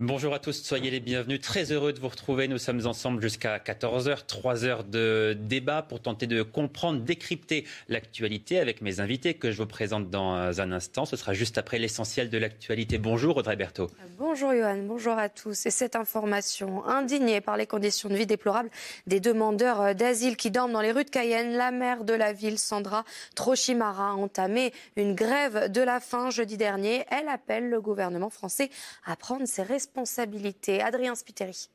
[0.00, 1.40] Bonjour à tous, soyez les bienvenus.
[1.40, 2.46] Très heureux de vous retrouver.
[2.46, 8.60] Nous sommes ensemble jusqu'à 14h, 3 heures de débat pour tenter de comprendre, décrypter l'actualité
[8.60, 11.04] avec mes invités que je vous présente dans un instant.
[11.04, 12.96] Ce sera juste après l'essentiel de l'actualité.
[12.96, 13.90] Bonjour Audrey Berthaud.
[14.18, 15.66] Bonjour Johan, bonjour à tous.
[15.66, 18.70] Et cette information, indignée par les conditions de vie déplorables
[19.08, 22.60] des demandeurs d'asile qui dorment dans les rues de Cayenne, la maire de la ville,
[22.60, 23.02] Sandra
[23.34, 27.04] Trochimara, a entamé une grève de la faim jeudi dernier.
[27.10, 28.70] Elle appelle le gouvernement français
[29.04, 30.82] à prendre ses responsabilités responsabilité.
[30.82, 31.70] Adrien Spiteri.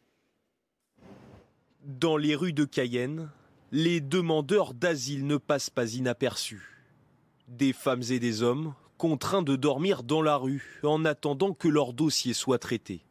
[1.83, 3.29] Dans les rues de Cayenne,
[3.71, 6.85] les demandeurs d'asile ne passent pas inaperçus.
[7.47, 11.93] Des femmes et des hommes contraints de dormir dans la rue en attendant que leur
[11.93, 13.03] dossier soit traité.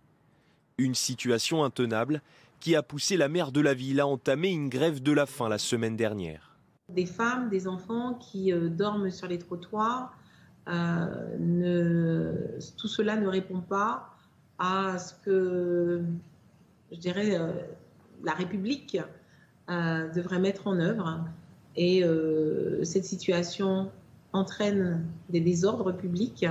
[0.79, 2.23] Une situation intenable
[2.61, 5.49] qui a poussé la maire de la ville à entamer une grève de la faim
[5.49, 6.57] la semaine dernière.
[6.89, 10.17] Des femmes, des enfants qui euh, dorment sur les trottoirs,
[10.69, 12.59] euh, ne...
[12.79, 14.12] tout cela ne répond pas
[14.63, 16.03] à ce que,
[16.93, 17.51] je dirais, euh,
[18.23, 18.97] la République
[19.69, 21.19] euh, devrait mettre en œuvre.
[21.75, 23.91] Et euh, cette situation
[24.33, 26.47] entraîne des désordres publics.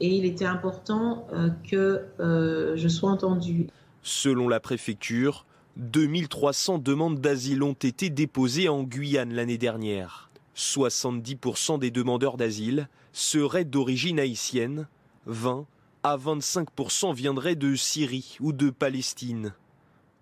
[0.00, 1.28] Et il était important
[1.70, 3.68] que je sois entendue.
[4.02, 10.28] Selon la préfecture, 2300 demandes d'asile ont été déposées en Guyane l'année dernière.
[10.56, 14.88] 70% des demandeurs d'asile seraient d'origine haïtienne,
[15.26, 15.66] 20
[16.02, 19.54] à 25% viendraient de Syrie ou de Palestine.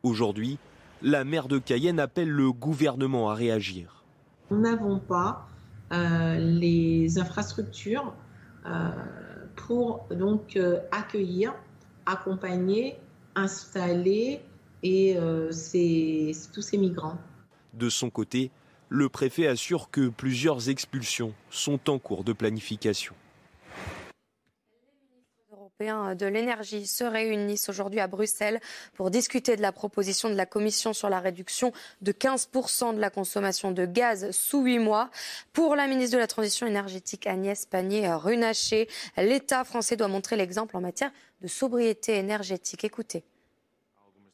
[0.02, 0.58] Aujourd'hui,
[1.02, 4.04] la maire de Cayenne appelle le gouvernement à réagir.
[4.50, 5.48] Nous n'avons pas
[5.92, 8.12] euh, les infrastructures
[8.66, 8.90] euh,
[9.56, 11.54] pour donc euh, accueillir,
[12.04, 12.96] accompagner,
[13.34, 14.40] installer
[14.82, 17.18] et tous ces migrants.
[17.74, 18.50] De son côté,
[18.88, 23.14] le préfet assure que plusieurs expulsions sont en cours de planification
[25.80, 28.60] de l'énergie se réunissent aujourd'hui à Bruxelles
[28.94, 33.08] pour discuter de la proposition de la Commission sur la réduction de 15% de la
[33.08, 35.10] consommation de gaz sous huit mois.
[35.54, 40.82] Pour la ministre de la Transition énergétique Agnès Pannier-Runacher, l'État français doit montrer l'exemple en
[40.82, 42.84] matière de sobriété énergétique.
[42.84, 43.24] Écoutez.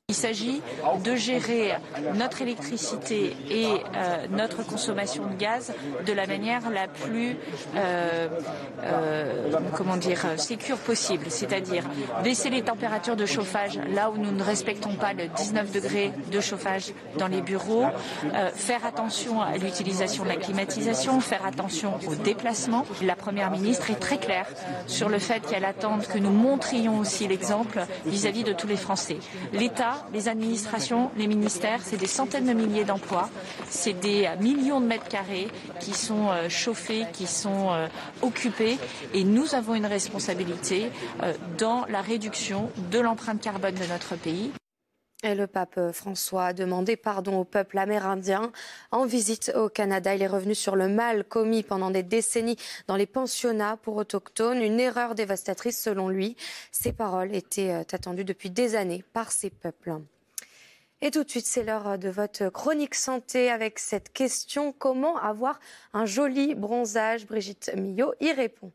[0.09, 0.63] Il s'agit
[1.03, 1.75] de gérer
[2.15, 5.75] notre électricité et euh, notre consommation de gaz
[6.07, 7.37] de la manière la plus,
[7.75, 8.29] euh,
[8.85, 11.83] euh, comment dire, sécure possible, c'est-à-dire
[12.23, 16.39] baisser les températures de chauffage là où nous ne respectons pas le 19 degrés de
[16.39, 17.87] chauffage dans les bureaux,
[18.55, 22.87] faire attention à l'utilisation de la climatisation, faire attention aux déplacements.
[23.03, 24.47] La Première ministre est très claire
[24.87, 29.19] sur le fait qu'elle attend que nous montrions aussi l'exemple vis-à-vis de tous les Français.
[29.53, 33.29] L'État les administrations, les ministères, c'est des centaines de milliers d'emplois,
[33.69, 35.49] c'est des millions de mètres carrés
[35.81, 37.89] qui sont euh, chauffés, qui sont euh,
[38.23, 38.79] occupés,
[39.15, 40.91] et nous avons une responsabilité
[41.23, 44.51] euh, dans la réduction de l'empreinte carbone de notre pays.
[45.27, 48.53] Et le pape François a demandé pardon au peuple amérindien.
[48.93, 52.57] En visite au Canada, il est revenu sur le mal commis pendant des décennies
[52.87, 56.37] dans les pensionnats pour autochtones, une erreur dévastatrice selon lui.
[56.71, 59.97] Ces paroles étaient euh, attendues depuis des années par ces peuples.
[61.03, 65.59] Et tout de suite, c'est l'heure de votre chronique santé avec cette question comment avoir
[65.93, 67.27] un joli bronzage?
[67.27, 68.71] Brigitte Millot y répond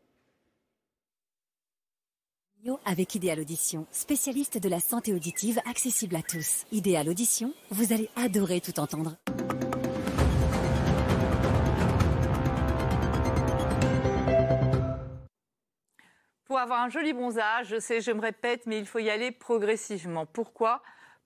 [2.84, 6.64] avec Idéal Audition, spécialiste de la santé auditive accessible à tous.
[6.70, 9.16] Idéal Audition, vous allez adorer tout entendre.
[16.44, 19.32] Pour avoir un joli bronzage, je sais, je me répète, mais il faut y aller
[19.32, 20.26] progressivement.
[20.26, 20.82] Pourquoi?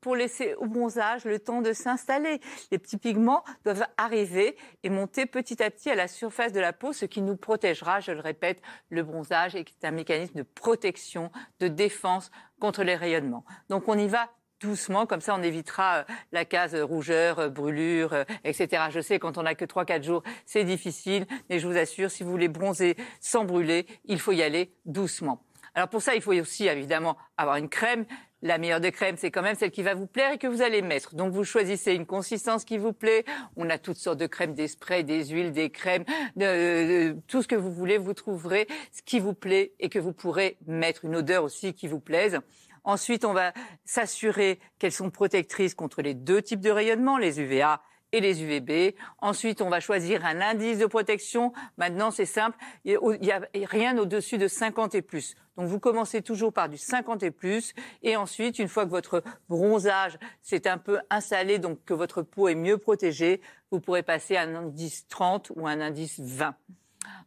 [0.07, 2.41] Pour laisser au bronzage le temps de s'installer.
[2.71, 6.73] Les petits pigments doivent arriver et monter petit à petit à la surface de la
[6.73, 11.33] peau, ce qui nous protégera, je le répète, le bronzage est un mécanisme de protection,
[11.59, 12.31] de défense
[12.61, 13.45] contre les rayonnements.
[13.69, 14.31] Donc on y va
[14.61, 18.85] doucement, comme ça on évitera euh, la case rougeur, euh, brûlure, euh, etc.
[18.91, 22.23] Je sais, quand on n'a que 3-4 jours, c'est difficile, mais je vous assure, si
[22.23, 25.43] vous voulez bronzer sans brûler, il faut y aller doucement.
[25.77, 28.07] Alors pour ça, il faut aussi évidemment avoir une crème.
[28.43, 30.63] La meilleure des crèmes, c'est quand même celle qui va vous plaire et que vous
[30.63, 31.15] allez mettre.
[31.15, 33.25] Donc vous choisissez une consistance qui vous plaît.
[33.57, 36.05] On a toutes sortes de crèmes, des sprays, des huiles, des crèmes,
[36.37, 37.99] de, tout ce que vous voulez.
[37.99, 41.89] Vous trouverez ce qui vous plaît et que vous pourrez mettre une odeur aussi qui
[41.89, 42.39] vous plaise.
[42.85, 43.53] Ensuite, on va
[43.85, 47.83] s'assurer qu'elles sont protectrices contre les deux types de rayonnement, les UVA
[48.13, 48.95] et les UVB.
[49.19, 51.53] Ensuite, on va choisir un indice de protection.
[51.77, 55.35] Maintenant, c'est simple, il n'y a rien au-dessus de 50 et plus.
[55.57, 57.75] Donc, vous commencez toujours par du 50 et plus.
[58.03, 62.49] Et ensuite, une fois que votre bronzage s'est un peu installé, donc que votre peau
[62.49, 66.55] est mieux protégée, vous pourrez passer à un indice 30 ou un indice 20.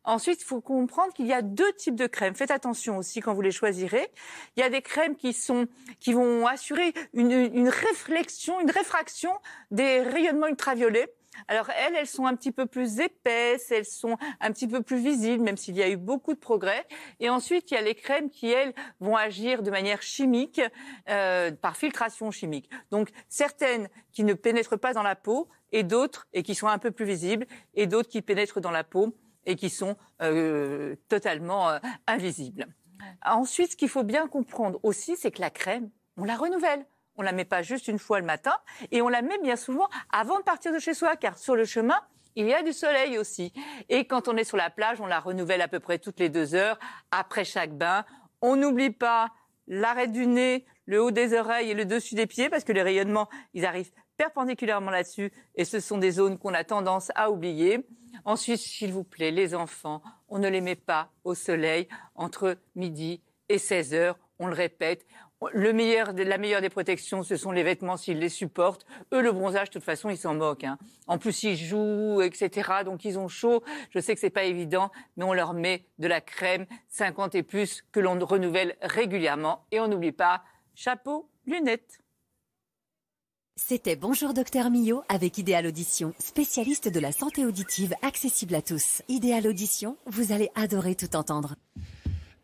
[0.03, 2.35] Ensuite, il faut comprendre qu'il y a deux types de crèmes.
[2.35, 4.11] Faites attention aussi quand vous les choisirez.
[4.55, 5.67] Il y a des crèmes qui sont
[5.99, 9.31] qui vont assurer une, une réflexion, une réfraction
[9.71, 11.13] des rayonnements ultraviolets.
[11.47, 14.97] Alors elles, elles sont un petit peu plus épaisses, elles sont un petit peu plus
[14.97, 16.85] visibles, même s'il y a eu beaucoup de progrès.
[17.19, 20.61] Et ensuite, il y a les crèmes qui, elles, vont agir de manière chimique,
[21.09, 22.69] euh, par filtration chimique.
[22.91, 26.79] Donc certaines qui ne pénètrent pas dans la peau, et d'autres, et qui sont un
[26.79, 27.45] peu plus visibles,
[27.75, 29.15] et d'autres qui pénètrent dans la peau
[29.49, 32.67] et qui sont euh, totalement euh, invisibles.
[33.25, 36.85] Ensuite, ce qu'il faut bien comprendre aussi, c'est que la crème, on la renouvelle.
[37.15, 38.53] On la met pas juste une fois le matin
[38.91, 41.65] et on la met bien souvent avant de partir de chez soi, car sur le
[41.65, 41.99] chemin,
[42.35, 43.51] il y a du soleil aussi.
[43.89, 46.29] Et quand on est sur la plage, on la renouvelle à peu près toutes les
[46.29, 46.79] deux heures
[47.11, 48.05] après chaque bain.
[48.41, 49.31] On n'oublie pas
[49.67, 52.83] l'arrêt du nez, le haut des oreilles et le dessus des pieds, parce que les
[52.83, 57.87] rayonnements, ils arrivent perpendiculairement là-dessus, et ce sont des zones qu'on a tendance à oublier.
[58.25, 63.21] Ensuite, s'il vous plaît, les enfants, on ne les met pas au soleil entre midi
[63.47, 64.19] et 16 heures.
[64.37, 65.05] On le répète.
[65.53, 66.11] La meilleure
[66.61, 68.85] des protections, ce sont les vêtements s'ils les supportent.
[69.13, 70.65] Eux, le bronzage, de toute façon, ils s'en moquent.
[70.65, 70.77] Hein.
[71.07, 72.71] En plus, ils jouent, etc.
[72.83, 73.63] Donc, ils ont chaud.
[73.89, 77.43] Je sais que c'est pas évident, mais on leur met de la crème 50 et
[77.43, 79.65] plus que l'on renouvelle régulièrement.
[79.71, 80.43] Et on n'oublie pas
[80.75, 82.01] chapeau, lunettes.
[83.61, 89.01] C'était Bonjour Docteur Millot avec Idéal Audition, spécialiste de la santé auditive accessible à tous.
[89.09, 91.55] Idéal Audition, vous allez adorer tout entendre.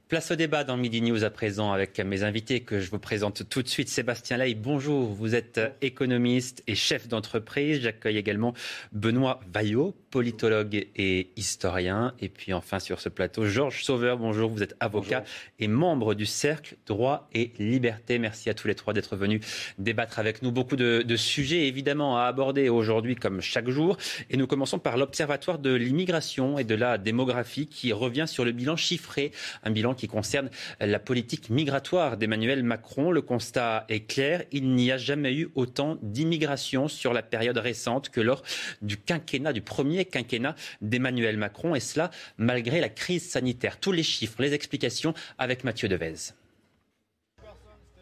[0.07, 3.49] Place au débat dans Midi News à présent avec mes invités que je vous présente
[3.49, 3.89] tout de suite.
[3.89, 5.11] Sébastien Ley, bonjour.
[5.11, 7.81] Vous êtes économiste et chef d'entreprise.
[7.81, 8.53] J'accueille également
[8.91, 12.13] Benoît Vaillot, politologue et historien.
[12.19, 14.51] Et puis enfin sur ce plateau, Georges Sauveur, bonjour.
[14.51, 15.23] Vous êtes avocat
[15.57, 18.19] et membre du Cercle Droit et Liberté.
[18.19, 19.41] Merci à tous les trois d'être venus
[19.79, 20.51] débattre avec nous.
[20.51, 23.97] Beaucoup de, de sujets évidemment à aborder aujourd'hui comme chaque jour.
[24.29, 28.51] Et nous commençons par l'Observatoire de l'immigration et de la démographie qui revient sur le
[28.51, 29.31] bilan chiffré.
[29.63, 30.49] Un bilan qui concerne
[30.79, 33.11] la politique migratoire d'Emmanuel Macron.
[33.11, 38.09] Le constat est clair, il n'y a jamais eu autant d'immigration sur la période récente
[38.09, 38.43] que lors
[38.81, 43.79] du quinquennat, du premier quinquennat d'Emmanuel Macron, et cela malgré la crise sanitaire.
[43.79, 46.33] Tous les chiffres, les explications avec Mathieu Devez.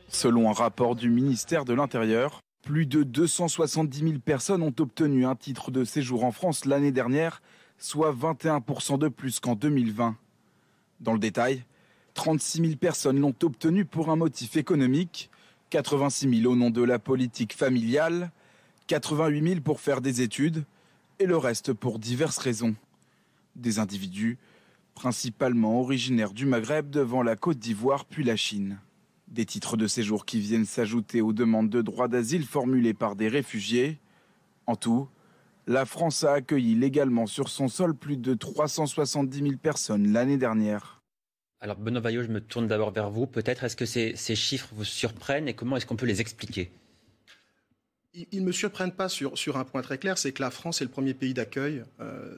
[0.10, 5.36] Selon un rapport du ministère de l'Intérieur, plus de 270 000 personnes ont obtenu un
[5.36, 7.42] titre de séjour en France l'année dernière,
[7.78, 10.16] soit 21% de plus qu'en 2020.
[11.02, 11.64] Dans le détail,
[12.14, 15.30] 36 000 personnes l'ont obtenu pour un motif économique,
[15.72, 18.32] 86 000 au nom de la politique familiale,
[18.88, 20.66] 88 000 pour faire des études
[21.20, 22.76] et le reste pour diverses raisons.
[23.56, 24.38] Des individus,
[24.94, 28.80] principalement originaires du Maghreb devant la Côte d'Ivoire puis la Chine.
[29.28, 33.28] Des titres de séjour qui viennent s'ajouter aux demandes de droit d'asile formulées par des
[33.28, 34.00] réfugiés.
[34.68, 35.08] En tout,
[35.66, 41.03] la France a accueilli légalement sur son sol plus de 370 000 personnes l'année dernière.
[41.64, 43.26] Alors Benoît je me tourne d'abord vers vous.
[43.26, 46.70] Peut-être est-ce que ces, chiffres vous surprennent et comment est-ce qu'on peut les expliquer?
[48.14, 50.82] Ils ne me surprennent pas sur, sur un point très clair, c'est que la France
[50.82, 52.36] est le premier pays d'accueil euh,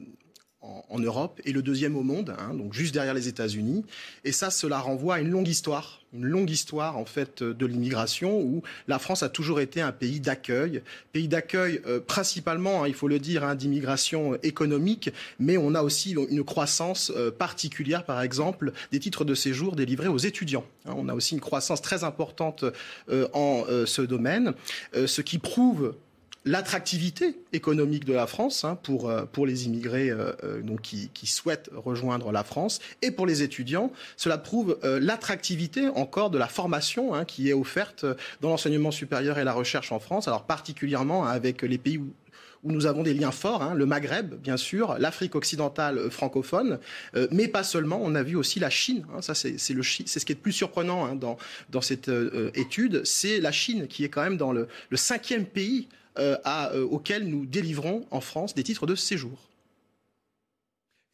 [0.89, 3.83] en, Europe et le deuxième au monde, hein, donc juste derrière les États-Unis.
[4.23, 8.39] Et ça, cela renvoie à une longue histoire, une longue histoire en fait de l'immigration
[8.39, 10.81] où la France a toujours été un pays d'accueil,
[11.11, 15.81] pays d'accueil euh, principalement, hein, il faut le dire, hein, d'immigration économique, mais on a
[15.81, 20.65] aussi une croissance euh, particulière, par exemple, des titres de séjour délivrés aux étudiants.
[20.85, 22.63] on a aussi une croissance très importante
[23.09, 24.53] euh, en ce domaine,
[24.93, 25.95] ce qui prouve
[26.45, 31.09] l'attractivité économique de la France hein, pour, euh, pour les immigrés euh, euh, donc qui,
[31.13, 33.91] qui, souhaitent rejoindre la France et pour les étudiants.
[34.15, 38.05] Cela prouve l'attractivité encore de la formation hein, qui est offerte
[38.41, 42.13] dans l'enseignement supérieur et la recherche en France, alors particulièrement avec les pays où,
[42.63, 46.79] nous avons des liens forts, hein, le Maghreb, bien sûr, l'Afrique occidentale francophone,
[47.29, 47.99] mais pas seulement.
[48.01, 49.05] On a vu aussi la Chine.
[49.13, 51.37] Hein, ça, c'est ce qui est le plus surprenant hein, dans,
[51.69, 52.09] dans cette
[52.55, 53.05] étude.
[53.05, 55.87] C'est la Chine qui est quand même dans le, cinquième pays
[56.43, 59.37] à, euh, auxquels nous délivrons en France des titres de séjour.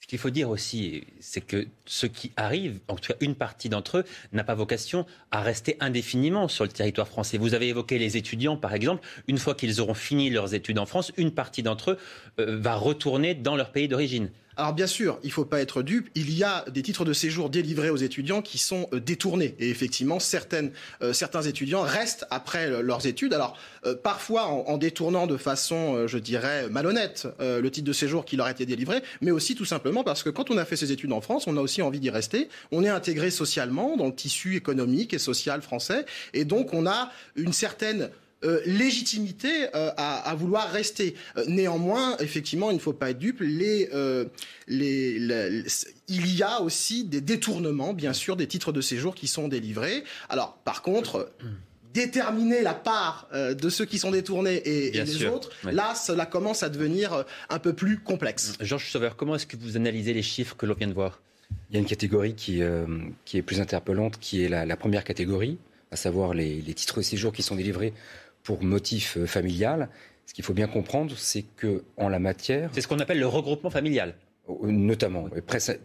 [0.01, 3.69] Ce qu'il faut dire aussi, c'est que ceux qui arrivent, en tout cas une partie
[3.69, 7.37] d'entre eux, n'a pas vocation à rester indéfiniment sur le territoire français.
[7.37, 9.07] Vous avez évoqué les étudiants, par exemple.
[9.27, 11.97] Une fois qu'ils auront fini leurs études en France, une partie d'entre eux
[12.39, 14.31] euh, va retourner dans leur pays d'origine.
[14.57, 17.13] Alors bien sûr, il ne faut pas être dupe, il y a des titres de
[17.13, 19.55] séjour délivrés aux étudiants qui sont euh, détournés.
[19.59, 20.17] Et effectivement,
[21.01, 23.33] euh, certains étudiants restent après leurs études.
[23.33, 28.35] Alors euh, parfois en, détournant de façon, je dirais, malhonnête le titre de séjour qui
[28.35, 30.91] leur a été délivré, mais aussi tout simplement parce que quand on a fait ses
[30.91, 32.49] études en France, on a aussi envie d'y rester.
[32.71, 36.05] On est intégré socialement dans le tissu économique et social français.
[36.33, 38.07] Et donc on a une certaine euh,
[38.65, 41.15] légitimité euh, à, vouloir rester.
[41.37, 43.39] Euh, néanmoins, effectivement, il ne faut pas être dupe.
[43.41, 43.89] Les,
[44.67, 45.65] les,
[46.07, 50.03] il y a aussi des détournements, bien sûr, des titres de séjour qui sont délivrés.
[50.29, 51.31] Alors, par contre
[51.93, 56.69] déterminer la part de ceux qui sont détournés et, les autres, là, cela commence à
[56.69, 58.53] devenir un peu plus complexe.
[58.61, 61.21] Georges Sauveur, comment est-ce que vous analysez les chiffres que l'on vient de voir?
[61.69, 62.61] Il y a une catégorie qui,
[63.25, 65.57] qui est plus interpellante, qui est la, première catégorie,
[65.91, 67.93] à savoir les, les, titres de séjour qui sont délivrés
[68.43, 69.89] pour motif euh, familial.
[70.25, 73.27] Ce qu'il faut bien comprendre, c'est que en la matière, c'est ce qu'on appelle le
[73.27, 74.15] regroupement familial.
[74.49, 75.27] Euh, notamment,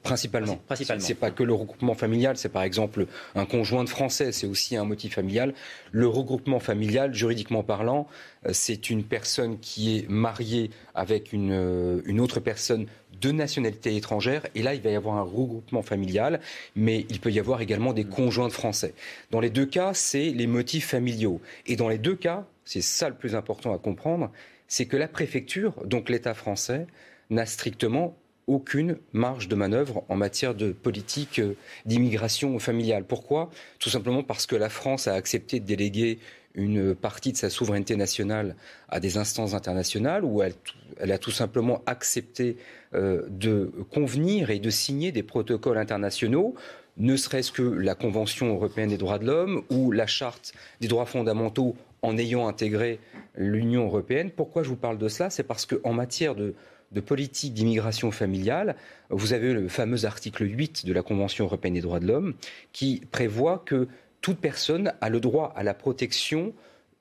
[0.03, 0.57] principalement.
[0.67, 1.05] principalement.
[1.05, 4.77] C'est pas que le regroupement familial, c'est par exemple un conjoint de français, c'est aussi
[4.77, 5.53] un motif familial.
[5.93, 8.07] Le regroupement familial, juridiquement parlant,
[8.47, 12.87] euh, c'est une personne qui est mariée avec une, une autre personne
[13.21, 14.47] de nationalité étrangère.
[14.55, 16.41] Et là, il va y avoir un regroupement familial,
[16.75, 18.95] mais il peut y avoir également des conjoints de français.
[19.31, 21.41] Dans les deux cas, c'est les motifs familiaux.
[21.67, 24.31] Et dans les deux cas, c'est ça le plus important à comprendre,
[24.69, 26.87] c'est que la préfecture, donc l'État français,
[27.31, 33.05] n'a strictement aucune marge de manœuvre en matière de politique euh, d'immigration familiale.
[33.05, 33.51] Pourquoi?
[33.79, 36.19] Tout simplement parce que la France a accepté de déléguer
[36.57, 38.57] une partie de sa souveraineté nationale
[38.89, 42.57] à des instances internationales où elle, a tout simplement accepté
[42.95, 46.55] euh, de convenir et de signer des protocoles internationaux
[46.99, 51.05] ne serait-ce que la Convention européenne des droits de l'homme ou la Charte des droits
[51.05, 53.01] fondamentaux en ayant intégré
[53.37, 54.31] l'Union européenne.
[54.31, 55.29] Pourquoi je vous parle de cela?
[55.29, 56.55] C'est parce qu'en matière de,
[56.93, 58.77] de politique d'immigration familiale,
[59.11, 62.35] vous avez le fameux article 8 de la Convention européenne des droits de l'homme
[62.73, 63.89] qui prévoit que
[64.27, 66.53] toute personne a le droit à la protection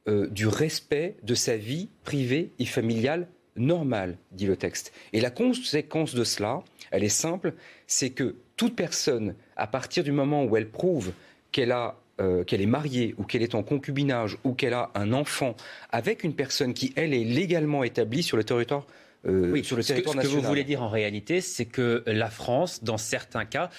[0.08, 4.94] euh, du respect de sa vie privée et familiale normale, dit le texte.
[5.12, 7.56] Et la conséquence de cela, elle est simple,
[7.88, 11.14] c'est que toute personne, à partir du moment où elle prouve
[11.52, 15.12] qu'elle a euh, qu'elle est mariée ou qu'elle est en concubinage ou qu'elle a un
[15.12, 15.56] enfant
[15.90, 18.86] avec une personne qui, elle, est légalement établie sur le territoire
[19.28, 21.66] euh, oui, sur le territoire ce que, Ce que vous voulez dire en réalité, c'est
[21.66, 23.70] que la France, dans certains cas,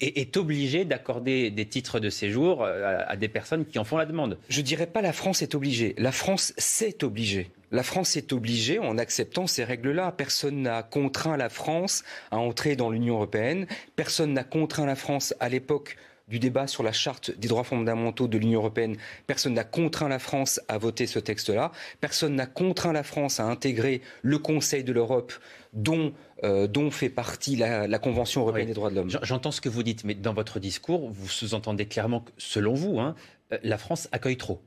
[0.00, 4.06] est, obligée d'accorder des titres de séjour euh, à, des personnes qui en font la
[4.06, 4.38] demande.
[4.48, 5.94] Je ne dirais pas la France est obligée.
[5.98, 7.50] La France s'est obligée.
[7.70, 10.12] La France est obligée en acceptant ces règles-là.
[10.12, 13.66] Personne n'a contraint la France à entrer dans l'Union européenne.
[13.96, 15.96] Personne n'a contraint la France à l'époque
[16.28, 18.96] du débat sur la charte des droits fondamentaux de l'Union européenne.
[19.26, 21.72] Personne n'a contraint la France à voter ce texte-là.
[22.00, 25.32] Personne n'a contraint la France à intégrer le Conseil de l'Europe
[25.72, 26.12] dont,
[26.42, 29.10] euh, dont fait partie la, Convention européenne des droits de l'homme.
[29.22, 33.00] J'entends ce que vous dites, mais dans votre discours, vous sous-entendez clairement que, selon vous,
[33.00, 33.14] hein,
[33.52, 34.62] euh, la France accueille trop.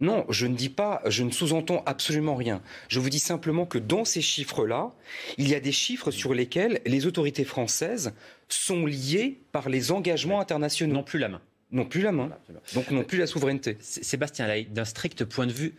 [0.00, 2.60] Non, je ne dis pas, je ne sous-entends absolument rien.
[2.88, 4.92] Je vous dis simplement que dans ces chiffres-là,
[5.38, 8.12] il y a des chiffres sur lesquels les autorités françaises
[8.48, 10.94] sont liées par les engagements internationaux.
[10.94, 11.40] Non plus la main.
[11.72, 12.30] Non plus la main.
[12.74, 13.78] Donc non plus la souveraineté.
[13.80, 15.74] Sébastien Lay, d'un strict point de vue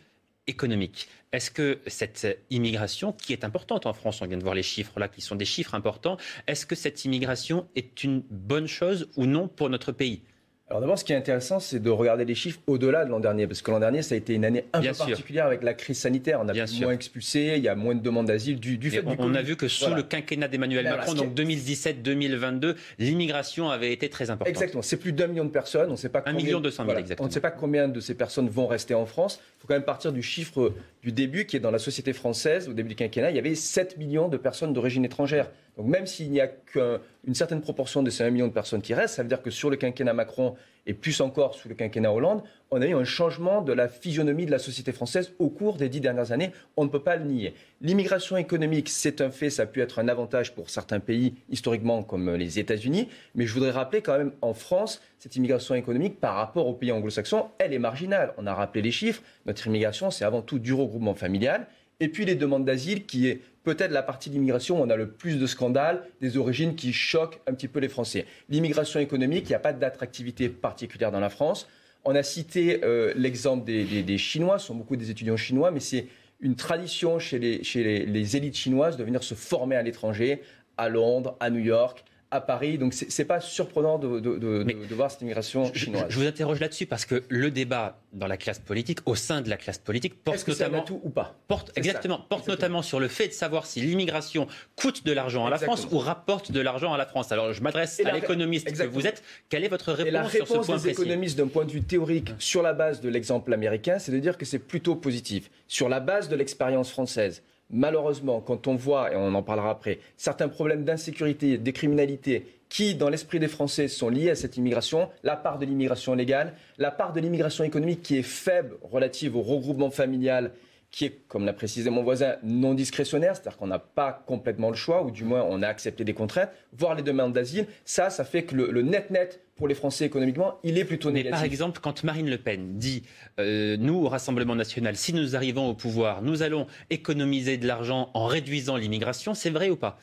[0.47, 4.63] économique, est-ce que cette immigration, qui est importante en France, on vient de voir les
[4.63, 9.09] chiffres là, qui sont des chiffres importants, est-ce que cette immigration est une bonne chose
[9.15, 10.24] ou non pour notre pays?
[10.69, 13.47] Alors d'abord, ce qui est intéressant, c'est de regarder les chiffres au-delà de l'an dernier,
[13.47, 15.97] parce que l'an dernier, ça a été une année un peu particulière avec la crise
[15.97, 16.41] sanitaire.
[16.43, 19.15] On a moins expulsé, il y a moins de demandes d'asile du, du fait on,
[19.17, 24.29] on a vu que sous le quinquennat d'Emmanuel Macron, donc 2017-2022, l'immigration avait été très
[24.29, 24.50] importante.
[24.50, 25.89] Exactement, c'est plus d'un million de personnes.
[25.89, 27.25] On sait pas un million deux cent mille exactement.
[27.25, 29.39] On ne sait pas combien de ces personnes vont rester en France.
[29.41, 32.67] Il faut quand même partir du chiffre du début, qui est dans la société française,
[32.67, 35.50] au début du quinquennat, il y avait 7 millions de personnes d'origine étrangère.
[35.77, 38.93] Donc même s'il n'y a qu'une certaine proportion de ces 1 million de personnes qui
[38.93, 40.55] restent, ça veut dire que sur le quinquennat Macron
[40.88, 42.41] et plus encore sous le quinquennat Hollande,
[42.72, 45.89] on a eu un changement de la physionomie de la société française au cours des
[45.89, 46.51] dix dernières années.
[46.77, 47.53] On ne peut pas le nier.
[47.81, 52.03] L'immigration économique, c'est un fait, ça a pu être un avantage pour certains pays historiquement
[52.03, 56.36] comme les États-Unis, mais je voudrais rappeler quand même en France, cette immigration économique par
[56.36, 58.34] rapport aux pays anglo-saxons, elle est marginale.
[58.38, 61.67] On a rappelé les chiffres, notre immigration, c'est avant tout du regroupement familial,
[62.00, 65.10] et puis les demandes d'asile qui est peut-être la partie d'immigration où on a le
[65.10, 68.25] plus de scandales, des origines qui choquent un petit peu les Français.
[68.50, 71.68] L'immigration économique, il n'y a pas d'attractivité particulière dans la France.
[72.06, 76.08] On a cité euh, l'exemple des, Chinois, ce sont beaucoup des étudiants chinois, mais c'est
[76.39, 80.42] une tradition chez les, élites chinoises de venir se former à l'étranger,
[80.77, 82.77] à Londres, à New York, à Paris.
[82.77, 86.05] Donc c'est pas surprenant de, de, de, de, voir cette immigration chinoise.
[86.10, 89.50] Je, vous interroge là-dessus parce que le débat dans la classe politique, au sein de
[89.50, 91.36] la classe politique, porte que notamment tout ou pas?
[91.48, 95.50] porte exactement porte notamment sur le fait de savoir si l'immigration coûte de l'argent à
[95.50, 97.31] la France ou rapporte de l'argent à la France.
[97.31, 99.24] Alors je m'adresse à l'économiste que vous êtes.
[99.50, 101.72] Quelle est votre réponse, Et la réponse sur ce point des économistes d'un point de
[101.72, 105.50] vue théorique sur la base de l'exemple américain, c'est de dire que c'est plutôt positif
[105.67, 110.00] sur la base de l'expérience française malheureusement, quand on voit, et on en parlera après,
[110.15, 115.09] certains problèmes d'insécurité, de criminalité qui, dans l'esprit des Français, sont liés à cette immigration,
[115.24, 119.41] la part de l'immigration légale, la part de l'immigration économique qui est faible relative au
[119.41, 120.51] regroupement familial,
[120.91, 124.75] qui est, comme l'a précisé mon voisin, non discrétionnaire, c'est-à-dire qu'on n'a pas complètement le
[124.75, 128.24] choix, ou du moins on a accepté des contraintes, voire les demandes d'asile, ça, ça
[128.24, 131.32] fait que le net-net pour les Français économiquement, il est plutôt négatif.
[131.32, 133.04] Mais par exemple, quand Marine Le Pen dit
[133.40, 138.12] euh, nous, au Rassemblement national, si nous arrivons au pouvoir, nous allons économiser de l'argent
[138.14, 140.00] en réduisant l'immigration, c'est vrai ou pas?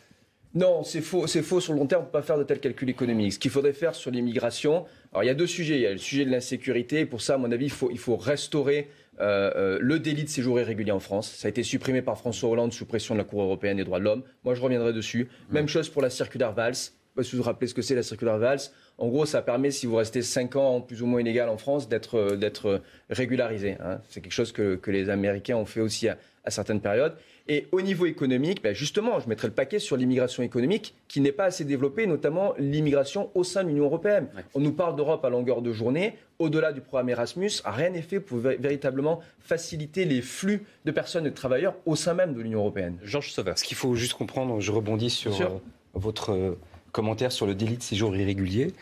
[0.55, 2.45] Non, c'est faux, c'est faux sur le long terme, on ne peut pas faire de
[2.45, 3.33] tels calculs économiques.
[3.33, 5.77] Ce qu'il faudrait faire sur l'immigration, alors il y a deux sujets.
[5.77, 7.91] Il y a le sujet de l'insécurité, et pour ça, à mon avis, il faut,
[7.91, 8.89] il faut restaurer
[9.21, 11.29] euh, euh, le délit de séjour irrégulier en France.
[11.29, 13.99] Ça a été supprimé par François Hollande sous pression de la Cour européenne des droits
[13.99, 14.23] de l'homme.
[14.45, 15.29] Moi, je reviendrai dessus.
[15.51, 16.75] Même chose pour la circulaire Valls.
[17.15, 18.59] Je sais pas si vous vous rappelez ce que c'est la circulaire Valls.
[18.99, 21.89] En gros, ça permet, si vous restez 5 ans plus ou moins illégal en France,
[21.89, 22.79] d'être euh,
[23.09, 23.77] régularisé.
[23.81, 24.01] Hein.
[24.09, 26.17] C'est quelque chose que, les Américains ont fait aussi à,
[26.49, 27.15] certaines périodes.
[27.47, 31.31] Et au niveau économique, ben justement, je mettrai le paquet sur l'immigration économique qui n'est
[31.31, 34.27] pas assez développée, notamment l'immigration au sein de l'Union européenne.
[34.55, 36.15] On nous parle d'Europe à longueur de journée.
[36.41, 41.31] Au-delà du programme Erasmus, rien n'est fait pour véritablement faciliter les flux de personnes et
[41.31, 42.99] de travailleurs au sein même de l'Union européenne.
[43.05, 43.57] Georges Sauveur.
[43.57, 45.49] Ce qu'il faut juste comprendre, je rebondis sur euh,
[45.95, 46.59] votre euh,
[46.95, 48.73] commentaire sur le délit de séjour irrégulier.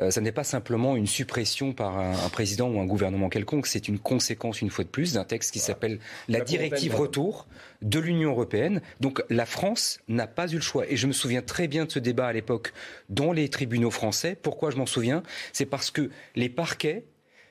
[0.00, 3.88] Euh, ça n'est pas simplement une suppression par un, président ou un gouvernement quelconque, c'est
[3.88, 7.46] une conséquence, une fois de plus, d'un texte qui s'appelle la, directive retour
[7.80, 8.82] de l'Union européenne.
[9.00, 10.84] Donc la France n'a pas eu le choix.
[10.90, 12.72] Et je me souviens très bien de ce débat à l'époque
[13.08, 14.36] dans les tribunaux français.
[14.40, 15.22] Pourquoi je m'en souviens?
[15.52, 17.04] C'est parce que les parquets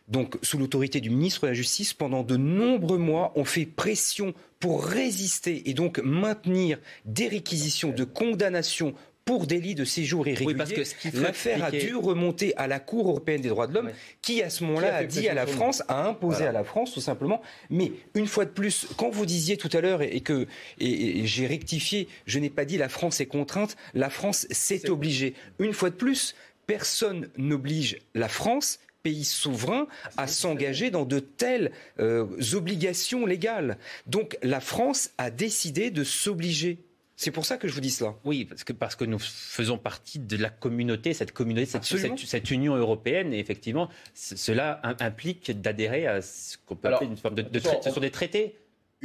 [0.09, 4.33] donc sous l'autorité du ministre de la Justice, pendant de nombreux mois, ont fait pression
[4.59, 10.83] pour résister et donc maintenir des réquisitions de condamnation pour délit de séjour irrégulier.
[11.13, 14.63] L'affaire a dû remonter à la Cour européenne des droits de l'homme, qui à ce
[14.65, 17.41] moment-là a dit à la France, a imposé à la France tout simplement.
[17.69, 20.47] Mais une fois de plus, quand vous disiez tout à l'heure et, que
[20.79, 25.35] et, j'ai rectifié, je n'ai pas dit la France est contrainte, la France s'est obligée.
[25.59, 26.35] Une fois de plus,
[26.67, 33.77] personne n'oblige la France pays souverain à s'engager dans de telles euh, obligations légales.
[34.07, 36.79] Donc la France a décidé de s'obliger
[37.15, 38.15] c'est pour ça que je vous dis cela.
[38.23, 42.75] Oui, parce que, parce que nous faisons partie de la communauté, cette communauté, cette, Union
[42.75, 47.91] européenne, et effectivement, cela implique d'adhérer à ce qu'on peut appeler une forme de, Ce
[47.91, 48.55] sont des traités.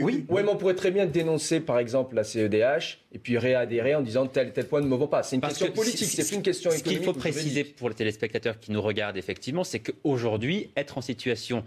[0.01, 3.97] Oui, oui, mais on pourrait très bien dénoncer, par exemple, la CEDH et puis réadhérer
[3.97, 5.23] en disant tel tel point ne me va pas.
[5.25, 6.87] C'est une question politique, c'est plus une question économique.
[6.87, 11.01] Ce qu'il faut préciser pour les téléspectateurs qui nous regardent, effectivement, c'est qu'aujourd'hui, être en
[11.01, 11.65] situation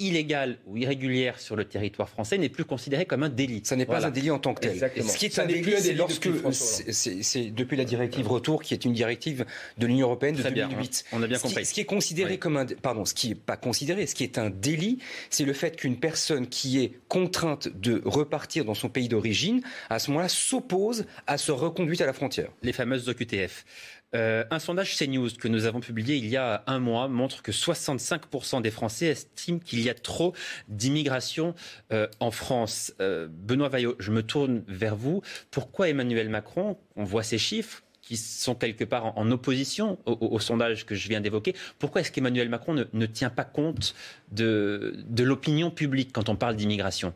[0.00, 3.62] illégale ou irrégulière sur le territoire français n'est plus considéré comme un délit.
[3.64, 4.78] Ça n'est pas un délit en tant que tel.
[4.78, 8.92] Ce qui est un délit, c'est lorsque c'est depuis la directive retour, qui est une
[8.92, 9.44] directive
[9.76, 11.04] de l'Union européenne de 2008.
[11.12, 11.64] on a bien compris.
[11.64, 14.38] Ce qui est considéré comme un, pardon, ce qui est pas considéré, ce qui est
[14.38, 14.98] un délit,
[15.30, 19.98] c'est le fait qu'une personne qui est contrainte de repartir dans son pays d'origine, à
[19.98, 22.50] ce moment-là, s'oppose à se reconduite à la frontière.
[22.62, 23.64] Les fameuses OQTF.
[24.14, 27.52] Euh, un sondage CNews que nous avons publié il y a un mois montre que
[27.52, 30.34] 65% des Français estiment qu'il y a trop
[30.68, 31.54] d'immigration
[31.92, 32.94] euh, en France.
[33.00, 35.22] Euh, Benoît Vaillot, je me tourne vers vous.
[35.50, 40.86] Pourquoi Emmanuel Macron, on voit ces chiffres, qui sont quelque part en, opposition au, sondage
[40.86, 41.54] que je viens d'évoquer.
[41.78, 43.94] Pourquoi est-ce qu'Emmanuel Macron ne, tient pas compte
[44.32, 47.12] de l'opinion publique quand on parle d'immigration?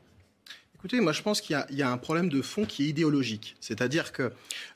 [0.82, 3.54] Écoutez, moi je pense qu'il y, a un problème de fond qui est idéologique.
[3.60, 4.32] C'est-à-dire que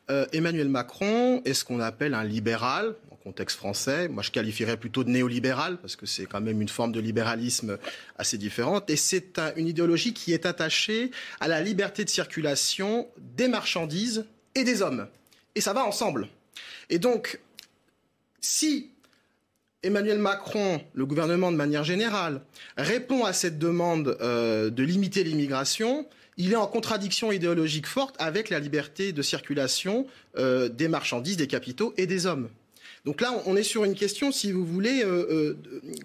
[0.08, 4.06] euh, Emmanuel Macron est ce qu'on appelle un libéral, en contexte français.
[4.06, 7.76] Moi je qualifierais plutôt de néolibéral, parce que c'est quand même une forme de libéralisme
[8.18, 8.88] assez différente.
[8.88, 14.62] Et c'est une idéologie qui est attachée à la liberté de circulation des marchandises et
[14.62, 15.08] des hommes.
[15.56, 16.28] Et ça va ensemble.
[16.88, 17.40] Et donc,
[18.40, 18.92] si
[19.82, 22.40] Emmanuel Macron, le gouvernement de manière générale,
[22.76, 28.50] répond à cette demande euh, de limiter l'immigration, il est en contradiction idéologique forte avec
[28.50, 30.06] la liberté de circulation
[30.38, 32.48] euh, des marchandises, des capitaux et des hommes.
[33.04, 35.04] Donc là, on est sur une question, si vous voulez,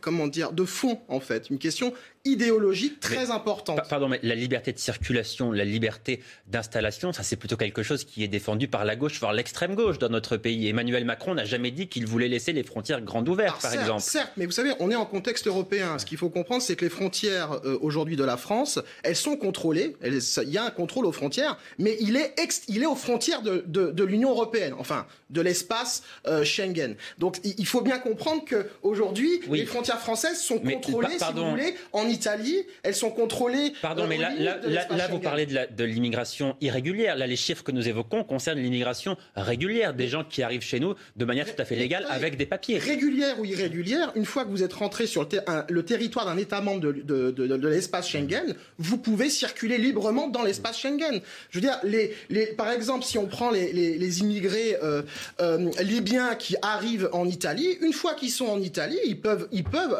[0.01, 3.79] comment dire, de fond en fait, une question idéologique très importante.
[3.89, 8.23] Pardon, mais la liberté de circulation, la liberté d'installation, ça c'est plutôt quelque chose qui
[8.23, 10.67] est défendu par la gauche, voire l'extrême gauche dans notre pays.
[10.67, 14.01] Emmanuel Macron n'a jamais dit qu'il voulait laisser les frontières grandes ouvertes, par exemple.
[14.01, 15.97] Certes, mais vous savez, on est en contexte européen.
[15.97, 19.35] Ce qu'il faut comprendre, c'est que les frontières euh, aujourd'hui de la France, elles sont
[19.35, 19.95] contrôlées.
[20.03, 22.35] il y a un contrôle aux frontières, mais il est,
[22.67, 26.95] il est aux frontières de, de, l'Union européenne, enfin de l'espace euh, Schengen.
[27.17, 32.07] Donc il faut bien comprendre qu'aujourd'hui, les frontières françaises sont contrôlées, si vous voulez, en
[32.11, 33.73] Italie, elles sont contrôlées.
[33.81, 37.15] Pardon, euh, mais là, là, vous parlez de l'immigration irrégulière.
[37.15, 40.95] Là, les chiffres que nous évoquons concernent l'immigration régulière, des gens qui arrivent chez nous
[41.15, 42.77] de manière tout à fait légale avec des papiers.
[42.77, 45.27] Régulière ou irrégulière, une fois que vous êtes rentré sur
[45.69, 51.21] le, territoire d'un État membre de, l'espace Schengen, vous pouvez circuler librement dans l'espace Schengen.
[51.49, 55.03] Je veux dire, les, par exemple, si on prend les, immigrés euh,
[55.39, 59.63] euh, libyens qui arrivent en Italie, une fois qu'ils sont en Italie, ils peuvent, ils
[59.63, 59.97] peuvent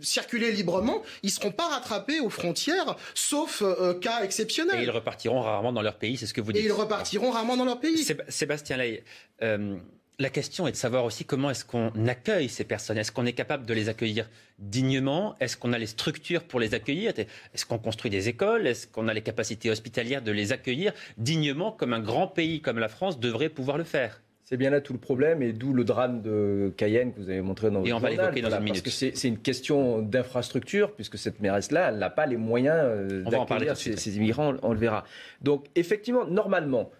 [0.00, 4.80] circuler librement ils seront pas rattrapés aux frontières, sauf euh, cas exceptionnels.
[4.80, 6.62] Et ils repartiront rarement dans leur pays, c'est ce que vous dites.
[6.62, 8.06] Et ils repartiront rarement dans leur pays.
[8.28, 9.04] Sébastien Ley,
[9.42, 9.76] euh,
[10.18, 12.98] la question est de savoir aussi comment est-ce qu'on accueille ces personnes.
[12.98, 15.36] Est-ce qu'on est capable de les accueillir dignement?
[15.38, 17.12] Est-ce qu'on a les structures pour les accueillir?
[17.16, 18.66] Est-ce qu'on construit des écoles?
[18.66, 22.78] Est-ce qu'on a les capacités hospitalières de les accueillir dignement comme un grand pays comme
[22.78, 24.20] la France devrait pouvoir le faire?
[24.48, 27.42] C'est bien là tout le problème et d'où le drame de Cayenne que vous avez
[27.42, 28.82] montré dans votre Et on va l'évoquer dans une minute.
[28.82, 33.24] Parce que c'est une question d'infrastructure, puisque cette mairesse-là, elle n'a pas les moyens euh,
[33.24, 35.04] d'accueillir ces, ces, immigrants, on le verra.
[35.42, 36.90] Donc effectivement, normalement,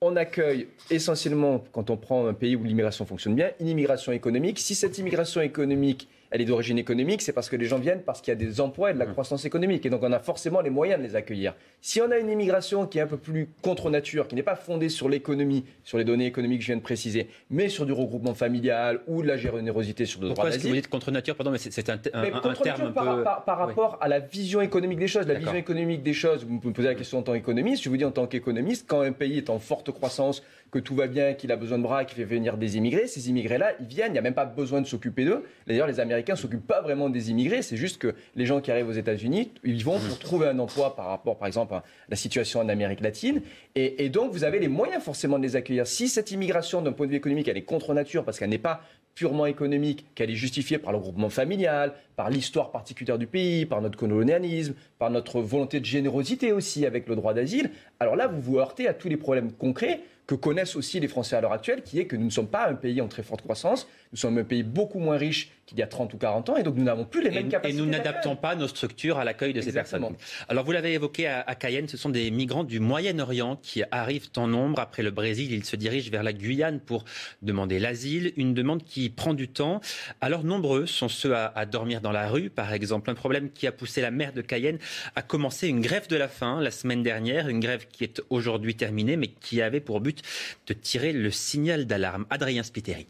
[0.00, 4.58] on accueille essentiellement, quand on prend un pays où l'immigration fonctionne bien, une immigration économique.
[4.58, 8.20] Si cette immigration économique elle est d'origine économique, c'est parce que les gens viennent parce
[8.20, 9.12] qu'il y a des emplois et de la mmh.
[9.12, 9.86] croissance économique.
[9.86, 11.54] Et donc on a forcément les moyens de les accueillir.
[11.80, 14.56] Si on a une immigration qui est un peu plus contre nature, qui n'est pas
[14.56, 17.92] fondée sur l'économie, sur les données économiques que je viens de préciser, mais sur du
[17.92, 20.60] regroupement familial ou de la générosité sur le droit d'asile.
[20.60, 21.36] Pourquoi vous dites contre nature?
[21.36, 23.22] Pardon, mais c'est un, terme un par, peu...
[23.22, 25.28] par, rapport à la vision économique des choses.
[25.28, 27.96] La vision économique des choses, vous me posez la question en tant qu'économiste, je vous
[27.96, 30.42] dis en tant qu'économiste, quand un pays est en forte croissance,
[30.74, 33.30] que tout va bien, qu'il a besoin de bras, qu'il fait venir des immigrés, ces
[33.30, 35.44] immigrés-là, ils viennent, il n'y a même pas besoin de s'occuper d'eux.
[35.68, 38.72] D'ailleurs, les Américains ne s'occupent pas vraiment des immigrés, c'est juste que les gens qui
[38.72, 42.16] arrivent aux États-Unis, ils vont pour trouver un emploi par rapport, par exemple, à la
[42.16, 43.40] situation en Amérique latine.
[43.76, 45.86] Et, et donc, vous avez les moyens forcément de les accueillir.
[45.86, 48.58] Si cette immigration, d'un point de vue économique, elle est contre nature parce qu'elle n'est
[48.58, 48.80] pas
[49.14, 53.80] purement économique, qu'elle est justifiée par le groupement familial, par l'histoire particulière du pays, par
[53.80, 58.40] notre colonialisme, par notre volonté de générosité aussi avec le droit d'asile, alors là, vous
[58.40, 61.82] vous heurtez à tous les problèmes concrets que connaissent aussi les Français à l'heure actuelle,
[61.82, 64.38] qui est que nous ne sommes pas un pays en très forte croissance, nous sommes
[64.38, 66.84] un pays beaucoup moins riche qu'il y a 30 ou 40 ans, et donc nous
[66.84, 67.76] n'avons plus les mêmes capacités.
[67.76, 70.06] Et nous n'adaptons pas nos structures à l'accueil de ces personnes.
[70.48, 74.46] Alors vous l'avez évoqué à, Cayenne, ce sont des migrants du Moyen-Orient qui arrivent en
[74.46, 74.78] nombre.
[74.78, 77.04] Après le Brésil, ils se dirigent vers la Guyane pour
[77.42, 79.80] demander l'asile, une demande qui prend du temps.
[80.20, 83.10] Alors nombreux sont ceux à, à dormir dans la rue, par exemple.
[83.10, 84.78] Un problème qui a poussé la maire de Cayenne
[85.16, 88.76] à commencer une grève de la faim la semaine dernière, une grève qui est aujourd'hui
[88.76, 90.22] terminée, mais qui avait pour but
[90.68, 92.26] de tirer le signal d'alarme.
[92.30, 93.08] Adrien Spiteri.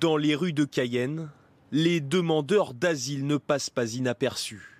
[0.00, 1.30] Dans les rues de Cayenne,
[1.72, 4.78] les demandeurs d'asile ne passent pas inaperçus.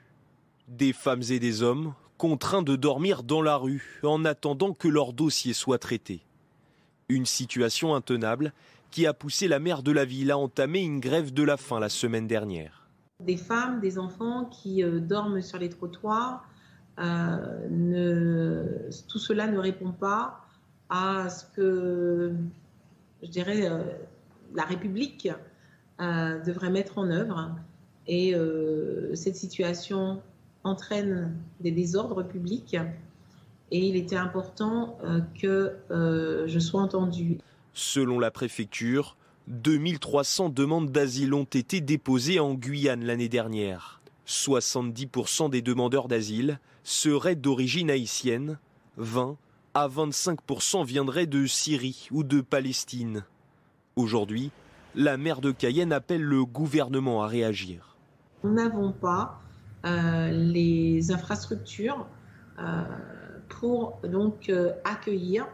[0.68, 5.14] Des femmes et des hommes contraints de dormir dans la rue en attendant que leur
[5.14, 6.20] dossier soit traité.
[7.08, 8.52] Une situation intenable
[8.90, 11.80] qui a poussé la maire de la ville à entamer une grève de la faim
[11.80, 12.88] la semaine dernière.
[13.20, 16.44] Des femmes, des enfants qui euh, dorment sur les trottoirs,
[16.98, 18.66] euh,
[19.08, 20.44] tout cela ne répond pas
[20.90, 22.34] à ce que,
[23.22, 23.82] je dirais, euh,
[24.54, 25.28] la République
[26.00, 27.50] euh, devrait mettre en œuvre.
[28.06, 28.34] Et
[29.14, 30.20] cette situation
[30.64, 32.76] entraîne des désordres publics.
[33.70, 34.98] Et il était important
[35.40, 37.38] que je sois entendue.
[37.72, 44.00] Selon la préfecture, 2300 demandes d'asile ont été déposées en Guyane l'année dernière.
[44.26, 48.58] 70% des demandeurs d'asile seraient d'origine haïtienne,
[48.96, 49.36] 20
[49.74, 53.24] à 25% viendraient de Syrie ou de Palestine.
[54.00, 54.50] Aujourd'hui,
[54.94, 57.98] la maire de Cayenne appelle le gouvernement à réagir.
[58.42, 59.42] Nous n'avons pas
[59.84, 62.06] euh, les infrastructures
[62.58, 62.82] euh,
[63.50, 65.46] pour donc euh, accueillir,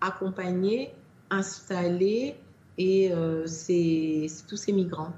[0.00, 0.90] accompagner,
[1.30, 2.34] installer
[2.76, 5.12] et tous ces migrants.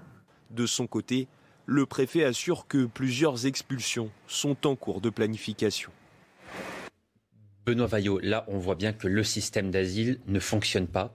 [0.51, 1.27] De son côté,
[1.64, 5.90] le préfet assure que plusieurs expulsions sont en cours de planification.
[7.64, 11.14] Benoît Vaillot, là, on voit bien que le système d'asile ne fonctionne pas,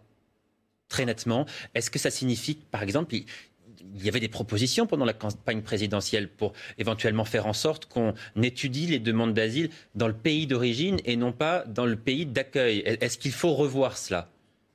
[0.89, 1.45] très nettement.
[1.75, 6.27] Est-ce que ça signifie, par exemple, il y avait des propositions pendant la campagne présidentielle
[6.29, 11.15] pour éventuellement faire en sorte qu'on étudie les demandes d'asile dans le pays d'origine et
[11.15, 12.79] non pas dans le pays d'accueil?
[12.79, 14.29] Est-ce qu'il faut revoir cela?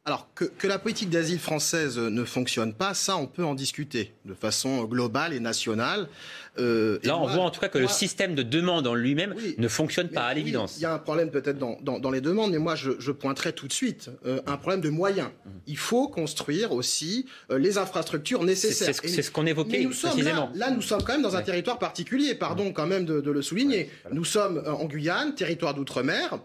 [0.06, 4.12] Alors que, que, la politique d'asile française ne fonctionne pas, ça on peut en discuter
[4.26, 6.08] de façon globale et nationale.
[6.58, 9.68] Euh, Là, on voit en tout cas que le système de demande en lui-même ne
[9.68, 10.76] fonctionne pas, à l'évidence.
[10.76, 13.12] il y a un problème peut-être dans, dans, dans, les demandes, mais moi je, je
[13.12, 15.28] pointerai tout de suite euh, un problème de moyens.
[15.28, 15.50] Mmh.
[15.68, 18.94] Il faut construire aussi euh, les infrastructures nécessaires.
[19.02, 20.50] C'est ce, qu'on évoquait précisément.
[20.54, 23.30] Là, là, nous sommes quand même dans un territoire particulier, pardon quand même de, de
[23.30, 23.90] le souligner.
[24.12, 26.38] Nous sommes en Guyane, territoire d'outre-mer,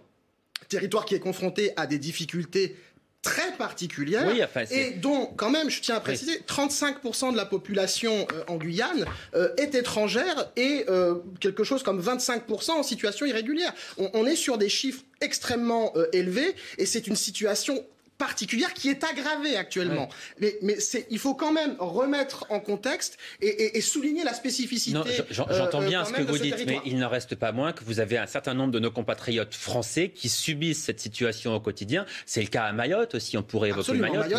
[0.69, 2.77] territoire qui est confronté à des difficultés
[3.21, 4.31] très particulière
[4.71, 9.05] et dont, quand même, je tiens à préciser, 35% de la population euh, en Guyane
[9.35, 13.73] euh, est étrangère et euh, quelque chose comme 25% en situation irrégulière.
[13.97, 17.83] On, on, est sur des chiffres extrêmement élevés et c'est une situation
[18.19, 20.09] particulière qui est aggravée actuellement.
[20.39, 20.77] Mais, mais
[21.09, 24.99] il faut quand même remettre en contexte et, et, souligner la spécificité.
[25.31, 28.17] J'entends bien ce que vous dites, mais il n'en reste pas moins que vous avez
[28.17, 32.05] un certain nombre de nos compatriotes français qui subissent cette situation au quotidien.
[32.25, 34.29] C'est le cas à Mayotte aussi, on pourrait évoquer Mayotte.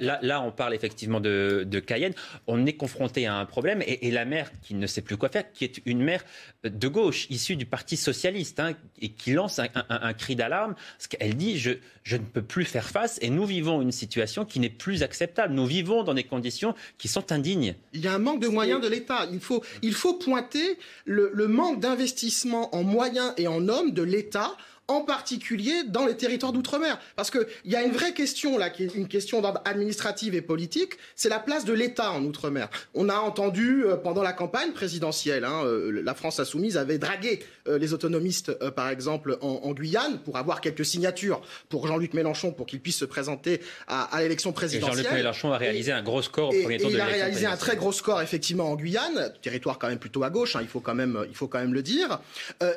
[0.00, 2.14] là, là, on parle effectivement de, de, Cayenne.
[2.48, 5.50] On est confronté à un problème et, la mère qui ne sait plus quoi faire,
[5.52, 6.22] qui est une mère
[6.64, 10.74] de gauche, issue du Parti socialiste, hein, et qui lance un, un, un cri d'alarme,
[10.98, 11.72] parce qu'elle dit je,
[12.04, 15.54] je ne peux plus faire face et nous vivons une situation qui n'est plus acceptable.
[15.54, 17.74] Nous vivons dans des conditions qui sont indignes.
[17.92, 19.26] Il y a un manque de moyens de l'État.
[19.32, 24.02] Il faut, il faut pointer le, le manque d'investissement en moyens et en hommes de
[24.02, 24.56] l'État
[24.88, 26.98] en particulier dans les territoires d'outre-mer.
[27.16, 30.42] Parce qu'il y a une vraie question là, qui est une question d'ordre administrative et
[30.42, 32.68] politique, c'est la place de l'État en outre-mer.
[32.94, 37.40] On a entendu euh, pendant la campagne présidentielle, hein, euh, la France insoumise avait dragué
[37.68, 42.66] euh, les autonomistes, par exemple, en, Guyane, pour avoir quelques signatures pour Jean-Luc Mélenchon, pour
[42.66, 45.04] qu'il puisse se présenter à, l'élection présidentielle.
[45.04, 47.56] Jean-Luc Mélenchon a réalisé un gros score au premier tour de Il a réalisé un
[47.56, 50.80] très gros score, effectivement, en Guyane, territoire quand même plutôt à gauche, hein, il, faut
[50.80, 52.20] quand même, il faut quand même le dire.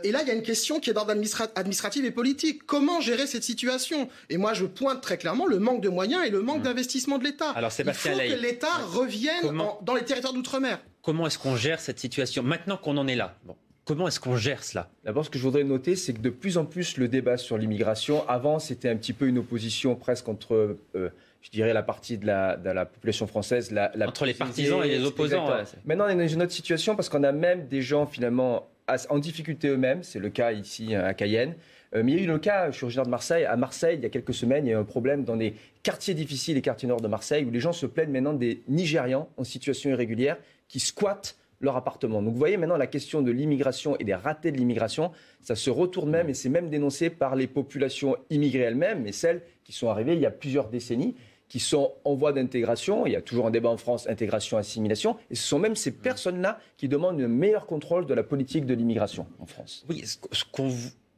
[0.03, 2.65] et là, il y a une question qui est d'ordre administratif et politique.
[2.65, 4.09] Comment gérer cette situation?
[4.29, 6.63] Et moi, je pointe très clairement le manque de moyens et le manque mmh.
[6.63, 7.51] d'investissement de l'État.
[7.51, 10.79] Alors, Il faut que l'État revienne dans les territoires d'outre-mer.
[11.01, 13.37] Comment est-ce qu'on gère cette situation maintenant qu'on en est là?
[13.85, 14.89] Comment est-ce qu'on gère cela?
[15.03, 17.55] D'abord, ce que je voudrais noter, c'est que de plus en plus, le débat sur
[17.55, 21.09] l'immigration, avant, c'était un petit peu une opposition presque entre, euh,
[21.43, 23.69] je dirais, la partie de la, de la population française.
[23.69, 25.47] La, entre les partisans et les opposants.
[25.85, 28.67] Maintenant, on est dans une autre situation parce qu'on a même des gens, finalement,
[29.09, 30.01] en difficulté eux-mêmes.
[30.01, 31.53] C'est le cas ici à Cayenne
[31.93, 33.97] euh, mais il y a eu le cas, je suis originaire de Marseille, à Marseille,
[33.97, 36.55] il y a quelques semaines, il y a eu un problème dans des quartiers difficiles,
[36.55, 39.89] les quartiers nord de Marseille, où les gens se plaignent maintenant des Nigérians en situation
[39.89, 42.21] irrégulière qui squattent leur appartement.
[42.21, 45.69] Donc vous voyez maintenant la question de l'immigration et des ratés de l'immigration, ça se
[45.69, 49.89] retourne même et c'est même dénoncé par les populations immigrées elles-mêmes, mais celles qui sont
[49.89, 51.15] arrivées il y a plusieurs décennies
[51.47, 53.05] qui sont en voie d'intégration.
[53.05, 55.17] Il y a toujours un débat en France, intégration, assimilation.
[55.29, 58.73] Et ce sont même ces personnes-là qui demandent un meilleur contrôle de la politique de
[58.73, 59.85] l'immigration en France.
[59.87, 60.69] Oui, ce qu'on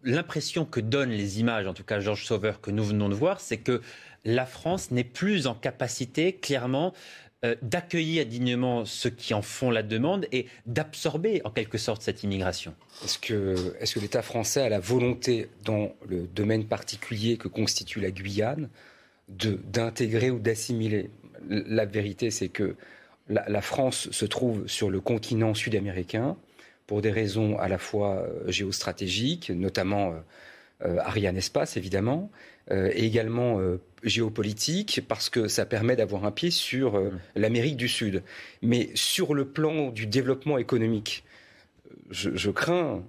[0.07, 3.41] l'impression que donnent les images, en tout cas Georges Sauveur, que nous venons de voir,
[3.41, 3.81] c'est que
[4.23, 6.93] la France n'est plus en capacité, clairement,
[7.45, 12.23] euh, d'accueillir dignement ceux qui en font la demande et d'absorber en quelque sorte cette
[12.23, 12.73] immigration.
[13.03, 18.69] Est-ce que, l'État français a la volonté, dans le domaine particulier que constitue la Guyane,
[19.27, 21.11] d'intégrer ou d'assimiler?
[21.49, 22.75] La vérité, c'est que
[23.29, 26.37] la France se trouve sur le continent sud-américain
[26.87, 30.15] pour des raisons à la fois euh, géostratégiques, notamment euh,
[30.85, 32.31] euh, Ariane Espace évidemment,
[32.69, 33.61] et également
[34.03, 37.19] géopolitique parce que ça permet d'avoir un pied sur mmh.
[37.37, 38.23] l'Amérique du Sud.
[38.61, 41.23] Mais sur le plan du développement économique,
[42.11, 43.05] je, crains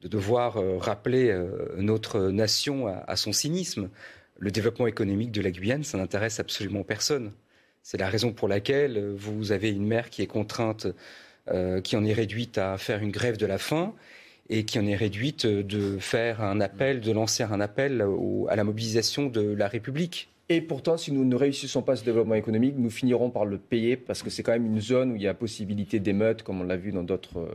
[0.00, 1.38] de devoir rappeler
[1.76, 3.90] notre nation à, son cynisme.
[4.38, 7.32] Le développement économique de la Guyane, ça n'intéresse absolument personne.
[7.82, 10.86] C'est la raison pour laquelle vous avez une mère qui est contrainte
[11.52, 13.94] euh, qui en est réduite à faire une grève de la faim
[14.50, 18.04] et qui en est réduite de faire un appel, de lancer un appel
[18.48, 20.30] à la mobilisation de la République.
[20.48, 23.98] Et pourtant, si nous ne réussissons pas ce développement économique, nous finirons par le payer
[23.98, 26.64] parce que c'est quand même une zone où il y a possibilité d'émeutes, comme on
[26.64, 27.46] l'a vu dans d'autres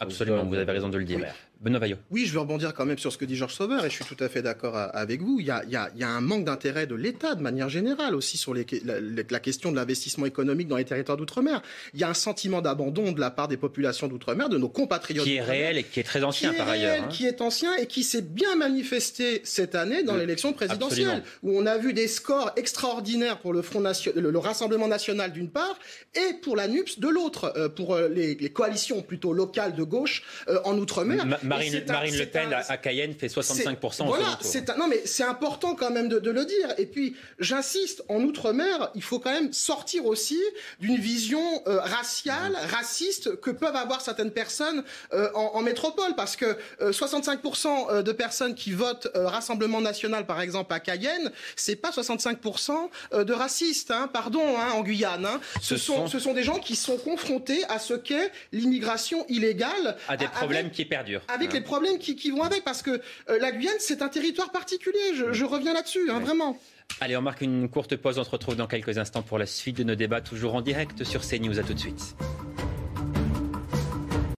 [0.00, 1.20] Absolument, vous avez raison de le dire.
[1.66, 1.96] Benoît Vaillot.
[2.12, 4.04] Oui, je veux rebondir quand même sur ce que dit Georges Sauveur, et je suis
[4.04, 5.38] tout à fait d'accord avec vous.
[5.40, 7.42] Il y, a, il, y a, il y a, un manque d'intérêt de l'État, de
[7.42, 11.60] manière générale, aussi sur les, la, la, question de l'investissement économique dans les territoires d'outre-mer.
[11.92, 15.24] Il y a un sentiment d'abandon de la part des populations d'outre-mer, de nos compatriotes.
[15.24, 17.02] Qui est réel et qui est très ancien, par ailleurs.
[17.02, 17.08] Hein.
[17.10, 21.66] Qui est ancien et qui s'est bien manifesté cette année dans l'élection présidentielle, où on
[21.66, 25.80] a vu des scores extraordinaires pour le, Front le, Rassemblement National d'une part,
[26.14, 29.82] et pour la NUPS de l'autre, euh, pour euh, les, les, coalitions plutôt locales de
[29.82, 31.26] gauche euh, en outre-mer.
[31.56, 34.06] Marine, Le Pen à Cayenne fait 65%.
[34.06, 36.74] Voilà, c'est non mais c'est important quand même de, le dire.
[36.78, 40.40] Et puis j'insiste, en outre-mer, il faut quand même sortir aussi
[40.80, 46.56] d'une vision euh, raciale, raciste que peuvent avoir certaines personnes euh, en, métropole, parce que
[46.80, 53.32] 65% de personnes qui votent Rassemblement National, par exemple à Cayenne, c'est pas 65% de
[53.32, 55.26] racistes, hein, pardon, hein, en Guyane.
[55.26, 55.40] Hein.
[55.60, 59.96] Ce, sont, ce sont des gens qui sont confrontés à ce qu'est l'immigration illégale.
[60.08, 61.22] À des problèmes qui perdurent.
[61.36, 62.90] Avec les problèmes qui, vont avec, parce que
[63.28, 65.14] euh, la Guyane, c'est un territoire particulier.
[65.14, 66.58] Je, reviens là-dessus, hein, vraiment.
[67.00, 68.18] Allez, on marque une courte pause.
[68.18, 71.04] On se retrouve dans quelques instants pour la suite de nos débats, toujours en direct
[71.04, 71.58] sur CNews.
[71.58, 72.16] À tout de suite.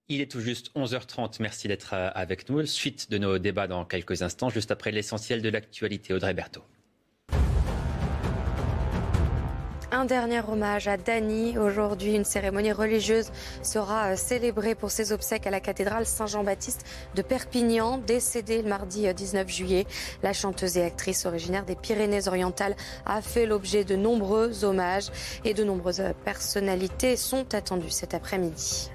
[0.09, 1.37] Il est tout juste 11h30.
[1.41, 2.67] Merci d'être euh, avec nous.
[2.67, 6.15] Suite de nos débats dans quelques instants, juste après l'essentiel de l'actualité.
[6.15, 6.65] Audrey Berthaud.
[9.91, 11.57] Un dernier hommage à Dany.
[11.57, 13.31] Aujourd'hui, une cérémonie religieuse
[13.63, 19.13] sera euh, célébrée pour ses obsèques à la cathédrale Saint-Jean-Baptiste de Perpignan, décédée le mardi
[19.13, 19.87] 19 euh, juillet.
[20.23, 25.11] La chanteuse et actrice originaire des Pyrénées-Orientales a fait l'objet de nombreux hommages
[25.47, 28.91] et de nombreuses personnalités sont attendues cet après-midi.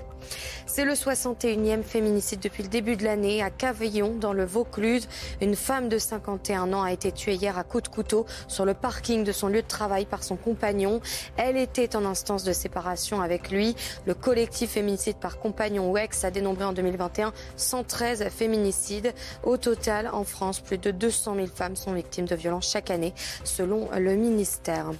[0.65, 5.07] C'est le 61e féminicide depuis le début de l'année à Cavaillon, dans le Vaucluse.
[5.41, 8.73] Une femme de 51 ans a été tuée hier à coups de couteau sur le
[8.73, 11.01] parking de son lieu de travail par son compagnon.
[11.37, 13.75] Elle était en instance de séparation avec lui.
[14.05, 19.13] Le collectif féminicide par compagnon ou ex a dénombré en 2021 113 féminicides.
[19.43, 23.13] Au total, en France, plus de 200 000 femmes sont victimes de violences chaque année,
[23.43, 24.91] selon le ministère.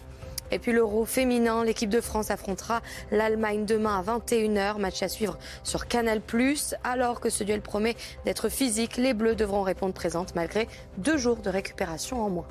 [0.53, 4.77] Et puis l'Euro féminin, l'équipe de France affrontera l'Allemagne demain à 21h.
[4.77, 6.21] Match à suivre sur Canal+.
[6.83, 11.37] Alors que ce duel promet d'être physique, les Bleus devront répondre présentes malgré deux jours
[11.37, 12.47] de récupération en moins.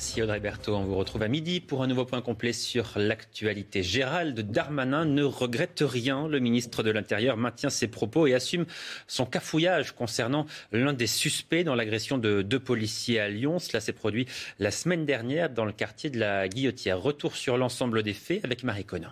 [0.00, 0.76] Merci Audrey Berthaud.
[0.76, 3.82] On vous retrouve à midi pour un nouveau point complet sur l'actualité.
[3.82, 6.26] Gérald Darmanin ne regrette rien.
[6.26, 8.64] Le ministre de l'Intérieur maintient ses propos et assume
[9.06, 13.58] son cafouillage concernant l'un des suspects dans l'agression de deux policiers à Lyon.
[13.58, 14.24] Cela s'est produit
[14.58, 16.98] la semaine dernière dans le quartier de la Guillotière.
[16.98, 19.10] Retour sur l'ensemble des faits avec Marie Conan.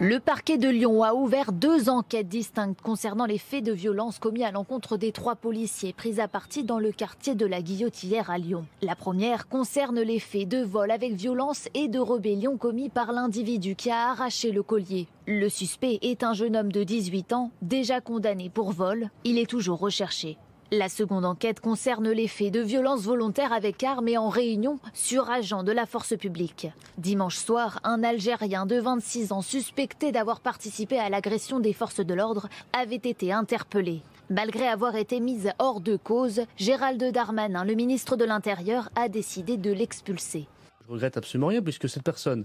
[0.00, 4.44] Le parquet de Lyon a ouvert deux enquêtes distinctes concernant les faits de violence commis
[4.44, 8.38] à l'encontre des trois policiers pris à partie dans le quartier de la Guillotière à
[8.38, 8.64] Lyon.
[8.80, 13.74] La première concerne les faits de vol avec violence et de rébellion commis par l'individu
[13.74, 15.08] qui a arraché le collier.
[15.26, 19.10] Le suspect est un jeune homme de 18 ans, déjà condamné pour vol.
[19.24, 20.38] Il est toujours recherché.
[20.70, 25.30] La seconde enquête concerne les faits de violence volontaire avec armes et en réunion sur
[25.30, 26.68] agents de la force publique.
[26.98, 32.12] Dimanche soir, un Algérien de 26 ans suspecté d'avoir participé à l'agression des forces de
[32.12, 34.02] l'ordre avait été interpellé.
[34.28, 39.56] Malgré avoir été mis hors de cause, Gérald Darmanin, le ministre de l'Intérieur, a décidé
[39.56, 40.48] de l'expulser.
[40.86, 42.44] Je regrette absolument rien puisque cette personne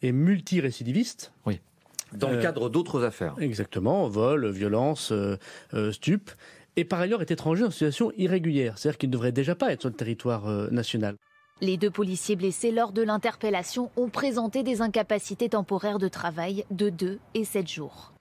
[0.00, 1.30] est multirécidiviste.
[1.44, 1.60] Oui.
[2.12, 3.34] Dans le euh, cadre d'autres affaires.
[3.38, 5.36] Exactement, vol, violence, euh,
[5.74, 6.30] euh, stup
[6.76, 9.80] et par ailleurs est étranger en situation irrégulière, c'est-à-dire qu'il ne devrait déjà pas être
[9.80, 11.16] sur le territoire euh, national.
[11.62, 16.88] Les deux policiers blessés lors de l'interpellation ont présenté des incapacités temporaires de travail de
[16.88, 18.14] 2 et 7 jours.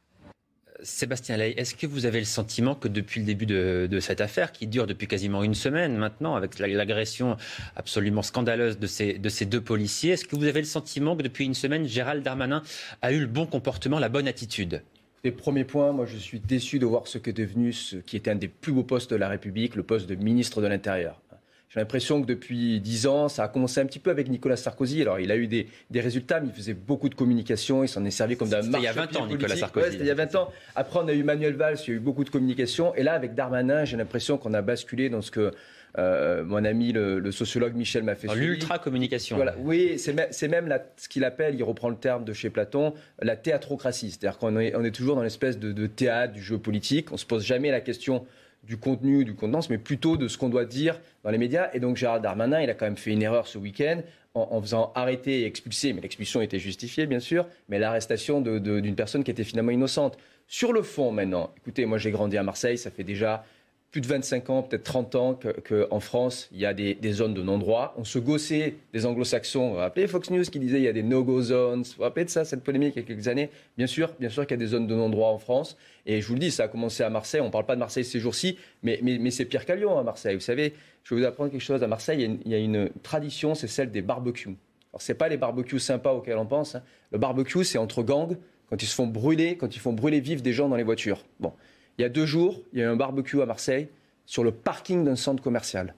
[0.81, 4.51] Sébastien Ley, est-ce que vous avez le sentiment que depuis le début de, cette affaire,
[4.51, 7.37] qui dure depuis quasiment une semaine maintenant, avec l'agression
[7.75, 11.23] absolument scandaleuse de ces, de ces deux policiers, est-ce que vous avez le sentiment que
[11.23, 12.63] depuis une semaine, Gérald Darmanin
[13.01, 14.81] a eu le bon comportement, la bonne attitude?
[15.23, 18.31] Les premiers points, moi je suis déçu de voir ce qu'est devenu ce qui était
[18.31, 21.21] un des plus beaux postes de la République, le poste de ministre de l'Intérieur.
[21.69, 25.03] J'ai l'impression que depuis dix ans, ça a commencé un petit peu avec Nicolas Sarkozy.
[25.03, 27.83] Alors, il a eu des, résultats, mais il faisait beaucoup de communication.
[27.83, 28.79] Il s'en est servi comme d'un marché.
[28.79, 29.97] il y a 20 ans, Nicolas Sarkozy.
[29.99, 30.51] il y a 20 ans.
[30.75, 32.95] Après, on a eu Manuel Valls, il y a eu beaucoup de communication.
[32.95, 35.51] Et là, avec Darmanin, j'ai l'impression qu'on a basculé dans ce que
[35.97, 39.35] euh, mon ami le, sociologue Michel m'a fait L'ultra-communication.
[39.35, 39.55] Voilà.
[39.59, 44.11] Oui, c'est même ce qu'il appelle, il reprend le terme de chez Platon, la théatrocratie.
[44.11, 47.11] C'est-à-dire qu'on est, on est toujours dans l'espèce de, théâtre, du jeu politique.
[47.11, 48.25] On se pose jamais la question
[48.63, 51.69] du contenu, du contenance, mais plutôt de ce qu'on doit dire dans les médias.
[51.73, 54.01] Et donc Gérard Darmanin, il a quand même fait une erreur ce week-end
[54.35, 59.23] en, faisant arrêter et expulser, mais l'expulsion était justifiée bien sûr, mais l'arrestation d'une personne
[59.23, 60.17] qui était finalement innocente.
[60.47, 63.43] Sur le fond maintenant, écoutez, moi j'ai grandi à Marseille, ça fait déjà
[63.91, 67.41] plus de 25 ans, peut-être 30 ans qu'en France, il y a des, zones de
[67.41, 67.95] non-droit.
[67.97, 69.69] On se gossait des anglo-saxons.
[69.69, 71.81] Vous rappelez Fox News qui disait qu'il y a des no-go zones?
[71.81, 73.49] Vous vous rappelez de ça, cette polémique il y a quelques années?
[73.77, 75.75] Bien sûr, bien sûr qu'il y a des zones de non-droit en France.
[76.05, 77.41] Et je vous le dis, ça a commencé à Marseille.
[77.41, 78.99] On ne parle pas de Marseille ces jours-ci, mais,
[79.31, 80.35] c'est pire qu'à Lyon, à Marseille.
[80.35, 80.73] Vous savez,
[81.03, 81.81] je vais vous apprendre quelque chose.
[81.81, 84.55] À Marseille, il y a une, tradition, c'est celle des barbecues.
[84.93, 86.75] Alors, ce n'est pas les barbecues sympas auxquels on pense.
[86.75, 86.83] Hein.
[87.11, 88.37] Le barbecue, c'est entre gangs,
[88.69, 91.25] quand ils se font brûler, quand ils font brûler vifs des gens dans les voitures.
[91.39, 91.53] Bon.
[91.99, 93.89] Il y a deux jours, il y a eu un barbecue à Marseille
[94.25, 95.95] sur le parking d'un centre commercial,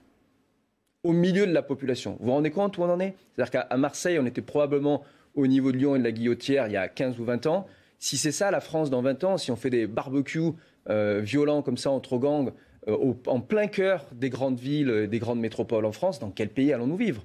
[1.04, 2.16] au milieu de la population.
[2.18, 3.14] Vous vous rendez compte où on en est?
[3.36, 5.04] C'est-à-dire qu'à Marseille, on était probablement
[5.36, 7.68] au niveau de Lyon et de la Guillotière il y a 15 ou 20 ans.
[8.00, 10.54] Si c'est ça la France dans 20 ans, si on fait des barbecues
[10.88, 12.50] violents comme ça entre gangs
[12.88, 16.96] en plein cœur des grandes villes, des grandes métropoles en France, dans quel pays allons-nous
[16.96, 17.24] vivre?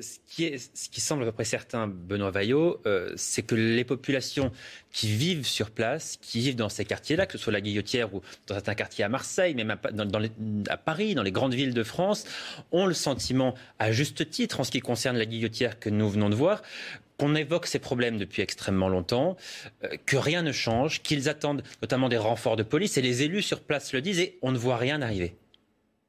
[0.00, 3.54] Ce qui, est, ce qui semble à peu près certain, Benoît Vaillot, euh, c'est que
[3.54, 4.52] les populations
[4.92, 8.20] qui vivent sur place, qui vivent dans ces quartiers-là, que ce soit la Guillotière ou
[8.46, 12.24] dans certains quartiers à Marseille, même à, Paris, dans les grandes villes de France,
[12.72, 16.28] ont le sentiment, à juste titre, en ce qui concerne la Guillotière que nous venons
[16.28, 16.62] de voir,
[17.18, 19.36] qu'on évoque ces problèmes depuis extrêmement longtemps,
[19.84, 23.42] euh, que rien ne change, qu'ils attendent notamment des renforts de police, et les élus
[23.42, 25.34] sur place le disent, et on ne voit rien arriver.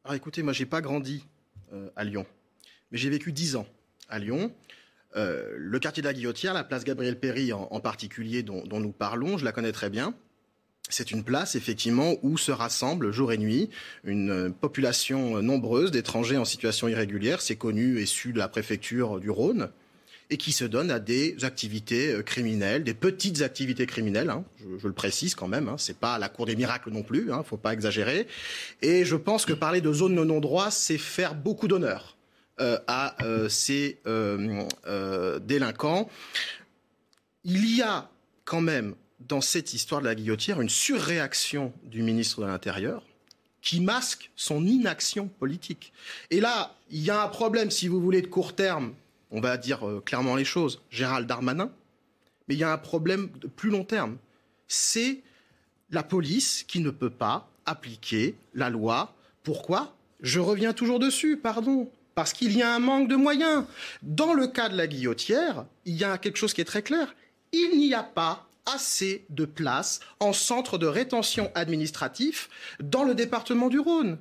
[0.03, 1.23] Alors écoutez, moi j'ai pas grandi
[1.73, 2.25] euh, à Lyon,
[2.91, 3.67] mais j'ai vécu dix ans
[4.09, 4.51] à Lyon.
[5.15, 9.37] Euh, le quartier de la Guillotière, la place Gabriel Péry en, particulier dont, nous parlons,
[9.37, 10.13] je la connais très bien.
[10.89, 13.69] C'est une place, effectivement, où se rassemble jour et nuit
[14.05, 17.41] une population nombreuse d'étrangers en situation irrégulière.
[17.41, 19.69] C'est connu et su de la préfecture du Rhône
[20.29, 24.29] et qui se donne à des activités euh, criminelles, des petites activités criminelles.
[24.29, 24.43] Hein.
[24.79, 25.69] je, le précise quand même.
[25.69, 27.31] Hein, c'est pas la cour des miracles non plus.
[27.31, 28.27] Hein, faut pas exagérer.
[28.81, 32.16] Et je pense que parler de zone non-droit, c'est faire beaucoup d'honneur
[32.59, 36.09] à euh, ces euh, délinquants.
[37.43, 38.09] Il y a
[38.45, 43.03] quand même dans cette histoire de la guillotière une surréaction du ministre de l'Intérieur
[43.61, 45.91] qui masque son inaction politique.
[46.29, 48.93] Et là, il y a un problème, si vous voulez, de court terme,
[49.31, 51.71] on va dire clairement les choses, Gérald Darmanin,
[52.47, 54.17] mais il y a un problème de plus long terme.
[54.67, 55.21] C'est
[55.89, 59.13] la police qui ne peut pas appliquer la loi.
[59.43, 59.95] Pourquoi?
[60.21, 63.65] Je reviens toujours dessus, pardon parce qu'il y a un manque de moyens.
[64.01, 67.13] Dans le cas de la guillotière, il y a quelque chose qui est très clair.
[67.51, 72.49] Il n'y a pas assez de places en centre de rétention administratif
[72.79, 74.17] dans le département du Rhône.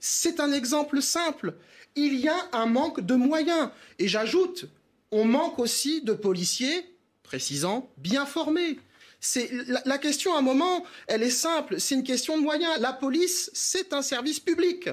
[0.00, 1.56] C'est un exemple simple.
[1.96, 3.68] Il y a un manque de moyens.
[3.98, 4.64] Et j'ajoute,
[5.12, 8.80] on manque aussi de policiers, précisant, bien formés.
[9.84, 12.80] La, question à un moment, elle est simple, c'est une question de moyens.
[12.80, 14.88] La police, c'est un service public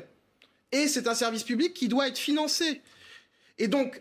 [0.76, 2.82] et c'est un service public qui doit être financé.
[3.57, 3.99] Et donc,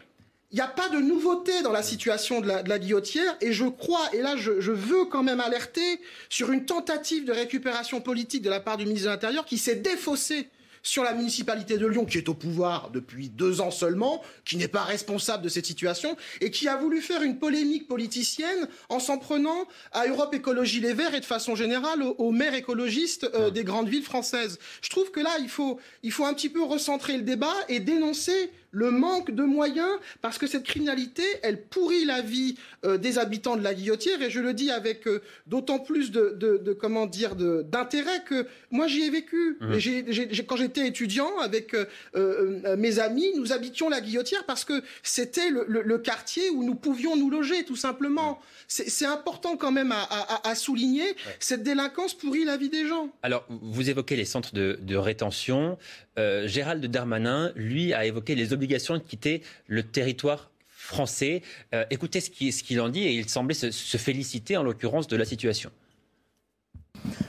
[0.50, 4.08] il n'y a pas de nouveauté dans la situation de la, guillotière, et je crois,
[4.12, 8.50] et là je, je, veux quand même alerter sur une tentative de récupération politique de
[8.50, 10.48] la part du ministre de l'Intérieur qui s'est défaussée
[10.84, 14.68] sur la municipalité de Lyon, qui est au pouvoir depuis deux ans seulement, qui n'est
[14.68, 19.18] pas responsable de cette situation, et qui a voulu faire une polémique politicienne en s'en
[19.18, 23.64] prenant à Europe Écologie Les Verts et de façon générale aux, maires écologistes euh, des
[23.64, 24.58] grandes villes françaises.
[24.82, 27.80] Je trouve que là, il faut, il faut un petit peu recentrer le débat et
[27.80, 33.18] dénoncer le manque de moyens, parce que cette criminalité, elle pourrit la vie euh, des
[33.18, 37.06] habitants de la Guillotière, et je le dis avec euh, d'autant plus de, de, comment
[37.06, 39.56] dire d'intérêt que moi j'y ai vécu.
[39.60, 40.42] Mmh.
[40.48, 41.74] quand j'étais étudiant avec
[42.16, 47.16] euh, mes amis, nous habitions la Guillotière parce que c'était le, quartier où nous pouvions
[47.16, 48.32] nous loger, tout simplement.
[48.32, 48.82] Mmh.
[48.88, 51.04] C'est important quand même à, souligner.
[51.38, 53.08] Cette délinquance pourrit la vie des gens.
[53.22, 55.78] Alors, vous évoquez les centres de, de rétention.
[56.16, 60.50] Gérald Darmanin, lui, a évoqué les obligations de quitter le territoire
[60.84, 61.42] français.
[61.74, 65.24] Euh, écoutez ce qu'il en dit et il semblait se, féliciter en l'occurrence de la
[65.24, 65.70] situation.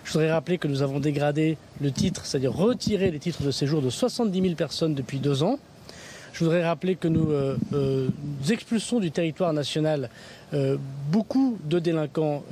[0.04, 3.82] Je voudrais rappeler que nous avons dégradé le titre, c'est-à-dire retiré les titres de séjour
[3.82, 5.58] de 70 000 personnes depuis deux ans.
[6.34, 8.10] Je voudrais rappeler que nous, euh, euh,
[8.50, 10.10] expulsons du territoire national
[11.12, 12.46] beaucoup de délinquants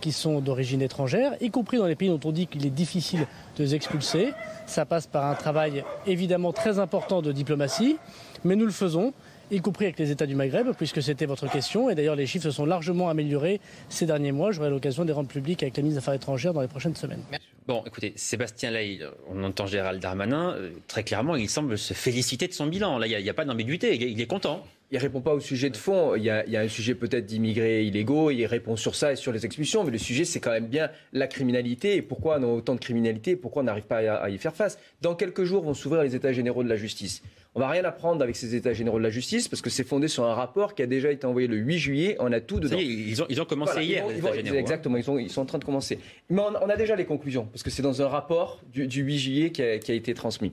[0.00, 3.28] qui sont d'origine étrangère, y compris dans les pays dont on dit qu'il est difficile
[3.58, 4.32] de expulser.
[4.66, 7.96] Ça passe par un travail évidemment très important de diplomatie,
[8.44, 9.12] mais nous le faisons
[9.50, 11.88] y compris avec les États du Maghreb, puisque c'était votre question.
[11.88, 14.52] Et d'ailleurs, les chiffres se sont largement améliorés ces derniers mois.
[14.52, 16.96] J'aurai l'occasion de les rendre publics avec la ministre des Affaires étrangères dans les prochaines
[16.96, 17.22] semaines.
[17.66, 18.80] Bon, écoutez, Sébastien là,
[19.28, 22.98] on entend Gérald Darmanin, euh, très clairement, il semble se féliciter de son bilan.
[22.98, 25.76] Là, il n'y a, pas d'ambiguïté, il est content il répond pas au sujet de
[25.76, 26.14] fond.
[26.14, 29.44] Il y a, un sujet peut-être d'immigrés illégaux, il répond sur ça et sur les
[29.44, 32.74] expulsions, mais le sujet c'est quand même bien la criminalité et pourquoi on a autant
[32.74, 34.78] de criminalité, pourquoi on n'arrive pas à, y faire face.
[35.02, 37.22] Dans quelques jours vont s'ouvrir les États généraux de la justice.
[37.54, 40.06] On va rien apprendre avec ces États généraux de la justice parce que c'est fondé
[40.06, 42.16] sur un rapport qui a déjà été envoyé le 8 juillet.
[42.20, 42.76] On a tout dedans.
[42.78, 44.06] ils, ont, ils ont commencé hier.
[44.06, 44.60] les États généraux, hein.
[44.60, 45.98] exactement, ils, sont, ils sont en train de commencer.
[46.30, 49.50] Mais on, a déjà les conclusions parce que c'est dans un rapport du, 8 juillet
[49.50, 50.52] qui a, été transmis.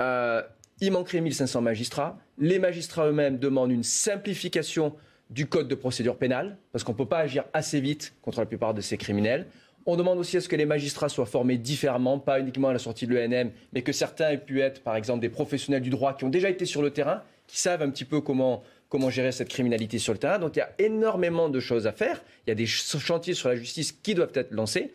[0.00, 0.42] Euh,
[0.80, 2.18] il manquerait 1500 magistrats.
[2.38, 4.94] Les magistrats eux-mêmes demandent une simplification
[5.30, 8.46] du code de procédure pénale, parce qu'on ne peut pas agir assez vite contre la
[8.46, 9.46] plupart de ces criminels.
[9.86, 12.78] On demande aussi à ce que les magistrats soient formés différemment, pas uniquement à la
[12.78, 16.16] sortie de l'ENM, mais que certains aient pu être, par exemple, des professionnels du droit
[16.16, 19.32] qui ont déjà été sur le terrain, qui savent un petit peu comment, comment gérer
[19.32, 20.38] cette criminalité sur le terrain.
[20.38, 22.22] Donc il y a énormément de choses à faire.
[22.46, 24.92] Il y a des chantiers sur la justice qui doivent être lancés.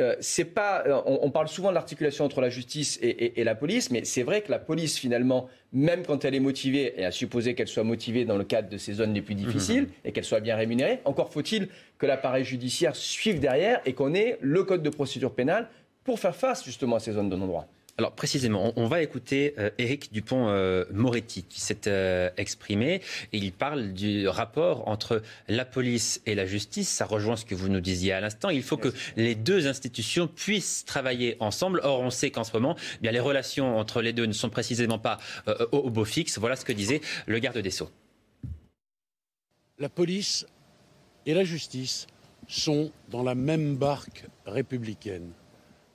[0.00, 3.90] Euh, c'est pas, euh, on, parle souvent de l'articulation entre la justice et, la police,
[3.90, 7.54] mais c'est vrai que la police, finalement, même quand elle est motivée, et à supposer
[7.54, 9.90] qu'elle soit motivée dans le cadre de ces zones les plus difficiles, mhm.
[10.06, 11.68] et qu'elle soit bien rémunérée, encore faut-il
[11.98, 15.68] que l'appareil judiciaire suive derrière et qu'on ait le code de procédure pénale
[16.04, 17.68] pour faire face justement à ces zones de non-droit.
[17.98, 23.92] Alors précisément, on, va écouter euh, Éric Dupont-Moretti qui s'est euh, exprimé et il parle
[23.92, 26.88] du rapport entre la police et la justice.
[26.88, 28.48] Ça rejoint ce que vous nous disiez à l'instant.
[28.48, 31.80] Il faut que les deux institutions puissent travailler ensemble.
[31.84, 34.48] Or, on sait qu'en ce moment, eh bien les relations entre les deux ne sont
[34.48, 36.38] précisément pas euh, au, au beau fixe.
[36.38, 37.90] Voilà ce que disait le garde des Sceaux.
[39.78, 40.46] La police
[41.26, 42.06] et la justice
[42.48, 45.32] sont dans la même barque républicaine.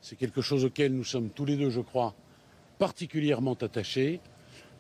[0.08, 2.16] C'est quelque chose auquel nous sommes tous les deux, je crois,
[2.80, 4.22] particulièrement attachés.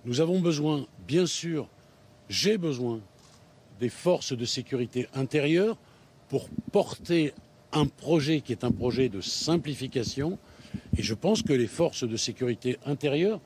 [0.05, 1.67] Nous avons besoin, bien sûr,
[2.29, 3.01] j'ai besoin
[3.81, 5.77] des forces de sécurité intérieure
[6.29, 7.33] pour porter
[7.73, 10.39] un projet qui est un projet de simplification.
[10.97, 13.41] Et je pense que les forces de sécurité intérieure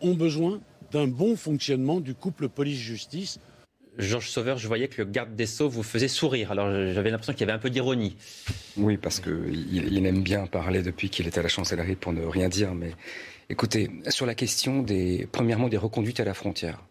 [0.00, 3.40] ont besoin d'un bon fonctionnement du couple police-justice
[3.98, 6.52] Georges Sauveur, je voyais que le garde des Sceaux vous faisait sourire.
[6.52, 8.16] Alors j'avais l'impression qu'il y avait un peu d'ironie.
[8.76, 12.24] Oui, parce qu'il il aime bien parler depuis qu'il est à la chancellerie pour ne
[12.24, 12.74] rien dire.
[12.74, 12.92] Mais
[13.48, 16.82] écoutez, sur la question des, premièrement, des reconduites à la frontière.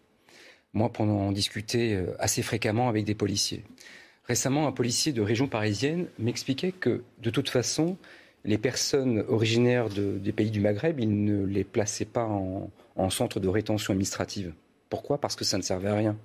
[0.74, 3.64] Moi, pendant en discuter euh, assez fréquemment avec des policiers.
[4.28, 7.96] Récemment, un policier de région parisienne m'expliquait que, de toute façon,
[8.44, 13.48] les personnes originaires des pays du Maghreb, il ne les plaçaient pas en centre de
[13.48, 14.52] rétention administrative.
[14.88, 15.18] Pourquoi?
[15.18, 16.16] Parce que ça ne servait à rien.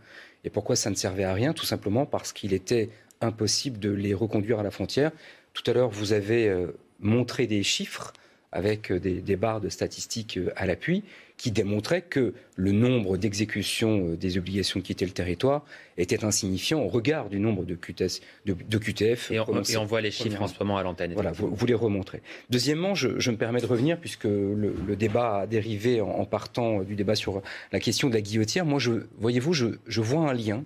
[0.44, 1.54] Et pourquoi ça ne servait à rien?
[1.54, 2.90] Tout simplement parce qu'il était
[3.22, 5.12] impossible de les reconduire à la frontière.
[5.54, 6.68] Tout à l'heure, vous avez euh,
[7.00, 8.14] montré des chiffres
[8.52, 11.04] avec euh, des, barres de statistiques euh, à l'appui
[11.38, 15.64] qui démontraient que le nombre d'exécutions des obligations de quitter le territoire
[15.98, 19.32] était insignifiant au regard du nombre de, QTS, de, QTF.
[19.32, 21.14] Et on, voit les chiffres en ce moment à l'antenne.
[21.14, 22.22] Voilà, vous, les remontrez.
[22.52, 27.16] Deuxièmement, je, me permets de revenir, puisque le, débat a dérivé en, partant du débat
[27.16, 27.42] sur
[27.72, 28.64] la question de la guillotière.
[28.64, 28.80] Moi,
[29.18, 30.64] voyez-vous, je, je vois un lien,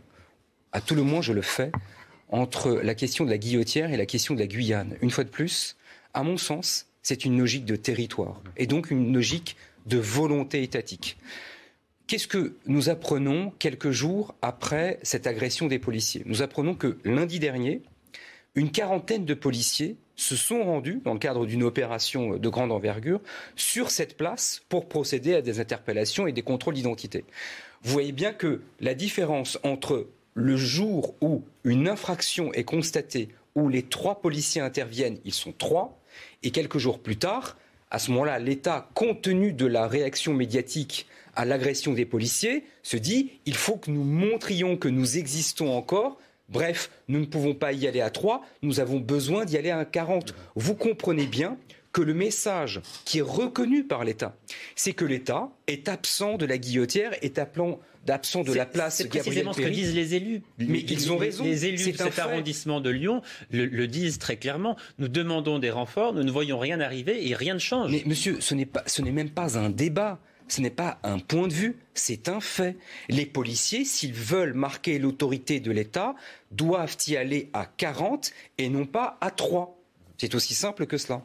[0.73, 1.71] à tout le moins je le fais,
[2.29, 4.97] entre la question de la guillotière et la question de la Guyane.
[5.01, 5.77] Une fois de plus,
[6.13, 11.17] à mon sens, c'est une logique de territoire et donc une logique de volonté étatique.
[12.07, 16.23] Qu'est-ce que nous apprenons quelques jours après cette agression des policiers?
[16.25, 17.83] Nous apprenons que lundi dernier,
[18.55, 23.21] une quarantaine de policiers se sont rendus, dans le cadre d'une opération de grande envergure,
[23.55, 27.23] sur cette place pour procéder à des interpellations et des contrôles d'identité.
[27.83, 33.69] Vous voyez bien que la différence entre le jour où une infraction est constatée, où
[33.69, 36.01] les trois policiers interviennent, ils sont trois,
[36.43, 37.57] et quelques jours plus tard,
[37.91, 42.97] à ce moment-là, l'État, compte tenu de la réaction médiatique à l'agression des policiers, se
[42.97, 46.18] dit il faut que nous montrions que nous existons encore.
[46.49, 49.84] Bref, nous ne pouvons pas y aller à 3, nous avons besoin d'y aller à
[49.84, 50.36] 40.
[50.55, 51.57] Vous comprenez bien
[51.95, 54.35] que le message qui est reconnu par l'État,
[54.75, 58.97] c'est que l'État est absent de la guillotière, est appelant d'absent de la place.
[58.97, 60.41] C'est précisément ce que disent les élus.
[60.57, 61.45] Mais ils ont raison.
[61.45, 64.75] Les élus de cet arrondissement de Lyon le, disent très clairement.
[64.99, 67.89] Nous demandons des renforts, nous ne voyons rien arriver et rien ne change.
[67.89, 70.19] Mais monsieur, ce n'est pas, ce n'est même pas un débat.
[70.49, 72.77] Ce n'est pas un point de vue, c'est un fait.
[73.09, 76.13] Les policiers, s'ils veulent marquer l'autorité de l'État,
[76.51, 79.81] doivent y aller à 40 et non pas à 3.
[80.17, 81.23] C'est aussi simple que cela.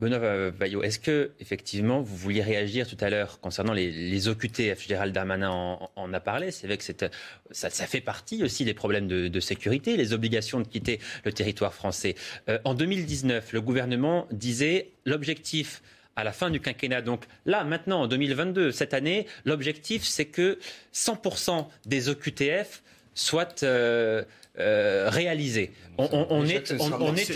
[0.00, 5.14] Benoît Bayo, est-ce que effectivement vous vouliez réagir tout à l'heure concernant les, OQTF Gérald
[5.14, 5.50] Darmanin
[5.94, 6.50] en, a parlé.
[6.50, 10.66] C'est vrai que ça, ça, fait partie aussi des problèmes de, sécurité, les obligations de
[10.66, 12.16] quitter le territoire français.
[12.48, 15.82] Euh, en 2019, le gouvernement disait l'objectif
[16.16, 20.58] à la fin du quinquennat, donc là, maintenant, en 2022, cette année, l'objectif, c'est que
[20.92, 22.82] 100% des OQTF
[23.14, 24.24] soient euh,
[24.58, 25.72] euh, réalisé.
[25.98, 26.04] On,
[26.46, 26.72] est,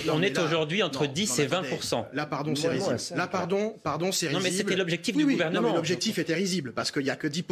[0.08, 1.62] on, est, aujourd'hui entre 10 et 20
[2.12, 2.96] Là, pardon, c'est risible.
[3.16, 4.42] Là, pardon, pardon, c'est risible.
[4.42, 5.74] Non, mais c'était l'objectif du gouvernement.
[5.74, 7.44] l'objectif était risible parce qu'il n'y a que 10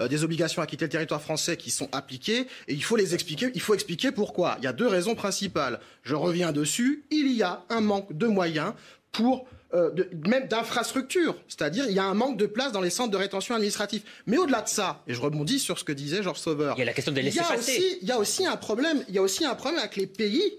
[0.00, 3.14] euh, des obligations à quitter le territoire français qui sont appliquées et il faut les
[3.14, 3.50] expliquer.
[3.54, 4.56] Il faut expliquer pourquoi.
[4.58, 5.78] Il y a deux raisons principales.
[6.02, 7.04] Je reviens dessus.
[7.10, 8.72] Il y a un manque de moyens
[9.12, 9.90] pour euh,
[10.26, 11.34] même d'infrastructures.
[11.48, 14.02] C'est-à-dire, il y a un manque de place dans les centres de rétention administratifs.
[14.26, 16.74] Mais au-delà de ça, et je rebondis sur ce que disait Georges Sauveur.
[16.76, 17.98] Il y a la question des laisser passer.
[18.00, 19.02] Il y a aussi un problème.
[19.08, 20.58] Il y a aussi un problème avec les pays.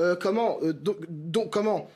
[0.00, 1.88] Euh, comment, euh, donc, comment,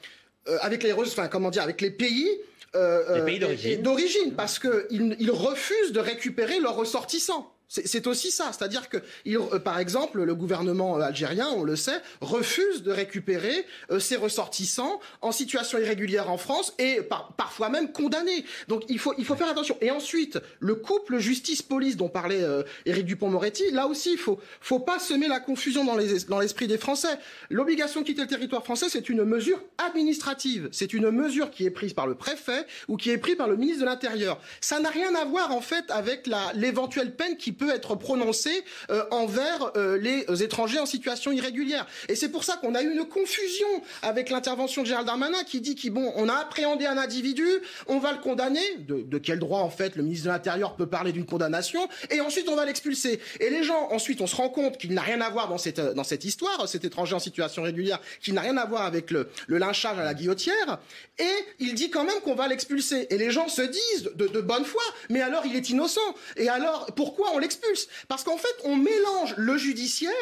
[0.61, 2.29] avec les, enfin, comment dire, avec les pays.
[2.75, 3.83] les pays d'origine.
[3.83, 7.53] D'origine, parce qu'ils ils refusent de récupérer leurs ressortissants.
[7.73, 12.03] C'est aussi ça, c'est-à-dire que, euh, par exemple, le gouvernement euh, algérien, on le sait,
[12.20, 17.01] refuse de récupérer euh, ses ressortissants en situation irrégulière en France et
[17.39, 18.45] parfois même condamnés.
[18.68, 19.79] Donc il faut, il faut faire attention.
[19.81, 22.45] Et ensuite, le couple justice-police dont parlait
[22.85, 27.16] Éric Dupont-Moretti, là aussi, il faut, faut pas semer la confusion dans l'esprit des Français.
[27.49, 30.68] L'obligation de quitter le territoire français, c'est une mesure administrative.
[30.73, 33.57] C'est une mesure qui est prise par le préfet ou qui est prise par le
[33.57, 34.39] ministre de l'Intérieur.
[34.61, 38.65] Ça n'a rien à voir, en fait, avec l'éventuelle peine qui peut peut être prononcé
[38.91, 41.87] euh, envers euh, les étrangers en situation irrégulière.
[42.09, 43.69] Et c'est pour ça qu'on a eu une confusion
[44.03, 47.47] avec l'intervention de Gérald Darmanin qui dit qu'on bon, on a appréhendé un individu,
[47.87, 48.61] on va le condamner.
[48.79, 52.49] De, quel droit, en fait, le ministre de l'Intérieur peut parler d'une condamnation Et ensuite,
[52.49, 53.21] on va l'expulser.
[53.39, 55.81] Et les gens, ensuite, on se rend compte qu'il n'a rien à voir dans cette,
[55.81, 59.29] dans cette histoire, cet étranger en situation régulière, qui n'a rien à voir avec le,
[59.47, 60.81] le lynchage à la guillotière.
[61.21, 63.07] Et il dit quand même qu'on va l'expulser.
[63.11, 66.01] Et les gens se disent de, de bonne foi, mais alors il est innocent.
[66.37, 70.12] Et alors, pourquoi on l'expulse parce qu'en fait, on mélange le judiciaire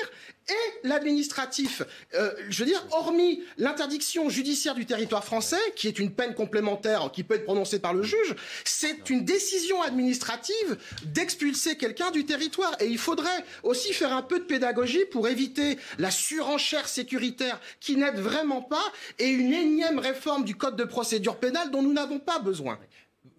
[0.48, 1.82] et l'administratif.
[2.14, 7.10] Euh, je veux dire, hormis l'interdiction judiciaire du territoire français, qui est une peine complémentaire
[7.12, 12.74] qui peut être prononcée par le juge, c'est une décision administrative d'expulser quelqu'un du territoire.
[12.80, 17.96] Et il faudrait aussi faire un peu de pédagogie pour éviter la surenchère sécuritaire qui
[17.96, 22.18] n'aide vraiment pas et une énième réforme du code de procédure pénale dont nous n'avons
[22.18, 22.78] pas besoin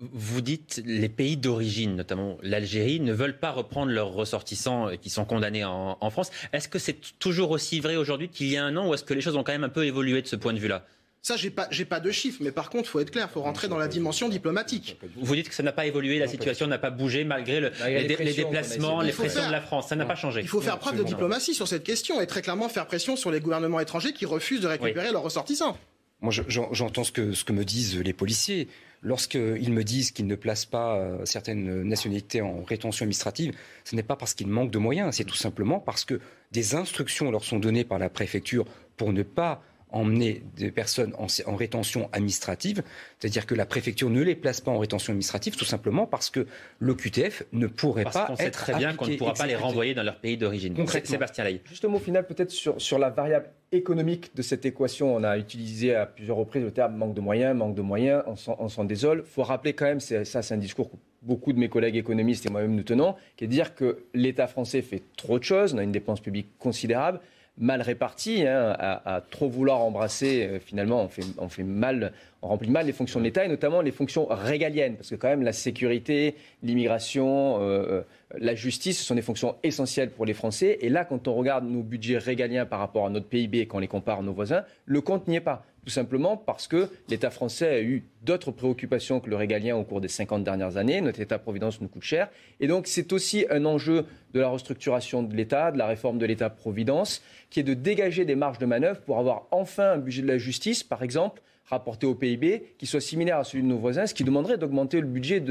[0.01, 5.25] vous dites les pays d'origine, notamment l'Algérie, ne veulent pas reprendre leurs ressortissants qui sont
[5.25, 6.31] condamnés en, France.
[6.53, 9.13] Est-ce que c'est toujours aussi vrai aujourd'hui qu'il y a un an ou est-ce que
[9.13, 10.85] les choses ont quand même un peu évolué de ce point de vue-là?
[11.23, 13.43] Ça, j'ai pas, pas de chiffres, mais par contre, il faut être clair, il faut
[13.43, 14.97] rentrer dans la dimension diplomatique.
[15.15, 19.01] Vous dites que ça n'a pas évolué, la situation n'a pas bougé malgré, les, déplacements,
[19.01, 19.89] les pressions de la France.
[19.89, 20.41] Ça n'a pas changé.
[20.41, 23.29] Il faut faire preuve de diplomatie sur cette question et très clairement faire pression sur
[23.29, 25.77] les gouvernements étrangers qui refusent de récupérer leurs ressortissants.
[26.21, 28.67] Moi, j'entends ce que, ce que me disent les policiers.
[29.03, 34.03] Lorsqu'ils me disent qu'ils ne placent pas euh, certaines nationalités en rétention administrative, ce n'est
[34.03, 36.19] pas parce qu'ils manquent de moyens, c'est tout simplement parce que
[36.51, 38.65] des instructions leur sont données par la préfecture
[38.97, 42.83] pour ne pas emmener des personnes en, rétention administrative,
[43.19, 46.47] c'est-à-dire que la préfecture ne les place pas en rétention administrative, tout simplement parce que
[46.79, 49.93] l'OQTF ne pourrait parce pas on sait très bien qu'on ne pourra pas les renvoyer
[49.93, 50.75] dans leur pays d'origine.
[51.03, 51.61] Sébastien Lay.
[51.65, 55.15] Juste un mot final peut-être sur, sur la variable économique de cette équation.
[55.15, 58.69] On a utilisé à plusieurs reprises le terme manque de moyens, manque de moyens, on
[58.69, 59.23] s'en désole.
[59.25, 62.45] Il faut rappeler quand même, ça c'est un discours que beaucoup de mes collègues économistes
[62.45, 65.73] et moi-même nous tenons, qui est de dire que l'État français fait trop de choses,
[65.73, 67.19] on a une dépense publique considérable,
[67.61, 72.47] mal répartie, hein, à, trop vouloir embrasser, euh, finalement, on fait, on fait mal, on
[72.47, 75.43] remplit mal les fonctions de l'État et notamment les fonctions régaliennes, parce que quand même
[75.43, 78.01] la sécurité, l'immigration, euh, euh,
[78.39, 80.79] la justice, ce sont des fonctions essentielles pour les Français.
[80.81, 83.79] Et là, quand on regarde nos budgets régaliens par rapport à notre PIB et qu'on
[83.79, 85.63] les compare à nos voisins, le compte n'y est pas.
[85.83, 89.99] Tout simplement parce que l'État français a eu d'autres préoccupations que le régalien au cours
[89.99, 91.01] des 50 dernières années.
[91.01, 92.29] Notre État-providence nous coûte cher.
[92.59, 96.25] Et donc, c'est aussi un enjeu de la restructuration de l'État, de la réforme de
[96.27, 100.27] l'État-providence, qui est de dégager des marges de manœuvre pour avoir enfin un budget de
[100.27, 104.05] la justice, par exemple, rapporté au PIB, qui soit similaire à celui de nos voisins,
[104.05, 105.43] ce qui demanderait d'augmenter le budget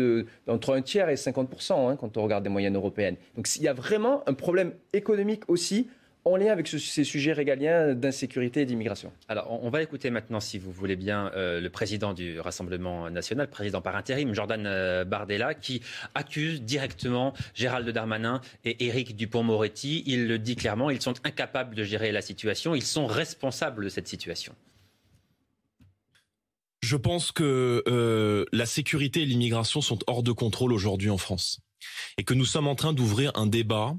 [0.47, 3.17] d'entre un tiers et 50% hein, quand on regarde des moyennes européennes.
[3.37, 5.89] Donc il y a vraiment un problème économique aussi
[6.25, 9.13] en lien avec ces sujets régaliens d'insécurité et d'immigration.
[9.29, 13.49] Alors, on va écouter maintenant, si vous voulez bien, euh, le président du Rassemblement national,
[13.49, 15.81] président par intérim, Jordan euh, Bardella, qui
[16.15, 20.03] accuse directement Gérald Darmanin et Éric Dupont-Moretti.
[20.07, 23.89] Il le dit clairement, ils sont incapables de gérer la situation, ils sont responsables de
[23.89, 24.55] cette situation.
[26.83, 31.61] Je pense que euh, la sécurité et l'immigration sont hors de contrôle aujourd'hui en France
[32.19, 33.95] et que nous sommes en train d'ouvrir un débat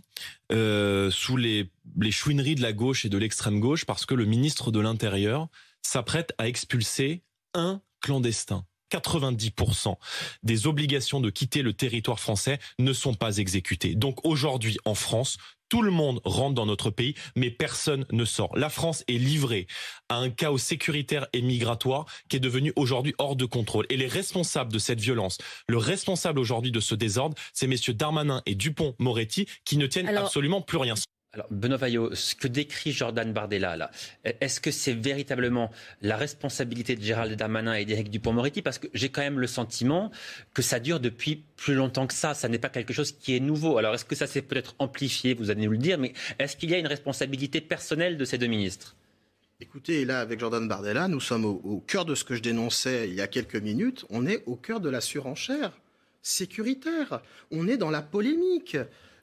[0.52, 4.26] euh, sous les, les chouineries de la gauche et de l'extrême gauche parce que le
[4.26, 5.48] ministre de l'Intérieur
[5.82, 7.24] s'apprête à expulser
[7.54, 8.66] un clandestin.
[8.92, 9.96] 90%
[10.44, 13.96] des obligations de quitter le territoire français ne sont pas exécutées.
[13.96, 15.38] Donc aujourd'hui, en France,
[15.72, 18.56] tout le monde rentre dans notre pays, mais personne ne sort.
[18.58, 19.68] La France est livrée
[20.10, 23.86] à un chaos sécuritaire et migratoire qui est devenu aujourd'hui hors de contrôle.
[23.90, 25.38] Et les responsables de cette violence,
[25.70, 30.62] le responsable aujourd'hui de ce désordre, c'est messieurs Darmanin et Dupont-Moretti qui ne tiennent absolument
[30.62, 30.96] plus rien.
[31.34, 33.92] Alors, Benoît Vaillot, ce que décrit Jordan Bardella, là,
[34.26, 35.72] est-ce que c'est véritablement
[36.02, 40.12] la responsabilité de Gérald Darmanin et d'Éric Dupont-Moretti Parce que j'ai quand même le sentiment
[40.54, 42.34] que ça dure depuis plus longtemps que ça.
[42.34, 43.78] Ça n'est pas quelque chose qui est nouveau.
[43.78, 45.34] Alors, est-ce que ça s'est peut-être amplifié?
[45.34, 48.38] Vous allez nous le dire, mais est-ce qu'il y a une responsabilité personnelle de ces
[48.38, 48.98] deux ministres?
[49.62, 53.08] Écoutez, là, avec Jordan Bardella, nous sommes au, au cœur de ce que je dénonçais
[53.08, 54.06] il y a quelques minutes.
[54.10, 55.72] On est au cœur de la surenchère
[56.22, 57.22] sécuritaire.
[57.52, 58.76] On est dans la polémique.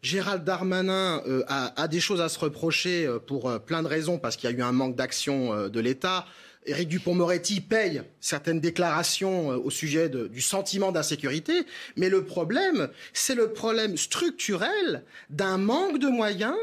[0.03, 4.19] Gérald Darmanin euh, a, des choses à se reprocher euh, pour euh, plein de raisons,
[4.19, 6.27] parce qu'il y a eu un manque d'action de l'État.
[6.67, 11.63] Éric Dupont-Moretti paye certaines déclarations au sujet du sentiment d'insécurité,
[11.97, 16.57] mais le problème, c'est le problème structurel d'un manque de moyens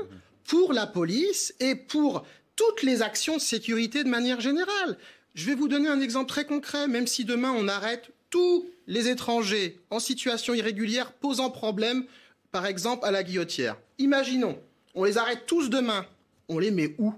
[0.43, 2.25] pour la police et pour
[2.55, 4.97] toutes les actions de sécurité de manière générale.
[5.33, 9.09] Je vais vous donner un exemple très concret, même si demain on arrête tous les
[9.09, 12.05] étrangers en situation irrégulière posant problème,
[12.51, 13.77] par exemple à la guillotière.
[13.97, 14.57] Imaginons,
[14.93, 16.05] on les arrête tous demain.
[16.47, 17.13] On les met où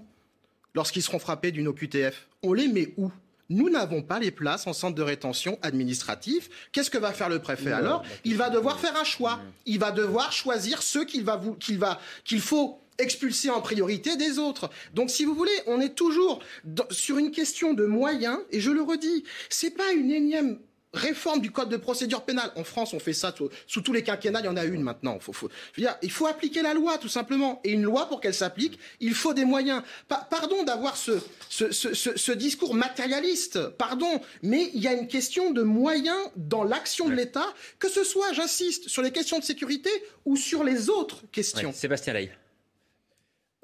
[0.74, 3.10] lorsqu'ils seront frappés d'une OQTF On les met où?
[3.50, 6.50] Nous n'avons pas les places en centre de rétention administratif.
[6.70, 8.04] Qu'est-ce que va faire le préfet alors?
[8.24, 9.40] Il va devoir faire un choix.
[9.64, 14.38] Il va devoir choisir ceux qu'il va qu'il va qu'il faut expulser en priorité des
[14.38, 14.70] autres.
[14.92, 16.40] Donc, si vous voulez, on est toujours
[16.90, 20.58] sur une question de moyens, et je le redis, c'est pas une énième
[20.92, 22.50] réforme du code de procédure pénale.
[22.56, 23.34] En France, on fait ça
[23.66, 25.18] sous, tous les quinquennats, il y en a une maintenant.
[26.02, 27.60] il faut appliquer la loi, tout simplement.
[27.64, 29.82] Et une loi, pour qu'elle s'applique, il faut des moyens.
[30.08, 36.64] pardon d'avoir ce, discours matérialiste, pardon, mais il y a une question de moyens dans
[36.64, 37.46] l'action de l'État,
[37.78, 39.90] que ce soit, j'insiste, sur les questions de sécurité
[40.24, 41.72] ou sur les autres questions.
[41.72, 42.30] Sébastien Ley.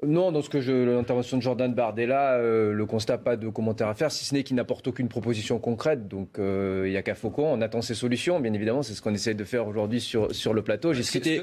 [0.03, 3.87] Non, dans ce que je, l'intervention de Jordan Bardella, euh, le constat pas de commentaire
[3.87, 6.09] à faire, si ce n'est qu'il n'apporte aucune proposition concrète.
[6.09, 9.01] Donc euh, il n'y a qu'à Faucon, on attend ses solutions, bien évidemment, c'est ce
[9.01, 10.91] qu'on essaie de faire aujourd'hui sur, sur le plateau.
[10.91, 11.41] J'ai cité,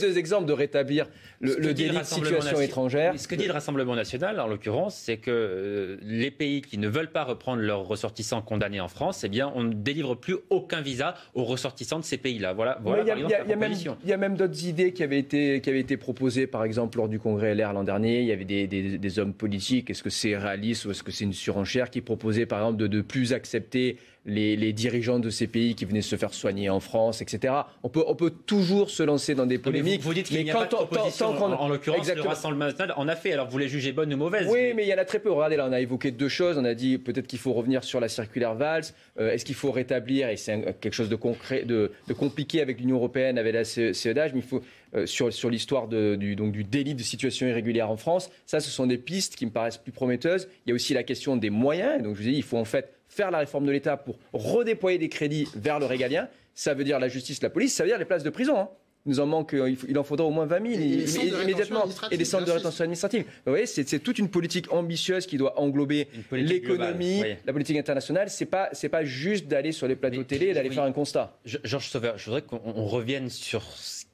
[0.00, 1.08] deux exemples de rétablir
[1.40, 3.18] le, délit de situation étrangère.
[3.20, 6.88] Ce que dit le Rassemblement national, en l'occurrence, c'est que euh, les pays qui ne
[6.88, 10.80] veulent pas reprendre leurs ressortissants condamnés en France, eh bien, on ne délivre plus aucun
[10.80, 12.54] visa aux ressortissants de ces pays-là.
[12.54, 16.46] Voilà, voilà il y, a même d'autres idées qui avaient, été, qui avaient été proposées,
[16.46, 19.90] par exemple, lors du congrès LR l'an il y avait des, hommes politiques.
[19.90, 22.88] Est-ce que c'est réaliste ou est-ce que c'est une surenchère qui proposait, par exemple, de
[22.88, 27.22] ne plus accepter les, dirigeants de ces pays qui venaient se faire soigner en France,
[27.22, 27.54] etc.
[27.82, 30.02] On peut, on peut toujours se lancer dans des polémiques.
[30.02, 33.16] Vous, dites qu'il n'y a pas de proposition, en, l'occurrence, le Rassemblement national en a
[33.16, 33.32] fait.
[33.32, 34.84] Alors vous les jugez bonnes ou mauvaises Oui, mais...
[34.84, 35.30] il y en a très peu.
[35.30, 36.58] Regardez, là, on a évoqué deux choses.
[36.58, 38.84] On a dit peut-être qu'il faut revenir sur la circulaire Valls.
[39.18, 42.96] Euh, est-ce qu'il faut rétablir, et c'est quelque chose de concret, de, compliqué avec l'Union
[42.96, 44.62] européenne, avec la CEDAG, mais il faut
[44.94, 48.30] euh, sur, sur l'histoire du, donc, du délit de situation irrégulière en France.
[48.44, 50.48] Ça, ce sont des pistes qui me paraissent plus prometteuses.
[50.66, 52.02] Il y a aussi la question des moyens.
[52.02, 54.98] Donc, je vous dis, il faut en fait faire la réforme de l'État pour redéployer
[54.98, 56.28] des crédits vers le régalien.
[56.54, 58.58] Ça veut dire la justice, la police, ça veut dire les places de prison.
[58.58, 58.68] Hein.
[59.06, 61.84] Il nous en manque, euh, il en faudra au moins 20 000 immédiatement.
[62.10, 63.24] Et des centres de rétention administrative.
[63.46, 68.28] Vous voyez, c'est toute une politique ambitieuse qui doit englober l'économie, la politique internationale.
[68.28, 71.38] C'est pas, c'est pas juste d'aller sur les plateaux télé et d'aller faire un constat.
[71.44, 73.62] Georges Sauveur, je voudrais qu'on revienne sur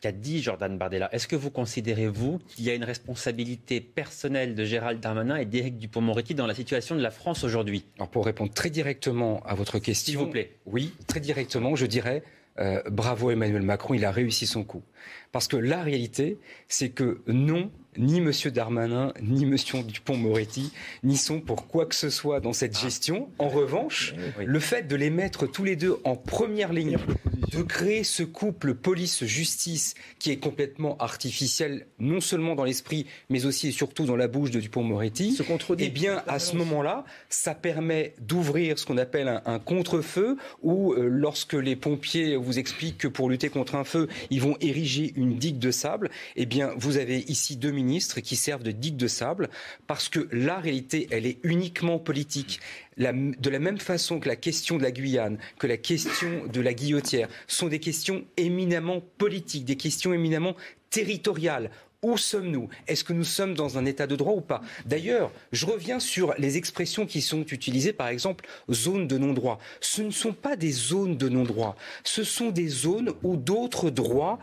[0.07, 1.13] qu'a dit Jordan Bardella.
[1.13, 5.47] Est-ce que vous considérez, vous, qu'il y a une responsabilité personnelle de Gérald Darmanin et
[5.47, 7.85] d'Éric Dupont-Moretti dans la situation de la France aujourd'hui?
[7.97, 10.13] Alors, pour répondre très directement à votre question.
[10.13, 10.53] S'il vous plaît.
[10.65, 12.23] Oui, très directement, je dirais
[12.61, 14.83] euh, bravo Emmanuel Macron, il a réussi son coup.
[15.33, 16.39] Parce que la réalité,
[16.69, 18.33] c'est que non, ni M.
[18.53, 19.57] Darmanin, ni M.
[19.87, 20.73] Dupont-Moretti
[21.03, 23.29] n'y sont pour quoi que ce soit dans cette gestion.
[23.39, 26.97] En revanche, le fait de les mettre tous les deux en première ligne,
[27.53, 33.69] de créer ce couple police-justice qui est complètement artificiel, non seulement dans l'esprit, mais aussi
[33.69, 35.39] et surtout dans la bouche de Dupont-Moretti,
[35.79, 40.93] eh bien, à ce moment-là, ça permet d'ouvrir ce qu'on appelle un, un contre-feu, où
[40.93, 45.13] euh, lorsque les pompiers vous expliquent que pour lutter contre un feu, ils vont ériger
[45.17, 47.86] une digue de sable, eh bien, vous avez ici deux minutes
[48.23, 49.49] qui servent de digue de sable,
[49.87, 52.61] parce que la réalité, elle est uniquement politique.
[52.99, 56.75] de la même façon que la question de la Guyane, que la question de la
[56.75, 60.57] guillotière, sont des questions éminemment politiques, des questions éminemment
[60.91, 61.71] territoriales.
[62.03, 62.69] Où sommes-nous?
[62.87, 64.61] Est-ce que nous sommes dans un état de droit ou pas?
[64.85, 69.59] D'ailleurs, je reviens sur les expressions qui sont utilisées, par exemple, zone de non-droit.
[69.81, 71.75] Ce ne sont pas des zones de non-droit,
[72.05, 74.39] ce sont des zones où d'autres droits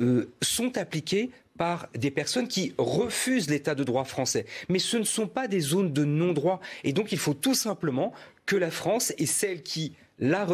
[0.00, 1.30] euh, sont appliqués
[1.62, 4.46] par des personnes qui refusent l'état de droit français.
[4.68, 6.60] Mais ce ne sont pas des zones de non-droit.
[6.82, 8.12] Et donc il faut tout simplement
[8.46, 10.46] que la France est celle qui la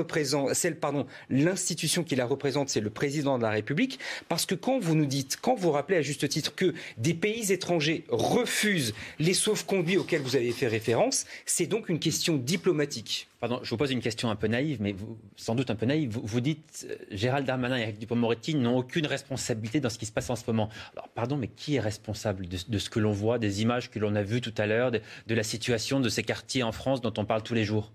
[0.81, 3.99] pardon, l'institution qui la représente, c'est le président de la République,
[4.29, 7.53] parce que quand vous nous dites, quand vous rappelez à juste titre que des pays
[7.53, 13.29] étrangers refusent les sauf-conduits auxquels vous avez fait référence, c'est donc une question diplomatique.
[13.41, 14.97] Pardon, je vous pose une question un peu naïve, mais
[15.37, 16.11] sans doute un peu naïve.
[16.11, 20.13] Vous, dites euh, Gérald Darmanin et Eric Dupond-Moretti n'ont aucune responsabilité dans ce qui se
[20.13, 20.71] passe en ce moment.
[20.95, 24.17] Alors, pardon, mais qui est responsable de, ce que l'on voit, des images que l'on
[24.17, 27.25] a vues tout à l'heure, de la situation de ces quartiers en France dont on
[27.25, 27.93] parle tous les jours?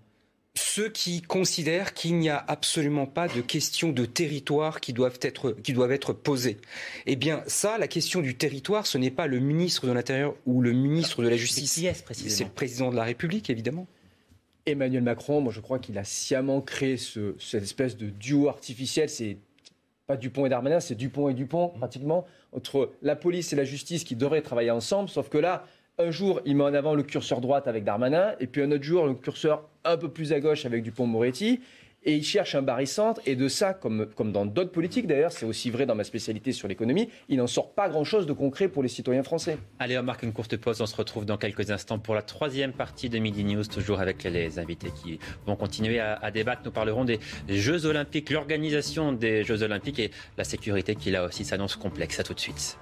[0.56, 5.52] Ceux qui considèrent qu'il n'y a absolument pas de question de territoire qui doivent être,
[5.52, 6.58] qui doivent être posées.
[7.06, 10.60] Eh bien, ça, la question du territoire, ce n'est pas le ministre de l'Intérieur ou
[10.60, 11.82] le ministre de la Justice.
[12.12, 13.86] C'est le président de la République, évidemment.
[14.66, 19.10] Emmanuel Macron, moi je crois qu'il a sciemment créé ce, cette espèce de duo artificiel.
[19.10, 19.36] C'est
[20.06, 24.04] pas Dupont et Darmanin, c'est Dupont et Dupont, pratiquement, entre la police et la justice
[24.04, 25.08] qui devraient travailler ensemble.
[25.08, 25.66] Sauf que là,
[25.98, 28.82] un jour, il met en avant le curseur droite avec Darmanin, et puis un autre
[28.82, 31.60] jour, le curseur un peu plus à gauche avec Dupont-Moretti
[32.04, 33.20] et il cherche un barycentre.
[33.26, 36.52] Et de ça, comme, comme dans d'autres politiques d'ailleurs, c'est aussi vrai dans ma spécialité
[36.52, 39.58] sur l'économie, il n'en sort pas grand-chose de concret pour les citoyens français.
[39.78, 40.80] Allez, on marque une courte pause.
[40.80, 44.24] On se retrouve dans quelques instants pour la troisième partie de Midi News, toujours avec
[44.24, 46.62] les invités qui vont continuer à, à débattre.
[46.64, 47.18] Nous parlerons des
[47.48, 52.20] Jeux Olympiques, l'organisation des Jeux Olympiques et la sécurité qui là aussi s'annonce complexe.
[52.20, 52.78] À tout de suite.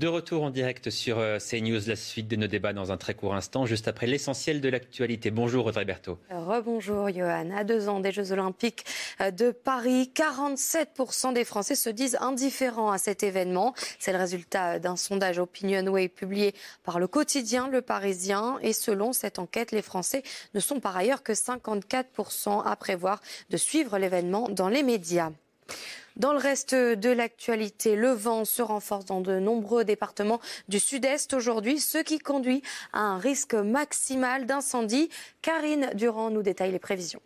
[0.00, 3.12] De retour en direct sur euh, CNews, la suite de nos débats dans un très
[3.12, 5.30] court instant, juste après l'essentiel de l'actualité.
[5.30, 6.18] Bonjour Audrey Berthaud.
[6.30, 7.50] Rebonjour Johan.
[7.54, 8.86] À deux ans des Jeux Olympiques
[9.20, 13.74] euh, de Paris, 47% des Français se disent indifférents à cet événement.
[13.98, 18.58] C'est le résultat d'un sondage Opinionway publié par le quotidien Le Parisien.
[18.62, 20.22] Et selon cette enquête, les Français
[20.54, 23.20] ne sont par ailleurs que 54% à prévoir
[23.50, 25.30] de suivre l'événement dans les médias.
[26.20, 31.32] Dans le reste de l'actualité, le vent se renforce dans de nombreux départements du sud-est
[31.32, 32.62] aujourd'hui, ce qui conduit
[32.92, 35.08] à un risque maximal d'incendie.
[35.40, 37.22] Karine Durand nous détaille les prévisions.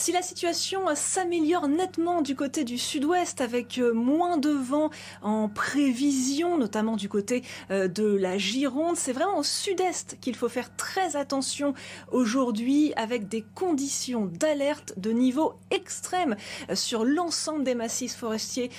[0.00, 4.90] Si la situation s'améliore nettement du côté du sud-ouest avec euh, moins de vent
[5.22, 7.42] en prévision, notamment du côté
[7.72, 11.74] euh, de la Gironde, c'est vraiment au sud-est qu'il faut faire très attention
[12.12, 16.36] aujourd'hui avec des conditions d'alerte de niveau extrême
[16.70, 18.70] euh, sur l'ensemble des massifs forestiers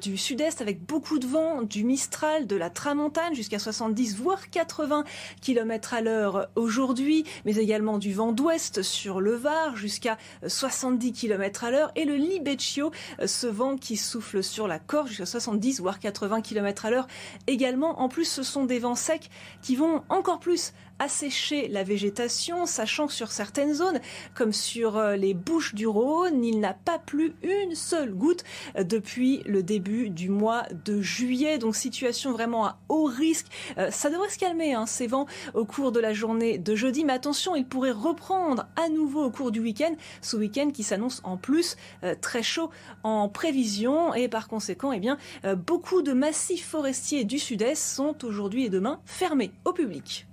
[0.00, 5.04] du sud-est avec beaucoup de vent, du Mistral, de la Tramontane jusqu'à 70 voire 80
[5.40, 10.18] km à l'heure aujourd'hui, mais également du vent d'ouest sur le Var jusqu'à
[10.64, 12.90] 70 km à l'heure et le Libeccio,
[13.20, 17.06] euh, ce vent qui souffle sur la Corse jusqu'à 70 voire 80 km à l'heure
[17.46, 18.00] également.
[18.00, 19.28] En plus, ce sont des vents secs
[19.60, 24.00] qui vont encore plus assécher la végétation, sachant que sur certaines zones,
[24.34, 28.44] comme sur euh, les Bouches du Rhône, il n'a pas plu une seule goutte
[28.76, 31.58] euh, depuis le début du mois de juillet.
[31.58, 33.46] Donc situation vraiment à haut risque.
[33.78, 37.04] Euh, ça devrait se calmer, hein, ces vents, au cours de la journée de jeudi.
[37.04, 39.94] Mais attention, il pourrait reprendre à nouveau au cours du week-end.
[40.22, 41.76] Ce week-end qui s'annonce en plus
[42.20, 42.70] très chaud
[43.02, 44.14] en prévision.
[44.14, 45.18] Et par conséquent, eh bien,
[45.56, 50.26] beaucoup de massifs forestiers du sud-est sont aujourd'hui et demain fermés au public.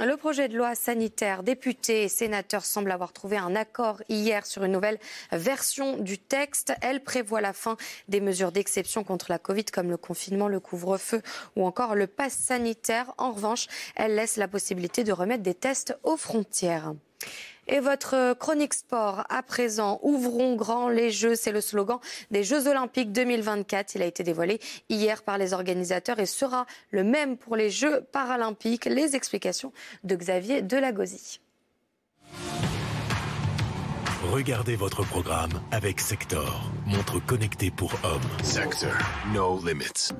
[0.00, 4.62] Le projet de loi sanitaire, députés et sénateurs semblent avoir trouvé un accord hier sur
[4.62, 5.00] une nouvelle
[5.32, 6.72] version du texte.
[6.82, 7.76] Elle prévoit la fin
[8.06, 11.20] des mesures d'exception contre la Covid comme le confinement, le couvre-feu
[11.56, 13.12] ou encore le pass sanitaire.
[13.18, 16.94] En revanche, elle laisse la possibilité de remettre des tests aux frontières.
[17.68, 21.98] Et votre chronique sport à présent, ouvrons grand les Jeux, c'est le slogan
[22.30, 23.94] des Jeux Olympiques 2024.
[23.94, 24.58] Il a été dévoilé
[24.88, 28.86] hier par les organisateurs et sera le même pour les Jeux paralympiques.
[28.86, 31.40] Les explications de Xavier Delagosi.
[34.32, 38.20] Regardez votre programme avec Sector, montre connectée pour hommes.
[38.42, 38.92] Sector,
[39.34, 40.12] no limits.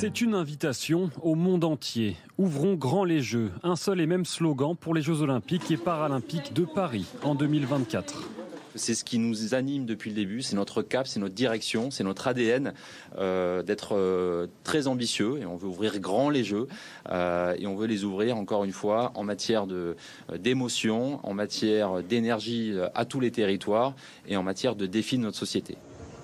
[0.00, 2.16] C'est une invitation au monde entier.
[2.38, 3.50] Ouvrons grand les Jeux.
[3.62, 8.30] Un seul et même slogan pour les Jeux olympiques et paralympiques de Paris en 2024.
[8.76, 12.02] C'est ce qui nous anime depuis le début, c'est notre cap, c'est notre direction, c'est
[12.02, 12.72] notre ADN
[13.18, 16.66] euh, d'être euh, très ambitieux et on veut ouvrir grand les jeux
[17.10, 19.66] euh, et on veut les ouvrir encore une fois en matière
[20.38, 23.94] d'émotion, en matière d'énergie à tous les territoires
[24.26, 25.76] et en matière de défis de notre société.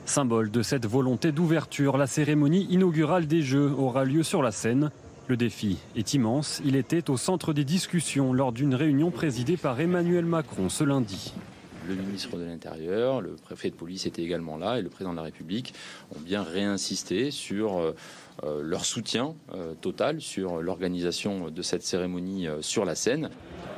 [0.06, 4.92] Symbole de cette volonté d'ouverture, la cérémonie inaugurale des Jeux aura lieu sur la scène.
[5.26, 6.62] Le défi est immense.
[6.64, 11.34] Il était au centre des discussions lors d'une réunion présidée par Emmanuel Macron ce lundi.
[11.88, 15.16] Le ministre de l'Intérieur, le préfet de police était également là et le président de
[15.16, 15.74] la République
[16.16, 17.94] ont bien réinsisté sur euh,
[18.44, 23.28] euh, leur soutien euh, total sur l'organisation de cette cérémonie sur la scène.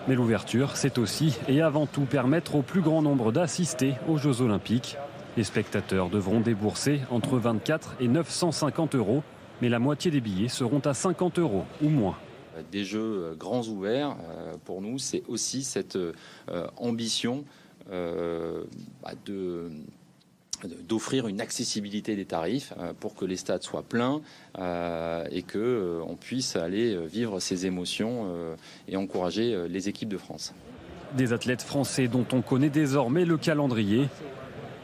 [0.07, 4.43] Mais l'ouverture, c'est aussi et avant tout permettre au plus grand nombre d'assister aux Jeux
[4.43, 4.99] olympiques.
[5.39, 9.23] Les spectateurs devront débourser entre 24 et 950 euros,
[9.63, 12.17] mais la moitié des billets seront à 50 euros ou moins.
[12.73, 16.13] Des jeux euh, grands ouverts, euh, pour nous, c'est aussi cette euh,
[16.77, 17.45] ambition
[17.89, 19.71] bah, de
[20.89, 24.21] d'offrir une accessibilité des tarifs pour que les stades soient pleins
[24.59, 28.27] et que on puisse aller vivre ces émotions
[28.89, 30.53] et encourager les équipes de France.
[31.17, 34.09] Des athlètes français dont on connaît désormais le calendrier.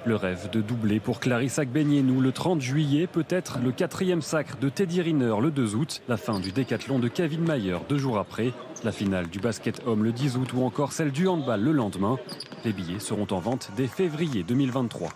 [0.07, 4.69] Le rêve de doubler pour Clarisse Agbenienou le 30 juillet, peut-être le quatrième sacre de
[4.69, 8.53] Teddy Riner le 2 août, la fin du décathlon de Kevin Mayer deux jours après,
[8.85, 12.19] la finale du basket homme le 10 août ou encore celle du handball le lendemain.
[12.67, 15.09] Les billets seront en vente dès février 2023.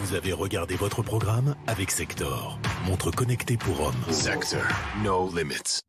[0.00, 4.12] Vous avez regardé votre programme avec Sector, montre connectée pour hommes.
[4.12, 4.62] Sector,
[5.02, 5.82] no limits.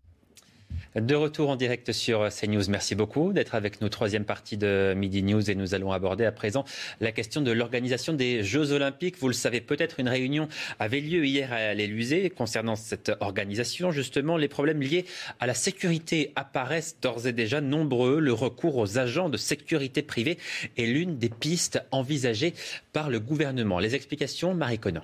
[0.95, 2.69] De retour en direct sur CNews.
[2.69, 3.89] Merci beaucoup d'être avec nous.
[3.89, 6.63] Troisième partie de Midi News et nous allons aborder à présent
[7.01, 9.17] la question de l'organisation des Jeux Olympiques.
[9.19, 10.47] Vous le savez peut-être, une réunion
[10.79, 13.91] avait lieu hier à l'Élysée concernant cette organisation.
[13.91, 15.03] Justement, les problèmes liés
[15.41, 18.21] à la sécurité apparaissent d'ores et déjà nombreux.
[18.21, 20.37] Le recours aux agents de sécurité privée
[20.77, 22.53] est l'une des pistes envisagées
[22.93, 23.79] par le gouvernement.
[23.79, 25.03] Les explications, Marie Conan.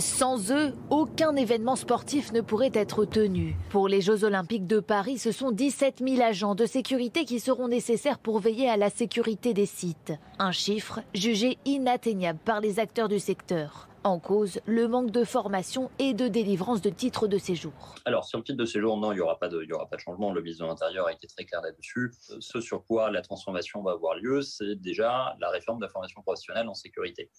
[0.00, 3.56] Sans eux, aucun événement sportif ne pourrait être tenu.
[3.68, 7.68] Pour les Jeux olympiques de Paris, ce sont 17 000 agents de sécurité qui seront
[7.68, 10.14] nécessaires pour veiller à la sécurité des sites.
[10.38, 13.89] Un chiffre jugé inatteignable par les acteurs du secteur.
[14.02, 17.72] En cause, le manque de formation et de délivrance de titres de séjour.
[18.06, 19.62] Alors, sur le titre de séjour, non, il n'y aura, pas de,
[19.98, 20.32] changement.
[20.32, 22.10] Le ministre de l'Intérieur a été très clair là-dessus.
[22.30, 25.90] Euh, ce sur quoi la transformation va avoir lieu, c'est déjà la réforme de la
[25.90, 27.30] formation professionnelle en sécurité.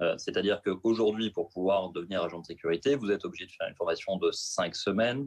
[0.00, 3.74] Euh, c'est-à-dire qu'aujourd'hui, pour pouvoir devenir agent de sécurité, vous êtes obligé de faire une
[3.74, 5.26] formation de cinq semaines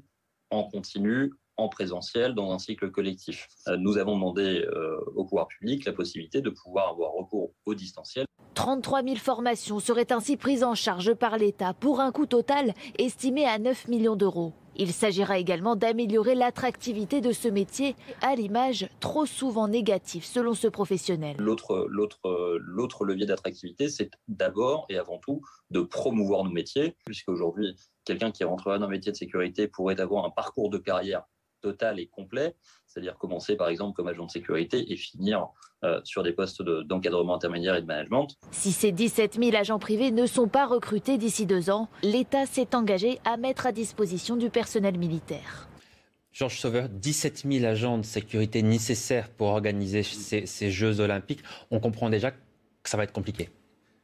[0.49, 3.47] en continu, en présentiel, dans un cycle collectif.
[3.68, 7.76] Euh, nous avons demandé euh, au pouvoir public la possibilité de pouvoir avoir recours au
[7.76, 8.26] distanciel.
[8.55, 13.45] 33 000 formations seraient ainsi prises en charge par l'État pour un coût total estimé
[13.45, 14.53] à 9 millions d'euros.
[14.82, 20.70] Il s'agira également d'améliorer l'attractivité de ce métier à l'image trop souvent négative selon ce
[20.70, 21.36] professionnel.
[21.38, 28.32] L'autre, l'autre, levier d'attractivité, c'est d'abord et avant tout de promouvoir nos métiers, puisqu'aujourd'hui, quelqu'un
[28.32, 31.24] qui rentrera dans un métier de sécurité pourrait avoir un parcours de carrière
[31.62, 32.55] total et complet,
[32.88, 35.47] c'est-à-dire commencer par exemple comme agent de sécurité et finir
[35.84, 38.28] euh, sur des postes d'encadrement intermédiaire et de management.
[38.51, 42.76] Si ces 17 000 agents privés ne sont pas recrutés d'ici deux ans, l'État s'est
[42.76, 45.70] engagé à mettre à disposition du personnel militaire.
[46.34, 51.43] Georges Sauveur, 17 000 agents de sécurité nécessaires pour organiser ces, Jeux olympiques.
[51.72, 52.38] On comprend déjà que
[52.84, 53.49] ça va être compliqué.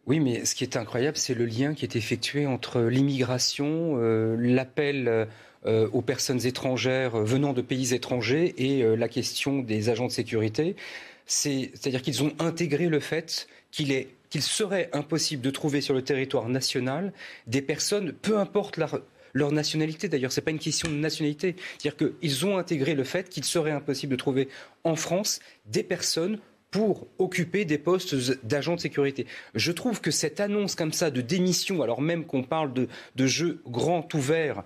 [0.06, 4.36] Oui, mais ce qui est incroyable, c'est le lien qui est effectué entre l'immigration, euh,
[4.38, 5.28] l'appel
[5.66, 10.07] euh, euh, aux personnes étrangères venant de pays étrangers et euh, la question des agents
[10.07, 10.76] de sécurité.
[11.26, 17.13] C'est-à-dire qu'ils ont intégré le fait qu'il serait impossible de trouver sur le territoire national
[17.47, 21.55] des personnes, peu importe leur, nationalité d'ailleurs, ce n'est pas une question de nationalité.
[21.78, 24.47] C'est-à-dire qu'ils ont intégré le fait qu'il serait impossible de trouver
[24.84, 26.39] en France des personnes
[26.76, 29.26] pour occuper des postes d'agents de sécurité.
[29.53, 32.88] Je trouve que cette annonce comme ça de démission, alors même qu'on parle de,
[33.26, 34.61] jeu grand ouvert, euh,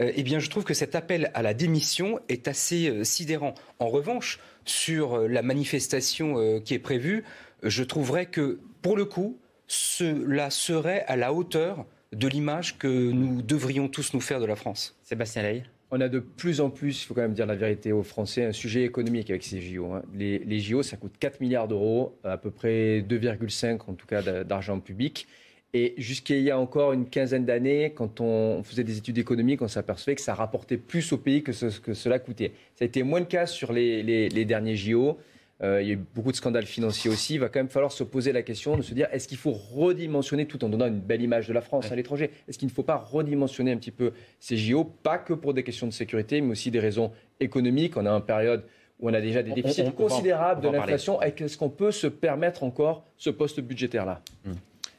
[0.00, 3.54] eh bien, je trouve que cet appel à la démission est assez euh, sidérant.
[3.78, 7.24] En revanche, sur euh, la manifestation qui est prévue,
[7.62, 13.42] je trouverais que, pour le coup, cela serait à la hauteur de l'image que nous
[13.42, 14.98] devrions tous nous faire de la France.
[15.02, 17.90] Sébastien Ley on a de plus en plus, il faut quand même dire la vérité
[17.92, 19.92] aux Français, un sujet économique avec ces JO.
[19.92, 20.02] Hein.
[20.14, 24.22] Les, les, JO, ça coûte 4 milliards d'euros, à peu près 2,5 en tout cas
[24.44, 25.26] d'argent public.
[25.72, 29.62] Et jusqu'à il y a encore une quinzaine d'années, quand on faisait des études économiques,
[29.62, 32.52] on s'apercevait que ça rapportait plus au pays que ce que cela coûtait.
[32.74, 35.18] Ça a été moins le cas sur les, derniers JO.
[35.62, 37.34] Euh, il y a eu beaucoup de scandales financiers aussi.
[37.34, 39.52] Il va quand même falloir se poser la question de se dire est-ce qu'il faut
[39.52, 42.30] redimensionner tout en donnant une belle image de la France à l'étranger?
[42.48, 45.62] Est-ce qu'il ne faut pas redimensionner un petit peu ces JO, pas que pour des
[45.62, 48.64] questions de sécurité, mais aussi des raisons économiques On a une période
[48.98, 51.22] où on a déjà des déficits considérables de l'inflation.
[51.22, 54.22] Est-ce qu'on peut se permettre encore ce poste budgétaire-là?
[54.44, 54.52] Hmm.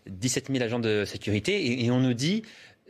[0.07, 2.43] 17 000 agents de sécurité et, on nous dit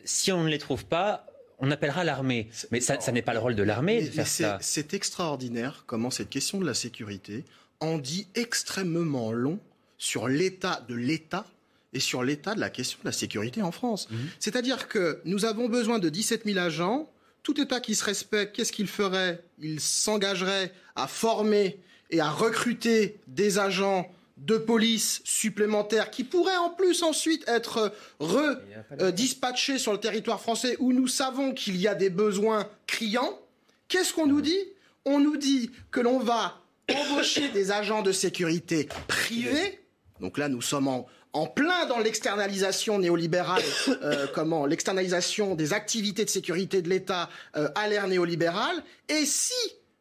[0.03, 1.27] si on ne les trouve pas,
[1.59, 2.49] on appellera l'armée.
[2.71, 4.57] Mais ça, n'est pas le rôle de l'armée de faire ça.
[4.61, 7.45] C'est extraordinaire comment cette question de la sécurité
[7.79, 9.59] en dit extrêmement long
[9.97, 11.45] sur l'état de l'État
[11.93, 14.09] et sur l'état de la question de la sécurité en France.
[14.09, 14.29] Mhm.
[14.39, 17.11] C'est-à-dire que nous avons besoin de 17 000 agents.
[17.43, 19.43] Tout État qui se respecte, qu'est-ce qu'il ferait?
[19.59, 21.79] Il s'engagerait à former
[22.11, 24.11] et à recruter des agents
[24.41, 30.93] de police supplémentaires qui pourraient en plus ensuite être redispatchés sur le territoire français où
[30.93, 33.39] nous savons qu'il y a des besoins criants,
[33.87, 34.59] qu'est-ce qu'on nous dit?
[35.05, 36.59] On nous dit que l'on va
[36.91, 39.79] embaucher des agents de sécurité privés.
[40.19, 46.29] Donc là, nous sommes en, plein dans l'externalisation néolibérale, euh, comment l'externalisation des activités de
[46.29, 48.83] sécurité de l'État euh, à l'ère néolibérale.
[49.07, 49.53] Et si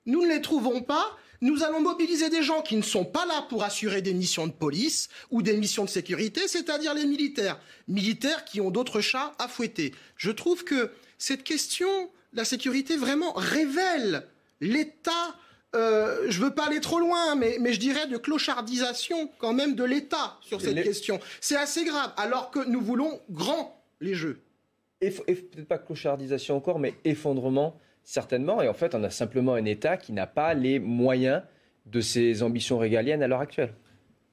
[0.07, 3.47] nous ne les trouvons pas, nous allons mobiliser des gens qui ne sont pas là
[3.49, 7.59] pour assurer des missions de police ou des missions de sécurité, c'est-à-dire les militaires.
[7.89, 9.95] Militaires qui ont d'autres chats à fouetter.
[10.17, 11.89] Je trouve que cette question,
[12.33, 14.27] la sécurité, vraiment révèle
[14.61, 15.37] l'état
[15.77, 19.77] euh, je veux pas aller trop loin, mais, mais, je dirais de clochardisation quand même
[19.77, 21.21] de l'État sur cette question.
[21.41, 24.43] C'est assez grave, alors que nous voulons grand les jeux.
[25.01, 27.79] Et, peut-être pas clochardisation encore, mais effondrement
[28.11, 28.61] Certainement.
[28.61, 31.43] Et en fait, on a simplement un État qui n'a pas les moyens
[31.87, 33.73] de ses ambitions régaliennes à l'heure actuelle.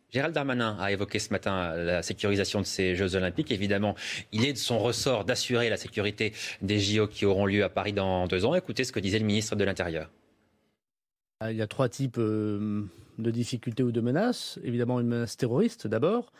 [0.09, 3.51] Gérald Darmanin a évoqué ce matin la sécurisation de ces Jeux Olympiques.
[3.51, 3.93] Évidemment,
[4.31, 7.93] il est de son ressort d'assurer la sécurité des JO qui auront lieu à Paris
[7.93, 8.55] dans deux ans.
[8.55, 10.09] Écoutez ce que disait le ministre de l'Intérieur.
[11.47, 12.83] Il y a trois types euh,
[13.19, 14.57] de difficultés ou de menaces.
[14.63, 16.33] Évidemment, une menace terroriste d'abord.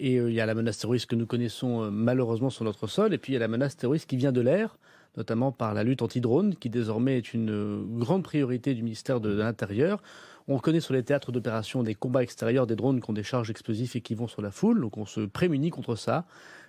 [0.00, 2.88] Et euh, il y a la menace terroriste que nous connaissons euh, malheureusement sur notre
[2.88, 3.14] sol.
[3.14, 4.78] Et puis il y a la menace terroriste qui vient de l'air,
[5.16, 10.02] notamment par la lutte anti-drone, qui désormais est une grande priorité du ministère de l'Intérieur.
[10.48, 13.50] On connaît sur les théâtres d'opération des combats extérieurs des drones qui ont des charges
[13.50, 14.80] explosives et qui vont sur la foule.
[14.80, 16.24] Donc on se prémunit contre ça.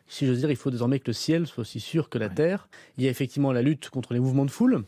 [0.07, 2.67] Si j'ose dire, il faut désormais que le ciel soit aussi sûr que la terre.
[2.97, 4.83] Il y a effectivement la lutte contre les mouvements de foule.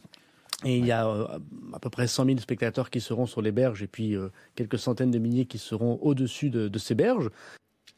[0.63, 1.25] Et il y a euh,
[1.73, 4.79] à peu près 100 000 spectateurs qui seront sur les berges et puis euh, quelques
[4.79, 7.29] centaines de milliers qui seront au-dessus de, ces berges.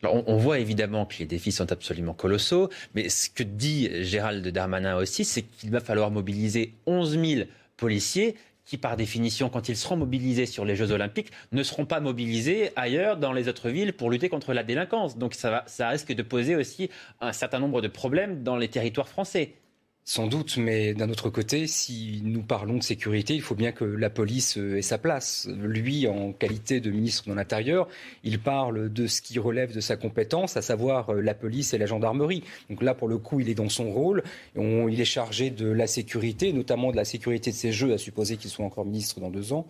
[0.04, 4.48] On, on, voit évidemment que les défis sont absolument colossaux, mais ce que dit Gérald
[4.48, 7.41] Darmanin aussi, c'est qu'il va falloir mobiliser 11 000
[7.78, 8.36] policiers
[8.68, 12.72] qui, par définition, quand ils seront mobilisés sur les Jeux Olympiques, ne seront pas mobilisés
[12.76, 15.18] ailleurs dans les autres villes pour lutter contre la délinquance.
[15.18, 16.89] Donc ça risque de poser aussi
[17.22, 19.54] un certain nombre de problèmes dans les territoires français.
[20.10, 23.84] Sans doute, mais d'un autre côté, si nous parlons de sécurité, il faut bien que
[23.84, 25.49] la police ait sa place.
[25.60, 27.89] Lui, en qualité de ministre de l'Intérieur,
[28.24, 31.78] il parle de ce qui relève de sa compétence, à savoir euh, la police et
[31.78, 32.45] la gendarmerie.
[32.70, 34.24] Donc là, pour le coup, il est dans son rôle.
[34.55, 38.38] il est chargé de la sécurité, notamment de la sécurité de ses jeux, à supposer
[38.38, 39.68] qu'il soit encore ministre dans deux ans.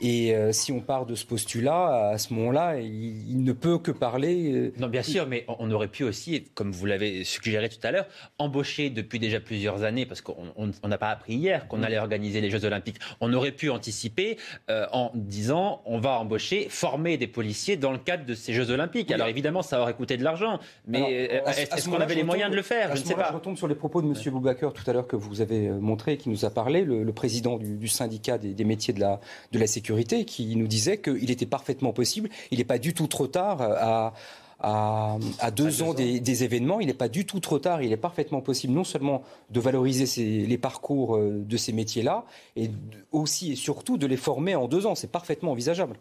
[0.00, 3.92] Et euh, si on part de ce postulat, à ce moment-là, il, ne peut que
[3.92, 4.52] parler.
[4.52, 7.92] Euh, non, bien sûr, mais on aurait pu aussi, comme vous l'avez suggéré tout à
[7.92, 8.06] l'heure,
[8.38, 10.34] embaucher depuis déjà plusieurs années, parce qu'on
[10.82, 12.96] n'a pas appris hier qu'on allait organiser les Jeux Olympiques.
[13.20, 14.36] On aurait pu anticiper
[14.68, 18.70] euh, en disant on va embaucher, former des policiers dans le cadre de ces Jeux
[18.70, 19.12] Olympiques.
[19.12, 22.62] Alors évidemment, ça aurait coûté de l'argent, mais est-ce qu'on avait les moyens de le
[22.62, 22.96] faire?
[22.96, 23.28] Je ne sais pas.
[23.30, 24.14] Je retombe sur les propos de M.
[24.32, 27.86] Boubacar tout à l'heure que vous avez montré, qui nous a parlé, le, président du,
[27.86, 29.20] syndicat des, des, métiers de la,
[29.52, 29.83] de la sécurité
[30.24, 34.14] qui nous disait qu'il était parfaitement possible, il n'est pas du tout trop tard à,
[34.60, 36.80] à, deux, ans, Des, événements.
[36.80, 37.82] Il n'est pas du tout trop tard.
[37.82, 42.24] Il est parfaitement possible non seulement de valoriser les parcours euh, de ces métiers-là,
[42.56, 42.70] et
[43.12, 44.94] aussi et surtout de les former en deux ans.
[44.94, 45.96] C'est parfaitement envisageable.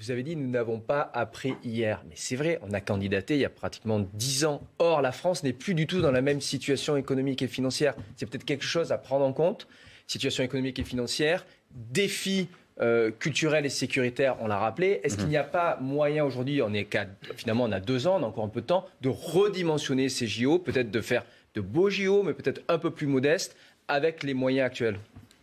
[0.00, 3.40] Vous avez dit nous n'avons pas appris hier, mais c'est vrai, on a candidaté il
[3.40, 4.60] y a pratiquement dix ans.
[4.78, 7.96] Or, la France n'est plus du tout dans la même situation économique et financière.
[8.16, 9.66] C'est peut-être quelque chose à prendre en compte.
[10.06, 12.48] Situation économique et financière, défi
[12.80, 15.00] euh, culturel et sécuritaire, on l'a rappelé.
[15.02, 15.30] Est-ce qu'il mhm.
[15.30, 16.88] n'y a pas moyen aujourd'hui, on est
[17.36, 20.26] finalement on a deux ans, on a encore un peu de temps, de redimensionner ces
[20.26, 21.24] JO, peut-être de faire
[21.54, 23.56] de beaux JO, mais peut-être un peu plus modestes,
[23.88, 24.98] avec les moyens actuels?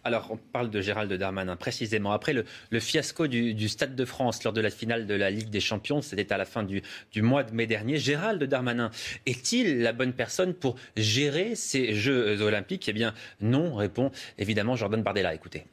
[0.05, 2.11] Alors, on parle de Gérald Darmanin précisément.
[2.11, 2.45] Après le,
[2.79, 6.31] fiasco du, Stade de France lors de la finale de la Ligue des Champions, c'était
[6.31, 8.91] à la fin du, du, mois de mai dernier, Gérald Darmanin
[9.25, 12.87] est-il la bonne personne pour gérer ces Jeux olympiques?
[12.87, 15.33] Eh bien, non, répond évidemment Jordan Bardella.
[15.33, 15.65] Écoutez.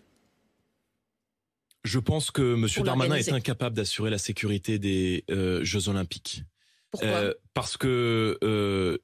[1.84, 2.84] Je pense que M.
[2.84, 6.44] Darmanin est incapable d'assurer la sécurité des euh, Jeux Olympiques.
[6.90, 8.98] Pourquoi euh, Parce que euh,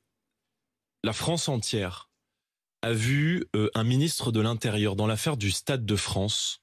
[1.03, 2.09] la France entière
[2.83, 6.63] a vu un ministre de l'Intérieur dans l'affaire du Stade de France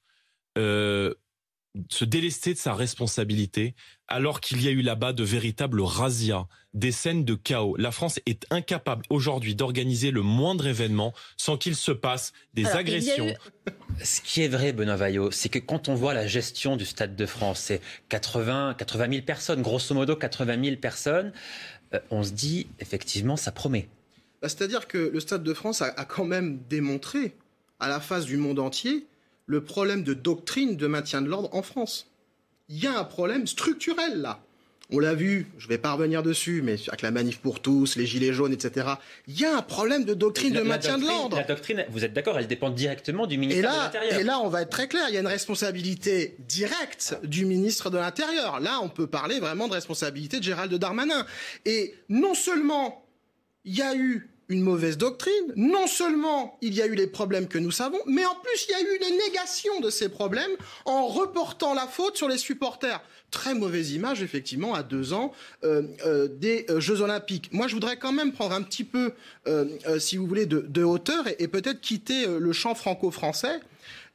[1.88, 3.74] se délester de sa responsabilité
[4.08, 7.76] alors qu'il y a eu là-bas de véritables razzias, des scènes de chaos.
[7.76, 13.34] La France est incapable aujourd'hui d'organiser le moindre événement sans qu'il se passe des agressions.
[14.02, 17.16] Ce qui est vrai, Benoît Vaillot, c'est que quand on voit la gestion du Stade
[17.16, 21.32] de France, c'est 80, 80 000 personnes, grosso modo 80 000 personnes,
[21.94, 23.88] euh, on se dit effectivement ça promet.
[24.42, 27.34] Bah, c'est-à-dire que le Stade de France a quand même démontré
[27.80, 29.06] à la face du monde entier
[29.46, 32.08] le problème de doctrine de maintien de l'ordre en France.
[32.68, 34.42] Il y a un problème structurel là.
[34.90, 37.96] On l'a vu, je ne vais pas revenir dessus, mais avec la manif pour tous,
[37.96, 38.86] les gilets jaunes, etc.
[39.26, 41.36] Il y a un problème de doctrine de maintien de l'ordre.
[41.36, 44.20] La doctrine, vous êtes d'accord, elle dépend directement du ministère de l'Intérieur.
[44.20, 47.90] Et là, on va être très clair, il y a une responsabilité directe du ministre
[47.90, 48.60] de l'Intérieur.
[48.60, 51.26] Là, on peut parler vraiment de responsabilité de Gérald Darmanin.
[51.64, 53.04] Et non seulement
[53.64, 55.52] il y a eu une mauvaise doctrine.
[55.56, 58.72] Non seulement il y a eu les problèmes que nous savons, mais en plus il
[58.72, 60.50] y a eu une négation de ces problèmes
[60.84, 63.00] en reportant la faute sur les supporters.
[63.30, 65.32] Très mauvaise image, effectivement, à deux ans
[65.64, 67.52] euh, euh, des euh, Jeux Olympiques.
[67.52, 69.12] Moi, je voudrais quand même prendre un petit peu,
[69.98, 73.60] si vous voulez, de, hauteur et peut-être quitter le champ franco-français.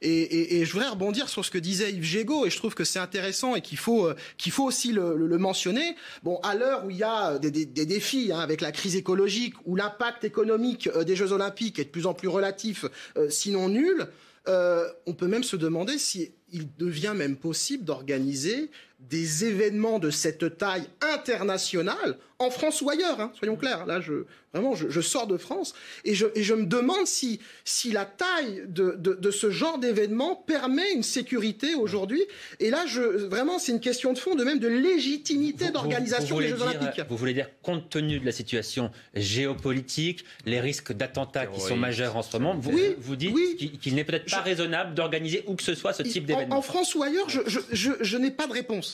[0.04, 2.98] Et, je voudrais rebondir sur ce que disait Yves Gégaud, et je trouve que c'est
[2.98, 5.96] intéressant et qu'il faut, euh, qu'il faut aussi le, mentionner.
[6.22, 9.76] Bon, à l'heure où il y a des, défis hein, avec la crise écologique, où
[9.76, 12.84] l'impact économique euh, des Jeux Olympiques est de plus en plus relatif,
[13.16, 14.08] euh, sinon nul,
[14.46, 18.70] on peut même se demander si il devient même possible d'organiser
[19.10, 23.86] des événements de cette taille internationale en France ou ailleurs, hein, soyons clairs.
[23.86, 25.74] Là, je, vraiment, je, sors de France
[26.04, 30.34] et je, et je, me demande si, si la taille de, de, ce genre d'événement
[30.34, 32.22] permet une sécurité aujourd'hui.
[32.60, 36.48] Et là, je, vraiment, c'est une question de fond, de même de légitimité d'organisation des
[36.48, 37.02] Jeux Olympiques.
[37.08, 42.16] Vous voulez dire, compte tenu de la situation géopolitique, les risques d'attentats qui sont majeurs
[42.16, 45.74] en ce moment, vous, vous dites qu'il n'est peut-être pas raisonnable d'organiser où que ce
[45.74, 47.40] soit ce type d'événement en, France ou ailleurs, je,
[47.70, 48.91] je n'ai pas de réponse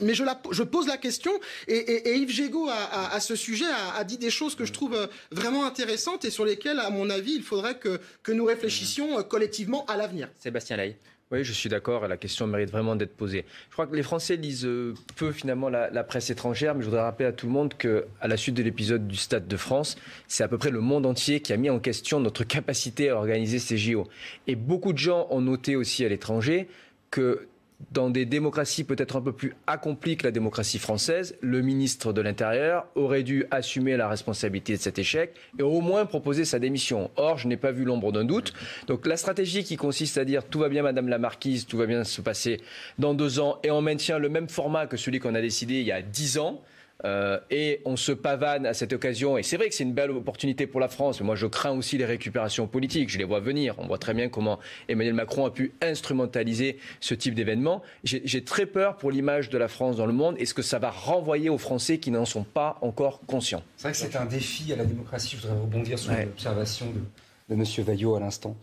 [0.00, 1.32] mais je, la, je, pose la question
[1.68, 5.64] et, Yves Gégaud à, ce sujet a, dit des choses que je trouve euh, vraiment
[5.64, 9.84] intéressantes et sur lesquelles, à mon avis, il faudrait que, que nous réfléchissions euh, collectivement
[9.86, 10.28] à l'avenir.
[10.38, 10.96] Sébastien Lay.
[11.30, 12.08] Oui, je suis d'accord.
[12.08, 13.44] La question mérite vraiment d'être posée.
[13.68, 17.02] Je crois que les Français lisent euh, peu finalement la, presse étrangère, mais je voudrais
[17.02, 19.96] rappeler à tout le monde que, à la suite de l'épisode du Stade de France,
[20.26, 23.16] c'est à peu près le monde entier qui a mis en question notre capacité à
[23.16, 24.08] organiser ces JO.
[24.48, 26.68] Et beaucoup de gens ont noté aussi à l'étranger
[27.12, 27.46] que
[27.92, 32.20] dans des démocraties peut-être un peu plus accomplies que la démocratie française, le ministre de
[32.20, 37.10] l'Intérieur aurait dû assumer la responsabilité de cet échec et au moins proposer sa démission.
[37.16, 38.52] Or, je n'ai pas vu l'ombre d'un doute.
[38.86, 41.86] Donc la stratégie qui consiste à dire tout va bien Madame la Marquise, tout va
[41.86, 42.60] bien se passer
[42.98, 45.86] dans deux ans et on maintient le même format que celui qu'on a décidé il
[45.86, 46.62] y a dix ans,
[47.04, 49.38] euh, et on se pavane à cette occasion.
[49.38, 51.20] Et c'est vrai que c'est une belle opportunité pour la France.
[51.20, 53.08] Mais moi, je crains aussi les récupérations politiques.
[53.08, 53.74] Je les vois venir.
[53.78, 54.58] On voit très bien comment
[54.88, 57.82] Emmanuel Macron a pu instrumentaliser ce type d'événement.
[58.04, 60.78] J'ai très peur pour l'image de la France dans le monde et ce que ça
[60.78, 63.62] va renvoyer aux Français qui n'en sont pas encore conscients.
[63.76, 65.36] C'est vrai que c'est un défi à la démocratie.
[65.36, 67.84] Je voudrais rebondir sur l'observation de, de M.
[67.84, 68.56] Vaillot à l'instant.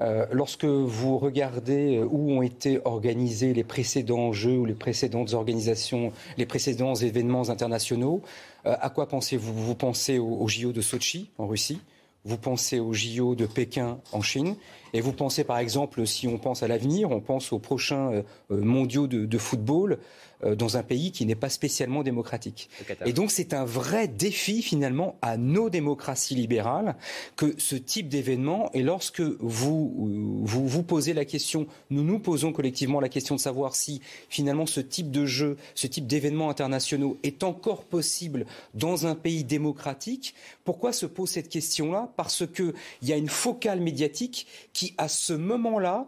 [0.00, 5.32] Euh, lorsque vous regardez euh, où ont été organisés les précédents jeux ou les précédentes
[5.32, 8.20] organisations, les précédents événements internationaux,
[8.66, 9.54] euh, à quoi pensez-vous?
[9.54, 11.80] Vous pensez au, JO de Sochi en Russie,
[12.24, 14.56] vous pensez au JO de Pékin en Chine,
[14.92, 19.06] et vous pensez par exemple, si on pense à l'avenir, on pense aux prochains mondiaux
[19.06, 19.98] de football
[20.44, 22.68] dans un pays qui n'est pas spécialement démocratique.
[23.04, 26.96] Et donc c'est un vrai défi finalement à nos démocraties libérales
[27.36, 32.18] que ce type d'événement, et lorsque vous, euh, vous vous posez la question, nous nous
[32.18, 36.50] posons collectivement la question de savoir si finalement ce type de jeu, ce type d'événements
[36.50, 40.34] internationaux est encore possible dans un pays démocratique,
[40.64, 42.12] pourquoi se pose cette question-là?
[42.16, 46.06] Parce qu'il y a une focale médiatique qui, à ce moment-là,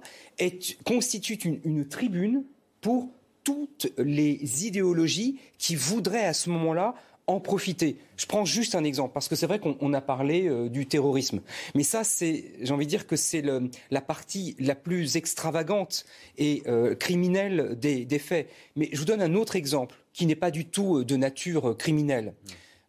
[0.84, 2.44] constitue une, une tribune
[2.80, 3.08] pour
[3.48, 6.94] toutes les idéologies qui voudraient à ce moment-là
[7.26, 7.96] en profiter.
[8.18, 11.40] Je prends juste un exemple, parce que c'est vrai qu'on a parlé euh, du terrorisme.
[11.74, 13.42] Mais ça, c'est, j'ai envie de dire que c'est
[13.90, 16.04] la partie la plus extravagante
[16.36, 18.50] et euh, criminelle des, faits.
[18.76, 21.74] Mais je vous donne un autre exemple qui n'est pas du tout euh, de nature
[21.78, 22.34] criminelle.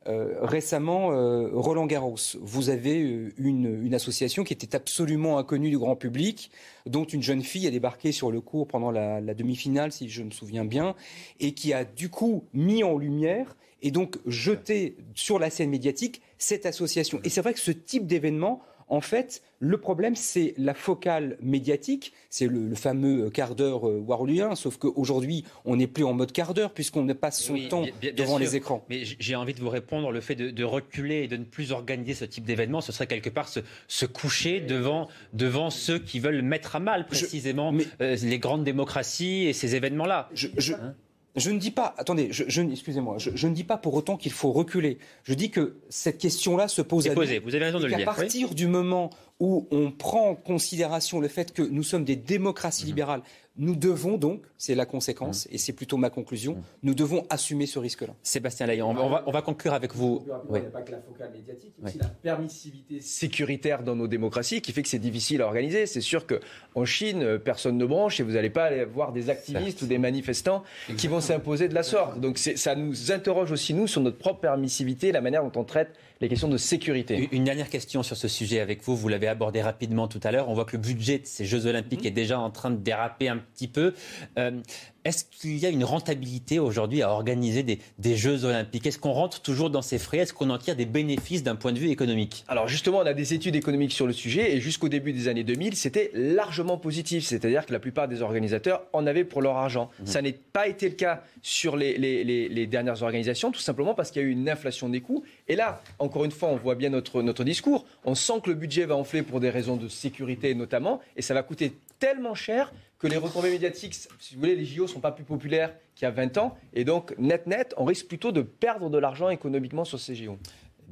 [0.07, 5.77] Euh, récemment, euh, Roland Garros, vous avez euh, une, association qui était absolument inconnue du
[5.77, 6.51] grand public,
[6.85, 10.23] dont une jeune fille a débarqué sur le cours pendant la, la demi-finale, si je
[10.23, 10.95] me souviens bien,
[11.41, 16.21] et qui a du coup mis en lumière et donc jeté sur la scène médiatique
[16.37, 17.19] cette association.
[17.23, 22.11] Et c'est vrai que ce type d'événement en fait, le problème, c'est la focale médiatique,
[22.29, 26.73] c'est le, fameux quart d'heure euh, sauf qu'aujourd'hui, on n'est plus en mode quart d'heure
[26.73, 27.85] puisqu'on ne passe son temps
[28.15, 28.83] devant les écrans.
[28.89, 32.13] Mais j'ai envie de vous répondre, le fait de, reculer et de ne plus organiser
[32.13, 36.75] ce type d'événement, ce serait quelque part se, coucher devant, devant ceux qui veulent mettre
[36.75, 40.29] à mal précisément euh, les grandes démocraties et ces événements-là.
[40.71, 40.95] Hein
[41.39, 44.51] je ne dis pas, attendez, je, excusez-moi, je, ne dis pas pour autant qu'il faut
[44.51, 44.97] reculer.
[45.23, 47.39] Je dis que cette question-là se pose à posée.
[47.39, 48.09] Vous avez raison de le dire.
[48.09, 49.09] À partir du moment
[49.39, 52.89] où on prend en considération le fait que nous sommes des démocraties mhm.
[52.89, 53.21] libérales,
[53.59, 55.53] nous devons donc, c'est la conséquence, mmh.
[55.53, 56.61] et c'est plutôt ma conclusion, mmh.
[56.83, 58.13] nous devons assumer ce risque-là.
[58.23, 60.25] Sébastien Layan, on, va, on va conclure avec vous.
[60.49, 63.83] Il n'y a pas que la focale médiatique, il y a aussi la permissivité sécuritaire
[63.83, 65.87] dans nos démocraties qui fait que c'est difficile à organiser.
[65.87, 69.81] C'est sûr qu'en Chine, personne ne branche et vous n'allez pas aller voir des activistes
[69.81, 70.63] ou des manifestants
[70.97, 72.19] qui vont s'imposer de la sorte.
[72.21, 75.91] Donc ça nous interroge aussi, nous, sur notre propre permissivité, la manière dont on traite
[76.21, 77.29] les questions de sécurité.
[77.31, 78.95] Une dernière question sur ce sujet avec vous.
[78.95, 80.49] Vous l'avez abordé rapidement tout à l'heure.
[80.49, 82.07] On voit que le budget de ces Jeux Olympiques mmh.
[82.07, 83.93] est déjà en train de déraper un petit peu.
[84.37, 84.59] Euh,
[85.05, 88.85] est-ce qu'il y a une rentabilité aujourd'hui à organiser des, Jeux olympiques?
[88.85, 90.19] Est-ce qu'on rentre toujours dans ces frais?
[90.19, 92.43] Est-ce qu'on en tire des bénéfices d'un point de vue économique?
[92.47, 95.43] Alors justement, on a des études économiques sur le sujet et jusqu'au début des années
[95.43, 97.25] 2000, c'était largement positif.
[97.25, 99.89] C'est-à-dire que la plupart des organisateurs en avaient pour leur argent.
[99.99, 100.05] Mmh.
[100.05, 104.21] Ça n'a pas été le cas sur les, les, dernières organisations, tout simplement parce qu'il
[104.21, 105.23] y a eu une inflation des coûts.
[105.47, 107.85] Et là, encore une fois, on voit bien notre, notre discours.
[108.05, 111.33] On sent que le budget va enfler pour des raisons de sécurité notamment, et ça
[111.33, 115.13] va coûter tellement cher que les retombées médiatiques, si vous voulez, les JO sont pas
[115.13, 116.57] plus populaires qu'il y a 20 ans.
[116.73, 120.37] Et donc, net, net, on risque plutôt de perdre de l'argent économiquement sur ces JO.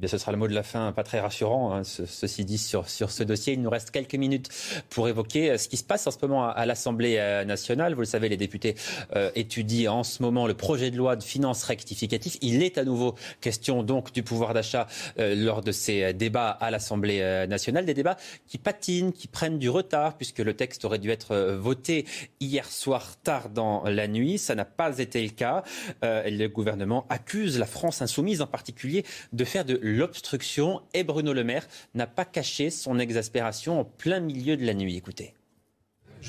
[0.00, 2.88] Eh ce sera le mot de la fin, pas très rassurant, hein, ceci dit, sur,
[2.88, 3.54] ce dossier.
[3.54, 4.48] Il nous reste quelques minutes
[4.90, 7.94] pour évoquer euh, ce qui se passe en ce moment à, l'Assemblée euh, nationale.
[7.94, 8.76] Vous le savez, les députés
[9.16, 12.38] euh, étudient en ce moment le projet de loi de finances rectificatif.
[12.42, 17.46] Il est à nouveau question donc du pouvoir d'achat lors de ces débats à l'Assemblée
[17.48, 17.84] nationale.
[17.84, 18.16] Des débats
[18.46, 22.06] qui patinent, qui prennent du retard, puisque le texte aurait dû être voté
[22.40, 24.38] hier soir tard dans la nuit.
[24.38, 25.62] Ça n'a pas été le cas.
[26.02, 31.44] le gouvernement accuse la France insoumise en particulier de faire de l'obstruction et Bruno Le
[31.44, 34.96] Maire n'a pas caché son exaspération en plein milieu de la nuit.
[34.96, 35.34] Écoutez.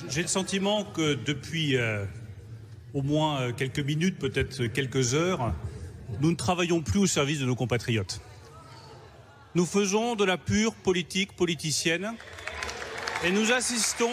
[0.10, 2.06] J'ai le sentiment que depuis euh,
[2.94, 5.54] au moins euh, quelques minutes, peut-être quelques heures,
[6.22, 8.22] nous ne travaillons plus au service de nos compatriotes.
[9.56, 12.14] Nous faisons de la pure politique politicienne
[13.24, 14.12] et nous assistons,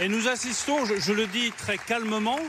[0.00, 2.40] et nous assistons, je le dis très calmement,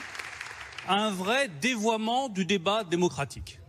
[0.88, 3.60] à un vrai dévoiement du débat démocratique.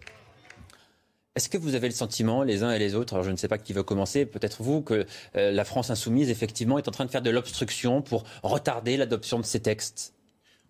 [1.37, 3.47] Est-ce que vous avez le sentiment, les uns et les autres, alors je ne sais
[3.47, 5.05] pas qui veut commencer, peut-être vous, que
[5.37, 9.39] euh, la France insoumise, effectivement, est en train de faire de l'obstruction pour retarder l'adoption
[9.39, 10.15] de ces textes?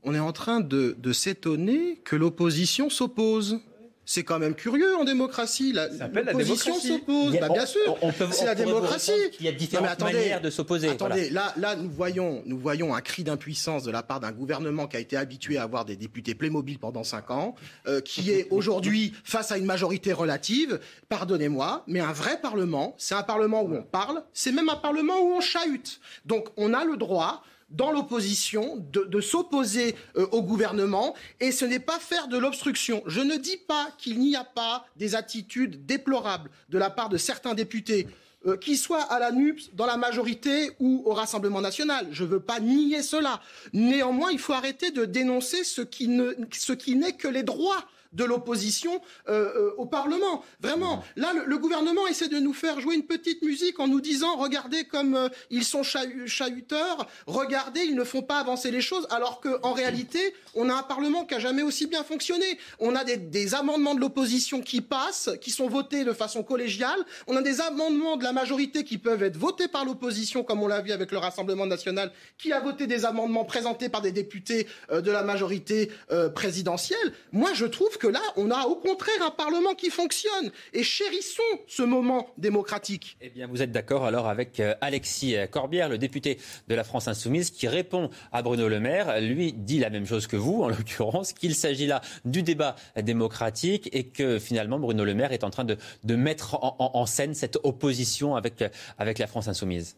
[0.03, 3.61] On est en train de s'étonner que l'opposition s'oppose.
[4.09, 5.73] C'est quand même curieux en démocratie.
[5.73, 7.37] L'opposition s'oppose.
[7.41, 7.99] Bah, bien sûr,
[8.31, 9.11] c'est la démocratie.
[9.41, 10.89] Il y a différentes manières de s'opposer.
[10.91, 14.87] Attendez, là, là, nous voyons, nous voyons un cri d'impuissance de la part d'un gouvernement
[14.87, 17.57] qui a été habitué à avoir des députés Playmobil pendant cinq ans,
[17.89, 20.79] euh, qui est aujourd'hui face à une majorité relative.
[21.09, 25.21] Pardonnez-moi, mais un vrai parlement, c'est un parlement où on parle, c'est même un parlement
[25.21, 26.01] où on chahute.
[26.25, 31.81] Donc, on a le droit dans l'opposition, de, s'opposer euh, au gouvernement, et ce n'est
[31.81, 33.03] pas faire de l'obstruction.
[33.07, 37.17] Je ne dis pas qu'il n'y a pas des attitudes déplorables de la part de
[37.17, 38.07] certains députés.
[38.47, 42.07] Euh, qu'ils soient à la NUPS, dans la majorité ou au Rassemblement national.
[42.13, 43.41] Je ne veux pas nier cela.
[43.73, 49.53] Néanmoins, il faut arrêter de dénoncer ce qui n'est que les droits de l'opposition euh,
[49.57, 50.45] euh, au Parlement.
[50.61, 54.37] Vraiment, là, le, gouvernement essaie de nous faire jouer une petite musique en nous disant,
[54.37, 59.41] regardez comme euh, ils sont chahuteurs, regardez, ils ne font pas avancer les choses, alors
[59.41, 62.59] qu'en réalité, on a un Parlement qui a jamais aussi bien fonctionné.
[62.79, 66.99] On a des, des amendements de l'opposition qui passent, qui sont votés de façon collégiale.
[67.27, 70.69] On a des amendements de la majorité qui peuvent être votés par l'opposition, comme on
[70.69, 74.67] l'a vu avec le Rassemblement national, qui a voté des amendements présentés par des députés
[74.91, 75.91] de la majorité
[76.35, 77.13] présidentielle.
[77.33, 80.51] Moi, je trouve que là, on a au contraire un Parlement qui fonctionne.
[80.73, 83.17] Et chérissons ce moment démocratique.
[83.21, 87.09] Eh bien, vous êtes d'accord alors avec euh, Alexis Corbière, le député de la France
[87.09, 89.21] Insoumise, qui répond à Bruno Le Maire.
[89.21, 93.89] Lui dit la même chose que vous, en l'occurrence, qu'il s'agit là du débat démocratique
[93.93, 95.77] et que finalement Bruno Le Maire est en train de,
[96.17, 98.65] mettre en, scène cette opposition avec,
[98.99, 99.97] avec la France Insoumise.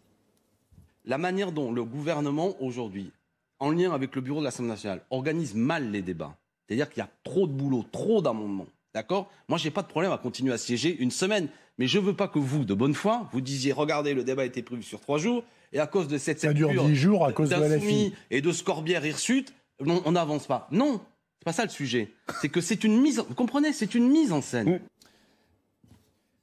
[1.04, 3.12] La manière dont le gouvernement aujourd'hui,
[3.60, 6.36] en lien avec le bureau de l'Assemblée nationale, organise mal les débats
[6.68, 8.66] c'est-à-dire qu'il y a trop de boulot, trop d'amendements.
[8.94, 9.30] D'accord?
[9.48, 11.48] Moi, je n'ai pas de problème à continuer à siéger une semaine.
[11.78, 14.42] Mais je ne veux pas que vous, de bonne foi, vous disiez regardez, le débat
[14.42, 17.24] a été prévu sur trois jours, et à cause de cette Ça dure dix jours
[17.24, 18.12] à cause de LFI.
[18.32, 19.54] et de Scorbière Hirsute,
[19.86, 20.66] on n'avance pas.
[20.72, 21.00] Non,
[21.38, 22.10] c'est pas ça le sujet.
[22.40, 24.80] C'est que c'est une mise, vous comprenez, c'est une mise en scène.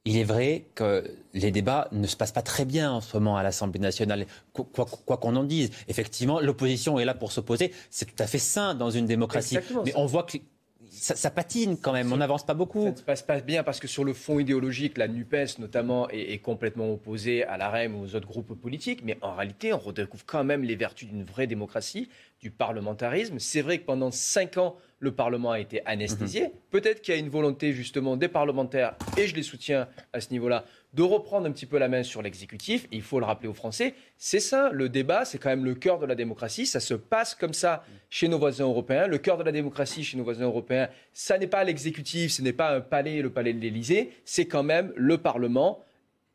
[0.07, 1.03] Il est vrai que
[1.34, 5.18] les débats ne se passent pas très bien en ce moment à l'Assemblée nationale, quoi
[5.18, 5.72] qu'on en dise.
[5.88, 7.73] Effectivement, l'opposition est là pour s'opposer.
[7.90, 9.57] C'est tout à fait sain dans une démocratie.
[9.84, 10.38] Mais on voit que
[10.96, 12.86] ça, patine quand même, on n'avance pas beaucoup.
[12.86, 16.10] Ça ne se passe pas bien parce que sur le fond idéologique, la NUPES notamment
[16.10, 19.78] est, complètement opposée à la REM ou aux autres groupes politiques, mais en réalité, on
[19.78, 22.10] redécouvre quand même les vertus d'une vraie démocratie,
[22.40, 23.40] du parlementarisme.
[23.40, 26.44] C'est vrai que pendant cinq ans, le Parlement a été anesthésié.
[26.44, 26.52] Mhm.
[26.72, 30.32] Peut-être qu'il y a une volonté justement des parlementaires, et je les soutiens à ce
[30.32, 30.66] niveau-là,
[30.96, 32.88] de reprendre un petit peu la main sur l'exécutif.
[32.92, 36.00] Il faut le rappeler aux Français, c'est ça, le débat, c'est quand même le cœur
[36.00, 36.66] de la démocratie.
[36.66, 39.08] Ça se passe comme ça chez nos voisins européens.
[39.08, 42.54] Le cœur de la démocratie chez nos voisins européens, ça n'est pas l'exécutif, ce n'est
[42.54, 45.82] pas un palais, le palais de l'Élysée, c'est quand même le Parlement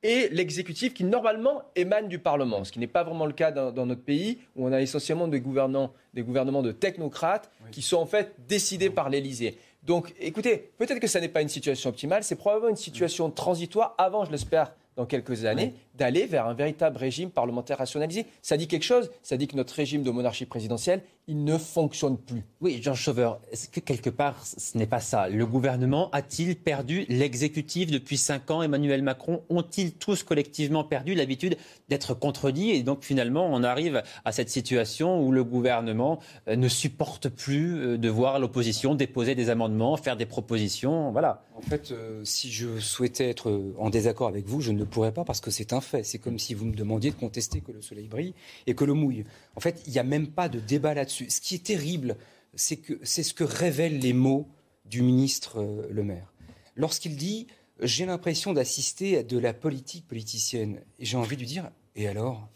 [0.02, 3.86] et l'exécutif qui normalement émane du Parlement, ce qui n'est pas vraiment le cas dans,
[3.86, 8.06] notre pays où on a essentiellement des, gouvernants, des gouvernements de technocrates qui sont en
[8.06, 9.58] fait décidés par l'Élysée.
[9.82, 13.94] Donc écoutez, peut-être que ça n'est pas une situation optimale, c'est probablement une situation transitoire
[13.98, 18.26] avant, je l'espère, dans quelques années, d'aller vers un véritable régime parlementaire rationalisé.
[18.42, 22.18] Ça dit quelque chose, ça dit que notre régime de monarchie présidentielle, il ne fonctionne
[22.18, 22.42] plus.
[22.60, 25.28] Oui, Jean Chauveur, est-ce que quelque part, ce n'est pas ça?
[25.28, 28.62] Le gouvernement a-t-il perdu l'exécutif depuis cinq ans?
[28.62, 31.56] Emmanuel Macron ont-ils tous collectivement perdu l'habitude
[31.88, 32.70] d'être contredits?
[32.70, 36.18] Et donc finalement, on arrive à cette situation où le gouvernement
[36.48, 41.12] euh, ne supporte plus euh, de voir l'opposition déposer des amendements, faire des propositions.
[41.12, 41.44] Voilà.
[41.54, 45.24] En fait, euh, si je souhaitais être en désaccord avec vous, je ne pourrais pas
[45.24, 45.89] parce que c'est un fait.
[46.02, 48.34] C'est comme si vous me demandiez de contester que le soleil brille
[48.66, 49.24] et que le mouille.
[49.56, 51.30] En fait, il n'y a même pas de débat là-dessus.
[51.30, 52.16] Ce qui est terrible,
[52.54, 54.48] c'est que c'est ce que révèlent les mots
[54.84, 56.32] du ministre euh, Le Maire.
[56.76, 57.46] Lorsqu'il dit
[57.82, 60.80] j'ai l'impression d'assister à de la politique politicienne.
[60.98, 62.48] J'ai envie de dire, et alors?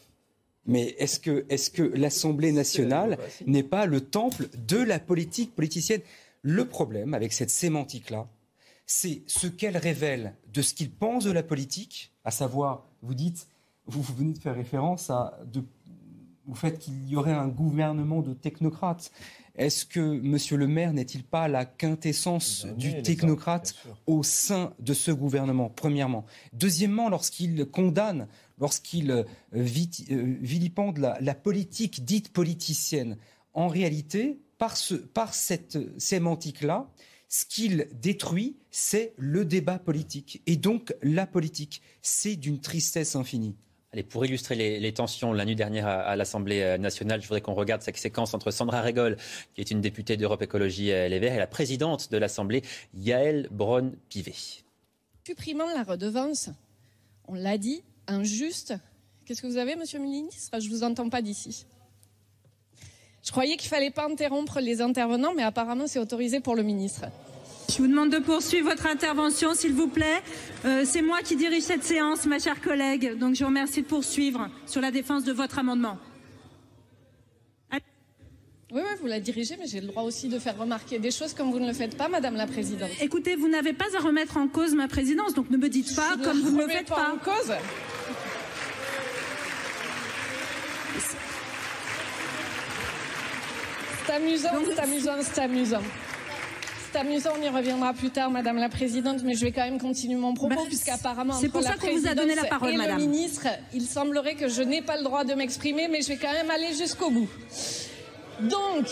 [0.67, 6.01] Mais est-ce que, est que l'Assemblée nationale n'est pas le temple de la politique politicienne?
[6.41, 8.29] Le problème avec cette sémantique-là,
[8.87, 13.49] c'est ce qu'elle révèle de ce qu'il pense de la politique, à savoir, vous dites,
[13.87, 15.63] vous, venez de faire référence à de,
[16.49, 19.11] au fait qu'il y aurait un gouvernement de technocrates.
[19.57, 20.59] Est-ce que M.
[20.59, 23.75] le maire n'est-il pas la quintessence du technocrate
[24.07, 26.25] au sein de ce gouvernement, premièrement?
[26.53, 28.27] Deuxièmement, lorsqu'il condamne,
[28.59, 29.23] lorsqu'il euh,
[29.55, 33.17] euh, vilipende la, politique dite politicienne,
[33.53, 36.89] en réalité, par, ce, par cette sémantique-là,
[37.35, 40.41] ce qu'il détruit, c'est le débat politique.
[40.47, 43.57] Et donc, la politique, c'est d'une tristesse infinie
[44.03, 47.83] pour illustrer les, tensions la nuit dernière à, l'Assemblée euh, nationale, je voudrais qu'on regarde
[47.83, 49.17] cette séquence entre Sandra Regol,
[49.55, 52.63] qui est une députée d'Europe Écologie euh, Les Verts, et la présidente de l'Assemblée,
[52.95, 54.65] Yael Braun-Pivet.
[55.25, 56.51] Supprimant la redevance,
[57.29, 58.75] on l'a dit, injuste.
[59.27, 61.67] Qu'est-ce que vous avez, monsieur le ministre Je ne vous entends pas d'ici.
[63.25, 66.63] Je croyais qu'il ne fallait pas interrompre les intervenants, mais apparemment c'est autorisé pour le
[66.63, 67.07] ministre.
[67.71, 70.21] Je vous demande de poursuivre votre intervention, s'il vous plaît.
[70.67, 73.19] Euh, c'est moi qui dirige cette séance, ma chère collègue.
[73.19, 75.97] Donc je vous remercie de poursuivre sur la défense de votre amendement.
[78.73, 81.33] Oui, oui, vous la dirigez, mais j'ai le droit aussi de faire remarquer des choses
[81.33, 82.91] comme vous ne le faites pas, Madame la Présidente.
[83.01, 86.17] Écoutez, vous n'avez pas à remettre en cause ma présidence, donc ne me dites pas
[86.25, 87.13] comme vous ne le faites pas.
[87.13, 87.53] en cause.
[94.15, 95.83] Amusant, c'est amusant, c'est amusant
[96.95, 99.81] c'est amusant, on y reviendra plus tard, Madame la Présidente, mais je vais quand même
[99.81, 102.77] continuer mon propos, bah, puisqu'apparemment, c'est pour ça qu'on vous a donné la parole, et
[102.77, 102.99] Madame.
[102.99, 106.19] le ministre, il semblerait que je n'ai pas le droit de m'exprimer, mais je vais
[106.19, 107.29] quand même aller jusqu'au bout.
[108.41, 108.87] Donc,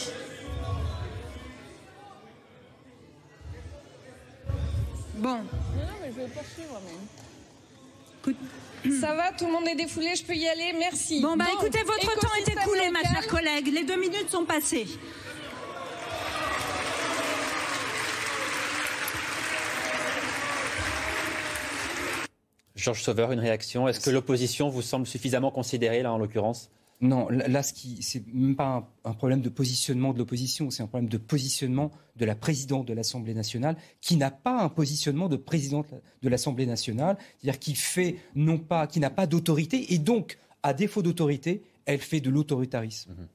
[5.22, 5.28] Bon.
[5.28, 6.80] Non, non, mais je vais poursuivre.
[8.26, 8.34] Mais...
[8.90, 11.20] Ça va, tout le monde est défoulé, je peux y aller, merci.
[11.22, 13.68] Bon, bah écoutez, votre temps est écoulé, ma chère collègue.
[13.72, 14.86] Les deux minutes sont passées.
[22.74, 26.68] Georges Sauveur, une réaction Est-ce que l'opposition vous semble suffisamment considérée, là, en l'occurrence?
[27.02, 30.86] Non, là, ce qui, c'est même pas un, problème de positionnement de l'opposition, c'est un
[30.86, 35.34] problème de positionnement de la présidente de l'Assemblée nationale, qui n'a pas un positionnement de
[35.34, 35.88] présidente
[36.22, 40.74] de l'Assemblée nationale, c'est-à-dire qui fait non pas, qui n'a pas d'autorité, et donc, à
[40.74, 43.10] défaut d'autorité, elle fait de l'autoritarisme.
[43.10, 43.26] Mhm.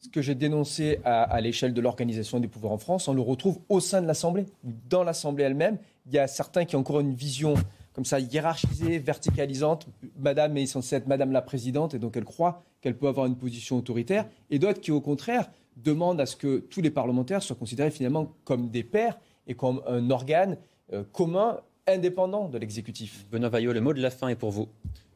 [0.00, 3.20] Ce que j'ai dénoncé à, à l'échelle de l'organisation des pouvoirs en France, on le
[3.20, 4.46] retrouve au sein de l'Assemblée.
[4.90, 7.54] Dans l'Assemblée elle-même, il y a certains qui ont encore une vision
[7.92, 9.86] comme ça hiérarchisée, verticalisante.
[10.18, 13.36] Madame est censée être Madame la Présidente et donc elle croit qu'elle peut avoir une
[13.36, 14.26] position autoritaire.
[14.50, 18.32] Et d'autres qui, au contraire, demandent à ce que tous les parlementaires soient considérés finalement
[18.44, 20.56] comme des pairs et comme un organe
[20.92, 23.26] euh, commun indépendant de l'exécutif.
[23.30, 24.68] Benoît Vaillot, le mot de la fin est pour vous.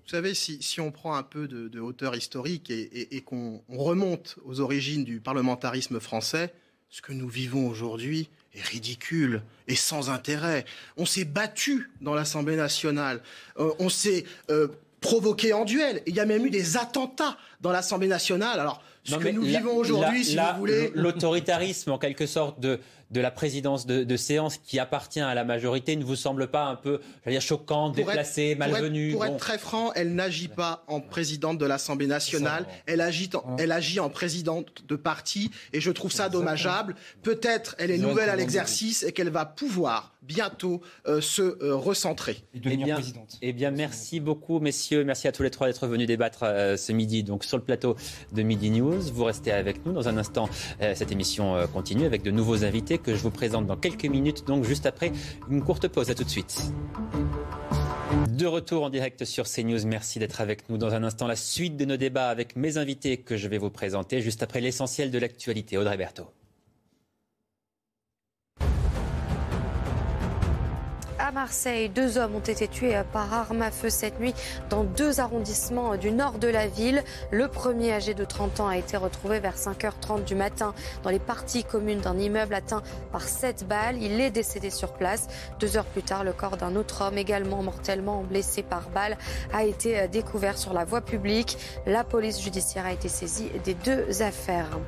[0.05, 4.39] Vous savez, si, si on prend un peu de, hauteur historique et, et qu'on remonte
[4.45, 6.53] aux origines du parlementarisme français,
[6.89, 8.29] ce que nous vivons aujourd'hui,
[8.61, 10.65] ridicule et sans intérêt.
[10.97, 13.21] On s'est battu dans l'Assemblée nationale.
[13.59, 14.69] Euh, on s'est euh,
[15.01, 16.03] provoqué en duel.
[16.07, 18.61] Il y a même eu des attentats dans l'Assemblée nationale.
[18.61, 20.91] Alors, ce que nous vivons aujourd'hui, si vous voulez.
[20.95, 22.81] L'autoritarisme, en quelque sorte, de,
[23.11, 26.75] de la présidence de, séance qui appartient à la majorité ne vous semble pas un
[26.75, 31.67] peu dire, choquant, déplacé, malvenu Pour, être, très franc, elle n'agit pas en présidente de
[31.67, 36.29] l'Assemblée nationale, elle agit, en, elle agit en présidente de parti et je trouve ça
[36.29, 36.97] dommageable.
[37.23, 42.43] Peut-être elle est nouvelle à l'exercice et qu'elle va pouvoir bientôt euh, se euh, recentrer.
[42.55, 43.39] Et eh bien, présidente.
[43.43, 45.05] Eh bien, merci beaucoup, messieurs.
[45.05, 47.97] Merci à tous les trois d'être venus débattre euh, ce midi donc sur le plateau
[48.33, 49.01] de Midi News.
[49.13, 49.93] Vous restez avec nous.
[49.93, 50.49] Dans un instant,
[50.81, 54.65] cette émission continue avec de nouveaux invités que je vous présente dans quelques minutes, donc
[54.65, 55.13] juste après
[55.51, 56.11] une courte pause.
[56.11, 56.73] À tout de suite.
[58.29, 59.87] De retour en direct sur CNews.
[59.87, 60.79] Merci d'être avec nous.
[60.79, 63.71] Dans un instant, la suite de nos débats avec mes invités que je vais vous
[63.71, 65.79] présenter juste après l'essentiel de l'actualité.
[65.79, 66.29] Audrey Berthaud.
[71.27, 74.33] À Marseille, deux hommes ont été tués par arme à feu cette nuit
[74.71, 77.03] dans deux arrondissements du nord de la ville.
[77.33, 80.73] Le premier, âgé de 30 ans, a été retrouvé vers 5h30 du matin
[81.03, 84.01] dans les parties communes d'un immeuble atteint par sept balles.
[84.01, 85.27] Il est décédé sur place.
[85.59, 89.19] Deux heures plus tard, le corps d'un autre homme, également mortellement blessé par balle,
[89.53, 91.59] a été découvert sur la voie publique.
[91.87, 94.79] La police judiciaire a été saisie des deux affaires.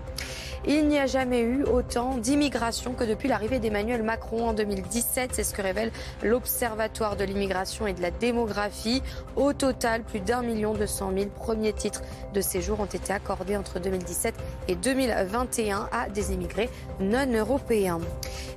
[0.67, 5.31] Il n'y a jamais eu autant d'immigration que depuis l'arrivée d'Emmanuel Macron en 2017.
[5.33, 9.03] C'est ce que révèle l'Observatoire de l'immigration et de la démographie.
[9.37, 12.03] Au total, plus d'un million deux cent mille premiers titres
[12.35, 14.35] de séjour ont été accordés entre 2017
[14.69, 16.71] et 2021 à des immigrés
[17.01, 18.01] non européens.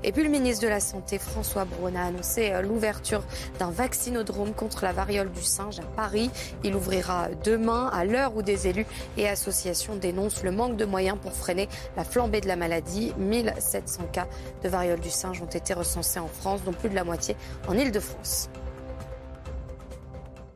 [0.04, 3.24] Et puis le ministre de la Santé, François Braun, a annoncé euh, l'ouverture
[3.60, 6.32] d'un vaccinodrome contre la variole du singe à Paris.
[6.64, 8.86] Il ouvrira demain à l'heure où des élus
[9.18, 13.14] et associations dénoncent le manque de moyens pour freiner la flambée de la maladie.
[13.18, 14.28] 1700 cas
[14.64, 17.36] de variole du singe ont été recensés en France, dont plus de la moitié
[17.68, 18.50] en Ile-de-France.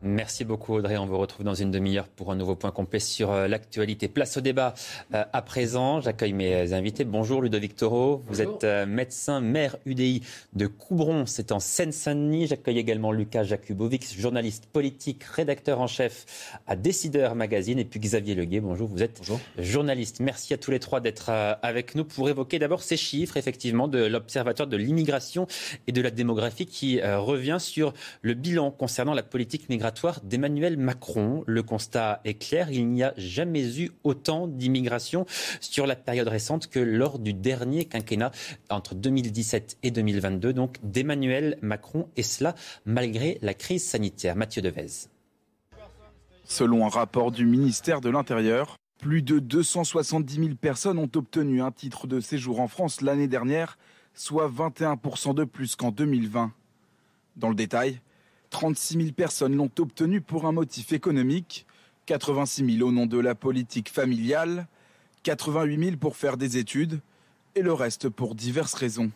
[0.05, 0.97] Merci beaucoup Audrey.
[0.97, 4.07] On vous retrouve dans une demi-heure pour un nouveau point complet sur euh, l'actualité.
[4.07, 4.75] Place au débat
[5.15, 5.99] euh, à présent.
[5.99, 7.05] J'accueille mes invités.
[7.05, 8.21] Bonjour Ludovic Toro.
[8.27, 10.21] Vous êtes euh, médecin, maire UDI
[10.53, 11.25] de Coubron.
[11.25, 12.45] C'est en Seine-Saint-Denis.
[12.45, 17.79] J'accueille également Lucas Jakubovic, journaliste politique, rédacteur en chef à Décideur Magazine.
[17.79, 18.59] Et puis Xavier Leguet.
[18.59, 18.87] Bonjour.
[18.87, 19.21] Vous êtes
[19.57, 20.19] journaliste.
[20.19, 21.31] Merci à tous les trois d'être
[21.63, 25.47] avec nous pour évoquer d'abord ces chiffres, effectivement, de l'Observatoire de l'immigration
[25.87, 31.43] et de la démographie qui revient sur le bilan concernant la politique migratoire d'Emmanuel Macron.
[31.47, 35.25] Le constat est clair, il n'y a jamais eu autant d'immigration
[35.61, 38.31] sur la période récente que lors du dernier quinquennat
[38.69, 42.55] entre 2017 et 2022, donc d'Emmanuel Macron, et cela
[42.85, 44.35] malgré la crise sanitaire.
[44.35, 45.07] Mathieu Devez.
[46.43, 51.71] Selon un rapport du ministère de l'Intérieur, plus de 270 000 personnes ont obtenu un
[51.71, 53.77] titre de séjour en France l'année dernière,
[54.13, 56.51] soit 21% de plus qu'en 2020.
[57.35, 57.99] Dans le détail,
[58.55, 61.65] 36 000 personnes l'ont obtenu pour un motif économique,
[62.05, 64.69] 86 000 au nom de la politique familiale,
[65.23, 67.01] 88 000 pour faire des études
[67.55, 69.11] et le reste pour diverses raisons.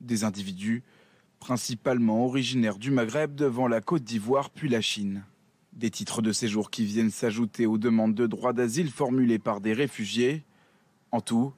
[0.00, 0.82] Des individus,
[1.40, 5.24] principalement originaires du Maghreb devant la Côte d'Ivoire puis la Chine.
[5.74, 9.74] Des titres de séjour qui viennent s'ajouter aux demandes de droit d'asile formulées par des
[9.74, 10.42] réfugiés.
[11.12, 11.52] En tout,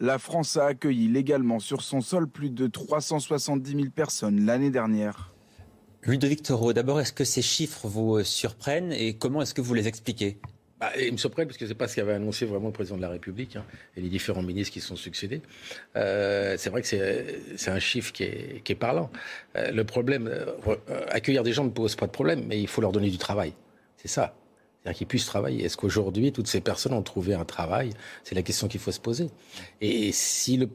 [0.00, 5.31] la France a accueilli légalement sur son sol plus de 370 000 personnes l'année dernière.
[6.04, 9.72] Ludovic Toro, d'abord, est-ce que ces chiffres vous euh, surprennent et comment est-ce que vous
[9.72, 10.36] les expliquez?
[10.80, 13.02] Bah, ils me surprennent parce que c'est pas ce qu'avait annoncé vraiment le président de
[13.02, 13.64] la République hein,
[13.96, 15.42] et les différents ministres qui sont succédés.
[15.94, 19.10] Euh, c'est vrai que c'est un chiffre qui est, qui est parlant.
[19.54, 20.28] Euh, le problème,
[21.08, 23.54] accueillir des gens ne pose pas de problème, mais il faut leur donner du travail.
[23.96, 24.34] C'est ça.
[24.82, 25.64] C'est-à-dire qu'ils puissent travailler.
[25.64, 27.90] Est-ce qu'aujourd'hui, toutes ces personnes ont trouvé un travail?
[28.24, 29.30] C'est la question qu'il faut se poser.
[29.80, 30.68] Et si le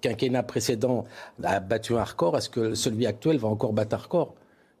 [0.00, 1.06] quinquennat précédent
[1.44, 4.34] a battu un record, est-ce que celui actuel va encore battre un record?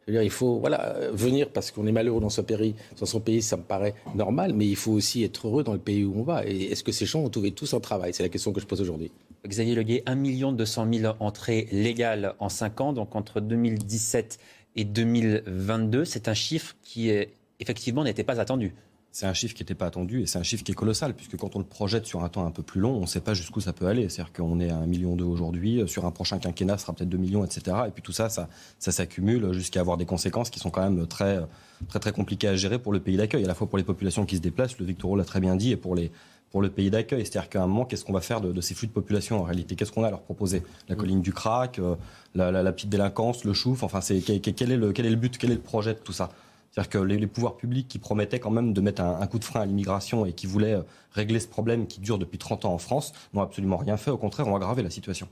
[0.08, 3.42] Dire, il faut voilà, venir parce qu'on est malheureux dans son, pays, dans son pays,
[3.42, 6.22] ça me paraît normal, mais il faut aussi être heureux dans le pays où on
[6.22, 6.46] va.
[6.46, 8.14] Et est-ce que ces gens ont trouvé tous un travail?
[8.14, 9.10] C'est la question que je pose aujourd'hui.
[9.46, 14.38] Xavier Leguet, 1 200 000 entrées légales en 5 ans, donc entre 2017
[14.76, 16.04] et 2022.
[16.04, 17.10] C'est un chiffre qui,
[17.58, 18.74] effectivement, n'était pas attendu
[19.12, 21.36] c'est un chiffre qui n'était pas attendu et c'est un chiffre qui est colossal puisque
[21.36, 23.34] quand on le projette sur un temps un peu plus long, on ne sait pas
[23.34, 24.08] jusqu'où ça peut aller.
[24.08, 27.18] C'est-à-dire qu'on est à 1,2 million aujourd'hui, sur un prochain quinquennat, ce sera peut-être 2
[27.18, 27.76] millions, etc.
[27.88, 31.06] Et puis tout ça, ça, ça s'accumule jusqu'à avoir des conséquences qui sont quand même
[31.06, 31.40] très,
[31.88, 34.26] très, très compliquées à gérer pour le pays d'accueil, à la fois pour les populations
[34.26, 36.12] qui se déplacent, le Victor l'a très bien dit, et pour les,
[36.50, 37.24] pour le pays d'accueil.
[37.24, 39.76] C'est-à-dire qu'à un moment, qu'est-ce qu'on va faire de, ces flux de population en réalité?
[39.76, 40.62] Qu'est-ce qu'on a à leur proposer?
[40.88, 41.96] La colline du crack, euh,
[42.34, 45.38] la, la, petite délinquance, le chouf, enfin, c'est, quel, est le, quel est le but,
[45.38, 46.30] quel est le projet de tout ça?
[46.70, 49.62] C'est-à-dire que les, pouvoirs publics qui promettaient quand même de mettre un, coup de frein
[49.62, 50.82] à l'immigration et qui voulaient euh,
[51.12, 54.10] régler ce problème qui dure depuis 30 ans en France n'ont absolument rien fait.
[54.10, 55.28] Au contraire, ont aggravé la situation.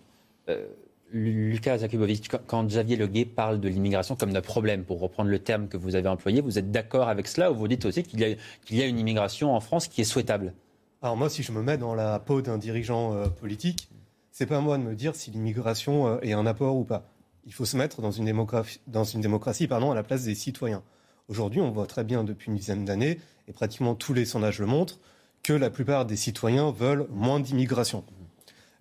[0.48, 0.66] Euh,
[1.12, 5.68] Lucas Zakubovic, quand Xavier Leguet parle de l'immigration comme d'un problème, pour reprendre le terme
[5.68, 8.82] que vous avez employé, vous êtes d'accord avec cela ou vous dites aussi qu'il y,
[8.82, 10.52] a une immigration en France qui est souhaitable?
[11.00, 13.88] Alors moi, si je me mets dans la peau d'un dirigeant euh, politique,
[14.32, 17.04] c'est pas à moi de me dire si l'immigration est un apport ou pas.
[17.46, 20.34] Il faut se mettre dans une démocratie, dans une démocratie pardon, à la place des
[20.34, 20.82] citoyens.
[21.28, 24.66] Aujourd'hui, on voit très bien depuis une dizaine d'années, et pratiquement tous les sondages le
[24.66, 24.98] montrent,
[25.42, 28.02] que la plupart des citoyens veulent moins d'immigration.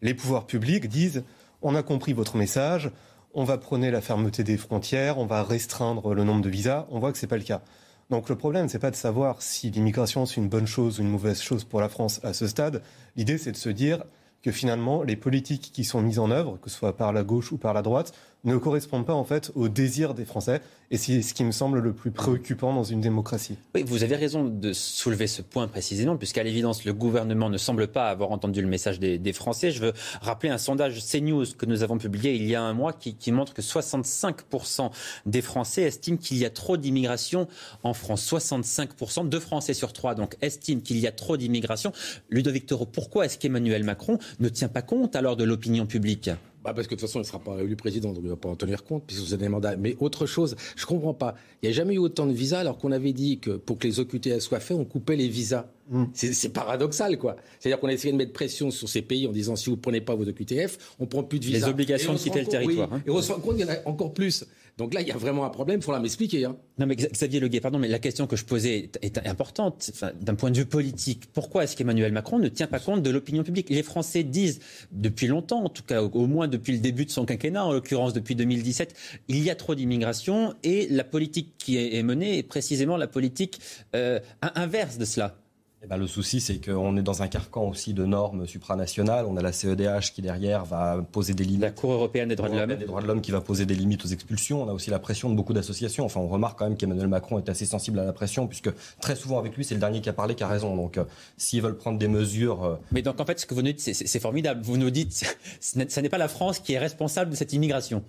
[0.02, 1.24] Les pouvoirs publics disent
[1.62, 2.92] on a compris votre message,
[3.34, 6.88] on va prôner la fermeté des frontières, on va restreindre le nombre de visas.
[6.90, 7.62] On voit que ce n'est pas le cas.
[8.10, 11.10] Donc le problème, c'est pas de savoir si l'immigration c'est une bonne chose ou une
[11.10, 12.82] mauvaise chose pour la France à ce stade.
[13.16, 14.04] L'idée, c'est de se dire
[14.42, 17.52] que finalement, les politiques qui sont mises en œuvre, que ce soit par la gauche
[17.52, 20.62] ou par la droite, ne correspondent pas en fait au désir des Français.
[20.90, 23.58] Et c'est ce qui me semble le plus préoccupant dans une démocratie.
[23.76, 27.88] Oui, vous avez raison de soulever ce point précisément, puisqu'à l'évidence, le gouvernement ne semble
[27.88, 29.72] pas avoir entendu le message des, Français.
[29.72, 32.94] Je veux rappeler un sondage CNews que nous avons publié il y a un mois
[32.94, 34.92] qui, montre que 65%
[35.26, 37.50] des Français estiment qu'il y a trop d'immigration
[37.84, 38.26] en France.
[38.32, 41.92] 65% de Français sur trois donc estiment qu'il y a trop d'immigration.
[42.30, 46.30] Ludovic Toro, pourquoi est-ce qu'Emmanuel Macron ne tient pas compte alors de l'opinion publique?
[46.68, 48.32] Bah, parce que de toute façon, il ne sera pas élu président, donc il ne
[48.32, 49.78] va pas en tenir compte, puisque c'est des mandats.
[49.78, 51.36] Mais autre chose, je ne comprends pas.
[51.62, 53.88] Il n'y a jamais eu autant de visas, alors qu'on avait dit que pour que
[53.88, 55.68] les OQTF soient faits, on coupait les visas.
[55.90, 56.06] Mm.
[56.14, 57.38] C'est paradoxal, quoi.
[57.60, 59.82] C'est-à-dire qu'on a essayé de mettre pression sur ces pays en disant si vous ne
[59.82, 61.68] prenez pas vos OQTF, on ne prend plus de visas.
[61.68, 62.92] Les obligations de quitter le territoire.
[62.92, 63.02] Hein.
[63.06, 64.46] Et on se rend compte qu'il y en a encore plus.
[64.78, 66.46] Donc là, il y a vraiment un problème, il faudra m'expliquer.
[66.46, 66.56] Hein.
[66.78, 69.92] Non, mais Xavier Leguet, pardon, mais la question que je posais est, importante
[70.22, 71.24] d'un point de vue politique.
[71.34, 73.72] Pourquoi est-ce qu'Emmanuel Macron ne tient pas compte de l'opinion publique?
[73.72, 74.60] Les Français disent,
[74.92, 78.14] depuis longtemps, en tout cas au, moins depuis le début de son quinquennat, en l'occurrence
[78.14, 78.96] depuis 2017,
[79.30, 83.60] il y a trop d'immigration et la politique qui est, menée est précisément la politique
[83.96, 85.36] euh, inverse de cela.
[85.84, 89.26] Eh ben, le souci, c'est qu'on est dans un carcan aussi de normes supranationales.
[89.28, 91.62] On a la CEDH qui, derrière, va poser des limites.
[91.62, 92.76] La Cour européenne des droits de l'homme.
[92.76, 94.64] des droits de l'homme qui va poser des limites aux expulsions.
[94.64, 96.04] On a aussi la pression de beaucoup d'associations.
[96.04, 99.16] Enfin, on remarque quand même qu'Emmanuel Macron est assez sensible à la pression, puisque très
[99.16, 100.76] souvent avec lui, c'est le dernier qui a parlé qui a raison.
[100.76, 101.04] Donc, euh,
[101.38, 102.64] s'ils veulent prendre des mesures.
[102.64, 104.62] Euh, Mais donc, en fait, ce que vous nous dites, c'est formidable.
[104.64, 108.04] Vous nous dites, ce n'est pas la France qui est responsable de cette immigration.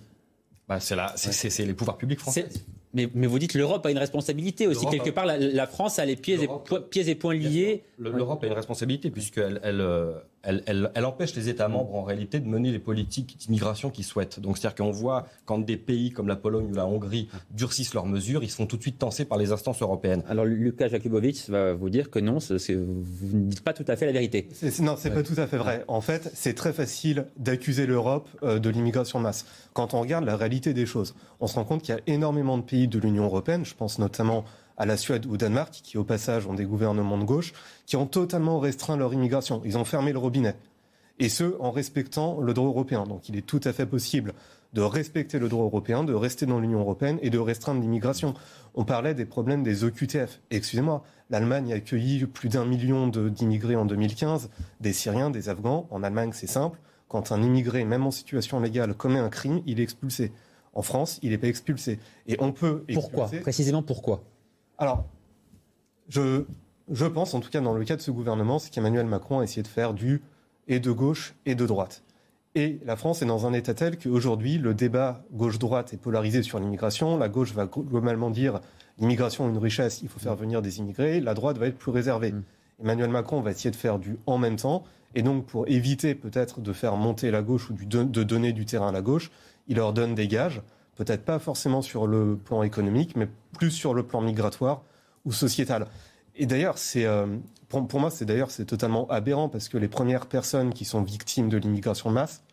[0.67, 2.47] Bah, c'est les pouvoirs publics français.
[2.93, 4.85] Mais, vous dites l'Europe a une responsabilité aussi.
[4.87, 6.49] Quelque part, la, France a les pieds et,
[6.89, 7.83] pieds et poings liés.
[7.99, 9.81] L'Europe a une responsabilité puisqu'elle elle,
[10.43, 14.39] elle, elle, empêche les États membres en réalité de mener les politiques d'immigration qu'ils souhaitent.
[14.39, 18.05] Donc c'est-à-dire qu'on voit quand des pays comme la Pologne ou la Hongrie durcissent leurs
[18.05, 20.23] mesures, ils se font tout de suite tensés par les instances européennes.
[20.29, 24.05] Alors Lucas Jakubowicz va vous dire que non, vous ne dites pas tout à fait
[24.05, 24.47] la vérité.
[24.79, 25.83] Non, c'est n'est pas tout à fait vrai.
[25.87, 29.45] En fait, c'est très facile d'accuser l'Europe euh, de l'immigration de masse.
[29.73, 32.57] Quand on regarde la réalité des choses, on se rend compte qu'il y a énormément
[32.57, 34.45] de pays de l'Union européenne, je pense notamment
[34.79, 37.53] à la Suède ou au Danemark, qui au passage ont des gouvernements de gauche,
[37.85, 39.61] qui ont totalement restreint leur immigration.
[39.65, 40.55] Ils ont fermé le robinet.
[41.19, 43.03] Et ce, en respectant le droit européen.
[43.03, 44.33] Donc il est tout à fait possible
[44.73, 48.35] de respecter le droit européen, de rester dans l'Union européenne et de restreindre l'immigration.
[48.75, 50.39] On parlait des problèmes des OQTF.
[50.51, 54.49] Excusez-moi, l'Allemagne a accueilli plus d'un million d'immigrés en 2015,
[54.79, 55.87] des Syriens, des Afghans.
[55.89, 56.79] En Allemagne, c'est simple.
[57.07, 60.31] Quand un immigré, même en situation légale, commet un crime, il est expulsé.
[60.73, 61.99] En France, il n'est pas expulsé.
[62.27, 62.85] Et on peut.
[62.93, 63.29] Pourquoi?
[63.41, 64.23] Précisément pourquoi?
[64.79, 65.03] Alors,
[66.07, 66.45] je,
[66.89, 69.43] je pense, en tout cas dans le cas de ce gouvernement, c'est qu'Emmanuel Macron a
[69.43, 70.23] essayé de faire du
[70.69, 72.01] et de gauche et de droite.
[72.55, 76.59] Et la France est dans un état tel qu'aujourd'hui, le débat gauche-droite est polarisé sur
[76.59, 77.17] l'immigration.
[77.17, 78.61] La gauche va globalement dire
[78.97, 81.19] l'immigration est une richesse, il faut faire venir des immigrés.
[81.19, 82.31] La droite va être plus réservée.
[82.31, 82.43] Mm.
[82.81, 84.83] Emmanuel Macron va essayer de faire du en même temps.
[85.13, 88.89] Et donc, pour éviter peut-être de faire monter la gauche ou de donner du terrain
[88.89, 89.29] à la gauche,
[89.67, 90.61] il leur donne des gages,
[90.99, 94.83] peut-être pas forcément sur le plan économique, mais plus sur le plan migratoire
[95.23, 95.87] ou sociétal.
[96.35, 97.37] Et d'ailleurs, c'est euh,
[97.69, 101.47] pour, moi, c'est d'ailleurs c'est totalement aberrant parce que les premières personnes qui sont victimes
[101.47, 102.43] de l'immigration de masse,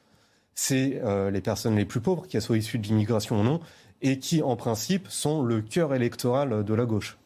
[0.54, 3.58] c'est euh, les personnes les plus pauvres, qu'elles soient issues de l'immigration ou non,
[4.00, 7.18] et qui, en principe, sont le cœur électoral de la gauche.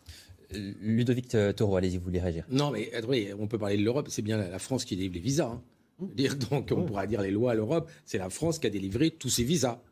[0.52, 2.90] Ludovic Toro, allez-y, vous voulez réagir Non, mais
[3.38, 5.48] on peut parler de l'Europe, c'est bien la France qui délivre les visas.
[5.48, 5.60] Hein.
[6.50, 9.28] Donc on pourra dire les lois à l'Europe, c'est la France qui a délivré tous
[9.28, 9.82] ces visas.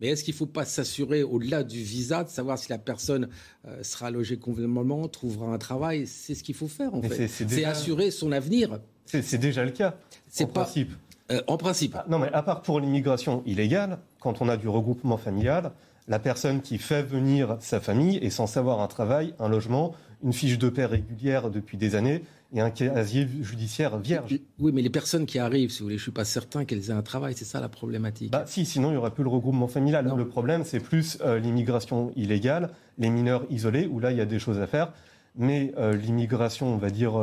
[0.00, 3.28] Mais est-ce qu'il ne faut pas s'assurer, au-delà du visa, de savoir si la personne
[3.66, 6.06] euh, sera logée convenablement, trouvera un travail?
[6.06, 7.26] C'est ce qu'il faut faire, en fait.
[7.26, 8.78] C'est assurer son avenir.
[9.06, 9.96] C'est déjà le cas,
[10.40, 10.92] en principe.
[11.30, 11.94] Euh, en principe.
[11.96, 15.72] Ah, non, mais à part pour l'immigration illégale, quand on a du regroupement familial,
[16.06, 19.94] la personne qui fait venir sa famille est censée avoir un travail, un logement,
[20.24, 22.22] une fiche de paie régulière depuis des années
[22.52, 24.38] et un casier judiciaire vierge.
[24.58, 26.90] Oui, mais les personnes qui arrivent, si vous voulez, je ne suis pas certain qu'elles
[26.90, 28.32] aient un travail, c'est ça la problématique.
[28.32, 30.10] Bah, si, sinon il n'y aurait plus le regroupement familial.
[30.16, 34.26] Le problème, c'est plus euh, l'immigration illégale, les mineurs isolés, où là, il y a
[34.26, 34.92] des choses à faire.
[35.36, 37.16] Mais euh, l'immigration, on va dire,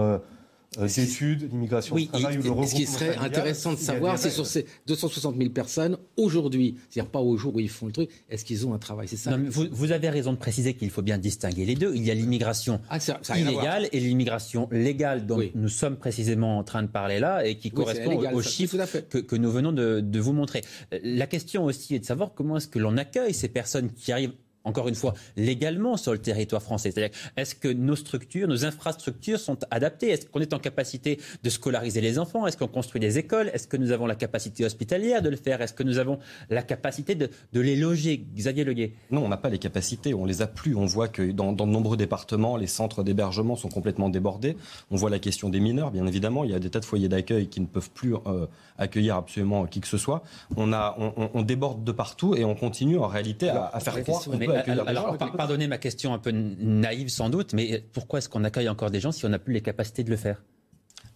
[0.78, 4.30] euh, euh, d'études, d'immigration, oui, travail ou le Ce qui serait intéressant de savoir, c'est
[4.30, 8.10] sur ces 260 000 personnes aujourd'hui, c'est-à-dire pas au jour où ils font le truc,
[8.30, 9.38] est-ce qu'ils ont un travail C'est ça.
[9.38, 11.94] vous, avez raison de préciser qu'il faut bien distinguer les deux.
[11.96, 12.98] Il y a l'immigration ah,
[13.36, 17.72] illégale et l'immigration légale dont nous sommes précisément en train de parler là et qui
[17.72, 18.78] correspond aux chiffres
[19.10, 20.62] que, que, nous venons de, de vous montrer.
[20.94, 24.12] Euh, la question aussi est de savoir comment est-ce que l'on accueille ces personnes qui
[24.12, 24.34] arrivent
[24.66, 29.40] encore une fois, légalement sur le territoire français C'est-à-dire, est-ce que nos structures, nos infrastructures
[29.40, 30.10] sont adaptées?
[30.10, 32.46] Est-ce qu'on est en capacité de scolariser les enfants?
[32.48, 33.50] Est-ce qu'on construit des écoles?
[33.54, 35.62] Est-ce que nous avons la capacité hospitalière de le faire?
[35.62, 36.20] Est-ce que nous avons
[36.50, 38.26] la capacité de, les loger?
[38.36, 40.76] Xavier Leguet Non, on n'a pas les capacités, on les a plus.
[40.76, 44.58] On voit que dans, de nombreux départements, les centres d'hébergement sont complètement débordés.
[44.92, 46.44] On voit la question des mineurs, bien évidemment.
[46.44, 48.48] Il y a des tas de foyers d'accueil qui ne peuvent plus euh,
[48.78, 50.24] accueillir absolument qui que ce soit.
[50.58, 54.24] On, a, on, déborde de partout et on continue en réalité à, faire croire
[54.56, 58.92] alors, pardonnez ma question un peu naïve sans doute, mais pourquoi est-ce qu'on accueille encore
[58.92, 60.44] des gens si on n'a plus les capacités de le faire?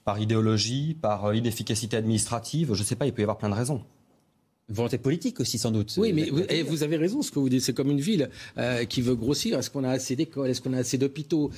[0.05, 3.49] Par idéologie, par euh, inefficacité administrative, je ne sais pas, il peut y avoir plein
[3.49, 3.83] de raisons.
[4.69, 5.93] Volonté politique aussi, sans doute.
[5.97, 7.61] Oui, mais vous, et vous avez raison, ce que vous dites.
[7.61, 9.57] C'est comme une ville euh, qui veut grossir.
[9.57, 10.49] Est-ce qu'on a assez d'écoles?
[10.49, 11.51] Est-ce qu'on a assez d'hôpitaux?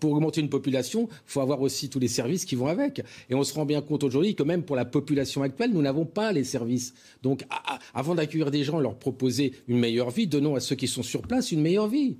[0.00, 3.02] Pour augmenter une population, il faut avoir aussi tous les services qui vont avec.
[3.30, 6.04] Et on se rend bien compte aujourd'hui que même pour la population actuelle, nous n'avons
[6.04, 6.94] pas les services.
[7.22, 7.44] Donc,
[7.94, 11.22] avant d'accueillir des gens, leur proposer une meilleure vie, donnons à ceux qui sont sur
[11.22, 12.16] place une meilleure vie.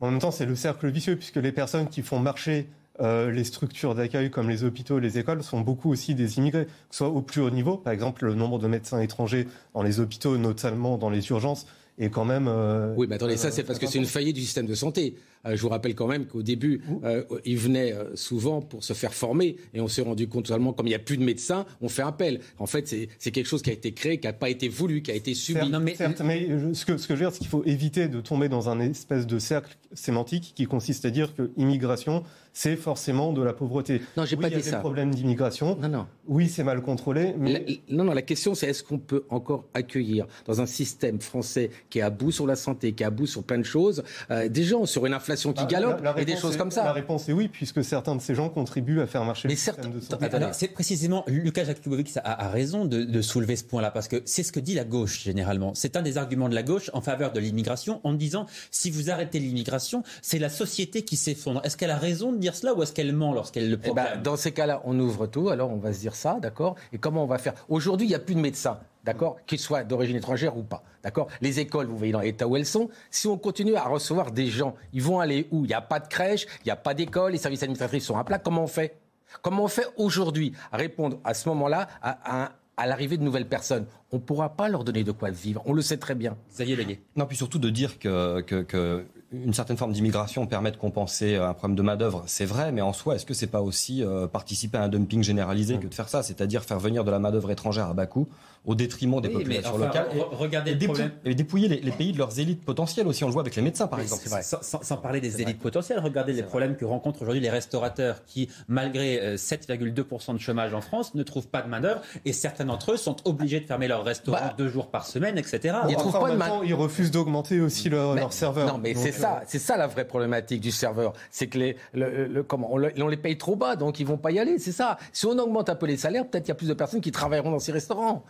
[0.00, 2.66] En même temps, c'est le cercle vicieux, puisque les personnes qui font marcher
[3.00, 6.70] euh, les structures d'accueil comme les hôpitaux, les écoles sont beaucoup aussi des immigrés, que
[6.90, 7.76] ce soit au plus haut niveau.
[7.76, 11.66] Par exemple, le nombre de médecins étrangers dans les hôpitaux, notamment dans les urgences,
[11.98, 12.46] est quand même.
[12.48, 15.16] Euh, oui, mais attendez, ça c'est parce que c'est une faillite du système de santé.
[15.46, 18.92] Euh, je vous rappelle quand même qu'au début, euh, ils venaient euh, souvent pour se
[18.92, 21.66] faire former et on s'est rendu compte seulement, comme il n'y a plus de médecins,
[21.80, 22.40] on fait appel.
[22.58, 22.88] En fait,
[23.18, 25.34] c'est quelque chose qui a été créé, qui n'a pas été voulu, qui a été
[25.34, 25.60] subi.
[25.60, 28.08] Certes, mais, certes, mais ce, que, ce que je veux dire, c'est qu'il faut éviter
[28.08, 32.24] de tomber dans un espèce de cercle sémantique qui consiste à dire que immigration,
[32.54, 34.00] c'est forcément de la pauvreté.
[34.16, 34.60] Non, j'ai oui, pas dit ça.
[34.60, 35.76] Il y a des problèmes d'immigration.
[35.82, 36.06] Non, non.
[36.28, 37.34] Oui, c'est mal contrôlé.
[37.36, 37.66] Mais...
[37.90, 41.98] non, non, la question, c'est est-ce qu'on peut encore accueillir dans un système français qui
[41.98, 44.62] est à bout sur la santé, qui est à bout sur plein de choses, des
[44.62, 46.84] gens sur une inflation qui Ah, galope et des choses comme ça?
[46.84, 49.58] La réponse est oui, puisque certains de ces gens contribuent à faire marcher mais le
[49.58, 50.26] système de santé.
[50.52, 54.44] C'est précisément, Lucas Jakubovic a, a, raison de, de, soulever ce point-là, parce que c'est
[54.44, 55.74] ce que dit la gauche généralement.
[55.74, 59.10] C'est un des arguments de la gauche en faveur de l'immigration, en disant si vous
[59.10, 61.60] arrêtez l'immigration, c'est la société qui s'effondre.
[61.64, 64.14] Est-ce qu'elle a raison de dire cela ou est-ce qu'elle ment lorsqu'elle le proclame eh
[64.16, 66.76] ben, Dans ces cas-là, on ouvre tout, alors on va se dire ça, d'accord?
[66.92, 67.54] Et comment on va faire?
[67.68, 71.28] Aujourd'hui, il n'y a plus de médecins d'accord, qu'ils soient d'origine étrangère ou pas, d'accord?
[71.42, 72.88] Les écoles, vous voyez dans l'état où elles sont.
[73.10, 75.64] Si on continue à recevoir des gens, ils vont aller où?
[75.64, 78.16] Il n'y a pas de crèche, il n'y a pas d'école, les services administratifs sont
[78.16, 78.38] à plat.
[78.38, 78.96] Comment on fait?
[79.42, 83.48] Comment on fait aujourd'hui à répondre à ce moment-là à, à, à l'arrivée de nouvelles
[83.48, 83.84] personnes?
[84.10, 85.62] On ne pourra pas leur donner de quoi vivre.
[85.66, 86.36] On le sait très bien.
[86.52, 87.02] Xavier Légué.
[87.16, 91.36] Non, puis surtout de dire que, que, que une certaine forme d'immigration permet de compenser
[91.36, 94.26] un problème de main-d'œuvre, c'est vrai, mais en soi, est-ce que c'est pas aussi euh,
[94.26, 97.50] participer à un dumping généralisé que de faire ça C'est-à-dire faire venir de la main-d'œuvre
[97.50, 98.28] étrangère à bas coût
[98.64, 100.08] au détriment des oui, populations enfin, locales.
[100.14, 103.24] Et, regardez et, dépouiller, et dépouiller les, les, pays de leurs élites potentielles aussi.
[103.24, 104.22] On le voit avec les médecins, par mais exemple.
[104.42, 105.62] Sans, sans, sans, parler des élites vrai.
[105.62, 106.48] potentielles, regardez les vrai.
[106.48, 111.48] problèmes que rencontrent aujourd'hui les restaurateurs qui, malgré 7,2% de chômage en France, ne trouvent
[111.48, 114.68] pas de main-d'œuvre et certains d'entre eux sont obligés de fermer leur restaurant bah, deux
[114.68, 115.76] jours par semaine, etc.
[115.88, 118.66] Ils, trouvent pas de main ils refusent d'augmenter aussi leur, mais, leur serveur.
[118.66, 119.20] Non, mais c'est euh...
[119.20, 121.12] ça, c'est ça la vraie problématique du serveur.
[121.30, 124.06] C'est que les, le, le, comment, on, le, on, les paye trop bas, donc ils
[124.06, 124.58] vont pas y aller.
[124.58, 124.98] C'est ça.
[125.12, 127.12] Si on augmente un peu les salaires, peut-être qu'il y a plus de personnes qui
[127.12, 128.24] travailleront dans ces restaurants.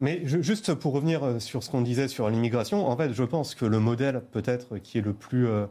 [0.00, 3.54] Mais juste pour revenir euh, sur ce qu'on disait sur l'immigration, en fait, je pense
[3.54, 5.66] que le modèle peut-être qui est le plus euh,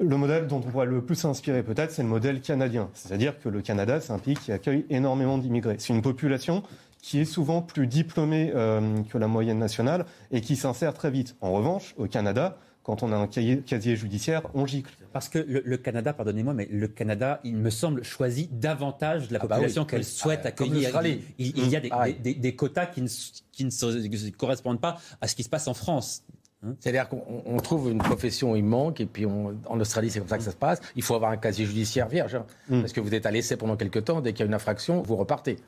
[0.00, 2.90] le modèle dont on pourrait le plus s'inspirer peut-être, c'est le modèle canadien.
[2.94, 5.76] C'est-à-dire que le Canada, c'est un pays qui accueille énormément d'immigrés.
[5.78, 6.62] C'est une population
[7.02, 11.36] qui est souvent plus diplômée euh, que la moyenne nationale et qui s'insère très vite.
[11.40, 12.58] En revanche, au Canada,
[12.88, 14.90] quand on a un casier, casier judiciaire, on gicle.
[15.12, 19.34] Parce que le, le Canada, pardonnez-moi, mais le Canada, il me semble, choisit davantage de
[19.34, 20.04] la population ah bah oui, qu'elle oui.
[20.06, 20.98] souhaite ah, accueillir.
[21.04, 23.08] Il, il, il, y a des, ah, des, des, quotas qui ne,
[23.52, 26.22] qui ne correspondent pas à ce qui se passe en France.
[26.64, 30.20] Hein C'est-à-dire qu'on trouve une profession où il manque, et puis on, en Australie, c'est
[30.20, 30.80] comme ça que ça se passe.
[30.96, 32.80] Il faut avoir un casier judiciaire vierge, hein, mm.
[32.80, 35.02] parce que vous êtes à l'essai pendant quelques temps, dès qu'il y a une infraction,
[35.02, 35.58] vous repartez.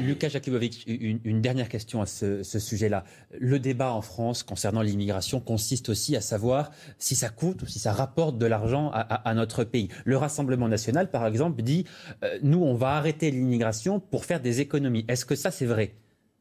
[0.00, 3.04] Lucas Jakubovic, une, une, dernière question à ce, ce sujet-là.
[3.38, 7.78] Le débat en France concernant l'immigration consiste aussi à savoir si ça coûte ou si
[7.78, 9.88] ça rapporte de l'argent à, à, à, notre pays.
[10.04, 11.84] Le Rassemblement national, par exemple, dit
[12.22, 15.04] euh, nous, on va arrêter l'immigration pour faire des économies.
[15.08, 15.94] Est-ce que ça, c'est vrai?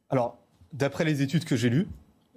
[0.10, 0.39] Alors,
[0.73, 1.88] d'après les études que j'ai lues,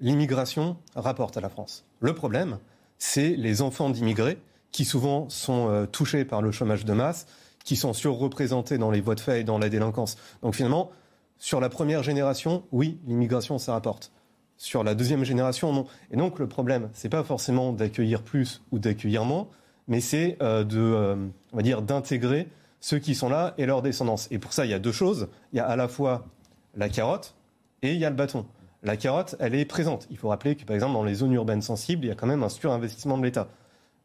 [0.01, 1.85] l'immigration rapporte à la France.
[2.01, 2.59] Le problème,
[2.99, 4.39] c'est les enfants d'immigrés
[4.71, 7.27] qui souvent sont euh, touchés par le chômage de masse
[7.65, 10.17] qui sont surreprésentés dans les voies de fait et dans la délinquance.
[10.43, 10.91] Donc finalement,
[11.39, 14.13] sur la première génération, oui, l'immigration, ça rapporte.
[14.57, 15.87] Sur la deuxième génération, non.
[16.11, 19.49] Et donc le problème, c'est pas forcément d'accueillir plus ou d'accueillir moins,
[19.89, 21.17] mais c'est euh, de, euh,
[21.53, 22.49] on va dire, d'intégrer
[22.81, 24.29] ceux qui sont là et leur descendance.
[24.31, 25.29] Et pour ça, il y a deux choses.
[25.53, 26.27] Il y a à la fois
[26.77, 27.35] la carotte
[27.83, 28.47] et il y a le bâton.
[28.83, 30.07] La carotte, elle est présente.
[30.11, 32.27] Il faut rappeler que, par exemple, dans les zones urbaines sensibles, il y a quand
[32.27, 33.49] même un surinvestissement de l'État.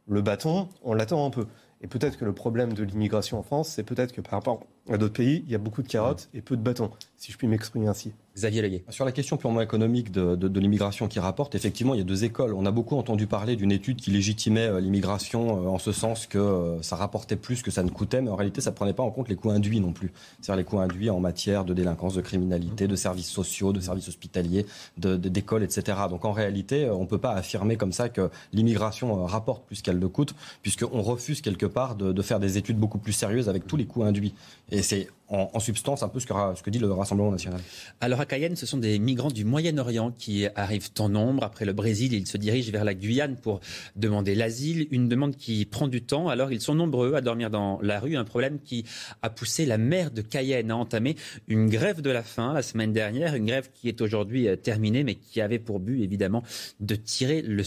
[0.07, 1.45] Le bâton, on l'attend un peu.
[1.81, 4.97] Et peut-être que le problème de l'immigration en France, c'est peut-être que par rapport à
[4.97, 7.47] d'autres pays, il y a beaucoup de carottes et peu de bâtons, si je puis
[7.47, 8.11] m'exprimer ainsi.
[8.39, 8.83] Xavier Leguet.
[8.89, 12.05] Sur la question purement économique de, de, de l'immigration qui rapporte, effectivement, il y a
[12.05, 12.53] deux écoles.
[12.53, 16.25] On a beaucoup entendu parler d'une étude qui légitimait euh, l'immigration euh, en ce sens
[16.25, 18.93] que euh, ça rapportait plus que ça ne coûtait, mais en réalité, ça ne prenait
[18.93, 20.13] pas en compte les coûts induits non plus.
[20.39, 24.07] C'est-à-dire les coûts induits en matière de délinquance, de criminalité, de services sociaux, de services
[24.07, 24.65] hospitaliers,
[24.97, 25.97] d'écoles, etc.
[26.09, 29.99] Donc en réalité, on ne peut pas affirmer comme ça que l'immigration rapporte plus qu'elle
[29.99, 33.67] ne coûte, puisqu'on refuse quelque part de, de, faire des études beaucoup plus sérieuses avec
[33.67, 34.33] tous les coûts induits.
[34.71, 37.59] Et, Et c'est en, substance un peu ce que, ce que, dit le Rassemblement national.
[37.99, 41.43] Alors à Cayenne, ce sont des migrants du Moyen-Orient qui arrivent en nombre.
[41.43, 43.59] Après le Brésil, ils se dirigent vers la Guyane pour
[43.97, 44.87] demander l'asile.
[44.91, 46.29] Une demande qui prend du temps.
[46.29, 48.15] Alors ils sont nombreux à dormir dans la rue.
[48.15, 48.85] Un problème qui
[49.21, 51.17] a poussé la maire de Cayenne à entamer
[51.49, 53.35] une grève de la faim la semaine dernière.
[53.35, 56.41] Une grève qui est aujourd'hui euh, terminée, mais qui avait pour but évidemment
[56.79, 57.63] de tirer le,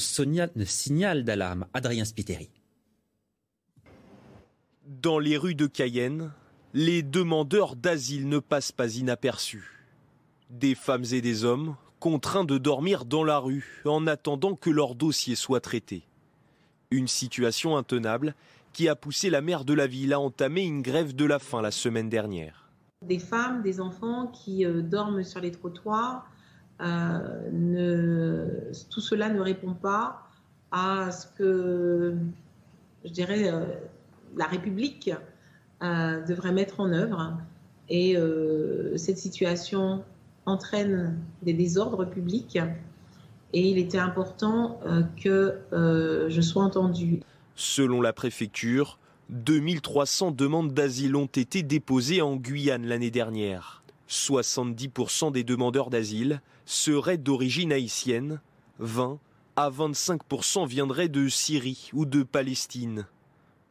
[0.55, 1.67] le signal d'alarme.
[1.75, 2.49] Adrien Spiteri.
[4.87, 6.33] Dans les rues de Cayenne,
[6.75, 9.79] les demandeurs d'asile ne passent pas inaperçus.
[10.49, 14.95] Des femmes et des hommes contraints de dormir dans la rue en attendant que leur
[14.95, 16.03] dossier soit traité.
[16.91, 18.35] Une situation intenable
[18.73, 21.61] qui a poussé la maire de la ville à entamer une grève de la faim
[21.61, 22.71] la semaine dernière.
[23.03, 26.27] Des femmes, des enfants qui euh, dorment sur les trottoirs,
[26.81, 28.49] euh,
[28.91, 30.27] tout cela ne répond pas
[30.71, 32.17] à ce que,
[33.05, 33.67] je dirais, euh,
[34.37, 35.11] la République
[35.83, 37.37] devrait mettre en œuvre.
[37.89, 40.03] Et euh, cette situation
[40.47, 42.59] entraîne des désordres publics
[43.53, 45.59] et il était important euh, que
[46.31, 47.21] je sois entendue.
[47.55, 48.99] Selon la préfecture,
[49.31, 53.83] 2300 demandes d'asile ont été déposées en Guyane l'année dernière.
[54.09, 58.41] 70% des demandeurs d'asile seraient d'origine haïtienne,
[58.79, 59.19] 20
[59.57, 63.07] à 25% viendraient de Syrie ou de Palestine.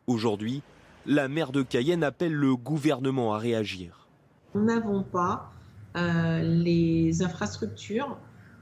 [0.08, 0.62] Aujourd'hui,
[1.06, 4.08] la maire de Cayenne appelle le gouvernement à réagir.
[4.54, 5.52] Nous n'avons pas
[5.96, 8.18] euh, les infrastructures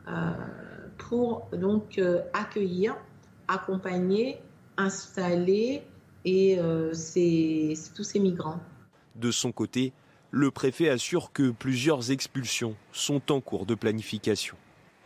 [0.07, 0.31] euh,
[0.97, 2.95] pour donc euh, accueillir,
[3.47, 4.39] accompagner,
[4.77, 5.83] installer
[6.25, 8.59] et tous ces migrants.
[9.15, 9.93] De son côté,
[10.31, 14.55] le préfet assure que plusieurs expulsions sont en cours de planification.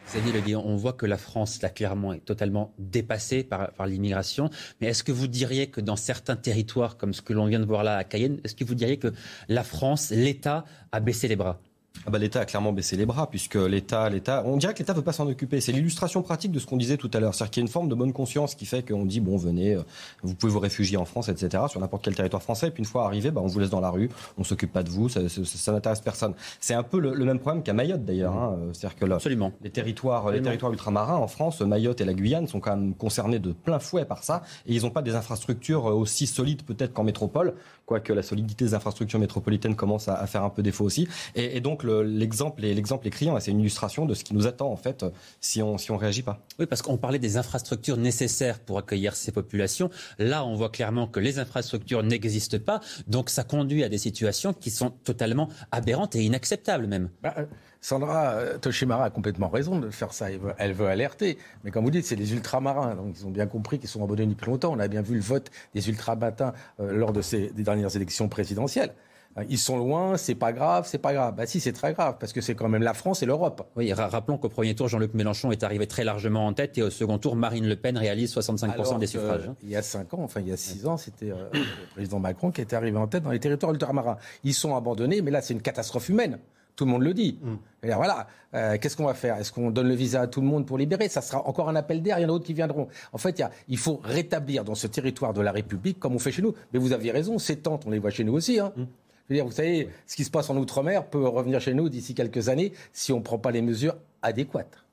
[0.08, 4.50] Xavier Le on voit que la France, là, clairement, est totalement dépassée par, par l'immigration.
[4.80, 7.66] Mais est-ce que vous diriez que dans certains territoires, comme ce que l'on vient de
[7.66, 9.14] voir là à Cayenne, est-ce que vous diriez que
[9.48, 11.60] la France, l'État, a baissé les bras?
[12.06, 14.94] Ah bah, L'État a clairement baissé les bras, puisque l'État, l'État, on dirait que l'État
[14.94, 15.62] ne veut pas s'en occuper.
[15.62, 17.34] C'est l'illustration pratique de ce qu'on disait tout à l'heure.
[17.34, 19.76] C'est-à-dire qu'il y a une forme de bonne conscience qui fait qu'on dit, bon, venez,
[19.76, 19.84] euh,
[20.22, 22.90] vous pouvez vous réfugier en France, etc., sur n'importe quel territoire français, et puis une
[22.90, 25.22] fois arrivé, bah, on vous laisse dans la rue, on s'occupe pas de vous, ça,
[25.30, 26.34] ça, n'intéresse personne.
[26.60, 28.34] C'est un peu le, même problème qu'à Mayotte, d'ailleurs.
[28.34, 28.58] Hein.
[28.74, 29.54] C'est-à-dire que là, Absolument.
[29.62, 33.40] les territoires, les territoires ultramarins en France, Mayotte et la Guyane sont quand même concernés
[33.40, 37.04] de plein fouet par ça, et ils n'ont pas des infrastructures aussi solides peut-être qu'en
[37.04, 37.54] métropole,
[37.86, 41.08] quoique la solidité des infrastructures métropolitaines commence à, faire un peu défaut aussi.
[41.36, 44.48] Et, donc l'exemple est, l'exemple est criant, et c'est une illustration de ce qui nous
[44.48, 45.06] attend en fait
[45.40, 46.40] si on si on réagit pas.
[46.60, 49.90] Oui, parce qu'on parlait des infrastructures nécessaires pour accueillir ces populations.
[50.20, 54.54] Là, on voit clairement que les infrastructures n'existent pas, donc ça conduit à des situations
[54.54, 57.10] qui sont totalement aberrantes et inacceptables même.
[57.22, 57.46] Bah, euh,
[57.84, 60.28] Sandra euh, Toshimara a complètement raison de faire ça.
[60.58, 61.38] Elle veut, alerter.
[61.64, 62.96] Mais comme vous dites, c'est les ultramarins.
[62.96, 64.74] Donc ils ont bien compris qu'ils sont abandonnés depuis longtemps.
[64.74, 68.30] On a bien vu le vote des ultramarins euh, lors de ces des dernières élections
[68.30, 68.94] présidentielles.
[69.38, 71.36] Euh, ils sont loin, c'est pas grave, c'est pas grave.
[71.36, 73.68] Bah si, c'est très grave parce que c'est quand même la France et l'Europe.
[73.76, 76.90] Oui, rappelons qu'au premier tour, Jean-Luc Mélenchon est arrivé très largement en tête et au
[76.90, 79.50] second tour, Marine Le Pen réalise 65% des suffrages.
[79.64, 82.52] Il y a 5 ans, enfin il y a 6 ans, c'était le président Macron
[82.52, 84.18] qui était arrivé en tête dans les territoires ultramarins.
[84.44, 86.40] Ils sont abandonnés, mais là c'est une catastrophe humaine.
[86.76, 87.38] Tout le monde le dit.
[87.42, 87.88] Mm.
[87.88, 89.38] Et voilà, euh, qu'est-ce qu'on va faire?
[89.38, 91.08] Est-ce qu'on donne le visa à tout le monde pour libérer?
[91.08, 92.88] Ça sera encore un appel d'air, il y en a d'autres qui viendront.
[93.12, 96.42] En fait, il faut rétablir dans ce territoire de la République, comme on fait chez
[96.42, 96.56] nous.
[96.72, 98.60] Mais vous aviez raison, ces tentes, on les voit chez nous aussi.
[98.60, 98.74] Hein.
[98.76, 98.84] Mm.
[99.30, 102.50] Dire, vous savez, ce qui se passe en Outre-mer peut revenir chez nous d'ici quelques
[102.50, 104.84] années si on ne prend pas les mesures adéquates.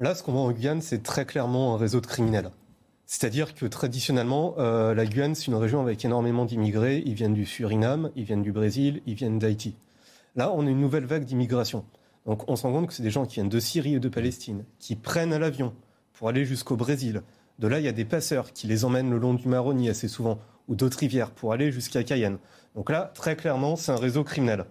[0.00, 2.50] Là, ce qu'on voit en Guyane, c'est très clairement un réseau de criminels.
[3.06, 7.02] C'est-à-dire que traditionnellement, euh, la Guyane, c'est une région avec énormément d'immigrés.
[7.04, 9.76] Ils viennent du Suriname, ils viennent du Brésil, ils viennent d'Haïti.
[10.34, 11.84] Là, on a une nouvelle vague d'immigration.
[12.26, 14.08] Donc on se rend compte que c'est des gens qui viennent de Syrie et de
[14.08, 15.74] Palestine, qui prennent l'avion
[16.14, 17.22] pour aller jusqu'au Brésil.
[17.58, 20.08] De là, il y a des passeurs qui les emmènent le long du Maroni assez
[20.08, 20.38] souvent,
[20.68, 22.38] ou d'autres rivières, pour aller jusqu'à Cayenne.
[22.74, 24.64] Donc là, très clairement, c'est un réseau criminel.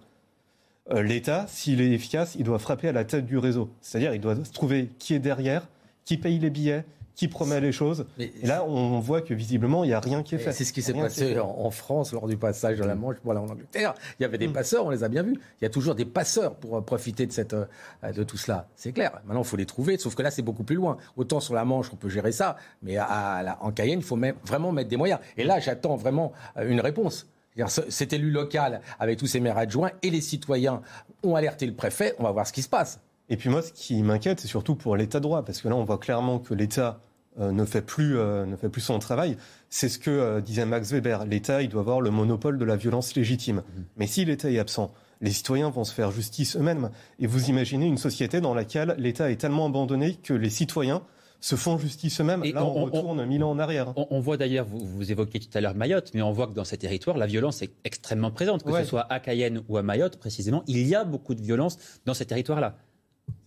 [0.90, 3.70] Euh, L'État, s'il est efficace, il doit frapper à la tête du réseau.
[3.80, 5.68] C'est-à-dire, il doit se trouver qui est derrière,
[6.04, 6.84] qui paye les billets,
[7.14, 8.06] qui promet les choses.
[8.18, 10.52] et là, on voit que visiblement, il n'y a rien qui est fait.
[10.52, 13.48] C'est ce qui s'est passé en, France lors du passage de la Manche voilà, en
[13.48, 13.94] Angleterre.
[14.18, 14.52] Il y avait des mm.
[14.52, 15.38] passeurs, on les a bien vus.
[15.60, 17.66] Il y a toujours des passeurs pour euh, profiter de, cette, euh,
[18.14, 18.68] de tout cela.
[18.76, 19.20] C'est clair.
[19.26, 19.98] Maintenant, il faut les trouver.
[19.98, 20.96] Sauf que là, c'est beaucoup plus loin.
[21.16, 22.56] Autant sur la Manche, on peut gérer ça.
[22.82, 25.20] Mais à, en Cayenne, il faut vraiment mettre des moyens.
[25.36, 27.26] Et là, j'attends vraiment une réponse.
[27.88, 30.82] Cet élu local, avec tous ses maires adjoints et les citoyens,
[31.22, 32.14] ont alerté le préfet.
[32.18, 33.00] On va voir ce qui se passe.
[33.28, 35.76] Et puis moi, ce qui m'inquiète, c'est surtout pour l'état de droit, parce que là,
[35.76, 37.00] on voit clairement que l'État
[37.40, 39.38] euh, ne fait plus euh, ne fait plus son travail.
[39.70, 41.24] C'est ce que euh, disait Max Weber.
[41.24, 43.56] L'État, il doit avoir le monopole de la violence légitime.
[43.56, 43.84] Mhm.
[43.96, 44.92] Mais si l'État est absent,
[45.22, 46.90] les citoyens vont se faire justice eux-mêmes.
[47.20, 51.02] Et vous imaginez une société dans laquelle l'État est tellement abandonné que les citoyens
[51.42, 52.44] se font justice eux-mêmes.
[52.44, 53.92] Là, on, retourne mille ans en arrière.
[53.96, 56.64] On, voit d'ailleurs, vous, vous, évoquiez tout à l'heure Mayotte, mais on voit que dans
[56.64, 58.62] ces territoires, la violence est extrêmement présente.
[58.62, 61.78] Que ce soit à Cayenne ou à Mayotte, précisément, il y a beaucoup de violence
[62.06, 62.78] dans ces territoires-là.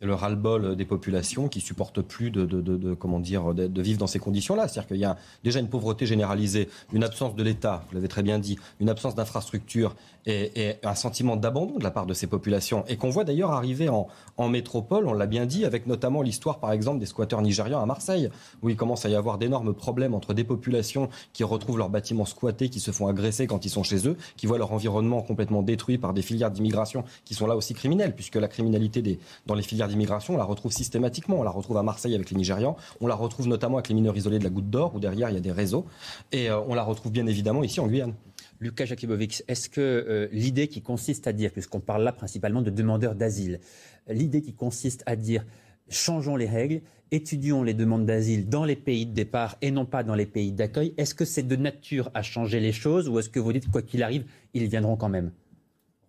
[0.05, 4.67] Le ras-le-bol des populations qui supportent plus de, comment dire de, vivre dans ces conditions-là.
[4.67, 8.23] C'est-à-dire qu'il y a déjà une pauvreté généralisée, une absence de l'État, vous l'avez très
[8.23, 9.95] bien dit, une absence d'infrastructures
[10.25, 12.83] et, un sentiment d'abandon de la part de ces populations.
[12.87, 14.07] Et qu'on voit d'ailleurs arriver en,
[14.49, 18.29] métropole, on l'a bien dit, avec notamment l'histoire par exemple des squatteurs nigérians à Marseille,
[18.61, 22.25] où il commence à y avoir d'énormes problèmes entre des populations qui retrouvent leurs bâtiments
[22.25, 25.61] squattés, qui se font agresser quand ils sont chez eux, qui voient leur environnement complètement
[25.61, 29.55] détruit par des filières d'immigration qui sont là aussi criminelles, puisque la criminalité des, dans
[29.55, 29.94] les filières d'immigration,
[30.29, 31.39] on la retrouve systématiquement.
[31.39, 32.75] On la retrouve à Marseille avec les Nigérians.
[33.01, 35.33] On la retrouve notamment avec les mineurs isolés de la Goutte d'Or, où derrière il
[35.33, 35.85] y a des réseaux.
[36.31, 38.13] Et euh, on la retrouve bien évidemment ici en Guyane.
[38.59, 42.69] Lucas Jakibovic, est-ce que euh, l'idée qui consiste à dire, puisqu'on parle là principalement de
[42.69, 43.59] demandeurs d'asile,
[44.07, 45.45] l'idée qui consiste à dire
[45.89, 46.81] changeons les règles,
[47.11, 50.51] étudions les demandes d'asile dans les pays de départ et non pas dans les pays
[50.51, 53.69] d'accueil, est-ce que c'est de nature à changer les choses ou est-ce que vous dites
[53.69, 55.31] quoi qu'il arrive, ils viendront quand même?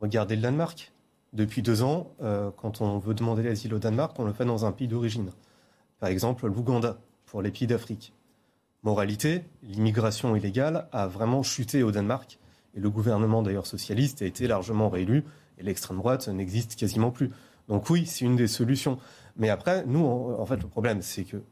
[0.01, 0.93] Regardez le Danemark.
[1.37, 4.65] Depuis deux ans, euh, quand on veut demander l'asile au Danemark, on le fait dans
[4.65, 5.33] un pays d'origine.
[6.01, 6.97] Par exemple, l'Ouganda,
[7.27, 8.15] pour les pays d'Afrique.
[8.83, 12.39] Moralité, l'immigration illégale a vraiment chuté au Danemark.
[12.75, 15.25] Et le gouvernement, d'ailleurs socialiste, a été largement réélu.
[15.59, 17.31] Et l'extrême droite n'existe quasiment plus.
[17.69, 18.99] Donc oui, c'est une des solutions.
[19.37, 21.43] Mais après, nous, en, fait, le problème, c'est que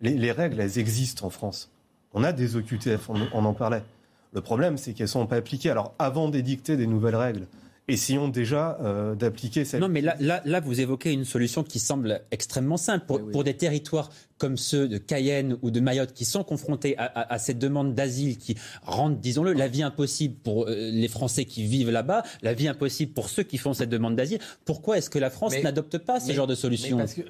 [0.00, 1.70] les, règles, elles existent en France.
[2.12, 3.84] On a des OQTF, on, on en parlait.
[4.32, 5.70] Le problème, c'est qu'elles ne sont pas appliquées.
[5.70, 7.46] Alors, avant d'édicter des nouvelles règles,
[7.88, 9.80] essayons déjà euh, d'appliquer cette...
[9.80, 13.06] Non, mais là, là, là, vous évoquez une solution qui semble extrêmement simple.
[13.06, 14.10] Pour, pour des territoires
[14.42, 18.56] comme ceux de Cayenne ou de Mayotte qui sont confrontés à, cette demande d'asile qui
[18.82, 23.12] rendent, disons-le, la vie impossible pour euh, les Français qui vivent là-bas, la vie impossible
[23.12, 24.40] pour ceux qui font cette demande d'asile.
[24.64, 27.22] Pourquoi est-ce que la France n'adopte pas ce genre de solution Parce que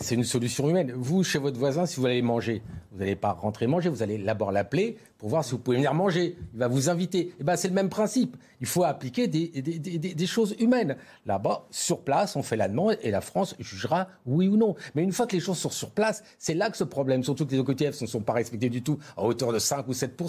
[0.00, 0.90] c'est une solution humaine.
[0.96, 4.18] Vous, chez votre voisin, si vous allez manger, vous n'allez pas rentrer manger, vous allez
[4.18, 6.36] d'abord l'appeler pour voir si vous pouvez venir manger.
[6.52, 7.18] Il va vous inviter.
[7.18, 8.36] Et eh ben, c'est le même principe.
[8.60, 10.96] Il faut appliquer des, des, des, des choses humaines.
[11.26, 14.74] Là-bas, sur place, on fait la demande et la France jugera oui ou non.
[14.94, 17.46] Mais une fois que les choses sont sur place, c'est là que ce problème, surtout
[17.46, 20.20] que les OQTF ne sont pas respectés du tout à hauteur de 5 ou 7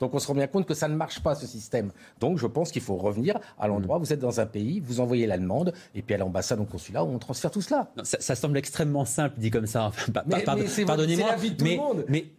[0.00, 1.90] Donc on se rend bien compte que ça ne marche pas ce système.
[2.20, 5.26] Donc je pense qu'il faut revenir à l'endroit vous êtes dans un pays, vous envoyez
[5.26, 7.90] la demande et puis à l'ambassade, au consulat, on transfère tout cela.
[8.02, 9.92] ça, semble extrêmement simple dit comme ça.
[10.86, 11.36] Pardonnez-moi.
[11.60, 11.78] Mais,
[12.08, 12.30] mais,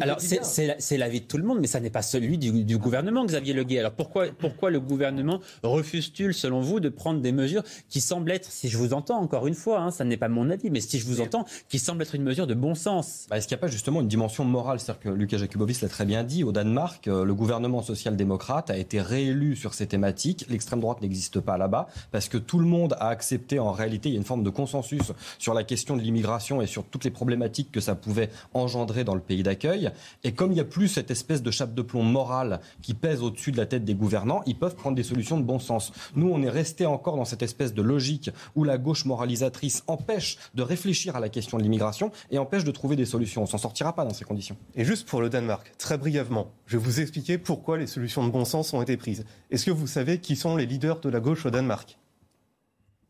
[0.00, 3.24] alors, c'est la, vie de tout le monde, mais ça n'est pas celui du, gouvernement,
[3.24, 3.78] Xavier Leguet.
[3.78, 8.50] Alors pourquoi, pourquoi le gouvernement refuse-t-il, selon vous, de prendre des mesures qui semblent être,
[8.50, 10.98] si je vous entends encore une fois, hein, ça n'est pas mon avis, mais si
[10.98, 13.60] je vous entends, qui semblent être une mesure de bon sens bah, Est-ce qu'il n'y
[13.60, 14.80] a pas justement une dimension morale?
[14.80, 18.76] C'est-à-dire que Lucas Jakubovic l'a très bien dit, au Danemark, euh, le gouvernement social-démocrate a
[18.76, 20.46] été réélu sur ces thématiques.
[20.48, 24.12] L'extrême droite n'existe pas là-bas parce que tout le monde a accepté, en réalité, il
[24.12, 27.10] y a une forme de consensus sur la question de l'immigration et sur toutes les
[27.10, 29.90] problématiques que ça pouvait engendrer dans le pays d'accueil.
[30.22, 33.22] Et comme il n'y a plus cette espèce de chape de plomb morale qui pèse
[33.22, 35.92] au-dessus de la tête des gouvernants, ils peuvent prendre des solutions de bon sens.
[36.14, 40.38] Nous, on est resté encore dans cette espèce de logique où la gauche moralisatrice empêche
[40.54, 43.42] de réfléchir à la question de l'immigration et empêche de trouver des solutions.
[43.42, 44.56] On s'en sortira pas dans ces conditions.
[44.76, 48.30] Et juste pour le Danemark, très brièvement, je vais vous expliquer pourquoi les solutions de
[48.30, 49.24] bon sens ont été prises.
[49.50, 51.98] Est-ce que vous savez qui sont les leaders de la gauche au Danemark?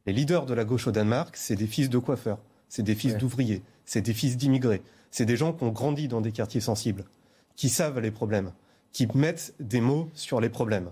[0.07, 2.39] Les leaders de la gauche au Danemark, c'est des fils de coiffeurs,
[2.71, 6.23] c'est des fils d'ouvriers, c'est des fils d'immigrés, c'est des gens qui ont grandi dans
[6.23, 7.05] des quartiers sensibles,
[7.57, 8.53] qui savent les problèmes,
[8.93, 10.91] qui mettent des mots sur les problèmes.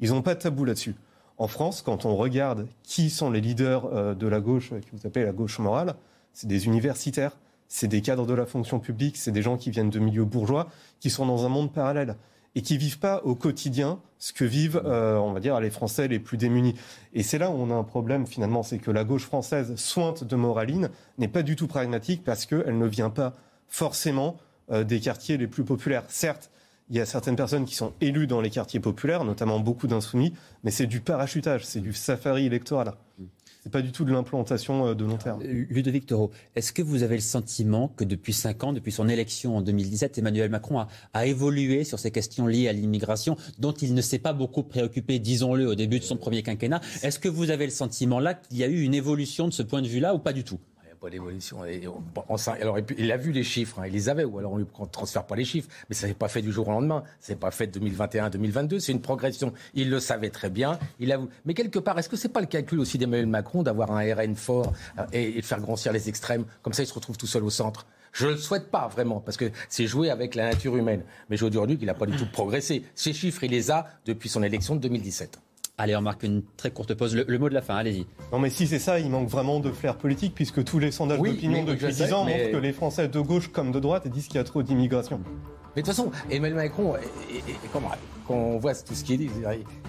[0.00, 0.94] Ils n'ont pas de tabou là-dessus.
[1.36, 5.06] En France, quand on regarde qui sont les leaders euh, de la gauche, que vous
[5.06, 5.94] appelez la gauche morale,
[6.32, 7.36] c'est des universitaires,
[7.68, 10.68] c'est des cadres de la fonction publique, c'est des gens qui viennent de milieux bourgeois,
[11.00, 12.16] qui sont dans un monde parallèle
[12.54, 16.08] et qui vivent pas au quotidien ce que vivent, euh, on va dire, les Français
[16.08, 16.74] les plus démunis.
[17.12, 20.24] Et c'est là où on a un problème finalement, c'est que la gauche française, sointe
[20.24, 23.34] de moraline, n'est pas du tout pragmatique parce qu'elle ne vient pas
[23.68, 24.38] forcément
[24.72, 26.04] euh, des quartiers les plus populaires.
[26.08, 26.50] Certes,
[26.90, 30.32] il y a certaines personnes qui sont élues dans les quartiers populaires, notamment beaucoup d'insoumis,
[30.64, 32.94] mais c'est du parachutage, c'est du safari électoral.
[33.70, 35.42] Pas du tout de l'implantation euh, de long terme.
[35.42, 39.08] Euh, Ludovic Toro, est-ce que vous avez le sentiment que depuis cinq ans, depuis son
[39.08, 43.72] élection en 2017, Emmanuel Macron a, a évolué sur ces questions liées à l'immigration, dont
[43.72, 46.80] il ne s'est pas beaucoup préoccupé, disons-le, au début de son premier quinquennat?
[47.02, 49.62] Est-ce que vous avez le sentiment là qu'il y a eu une évolution de ce
[49.62, 50.58] point de vue-là ou pas du tout?
[50.98, 52.52] Pas.
[52.60, 54.68] Alors, il a vu les chiffres, hein, il les avait, ou alors on ne lui
[54.90, 57.04] transfère pas les chiffres, mais ça n'est pas fait du jour au lendemain.
[57.20, 59.52] Ce n'est pas fait de 2021-2022, c'est une progression.
[59.74, 60.78] Il le savait très bien.
[60.98, 61.20] Il a...
[61.44, 64.14] Mais quelque part, est-ce que ce n'est pas le calcul aussi d'Emmanuel Macron d'avoir un
[64.14, 66.44] RN fort euh, et, de faire grossir les extrêmes?
[66.62, 67.86] Comme ça, il se retrouve tout seul au centre.
[68.12, 71.02] Je ne le souhaite pas vraiment, parce que c'est jouer avec la nature humaine.
[71.28, 72.82] Mais aujourd'hui qu'il n'a pas du tout progressé.
[72.94, 75.38] Ces chiffres, il les a depuis son élection de 2017.
[75.80, 77.14] Allez, on marque une très courte pause.
[77.14, 78.04] Le, mot de la fin, allez-y.
[78.32, 81.20] Non, mais si c'est ça, il manque vraiment de flair politique, puisque tous les sondages
[81.20, 84.36] d'opinion depuis 10 ans montrent que les Français de gauche comme de droite disent qu'il
[84.36, 85.20] y a trop d'immigration.
[85.76, 86.94] Mais de toute façon, Emmanuel Macron,
[88.26, 89.30] quand on voit tout ce qu'il dit,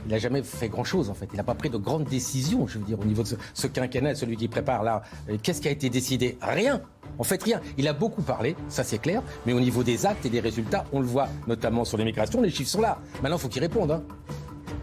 [0.05, 1.27] il n'a jamais fait grand-chose en fait.
[1.33, 4.13] Il n'a pas pris de grandes décisions, je veux dire, au niveau de ce, quinquennat,
[4.13, 5.01] celui qui prépare là.
[5.41, 6.37] Qu'est-ce qui a été décidé?
[6.41, 6.81] Rien.
[7.17, 7.61] En fait, rien.
[7.79, 10.85] Il a beaucoup parlé, ça c'est clair, mais au niveau des actes et des résultats,
[10.93, 12.99] on le voit, notamment sur l'immigration, les chiffres sont là.
[13.23, 13.89] Maintenant, il faut qu'il réponde.
[13.89, 14.03] Hein.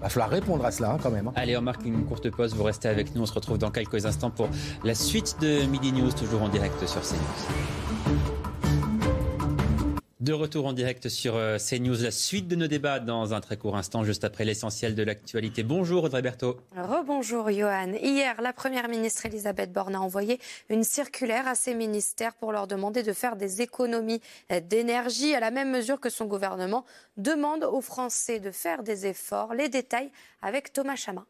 [0.01, 1.29] Va falloir répondre à cela hein, quand même.
[1.29, 1.33] Hein.
[1.37, 2.55] Allez, on marque une courte pause.
[2.55, 3.23] Vous restez avec nous.
[3.23, 4.49] On se retrouve dans quelques instants pour
[4.85, 8.26] la suite de Midi News, toujours en direct sur CNews.
[10.27, 13.57] De retour en direct sur euh, CNews, la suite de nos débats dans un très
[13.57, 15.63] court instant, juste après l'essentiel de l'actualité.
[15.63, 16.57] Bonjour Audrey Berthaud.
[16.77, 17.93] Rebonjour Johan.
[17.93, 22.67] Hier, la Première ministre Elisabeth Borne a envoyé une circulaire à ses ministères pour leur
[22.67, 24.21] demander de faire des économies
[24.69, 26.85] d'énergie à la même mesure que son gouvernement
[27.17, 29.55] demande aux Français de faire des efforts.
[29.55, 30.11] Les détails
[30.43, 31.25] avec Thomas Chama.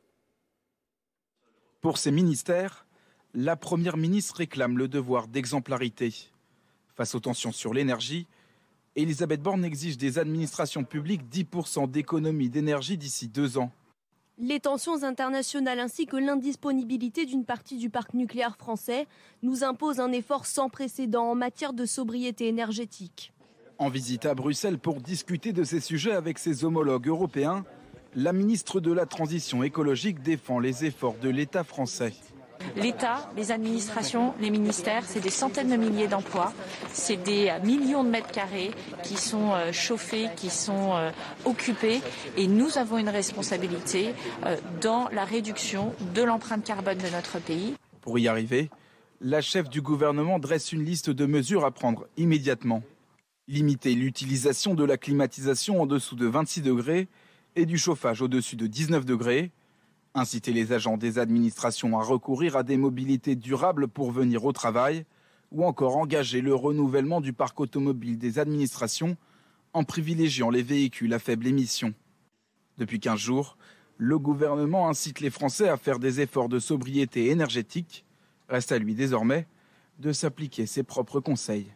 [1.82, 2.86] Pour ces ministères,
[3.34, 6.14] la Première ministre réclame le devoir d'exemplarité.
[6.94, 8.26] Face aux tensions sur l'énergie,
[8.96, 13.70] Elisabeth Borne exige des administrations publiques 10% d'économie d'énergie d'ici deux ans.
[14.38, 19.06] Les tensions internationales ainsi que l'indisponibilité d'une partie du parc nucléaire français
[19.42, 23.32] nous imposent un effort sans précédent en matière de sobriété énergétique.
[23.78, 27.66] En visite à Bruxelles pour discuter de ces sujets avec ses homologues européens,
[28.14, 32.14] la ministre de la Transition écologique défend les efforts de l'État français.
[32.76, 36.52] L'État, les administrations, les ministères, c'est des centaines de milliers d'emplois,
[36.92, 38.70] c'est des millions de mètres carrés
[39.02, 41.10] qui sont euh, chauffés, qui sont euh,
[41.44, 42.00] occupés,
[42.36, 44.14] et nous avons une responsabilité
[44.44, 47.74] euh, dans la réduction de l'empreinte carbone de notre pays.
[48.02, 48.70] Pour y arriver,
[49.20, 52.82] la chef du gouvernement dresse une liste de mesures à prendre immédiatement.
[53.48, 57.08] Limiter l'utilisation de la climatisation en dessous de 26 degrés
[57.54, 59.50] et du chauffage au-dessus de 19 degrés,
[60.16, 65.04] inciter les agents des administrations à recourir à des mobilités durables pour venir au travail,
[65.52, 69.16] ou encore engager le renouvellement du parc automobile des administrations
[69.72, 71.94] en privilégiant les véhicules à faible émission.
[72.78, 73.56] Depuis 15 jours,
[73.98, 78.04] le gouvernement incite les Français à faire des efforts de sobriété énergétique.
[78.48, 79.46] Reste à lui désormais
[79.98, 81.72] de s'appliquer ses propres conseils.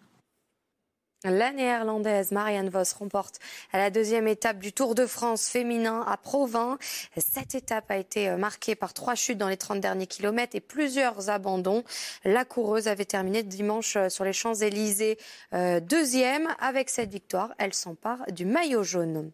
[1.24, 3.40] La néerlandaise Marianne Vos remporte
[3.74, 6.78] la deuxième étape du Tour de France féminin à Provins.
[7.18, 11.28] Cette étape a été marquée par trois chutes dans les 30 derniers kilomètres et plusieurs
[11.28, 11.84] abandons.
[12.24, 15.18] La coureuse avait terminé dimanche sur les Champs-Élysées
[15.52, 16.48] euh, deuxième.
[16.58, 19.30] Avec cette victoire, elle s'empare du maillot jaune.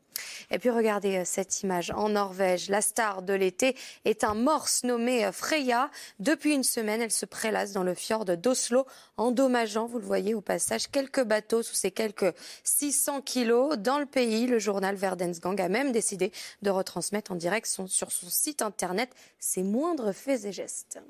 [0.51, 2.68] Et puis regardez euh, cette image en Norvège.
[2.68, 5.90] La star de l'été est un morse nommé euh, Freya.
[6.18, 8.86] Depuis une semaine, elle se prélasse dans le fjord d'Oslo,
[9.16, 12.34] endommageant, vous le voyez au passage, quelques bateaux sous ses quelques
[12.64, 13.76] 600 kilos.
[13.78, 16.32] Dans le pays, le journal Verdensgang a même décidé
[16.62, 21.01] de retransmettre en direct sur son site internet ses moindres faits et gestes.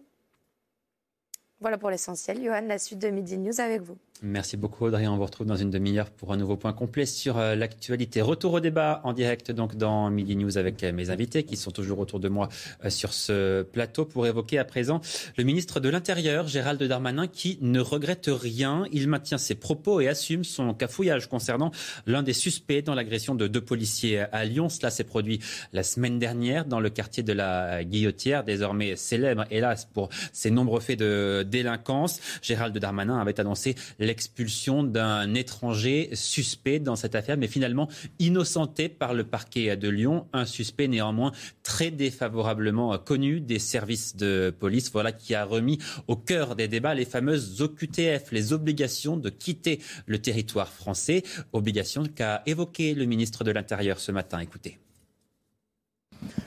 [1.60, 2.42] Voilà pour l'essentiel.
[2.42, 3.96] Johan, la suite de Midi News avec vous.
[4.22, 5.06] Merci beaucoup Audrey.
[5.06, 8.22] On vous retrouve dans une demi-heure pour un nouveau point complet sur euh, l'actualité.
[8.22, 11.70] Retour au débat en direct donc dans Midi News avec euh, mes invités qui sont
[11.70, 12.48] toujours autour de moi
[12.84, 15.02] euh, sur ce plateau pour évoquer à présent
[15.36, 18.86] le ministre de l'Intérieur Gérald Darmanin qui ne regrette rien.
[18.90, 21.70] Il maintient ses propos et assume son cafouillage concernant
[22.06, 24.70] l'un des suspects dans l'agression de deux policiers à Lyon.
[24.70, 25.40] Cela s'est produit
[25.74, 30.80] la semaine dernière dans le quartier de la Guillotière, désormais célèbre hélas pour ses nombreux
[30.80, 32.18] faits de délinquance.
[32.40, 33.74] Gérald Darmanin avait annoncé
[34.06, 37.88] l'expulsion d'un étranger suspect dans cette affaire, mais finalement
[38.18, 44.54] innocenté par le parquet de Lyon, un suspect néanmoins très défavorablement connu des services de
[44.58, 45.78] police, voilà qui a remis
[46.08, 51.22] au cœur des débats les fameuses OQTF, les obligations de quitter le territoire français,
[51.52, 54.38] obligations qu'a évoqué le ministre de l'Intérieur ce matin.
[54.38, 54.78] Écoutez.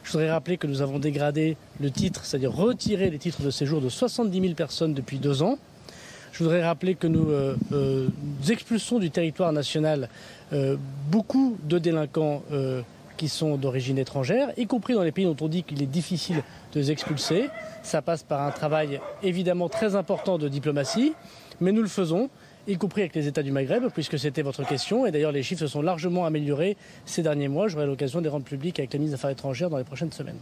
[0.04, 3.82] Je voudrais rappeler que nous avons dégradé le titre, c'est-à-dire retiré les titres de séjour
[3.82, 5.60] de 70 000 personnes depuis deux ans.
[6.32, 8.08] Je voudrais rappeler que nous, euh, euh,
[8.50, 10.10] expulsons du territoire national
[10.54, 10.78] euh,
[11.10, 12.44] beaucoup de délinquants
[13.18, 16.42] qui sont d'origine étrangère, y compris dans les pays dont on dit qu'il est difficile
[16.74, 17.50] de les expulser.
[17.84, 21.14] Ça passe par un travail évidemment très important de diplomatie,
[21.60, 22.30] mais nous le faisons
[22.66, 25.06] y compris avec les États du Maghreb, puisque c'était votre question.
[25.06, 27.68] Et d'ailleurs, les chiffres se sont largement améliorés ces derniers mois.
[27.68, 30.14] J'aurai l'occasion de les rendre publics avec la ministre des Affaires étrangères dans les prochaines
[30.14, 30.40] semaines.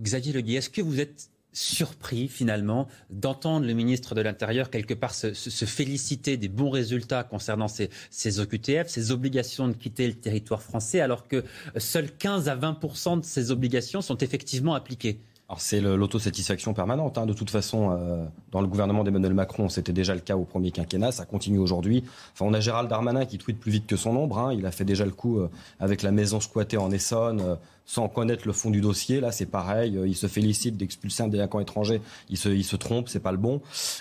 [0.00, 5.32] Xavier est-ce que vous êtes surpris finalement d'entendre le ministre de l'Intérieur quelque part se,
[5.32, 11.00] féliciter des bons résultats concernant ces, ces, OQTF, ces obligations de quitter le territoire français,
[11.00, 11.44] alors que
[11.76, 15.18] seuls 15 à 20% de ces obligations sont effectivement appliquées
[15.52, 17.18] alors c'est l'autosatisfaction permanente.
[17.18, 17.26] Hein.
[17.26, 20.70] De toute façon, euh, dans le gouvernement d'Emmanuel Macron, c'était déjà le cas au premier
[20.70, 22.04] quinquennat, ça continue aujourd'hui.
[22.32, 24.38] Enfin, on a Gérald Darmanin qui tweet plus vite que son ombre.
[24.38, 24.54] Hein.
[24.54, 28.08] Il a fait déjà le coup euh, avec la maison squattée en Essonne, euh, sans
[28.08, 29.20] connaître le fond du dossier.
[29.20, 29.98] Là, c'est pareil.
[30.06, 32.00] il se félicite d'expulser un délinquant étranger.
[32.28, 33.60] Il se, il se trompe, c'est pas le bon.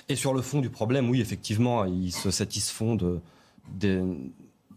[0.10, 3.22] Et sur le fond du problème, oui, effectivement, ils se satisfont de,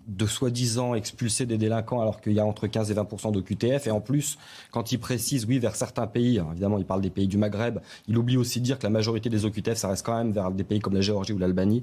[0.06, 3.86] de soi-disant expulser des délinquants alors qu'il y a entre 15 et 20 de QTF.
[3.86, 4.38] Et en plus,
[4.70, 8.18] quand il précise, oui, vers certains pays, évidemment, il parle des pays du Maghreb, il
[8.18, 10.64] oublie aussi de dire que la majorité des OQTF, ça reste quand même vers des
[10.64, 11.82] pays comme la Géorgie ou l'Albanie,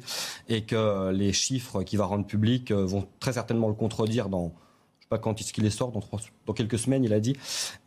[0.50, 4.54] et que les chiffres qu'il va rendre publics euh, vont très certainement le contredire dans,
[5.12, 6.02] pas quand est-ce qu'il les sort, dans,
[6.48, 7.36] dans, quelques semaines, il a dit.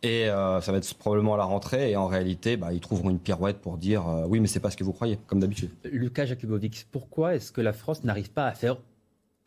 [0.03, 1.89] Et euh, ça va être probablement à la rentrée.
[1.89, 4.69] Et en réalité, bah, ils trouveront une pirouette pour dire euh, oui, mais c'est pas
[4.69, 5.71] ce que vous croyez, comme d'habitude.
[5.85, 8.77] Lucas Jakubovic, pourquoi est-ce que la France n'arrive pas à faire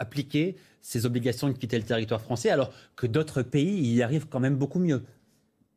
[0.00, 4.40] appliquer ses obligations de quitter le territoire français, alors que d'autres pays y arrivent quand
[4.40, 5.04] même beaucoup mieux?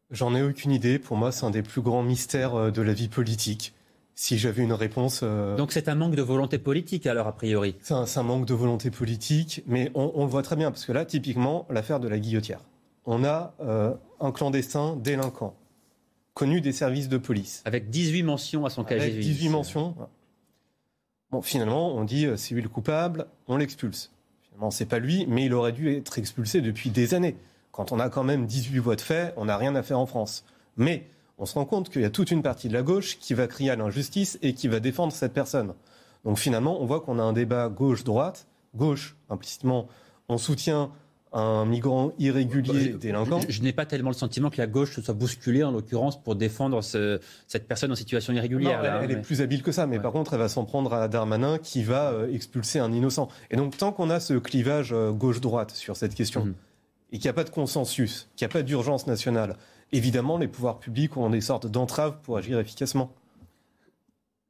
[0.09, 0.97] J'en ai aucune idée.
[0.97, 3.73] Pour moi, c'est un des plus grands mystères euh, de la vie politique.
[4.21, 5.21] Si j'avais une réponse.
[5.23, 8.53] Euh, Donc c'est un manque de volonté politique, alors, a priori C'est un, manque de
[8.53, 12.19] volonté politique, mais on, le voit très bien, parce que là, typiquement, l'affaire de la
[12.19, 12.59] guillotière.
[13.07, 15.55] On a euh, un clandestin délinquant,
[16.35, 17.63] connu des services de police.
[17.65, 19.95] Avec 18 mentions à son casier Avec 18 mentions.
[21.31, 24.11] Bon, finalement, on dit c'est lui le coupable, on l'expulse.
[24.43, 27.37] Finalement, c'est pas lui, mais il aurait dû être expulsé depuis des années.
[27.71, 30.05] Quand on a quand même 18 voix de fait, on n'a rien à faire en
[30.05, 30.45] France.
[30.77, 31.07] Mais
[31.41, 33.47] on se rend compte qu'il y a toute une partie de la gauche qui va
[33.47, 35.73] crier à l'injustice et qui va défendre cette personne.
[36.23, 38.45] Donc finalement, on voit qu'on a un débat gauche-droite.
[38.75, 39.87] Gauche, implicitement,
[40.29, 40.91] on soutient
[41.33, 43.39] un migrant irrégulier bah, délinquant.
[43.49, 46.35] Je, n'ai pas tellement le sentiment que la gauche se soit bousculée, en l'occurrence, pour
[46.35, 49.01] défendre cette personne en situation irrégulière.
[49.01, 51.57] elle, est plus habile que ça, mais par contre, elle va s'en prendre à Darmanin
[51.57, 53.29] qui va euh, expulser un innocent.
[53.49, 56.53] Et donc, tant qu'on a ce clivage euh, gauche-droite sur cette question, mhm.
[57.13, 59.55] et qu'il n'y a pas de consensus, qu'il n'y a pas d'urgence nationale,
[59.91, 63.11] évidemment, les pouvoirs publics ont des sortes d'entraves pour agir efficacement.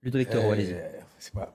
[0.03, 0.75] Ludovic Toro, allez-y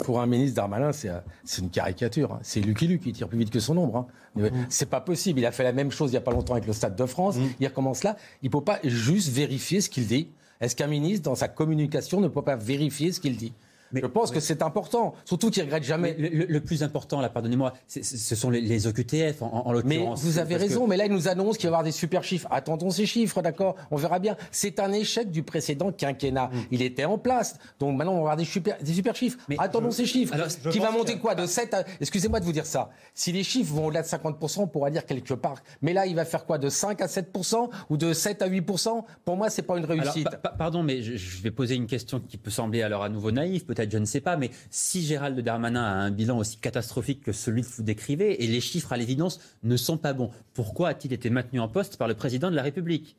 [0.05, 1.11] pour un ministre Darmanin, c'est
[1.59, 2.33] une caricature.
[2.33, 2.39] Hein.
[2.43, 4.07] C'est Lucky Luke qui tire plus vite que son ombre.
[4.37, 4.49] Hein.
[4.51, 4.67] Mm.
[4.69, 5.41] C'est pas possible.
[5.41, 7.07] Il a fait la même chose il y a pas longtemps avec le Stade de
[7.07, 7.37] France.
[7.37, 7.47] Mm.
[7.61, 8.17] Il recommence là.
[8.43, 10.29] Il peut pas juste vérifier ce qu'il dit.
[10.61, 13.53] Est-ce qu'un ministre, dans sa communication, ne peut pas vérifier ce qu'il dit?
[13.93, 16.15] Mais, je pense que c'est important, surtout qu'il ne regrette jamais.
[16.19, 20.23] Le, plus important, là, pardonnez-moi, ce sont les, OQTF, en, l'occurrence.
[20.23, 22.25] Mais vous avez raison, mais là, il nous annonce qu'il va y avoir des super
[22.25, 22.49] chiffres.
[22.51, 23.77] Attendons ces chiffres, d'accord?
[23.91, 24.37] On verra bien.
[24.51, 26.49] C'est un échec du précédent quinquennat.
[26.53, 26.59] Mm.
[26.71, 27.59] Il était en place.
[27.79, 29.39] Donc maintenant, on va avoir des super, des super chiffres.
[29.49, 30.35] Mais Attendons ces chiffres.
[30.71, 31.35] qui va monter quoi?
[31.35, 31.85] De 7 à...
[32.01, 32.91] Excusez-moi de vous dire ça.
[33.15, 35.63] Si les chiffres vont au-delà de 50%, on pourra dire quelque part.
[35.83, 36.59] Mais là, il va faire quoi?
[36.59, 40.29] De 5 à 7% ou de 7 à 8% Pour moi, c'est pas une réussite.
[40.59, 43.65] pardon, mais je, je, vais poser une question qui peut sembler alors à nouveau naïve
[43.77, 47.33] peut-être, je ne sais pas, mais si Gérald Darmanin a un bilan aussi catastrophique que
[47.33, 51.13] celui que vous décrivez, et les chiffres à l'évidence ne sont pas bons, pourquoi a-t-il
[51.13, 53.17] été maintenu en poste par le président de la République?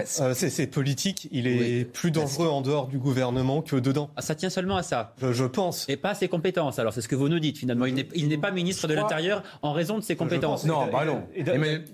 [0.00, 1.28] Euh, c'est politique.
[1.32, 4.10] Il est plus dangereux en dehors du gouvernement que dedans.
[4.16, 5.14] Ah, ça tient seulement à ça.
[5.20, 5.86] Je, pense.
[5.88, 6.78] Et pas à ses compétences.
[6.78, 7.84] Alors c'est ce que vous nous dites finalement.
[7.86, 10.64] Il n'est pas ministre de l'Intérieur en raison de ses compétences.
[10.64, 11.24] Non, bah non.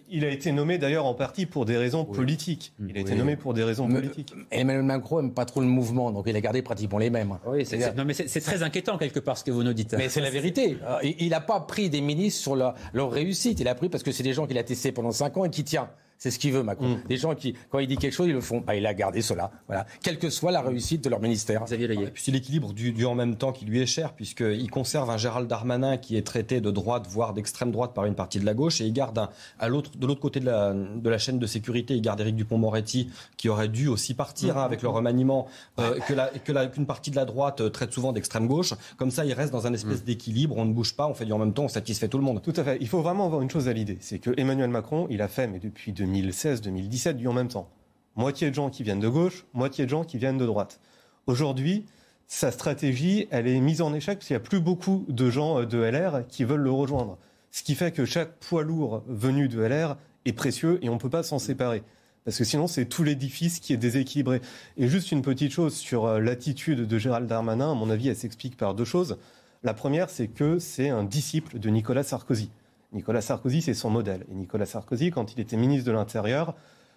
[0.08, 2.72] Il a été nommé d'ailleurs en partie pour des raisons politiques.
[2.88, 4.32] Il a été nommé pour des raisons politiques.
[4.50, 7.36] Emmanuel Macron n'aime pas trop le mouvement, donc il a gardé pratiquement les mêmes.
[7.46, 9.94] Oui, c'est très inquiétant quelque part ce que vous nous dites.
[9.94, 10.78] Mais c'est la vérité.
[10.86, 13.60] Euh, il n'a pas pris des ministres sur leur, leur réussite.
[13.60, 15.50] Il a pris parce que c'est des gens qu'il a testés pendant 5 ans et
[15.50, 15.88] qui tient.
[16.18, 16.96] C'est ce qu'il veut, Macron.
[16.96, 17.02] Mm.
[17.08, 18.60] Des gens qui, quand il dit quelque chose, ils le font.
[18.60, 19.50] Bah, il a gardé cela.
[19.68, 19.86] Voilà.
[20.02, 21.64] Quelle que soit la réussite de leur ministère.
[21.64, 25.10] Xavier Et puis c'est l'équilibre du, en même temps qui lui est cher, puisqu'il conserve
[25.10, 28.46] un Gérald Darmanin qui est traité de droite, voire d'extrême droite par une partie de
[28.46, 31.18] la gauche, et il garde un, à l'autre, de l'autre côté de la, de la
[31.18, 34.88] chaîne de sécurité, il garde Éric Dupont-Moretti, qui aurait dû aussi partir hein, avec le
[34.88, 35.46] remaniement,
[35.78, 38.74] euh, que, la, que qu'une partie de la droite euh, traite souvent d'extrême gauche.
[38.96, 40.04] Comme ça, il reste dans un espèce mm.
[40.04, 42.24] d'équilibre, on ne bouge pas, on fait du en même temps, on satisfait tout le
[42.24, 42.42] monde.
[42.42, 42.78] Tout à fait.
[42.80, 45.46] Il faut vraiment avoir une chose à l'idée, c'est que Emmanuel Macron, il a fait,
[45.46, 47.68] mais depuis 2016, 2017, 17 du en même temps.
[48.16, 50.80] Moitié de gens qui viennent de gauche, moitié de gens qui viennent de droite.
[51.26, 51.84] Aujourd'hui,
[52.26, 55.60] sa stratégie, elle est mise en échec parce qu'il n'y a plus beaucoup de gens
[55.60, 57.18] euh, de LR qui veulent le rejoindre.
[57.50, 60.98] Ce qui fait que chaque poids lourd venu de LR est précieux et on ne
[60.98, 61.82] peut pas s'en séparer.
[62.24, 64.40] Parce que sinon, c'est tout l'édifice qui est déséquilibré.
[64.76, 68.16] Et juste une petite chose sur euh, l'attitude de Gérald Darmanin, à mon avis, elle
[68.16, 69.18] s'explique par deux choses.
[69.62, 72.50] La première, c'est que c'est un disciple de Nicolas Sarkozy.
[72.92, 74.24] Nicolas Sarkozy, c'est son modèle.
[74.30, 76.54] Et Nicolas Sarkozy, quand il était ministre de l'Intérieur,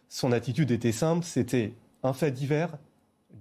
[0.10, 1.74] son attitude était simple, c'était
[2.04, 2.78] un fait divers,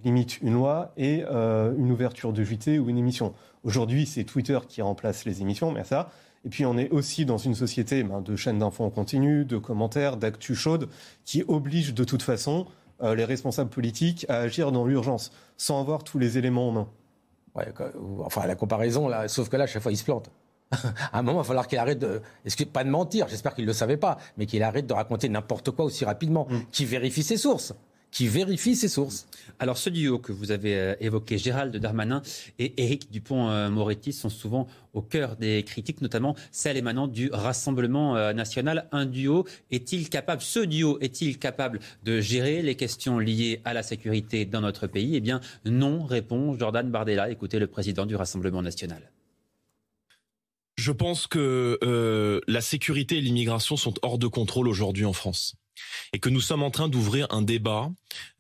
[0.04, 3.34] limite une loi et euh, une ouverture de JT ou une émission.
[3.64, 6.10] Aujourd'hui, c'est Twitter qui remplace les émissions, mais ça.
[6.44, 9.58] Et puis on est aussi dans une société ben, de chaînes d'infos en continu, de
[9.58, 10.88] commentaires, d'actu chaude,
[11.24, 12.66] qui oblige de toute façon
[13.02, 16.88] euh, les responsables politiques à agir dans l'urgence, sans avoir tous les éléments en main.
[18.20, 20.30] enfin, la comparaison, là, sauf que là, chaque fois, il se plante.
[20.70, 22.20] À un moment, il va falloir qu'il arrête de.
[22.72, 25.70] Pas de mentir J'espère qu'il ne le savait pas, mais qu'il arrête de raconter n'importe
[25.70, 26.46] quoi aussi rapidement.
[26.48, 26.58] Mm.
[26.70, 27.74] Qu'il vérifie ses sources.
[28.12, 29.28] qui vérifie ses sources.
[29.60, 32.22] Alors ce duo que vous avez euh, évoqué, Gérald Darmanin
[32.58, 38.32] et Éric Dupont-Moretti, sont souvent au cœur des critiques, notamment celles émanant du Rassemblement euh,
[38.32, 38.88] national.
[38.90, 43.84] Un duo est-il capable, ce duo est-il capable de gérer les questions liées à la
[43.84, 45.14] sécurité dans notre pays?
[45.14, 47.30] Eh bien non, répond Jordan Bardella.
[47.30, 49.02] Écoutez le président du Rassemblement national.
[50.80, 55.54] Je pense que euh, la sécurité et l'immigration sont hors de contrôle aujourd'hui en France
[56.14, 57.90] et que nous sommes en train d'ouvrir un débat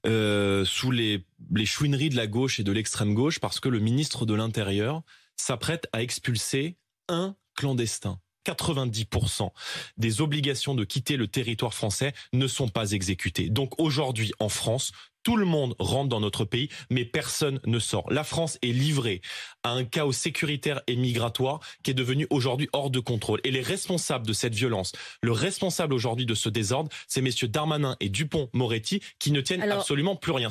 [0.06, 3.78] euh, sous les, les chouineries de la gauche et de l'extrême gauche parce que le
[3.78, 5.02] ministre de l'Intérieur
[5.36, 6.78] s'apprête à expulser
[7.10, 8.18] un clandestin.
[8.46, 9.50] 90%
[9.96, 13.48] des obligations de quitter le territoire français ne sont pas exécutées.
[13.48, 14.92] Donc aujourd'hui, en France,
[15.22, 18.10] tout le monde rentre dans notre pays, mais personne ne sort.
[18.10, 19.20] La France est livrée
[19.62, 23.40] à un chaos sécuritaire et migratoire qui est devenu aujourd'hui hors de contrôle.
[23.44, 24.92] Et les responsables de cette violence,
[25.22, 30.16] le responsable aujourd'hui de ce désordre, c'est messieurs Darmanin et Dupont-Moretti qui ne tiennent absolument
[30.16, 30.48] plus rien.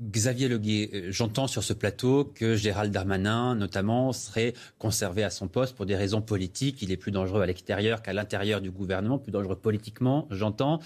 [0.00, 5.46] Xavier Leguet, euh, j'entends sur ce plateau que Gérald Darmanin, notamment, serait conservé à son
[5.46, 6.82] poste pour des raisons politiques.
[6.82, 10.80] Il est plus dangereux à l'extérieur qu'à l'intérieur du gouvernement, plus dangereux politiquement, j'entends.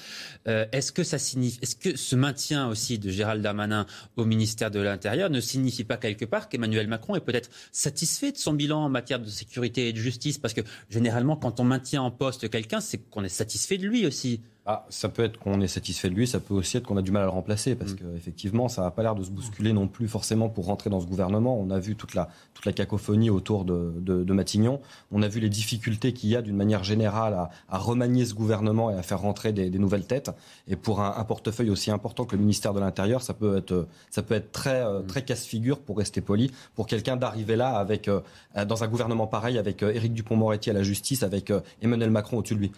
[0.46, 3.86] Euh, est-ce que ça signifie, est-ce que ce maintien aussi de Gérald Darmanin
[4.16, 8.36] au ministère de l'Intérieur ne signifie pas quelque part qu'Emmanuel Macron est peut-être satisfait de
[8.36, 10.36] son bilan en matière de sécurité et de justice?
[10.36, 10.60] Parce que
[10.90, 14.42] généralement, quand on maintient en poste quelqu'un, c'est qu'on est satisfait de lui aussi.
[14.70, 17.00] Ah, ça peut être qu'on est satisfait de lui, ça peut aussi être qu'on a
[17.00, 17.96] du mal à le remplacer, parce mm.
[17.96, 21.06] qu'effectivement, ça n'a pas l'air de se bousculer non plus forcément pour rentrer dans ce
[21.06, 21.58] gouvernement.
[21.58, 24.82] On a vu toute la, toute la cacophonie autour de, de, Matignon.
[25.10, 28.34] On a vu les difficultés qu'il y a d'une manière générale à, à, remanier ce
[28.34, 30.30] gouvernement et à faire rentrer des, des nouvelles têtes.
[30.66, 33.88] Et pour un, un, portefeuille aussi important que le ministère de l'Intérieur, ça peut être,
[34.10, 38.06] ça peut être très, euh, très casse-figure, pour rester poli, pour quelqu'un d'arriver là avec,
[38.06, 38.20] euh,
[38.66, 41.50] dans un gouvernement pareil, avec euh, Éric Dupont-Moretti à la justice, avec
[41.80, 42.72] Emmanuel Macron au-dessus de lui.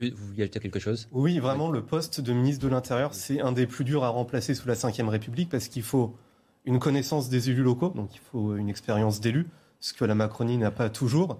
[0.00, 1.08] Vous vouliez ajouter quelque chose?
[1.10, 4.54] Oui, vraiment, le poste de ministre de l'Intérieur, c'est un des plus durs à remplacer
[4.54, 6.14] sous la Ve République parce qu'il faut
[6.66, 9.48] une connaissance des élus locaux, donc il faut une expérience d'élu,
[9.80, 11.38] ce que la Macronie n'a pas toujours.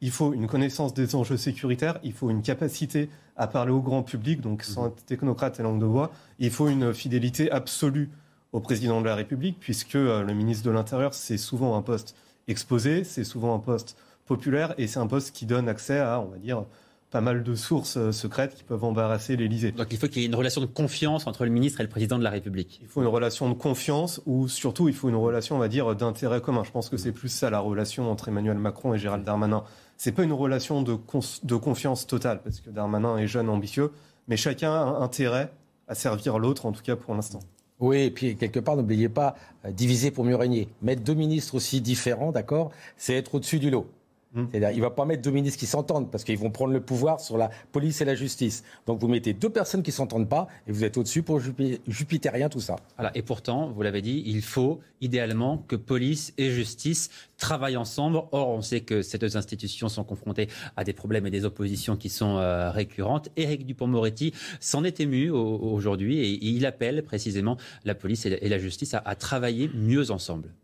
[0.00, 4.02] Il faut une connaissance des enjeux sécuritaires, il faut une capacité à parler au grand
[4.02, 6.10] public, donc sans être technocrate et langue de bois.
[6.38, 8.08] Il faut une fidélité absolue
[8.52, 12.16] au président de la République, puisque euh, le ministre de l'Intérieur, c'est souvent un poste
[12.48, 16.30] exposé, c'est souvent un poste populaire, et c'est un poste qui donne accès à, on
[16.30, 16.64] va dire,
[17.10, 19.72] pas mal de sources euh, secrètes qui peuvent embarrasser l'Élysée.
[19.72, 21.88] Donc il faut qu'il y ait une relation de confiance entre le ministre et le
[21.88, 22.78] président de la République.
[22.82, 25.94] Il faut une relation de confiance ou surtout il faut une relation, on va dire,
[25.96, 26.62] d'intérêt commun.
[26.64, 29.64] Je pense que c'est plus ça la relation entre Emmanuel Macron et Gérald Darmanin.
[29.96, 30.96] C'est pas une relation de,
[31.42, 33.90] de confiance totale parce que Darmanin est jeune, ambitieux,
[34.28, 35.52] mais chacun a intérêt
[35.88, 37.40] à servir l'autre, en tout cas pour l'instant.
[37.80, 39.34] Oui, et puis quelque part, n'oubliez pas,
[39.64, 40.68] euh, diviser pour mieux régner.
[40.82, 43.90] Mettre deux ministres aussi différents, d'accord, c'est être au-dessus du lot.
[44.32, 44.44] Mmh.
[44.50, 46.80] C'est-à-dire, il ne va pas mettre deux ministres qui s'entendent parce qu'ils vont prendre le
[46.80, 48.62] pouvoir sur la police et la justice.
[48.86, 52.48] Donc vous mettez deux personnes qui ne s'entendent pas et vous êtes au-dessus pour jupitérien,
[52.48, 52.76] tout ça.
[52.96, 53.10] Voilà.
[53.16, 58.18] Et pourtant, vous l'avez dit, il faut idéalement que police et justice travaillent ensemble.
[58.30, 61.96] Or, on sait que ces deux institutions sont confrontées à des problèmes et des oppositions
[61.96, 63.30] qui sont euh, récurrentes.
[63.36, 68.94] Éric Dupont-Moretti s'en est ému aujourd'hui et il appelle précisément la police et la justice
[68.94, 70.54] à travailler mieux ensemble.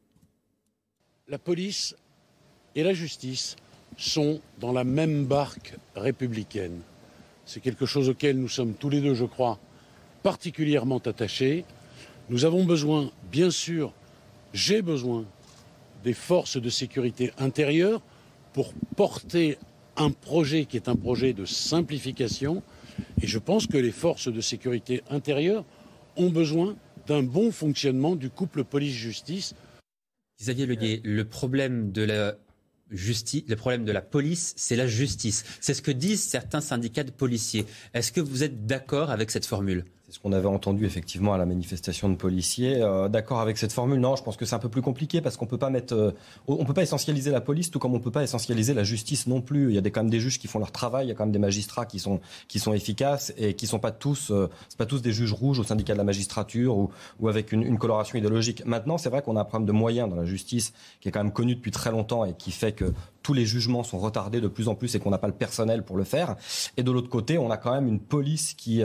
[1.28, 1.96] La police
[2.76, 3.56] et la justice
[3.96, 6.80] sont dans la même barque républicaine.
[7.46, 9.58] C'est quelque chose auquel nous sommes tous les deux, je crois,
[10.22, 11.64] particulièrement attachés.
[12.28, 13.92] Nous avons besoin, bien sûr,
[14.52, 15.24] j'ai besoin
[16.04, 18.02] des forces de sécurité intérieure
[18.52, 19.58] pour porter
[19.96, 22.62] un projet qui est un projet de simplification.
[23.22, 25.64] Et je pense que les forces de sécurité intérieure
[26.16, 26.76] ont besoin
[27.06, 29.54] d'un bon fonctionnement du couple police-justice.
[30.40, 32.36] Xavier Leguet, le problème de la
[32.90, 35.44] justice, le problème de la police, c'est la justice.
[35.60, 37.66] C'est ce que disent certains syndicats de policiers.
[37.94, 39.84] Est-ce que vous êtes d'accord avec cette formule?
[40.06, 42.80] C'est ce qu'on avait entendu effectivement à la manifestation de policiers.
[42.80, 43.98] Euh, d'accord avec cette formule?
[43.98, 46.12] Non, je pense que c'est un peu plus compliqué parce qu'on peut pas mettre, euh,
[46.46, 49.40] on peut pas essentialiser la police, tout comme on peut pas essentialiser la justice non
[49.40, 49.70] plus.
[49.70, 51.14] Il y a des, quand même des juges qui font leur travail, il y a
[51.16, 54.48] quand même des magistrats qui sont qui sont efficaces et qui sont pas tous, euh,
[54.68, 57.62] c'est pas tous des juges rouges au syndicat de la magistrature ou, ou avec une,
[57.62, 58.64] une coloration idéologique.
[58.64, 61.24] Maintenant, c'est vrai qu'on a un problème de moyens dans la justice qui est quand
[61.24, 62.92] même connu depuis très longtemps et qui fait que
[63.24, 65.82] tous les jugements sont retardés de plus en plus et qu'on n'a pas le personnel
[65.82, 66.36] pour le faire.
[66.76, 68.84] Et de l'autre côté, on a quand même une police qui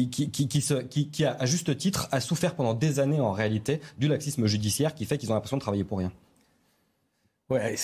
[0.00, 4.94] qui, a, à juste titre, a souffert pendant des années en réalité du laxisme judiciaire
[4.94, 6.12] qui fait qu'ils ont l'impression de travailler pour rien.
[7.50, 7.74] Ouais,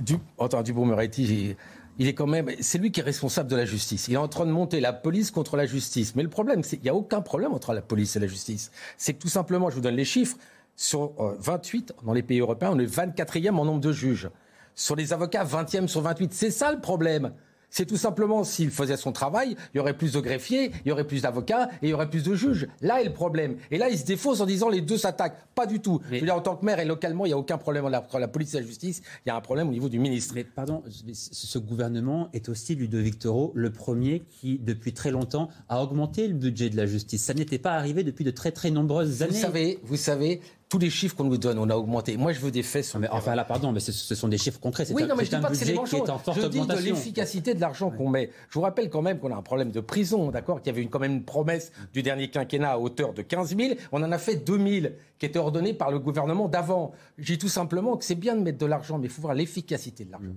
[0.00, 1.56] du, entendu Moretti,
[1.98, 4.08] il est quand même, c'est lui qui est responsable de la justice.
[4.08, 6.14] Il est en train de monter la police contre la justice.
[6.14, 8.70] Mais le problème, c'est qu'il n'y a aucun problème entre la police et la justice.
[8.98, 10.36] C'est que tout simplement, je vous donne les chiffres,
[10.76, 14.28] sur 28 euh, dans les pays européens, on est 24e en nombre de juges.
[14.74, 16.32] Sur les avocats, 20e sur 28.
[16.32, 17.32] C'est ça le problème.
[17.76, 20.92] C'est tout simplement s'il faisait son travail, il y aurait plus de greffiers, il y
[20.92, 22.68] aurait plus d'avocats et il y aurait plus de juges.
[22.80, 23.56] Là est le problème.
[23.72, 25.40] Et là, il se défausse en disant les deux s'attaquent.
[25.56, 26.00] Pas du tout.
[26.08, 28.20] Je veux dire, en tant que maire et localement, il n'y a aucun problème entre
[28.20, 29.02] la police et la justice.
[29.26, 30.34] Il y a un problème au niveau du ministre.
[30.36, 35.82] Mais pardon, ce gouvernement est aussi, Ludovic Toro, le premier qui, depuis très longtemps, a
[35.82, 37.24] augmenté le budget de la justice.
[37.24, 39.32] Ça n'était pas arrivé depuis de très très nombreuses années.
[39.32, 42.16] Vous savez, vous savez, tous les chiffres qu'on nous donne, on a augmenté.
[42.16, 42.98] Moi, je veux des faits sur.
[42.98, 44.86] Mais enfin là, pardon, mais ce, sont des chiffres concrets.
[44.92, 46.60] Oui, non, mais je dis pas que c'est des qui est en forte je dis
[46.60, 48.30] de l'efficacité de l'argent qu'on met.
[48.48, 50.82] Je vous rappelle quand même qu'on a un problème de prison, d'accord Qu'il y avait
[50.82, 53.74] une, quand même une promesse du dernier quinquennat à hauteur de 15 000.
[53.92, 56.92] On en a fait 2 000 qui étaient ordonnés par le gouvernement d'avant.
[57.18, 59.34] Je dis tout simplement que c'est bien de mettre de l'argent, mais il faut voir
[59.34, 60.34] l'efficacité de l'argent.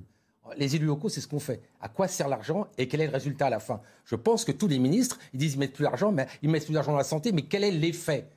[0.55, 1.61] Les élus locaux, c'est ce qu'on fait.
[1.81, 3.81] À quoi sert l'argent et quel est le résultat à la fin?
[4.05, 6.65] Je pense que tous les ministres, ils disent ils mettent plus d'argent, mais ils mettent
[6.65, 8.27] plus d'argent dans la santé, mais quel est l'effet?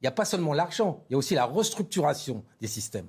[0.00, 3.08] Il n'y a pas seulement l'argent, il y a aussi la restructuration des systèmes.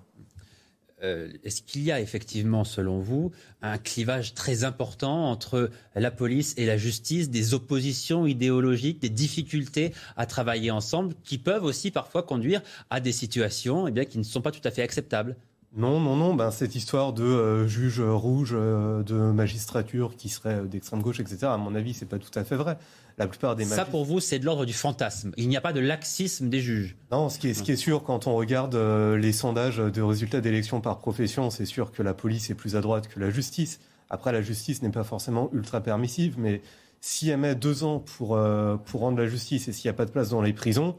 [1.04, 3.32] Euh, est-ce qu'il y a effectivement, selon vous,
[3.62, 9.94] un clivage très important entre la police et la justice, des oppositions idéologiques, des difficultés
[10.16, 14.24] à travailler ensemble, qui peuvent aussi parfois conduire à des situations eh bien, qui ne
[14.24, 15.36] sont pas tout à fait acceptables?
[15.76, 16.34] Non, non, non.
[16.34, 21.40] Ben, cette histoire de euh, juge rouge, euh, de magistrature qui serait d'extrême gauche, etc.,
[21.44, 22.78] à mon avis, c'est pas tout à fait vrai
[23.18, 25.31] la plupart des Ça, pour vous, c'est de l'ordre du fantasme.
[25.38, 26.95] Il n'y a pas de laxisme des juges.
[27.11, 30.02] Non, ce qui est, ce qui est sûr, quand on regarde euh, les sondages de
[30.02, 33.31] résultats d'élections par profession, c'est sûr que la police est plus à droite que la
[33.31, 33.80] justice.
[34.10, 36.61] Après, la justice n'est pas forcément ultra permissive, mais
[37.02, 39.98] si elle met deux ans pour, euh, pour rendre la justice et s'il n'y a
[39.98, 40.95] pas de place dans les prisons,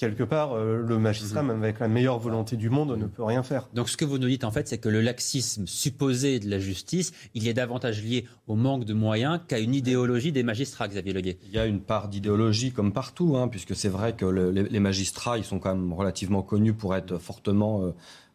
[0.00, 3.42] quelque part, euh, le magistrat, même avec la meilleure volonté du monde, ne peut rien
[3.42, 3.68] faire.
[3.74, 6.58] Donc ce que vous nous dites en fait, c'est que le laxisme supposé de la
[6.58, 11.12] justice, il est davantage lié au manque de moyens qu'à une idéologie des magistrats, Xavier
[11.12, 11.38] Leguet.
[11.46, 15.36] Il y a une part d'idéologie comme partout, hein, puisque c'est vrai que les, magistrats,
[15.36, 17.90] ils sont quand même relativement connus pour être fortement euh,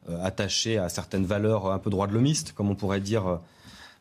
[0.10, 3.40] euh, attachés à certaines valeurs un peu droit de l'homiste, comme on pourrait dire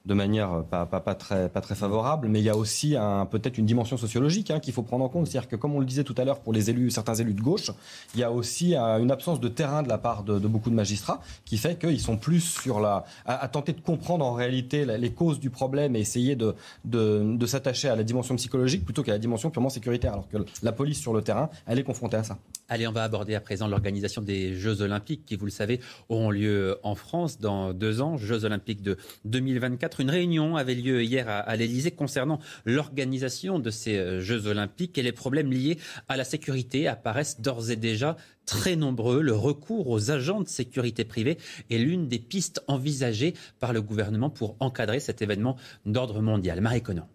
[0.05, 2.97] de manière euh, pas, pas, très, pas très favorable, mais il y a aussi
[3.31, 5.27] peut-être une dimension sociologique hein, qu'il faut prendre en compte.
[5.27, 7.41] C'est-à-dire que, comme on le disait tout à l'heure pour les élus, certains élus de
[7.41, 7.71] gauche,
[8.15, 10.75] il y a aussi euh, une absence de terrain de la part de, beaucoup de
[10.75, 15.13] magistrats qui fait qu'ils sont plus sur la, à, tenter de comprendre en réalité les
[15.13, 16.55] causes du problème et essayer de,
[16.85, 20.39] de, de s'attacher à la dimension psychologique plutôt qu'à la dimension purement sécuritaire, alors que
[20.63, 22.39] la police sur le terrain, elle est confrontée à ça.
[22.69, 26.31] Allez, on va aborder à présent l'organisation des Jeux Olympiques qui, vous le savez, auront
[26.31, 29.94] lieu en France dans deux ans, Jeux Olympiques de 2024.
[30.01, 35.03] Une réunion avait lieu hier à, l'Elysée concernant l'organisation de ces euh, Jeux olympiques et
[35.03, 38.17] les problèmes liés à la sécurité apparaissent d'ores et déjà
[38.47, 39.23] très nombreux.
[39.23, 41.39] Le recours aux agents de sécurité privée
[41.71, 45.57] est l'une des pistes envisagées par le gouvernement pour encadrer cet événement
[45.87, 46.61] d'ordre mondial.
[46.61, 47.09] Marie Conan.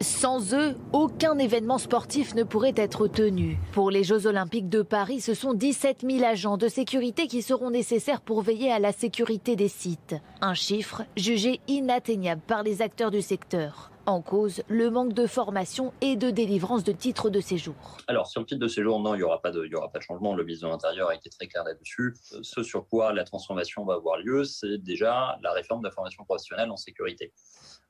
[0.00, 3.58] Sans eux, aucun événement sportif ne pourrait être tenu.
[3.72, 7.70] Pour les Jeux olympiques de Paris, ce sont 17 000 agents de sécurité qui seront
[7.70, 10.14] nécessaires pour veiller à la sécurité des sites.
[10.40, 13.90] Un chiffre jugé inatteignable par les acteurs du secteur.
[14.06, 17.74] En cause, le manque de formation et de délivrance de titres de séjour.
[18.06, 19.68] Alors, sur le titre de séjour, non, il n'y aura, pas de,
[20.00, 20.34] changement.
[20.34, 22.14] Le ministre de l'Intérieur a été très clair là-dessus.
[22.40, 26.24] Ce sur quoi la transformation va avoir lieu, c'est déjà la réforme de la formation
[26.24, 27.32] professionnelle en sécurité.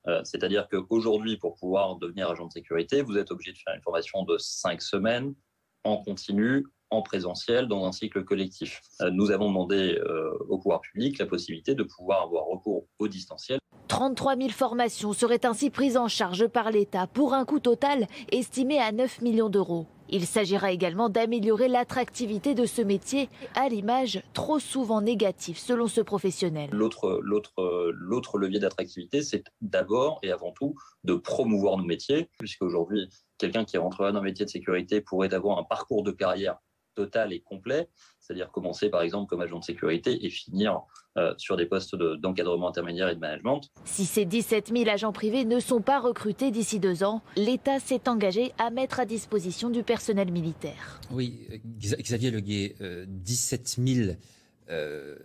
[0.08, 3.82] Euh, c'est-à-dire qu'aujourd'hui, pour pouvoir devenir agent de sécurité, vous êtes obligé de faire une
[3.82, 5.34] formation de cinq semaines
[5.84, 8.80] en continu, en présentiel, dans un cycle collectif.
[9.02, 13.08] Euh, nous avons demandé euh, au pouvoir public la possibilité de pouvoir avoir recours au
[13.08, 13.58] distanciel.
[13.88, 18.78] 33 000 formations seraient ainsi prises en charge par l'État pour un coût total estimé
[18.78, 19.86] à 9 millions d'euros.
[20.10, 26.00] Il s'agira également d'améliorer l'attractivité de ce métier à l'image trop souvent négative selon ce
[26.00, 26.70] professionnel.
[26.72, 30.74] L'autre, levier d'attractivité, c'est d'abord et avant tout
[31.04, 33.08] de promouvoir nos métiers, puisqu'aujourd'hui,
[33.38, 36.58] quelqu'un qui rentrerait dans un métier de sécurité pourrait avoir un parcours de carrière
[36.98, 37.88] total et complet,
[38.18, 40.80] c'est-à-dire commencer par exemple comme agent de sécurité et finir
[41.16, 43.60] euh, sur des postes d'encadrement intermédiaire et de management.
[43.84, 48.08] Si ces 17 000 agents privés ne sont pas recrutés d'ici deux ans, l'État s'est
[48.08, 51.00] engagé à mettre à disposition du personnel militaire.
[51.12, 51.46] Oui,
[51.78, 52.74] Xavier Leguet,
[53.06, 54.16] 17 000
[54.70, 55.16] euh,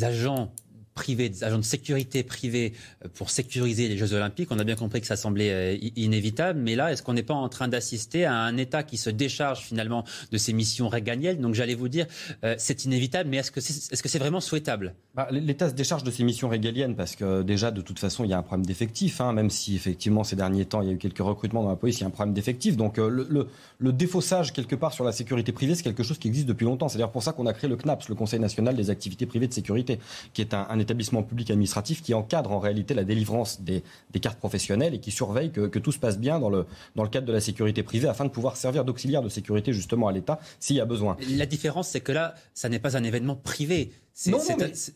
[0.00, 0.50] agents
[0.96, 2.72] privés, des agents de sécurité privés
[3.04, 4.48] euh, pour sécuriser les Jeux Olympiques.
[4.50, 7.34] On a bien compris que ça semblait euh, inévitable, mais là, est-ce qu'on n'est pas
[7.34, 11.40] en train d'assister à un État qui se décharge finalement de ses missions régaliennes?
[11.40, 12.06] Donc j'allais vous dire,
[12.42, 14.94] euh, c'est inévitable, mais est-ce que c'est est -ce c'est vraiment souhaitable?
[15.14, 18.30] Bah, L'État se décharge de ses missions régaliennes parce que déjà, de toute façon, il
[18.30, 20.94] y a un problème d'effectif, hein, même si effectivement ces derniers temps, il y a
[20.94, 22.76] eu quelques recrutements dans la police, il y a un problème d'effectif.
[22.76, 23.48] Donc le, le,
[23.78, 26.88] le, défaussage quelque part sur la sécurité privée, c'est quelque chose qui existe depuis longtemps.
[26.88, 29.48] C'est d'ailleurs pour ça qu'on a créé le CNAPS, le Conseil national des activités privées
[29.48, 29.98] de sécurité,
[30.32, 33.82] qui est un, un établissement public administratif qui encadre en réalité la délivrance des,
[34.20, 36.64] cartes professionnelles et qui surveille que, tout se passe bien dans le,
[36.94, 40.08] dans le cadre de la sécurité privée afin de pouvoir servir d'auxiliaire de sécurité justement
[40.08, 41.16] à l'État s'il y a besoin.
[41.28, 43.92] La différence, c'est que là, ça n'est pas un événement privé
[44.28, 44.38] non,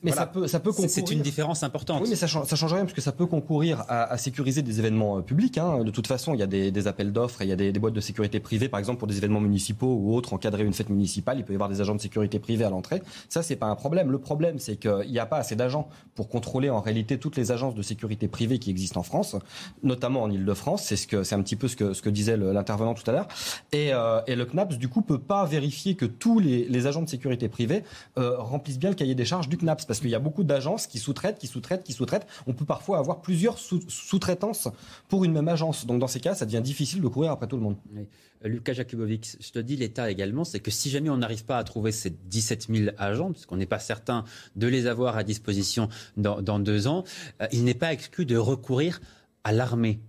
[0.02, 0.90] mais, ça peut, ça peut concourir.
[0.90, 2.00] C'est une différence importante.
[2.02, 4.78] Oui, mais ça change, ça change rien parce que ça peut concourir à, sécuriser des
[4.78, 5.58] événements euh, publics.
[5.58, 5.84] Hein.
[5.84, 7.92] De toute façon, il y a des, appels d'offres et il y a des, boîtes
[7.92, 11.38] de sécurité privées, par exemple pour des événements municipaux ou autres, encadrer une fête municipale,
[11.38, 13.02] il peut y avoir des agents de sécurité privés à l'entrée.
[13.28, 14.10] Ça, c'est pas un problème.
[14.10, 17.52] Le problème, c'est qu'il n'y a pas assez d'agents pour contrôler en réalité toutes les
[17.52, 19.36] agences de sécurité privées qui existent en France,
[19.82, 20.82] notamment en Ile-de-France.
[20.84, 23.12] C'est ce que, c'est un petit peu ce que, ce que disait l'intervenant tout à
[23.12, 23.28] l'heure.
[23.72, 27.08] Et, euh, et, le CNAPS, du coup, peut pas vérifier que tous les, agents de
[27.08, 27.84] sécurité privée
[28.16, 30.86] euh, remplissent bien le cahier des charges du CNAPS parce qu'il y a beaucoup d'agences
[30.86, 32.26] qui sous-traitent, qui sous-traitent, qui sous-traitent.
[32.46, 34.68] On peut parfois avoir plusieurs sous-traitances
[35.08, 35.86] pour une même agence.
[35.86, 37.76] Donc dans ces cas, ça devient difficile de courir après tout le monde.
[37.96, 41.58] Euh, Lucas Jakubovic, je te dis l'État également, c'est que si jamais on n'arrive pas
[41.58, 44.24] à trouver ces 17 000 agents, puisqu'on n'est pas certain
[44.56, 47.04] de les avoir à disposition dans, deux ans,
[47.40, 49.00] euh, il n'est pas exclu de recourir
[49.44, 50.00] à l'armée.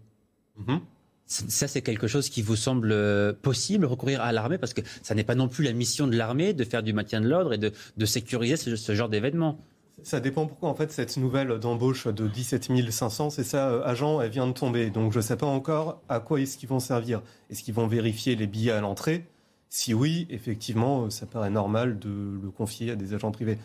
[0.60, 0.80] Mm-hmm.
[1.32, 5.16] Ça, c'est quelque chose qui vous semble euh, possible, recourir à l'armée, parce que ça
[5.16, 7.58] n'est pas non plus la mission de l'armée de faire du maintien de l'ordre et
[7.58, 7.72] de,
[8.06, 9.58] sécuriser ce, genre d'événement.
[10.04, 14.20] Ça dépend pourquoi, en fait, cette nouvelle d'embauche de 17 500, c'est ça, euh, agent,
[14.20, 14.90] elle vient de tomber.
[14.90, 17.22] Donc, je ne sais pas encore à quoi est-ce qu'ils vont servir.
[17.50, 19.26] Est-ce qu'ils vont vérifier les billets à l'entrée?
[19.70, 22.10] Si oui, effectivement, ça paraît normal de
[22.44, 23.58] le confier à des agents privés.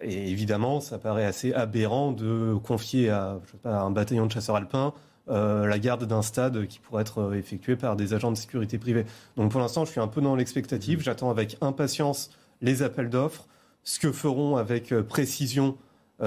[0.00, 4.94] Et évidemment, ça paraît assez aberrant de confier à un bataillon de chasseurs alpins
[5.30, 8.76] euh, la garde d'un stade qui pourrait être euh, effectué par des agents de sécurité
[8.76, 9.06] privée.
[9.36, 10.98] Donc pour l'instant, je suis un peu dans l'expectative.
[10.98, 11.02] Mmh.
[11.02, 12.30] J'attends avec impatience
[12.60, 13.46] les appels d'offres,
[13.84, 15.76] ce que feront avec euh, précision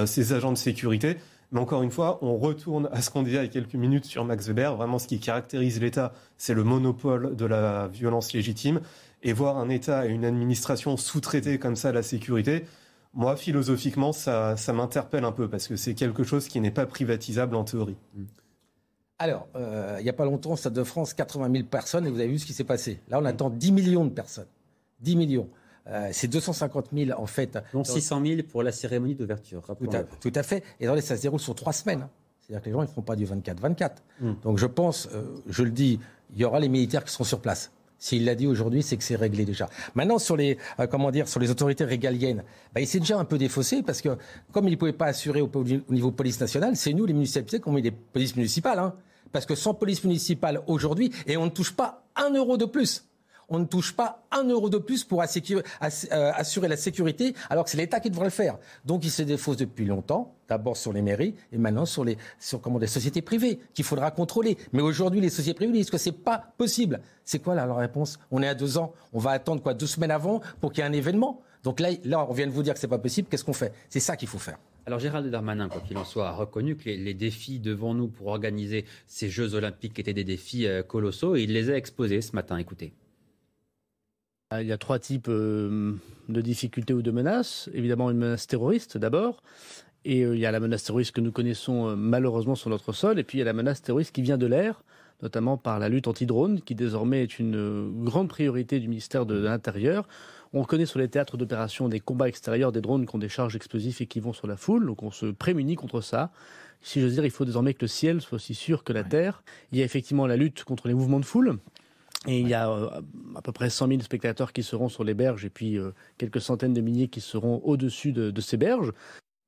[0.06, 1.16] ces agents de sécurité.
[1.54, 4.04] Mais encore une fois, on retourne à ce qu'on disait il y a quelques minutes
[4.04, 4.76] sur Max Weber.
[4.76, 8.82] Vraiment, ce qui caractérise l'État, c'est le monopole de la violence légitime.
[9.24, 12.66] Et voir un État et une administration sous-traiter comme ça la sécurité,
[13.14, 17.56] moi, philosophiquement, ça, m'interpelle un peu parce que c'est quelque chose qui n'est pas privatisable
[17.56, 17.96] en théorie.
[18.14, 18.24] Mmh.
[19.20, 22.20] Alors, euh, il n'y a pas longtemps, Stade de France, 80 000 personnes, et vous
[22.20, 23.00] avez vu ce qui s'est passé.
[23.10, 24.48] Là, on attend 10 millions de personnes.
[25.02, 25.50] 10 millions.
[25.88, 27.58] Euh, c'est 250 000 en fait.
[27.74, 29.64] Donc 600 000 pour la cérémonie d'ouverture.
[30.20, 30.64] Tout, à fait.
[30.80, 32.02] Et dans les, ça se déroule sur trois semaines.
[32.02, 32.10] Hein.
[32.42, 33.92] C'est-à-dire que les gens ne feront pas du 24-24.
[34.20, 34.34] Hmm.
[34.44, 36.00] Donc je pense, euh, je le dis,
[36.34, 37.72] il y aura les militaires qui seront sur place.
[38.00, 39.70] S'il l'a dit aujourd'hui, c'est que c'est réglé déjà.
[39.96, 40.58] Maintenant, sur les,
[40.92, 42.44] comment dire, sur les autorités régaliennes,
[42.74, 44.10] bah, il s'est déjà un peu défaussé parce que
[44.52, 45.50] comme il ne pouvait pas assurer au,
[45.90, 48.80] niveau police nationale, c'est nous, les municipalités, qui ont mis des polices municipales.
[48.80, 48.94] Hein.
[49.32, 53.06] Parce que sans police municipale aujourd'hui, et on ne touche pas un euro de plus.
[53.50, 57.70] On ne touche pas un euro de plus pour euh, assurer la sécurité, alors que
[57.70, 58.58] c'est l'État qui devrait le faire.
[58.84, 62.18] Donc il se défausse depuis longtemps, d'abord sur les mairies, et maintenant sur les,
[62.88, 64.58] sociétés privées, qu'il faudra contrôler.
[64.74, 67.00] Mais aujourd'hui, les sociétés privées disent que c'est pas possible.
[67.24, 68.20] C'est quoi là, la réponse?
[68.32, 70.88] On est à deux ans, on va attendre quoi deux semaines avant pour qu'il y
[70.88, 71.42] ait un événement?
[71.64, 71.90] Donc là,
[72.30, 73.28] on vient de vous dire que c'est pas possible.
[73.30, 73.74] Qu'est-ce qu'on fait?
[73.90, 74.58] C'est ça qu'il faut faire.
[74.86, 78.28] Alors Gérald Darmanin, quoi qu'il en soit, a reconnu que les, défis devant nous pour
[78.28, 82.58] organiser ces Jeux olympiques étaient des défis euh, colossaux il les a exposés ce matin.
[82.58, 82.94] Écoutez.
[84.54, 85.94] Il y a trois types euh,
[86.30, 87.70] de difficultés ou de menaces.
[87.74, 89.44] Évidemment, une menace terroriste d'abord.
[90.06, 93.20] Et euh, il y a la menace terroriste que nous connaissons malheureusement sur notre sol.
[93.20, 94.84] Et puis il y a la menace terroriste qui vient de l'air,
[95.22, 100.08] notamment par la lutte anti-drone, qui désormais est une grande priorité du ministère de l'Intérieur.
[100.54, 103.58] On connaît sur les théâtres d'opération des combats extérieurs des drones qui ont des charges
[103.58, 106.32] explosives et qui vont sur la foule, donc on se prémunit contre ça.
[106.82, 109.44] Si j'ose dire, il faut désormais que le ciel soit aussi sûr que la terre.
[109.74, 111.58] Il y a effectivement la lutte contre les mouvements de foule.
[112.28, 112.90] Et il y a euh,
[113.36, 116.42] à peu près 100 000 spectateurs qui seront sur les berges et puis euh, quelques
[116.42, 118.92] centaines de milliers qui seront au-dessus de, ces berges.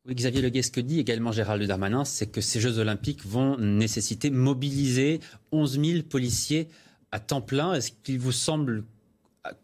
[0.08, 3.58] Oui, Xavier Le ce que dit également Gérald Darmanin, c'est que ces Jeux Olympiques vont
[3.58, 5.20] nécessiter mobiliser
[5.52, 6.70] 11 000 policiers
[7.12, 7.74] à temps plein.
[7.74, 8.86] Est-ce qu'il vous semble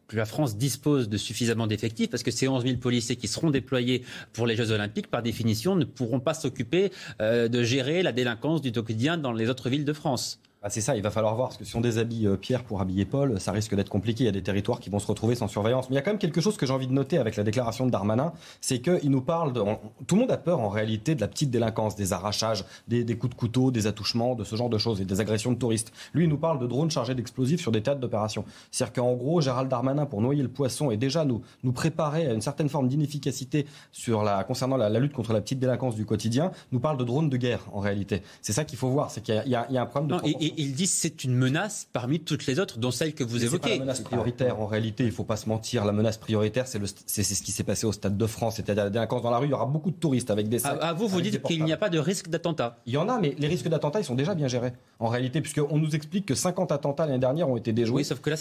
[0.08, 3.50] que la France dispose de suffisamment d'effectifs, parce que ces 11 000 policiers qui seront
[3.50, 8.12] déployés pour les Jeux Olympiques, par définition, ne pourront pas s'occuper euh, de gérer la
[8.12, 10.40] délinquance du quotidien dans les autres villes de France.
[10.68, 12.82] Ah, c'est ça, il va falloir voir, parce que si on déshabille euh, Pierre pour
[12.82, 14.24] habiller Paul, ça risque d'être compliqué.
[14.24, 15.92] Il y a des territoires qui vont se retrouver sans surveillance.
[15.92, 17.44] Mais il y a quand même quelque chose que j'ai envie de noter avec la
[17.44, 19.62] déclaration de Darmanin, c'est qu'il nous parle de.
[20.08, 23.36] tout le monde a peur en réalité de la petite délinquance, des arrachages, des, coups
[23.36, 25.94] de couteau, des attouchements, de ce genre de choses, et des agressions de touristes.
[26.16, 28.44] Lui, il nous parle de drones chargés d'explosifs sur des théâtres d'opération.
[28.72, 32.34] C'est-à-dire qu'en gros, Gérald Darmanin, pour noyer le poisson et déjà nous, nous préparer à
[32.34, 33.68] une certaine forme d'inefficacité
[34.08, 37.38] la, concernant la, lutte contre la petite délinquance du quotidien, nous parle de drones de
[37.38, 38.24] guerre en réalité.
[38.42, 40.55] C'est ça qu'il faut voir, c'est qu'il y, a un problème de.
[40.58, 43.72] Il dit c'est une menace parmi toutes les autres, dont celle que vous évoquez.
[43.72, 44.60] la menace prioritaire.
[44.60, 45.86] En réalité, il ne faut pas se mentir.
[45.86, 48.56] La menace prioritaire, c'est ce qui s'est passé au Stade de France.
[48.58, 49.48] C'est-à-dire la délinquance dans la rue.
[49.48, 50.78] Il y aura beaucoup de touristes avec des sacs.
[50.82, 52.80] À, vous, vous dites qu'il n'y a pas de risque d'attentat.
[52.86, 54.74] Il y en a, mais les risques d'attentat, ils sont déjà bien gérés.
[55.00, 57.96] En réalité, puisqu'on nous explique que 50 attentats l'année dernière ont été déjoués.
[57.96, 58.36] Oui, sauf que là,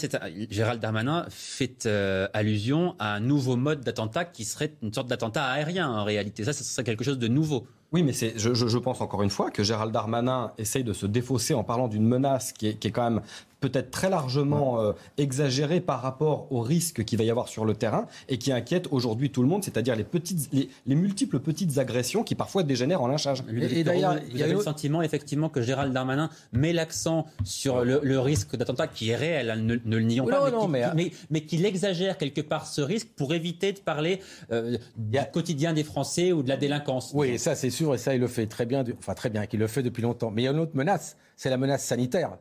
[0.49, 5.45] Gérald Darmanin fait euh, allusion à un nouveau mode d'attentat qui serait une sorte d'attentat
[5.45, 6.43] aérien en réalité.
[6.43, 7.67] Ça, ce serait quelque chose de nouveau.
[7.95, 11.53] Oui, mais c'est, je, pense encore une fois que Gérald Darmanin essaye de se défausser
[11.53, 13.21] en parlant d'une menace qui est, qui est quand même
[13.69, 17.73] peut-être très largement euh, exagérée par rapport au risque qu'il va y avoir sur le
[17.73, 22.23] terrain et qui inquiète aujourd'hui tout le monde, c'est-à-dire les, petites, les, multiples petites agressions
[22.23, 23.43] qui parfois dégénèrent en lynchage.
[23.49, 28.19] Et, d'ailleurs, il y a le sentiment effectivement que Gérald Darmanin met l'accent sur le,
[28.19, 30.49] risque d'attentat qui est réel, hein, ne, le nions pas,
[30.95, 34.21] mais, mais, qu'il exagère quelque part ce risque pour éviter de parler
[34.51, 37.11] euh, du quotidien des Français ou de la délinquance.
[37.13, 39.59] Oui, ça c'est sûr, et ça il le fait très bien, enfin très bien, qu'il
[39.59, 40.31] le fait depuis longtemps.
[40.31, 42.37] Mais il y a une autre menace, c'est la menace sanitaire.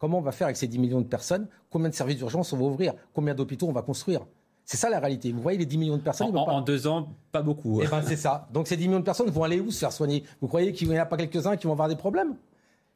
[0.00, 1.46] Comment on va faire avec ces 10 millions de personnes?
[1.68, 2.94] Combien de services d'urgence on va ouvrir?
[3.12, 4.22] Combien d'hôpitaux on va construire?
[4.64, 5.30] C'est ça la réalité.
[5.30, 6.34] Vous voyez les 10 millions de personnes.
[6.34, 7.82] En, deux ans, pas beaucoup.
[7.82, 8.48] Eh ben, c'est ça.
[8.50, 10.24] Donc ces 10 millions de personnes vont aller où se faire soigner?
[10.40, 12.34] Vous croyez qu'il n'y en a pas quelques-uns qui vont avoir des problèmes?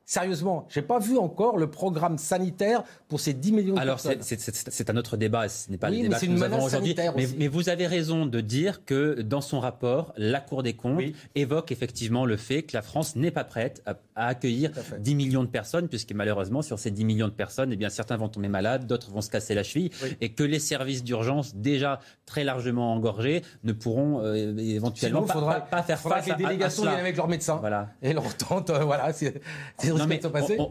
[0.06, 4.12] Sérieusement, je n'ai pas vu encore le programme sanitaire pour ces 10 millions de personnes.
[4.12, 6.94] Alors, c'est un autre débat, ce n'est pas le débat que nous avons aujourd'hui.
[7.38, 11.02] Mais, vous avez raison de dire que dans son rapport, la Cour des comptes
[11.34, 15.48] évoque effectivement le fait que la France n'est pas prête à, accueillir 10 millions de
[15.48, 18.86] personnes, puisque malheureusement, sur ces 10 millions de personnes, eh bien, certains vont tomber malades,
[18.86, 19.90] d'autres vont se casser la cheville,
[20.20, 25.82] et que les services d'urgence, déjà très largement engorgés, ne pourront euh, éventuellement pas, pas,
[25.82, 27.90] faire face que les délégations viennent avec leurs médecins voilà.
[28.02, 28.70] et leur tente.
[28.70, 29.12] Euh, voilà,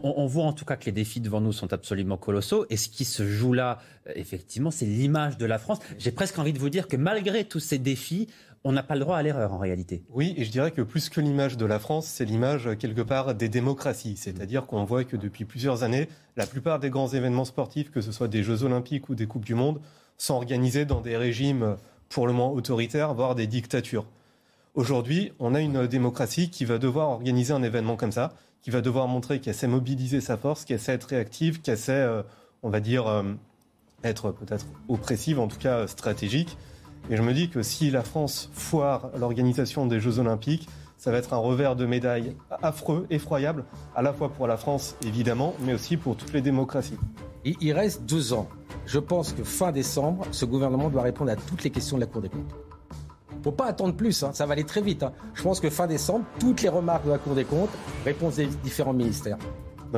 [0.02, 2.66] on, voit en tout cas que les défis devant nous sont absolument colossaux.
[2.70, 5.78] Et ce qui se joue là, euh, effectivement, c'est l'image de la France.
[5.98, 8.28] J'ai presque envie de vous dire que malgré tous ces défis,
[8.64, 10.02] on n'a pas le droit à l'erreur en réalité.
[10.10, 13.34] Oui, et je dirais que plus que l'image de la France, c'est l'image quelque part
[13.34, 14.16] des démocraties.
[14.16, 18.10] C'est-à-dire qu'on voit que depuis plusieurs années, la plupart des grands événements sportifs, que ce
[18.10, 19.80] soit des Jeux olympiques ou des Coupes du Monde,
[20.16, 21.76] sont organisés dans des régimes
[22.08, 24.06] pour le moins autoritaires, voire des dictatures.
[24.74, 28.34] Aujourd'hui, on a une démocratie qui va devoir organiser un événement comme ça,
[28.64, 31.92] qui va devoir montrer qu'elle sait mobiliser sa force, qu'elle sait être réactive, qu'elle sait,
[31.92, 32.22] euh,
[32.62, 33.22] on va dire, euh,
[34.02, 36.56] être peut-être oppressive, en tout cas euh, stratégique.
[37.10, 40.66] Et je me dis que si la France foire l'organisation des Jeux Olympiques,
[40.96, 44.96] ça va être un revers de médaille affreux, effroyable, à la fois pour la France,
[45.04, 46.96] évidemment, mais aussi pour toutes les démocraties.
[47.44, 48.48] Il reste deux ans.
[48.86, 52.06] Je pense que fin décembre, ce gouvernement doit répondre à toutes les questions de la
[52.06, 52.63] Cour des comptes
[53.44, 54.30] faut pas attendre plus, hein.
[54.32, 55.02] ça va aller très vite.
[55.02, 55.12] Hein.
[55.34, 57.70] Je pense que fin décembre, toutes les remarques de la Cour des comptes,
[58.04, 59.36] réponse des différents ministères.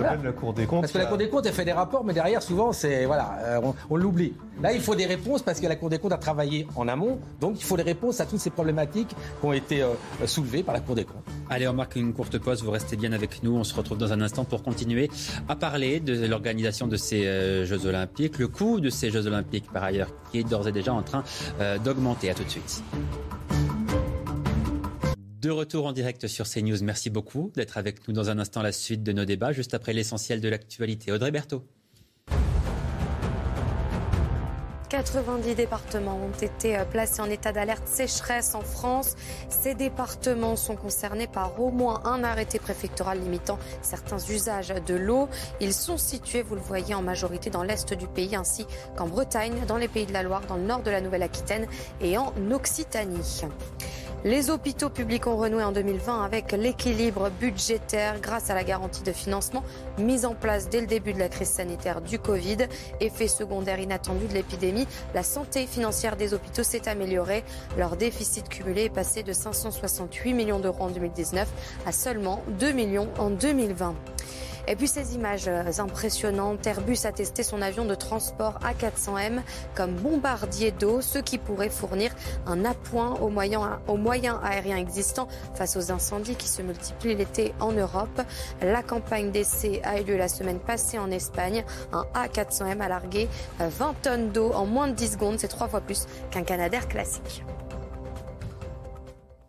[0.00, 0.82] La Cour des comptes.
[0.82, 3.38] Parce que la Cour des comptes, elle fait des rapports, mais derrière, souvent, c'est voilà,
[3.42, 4.34] euh, on, l'oublie.
[4.62, 7.18] Là, il faut des réponses parce que la Cour des comptes a travaillé en amont,
[7.40, 9.88] donc il faut des réponses à toutes ces problématiques qui ont été euh,
[10.26, 11.24] soulevées par la Cour des comptes.
[11.50, 12.62] Allez, on marque une courte pause.
[12.62, 13.56] Vous restez bien avec nous.
[13.56, 15.10] On se retrouve dans un instant pour continuer
[15.48, 19.70] à parler de l'organisation de ces euh, Jeux Olympiques, le coût de ces Jeux Olympiques,
[19.72, 21.22] par ailleurs, qui est d'ores et déjà en train
[21.84, 22.30] d'augmenter.
[22.30, 22.82] À tout de suite.
[25.46, 26.82] De retour en direct sur CNews.
[26.82, 29.92] Merci beaucoup d'être avec nous dans un instant la suite de nos débats, juste après
[29.92, 31.12] l'essentiel de l'actualité.
[31.12, 31.62] Audrey Berthaud.
[34.88, 39.14] 90 départements ont été euh, placés en état d'alerte sécheresse en France.
[39.48, 45.28] Ces départements sont concernés par au moins un arrêté préfectoral limitant certains usages de l'eau.
[45.60, 48.66] Ils sont situés, vous le voyez, en majorité dans l'est du pays ainsi
[48.96, 51.68] qu'en Bretagne, dans les pays de la Loire, dans le nord de la Nouvelle-Aquitaine
[52.00, 53.44] et en Occitanie.
[54.26, 59.12] Les hôpitaux publics ont renoué en 2020 avec l'équilibre budgétaire grâce à la garantie de
[59.12, 59.62] financement
[59.98, 62.56] mise en place dès le début de la crise sanitaire du Covid.
[62.98, 67.44] Effet secondaire inattendu de l'épidémie, la santé financière des hôpitaux s'est améliorée.
[67.78, 71.48] Leur déficit cumulé est passé de 568 millions d'euros en 2019
[71.86, 73.94] à seulement 2 millions en 2020.
[74.68, 79.40] Et puis ces images euh, impressionnantes, Airbus a testé son avion de transport A400M
[79.74, 82.10] comme bombardier d'eau, ce qui pourrait fournir
[82.46, 88.22] un appoint aux moyens, aériens existants face aux incendies qui se multiplient l'été en Europe.
[88.60, 91.64] La campagne d'essai a eu lieu la semaine passée en Espagne.
[91.92, 93.28] Un A400M a largué
[93.60, 97.44] 20 tonnes d'eau en moins de 10 secondes, c'est trois fois plus qu'un Canadair classique.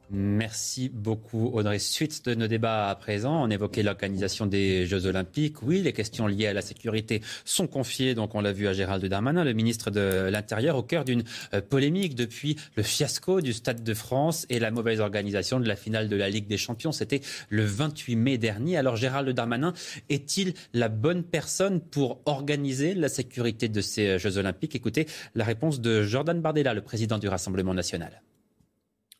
[0.09, 1.79] Merci beaucoup Audrey.
[1.79, 5.61] Suite de nos débats à présent, on évoquait l'organisation des Jeux Olympiques.
[5.63, 9.03] Oui, les questions liées à la sécurité sont confiées, donc on l'a vu à Gérald
[9.05, 13.84] Darmanin, le ministre de l'Intérieur, au cœur d'une euh, polémique depuis le fiasco du Stade
[13.84, 16.93] de France et la mauvaise organisation de la finale de la Ligue des Champions.
[16.93, 17.19] C'était
[17.49, 18.77] le 28 mai dernier.
[18.77, 19.73] Alors Gérald Darmanin
[20.07, 24.73] est-il la bonne personne pour organiser la sécurité de ces Jeux Olympiques?
[24.73, 25.05] Écoutez
[25.35, 28.21] la réponse de Jordan Bardella, le président du Rassemblement national.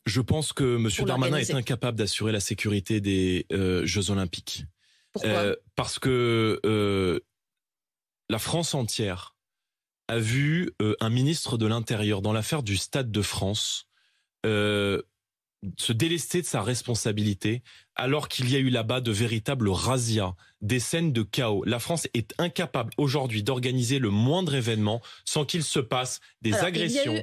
[0.08, 1.06] Je pense que M.
[1.06, 4.64] Darmanin est incapable d'assurer la sécurité des euh, Jeux Olympiques.
[5.12, 7.20] Pourquoi euh, Parce que euh,
[8.30, 9.36] la France entière
[10.08, 10.70] a vu
[11.00, 13.86] un ministre de l'Intérieur dans l'affaire du Stade de France
[15.76, 17.62] se délester de sa responsabilité
[17.96, 21.64] alors qu'il y a eu là-bas de véritables razzias, des scènes de chaos.
[21.64, 27.22] La France est incapable aujourd'hui d'organiser le moindre événement sans qu'il se passe des agressions.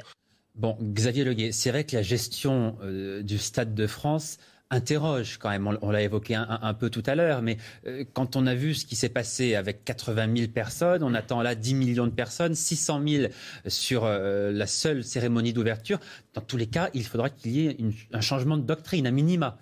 [0.56, 4.38] Bon, Xavier Leguet, c'est vrai que la gestion euh, du Stade de France
[4.70, 5.78] interroge quand même.
[5.82, 8.86] On, l'a évoqué un, peu tout à l'heure, mais euh, quand on a vu ce
[8.86, 13.02] qui s'est passé avec 80 000 personnes, on attend là 10 millions de personnes, 600
[13.06, 13.28] 000
[13.68, 16.00] sur euh, la seule cérémonie d'ouverture.
[16.34, 17.78] Dans tous les cas, il faudra qu'il y ait
[18.14, 19.58] un changement de doctrine, à minima.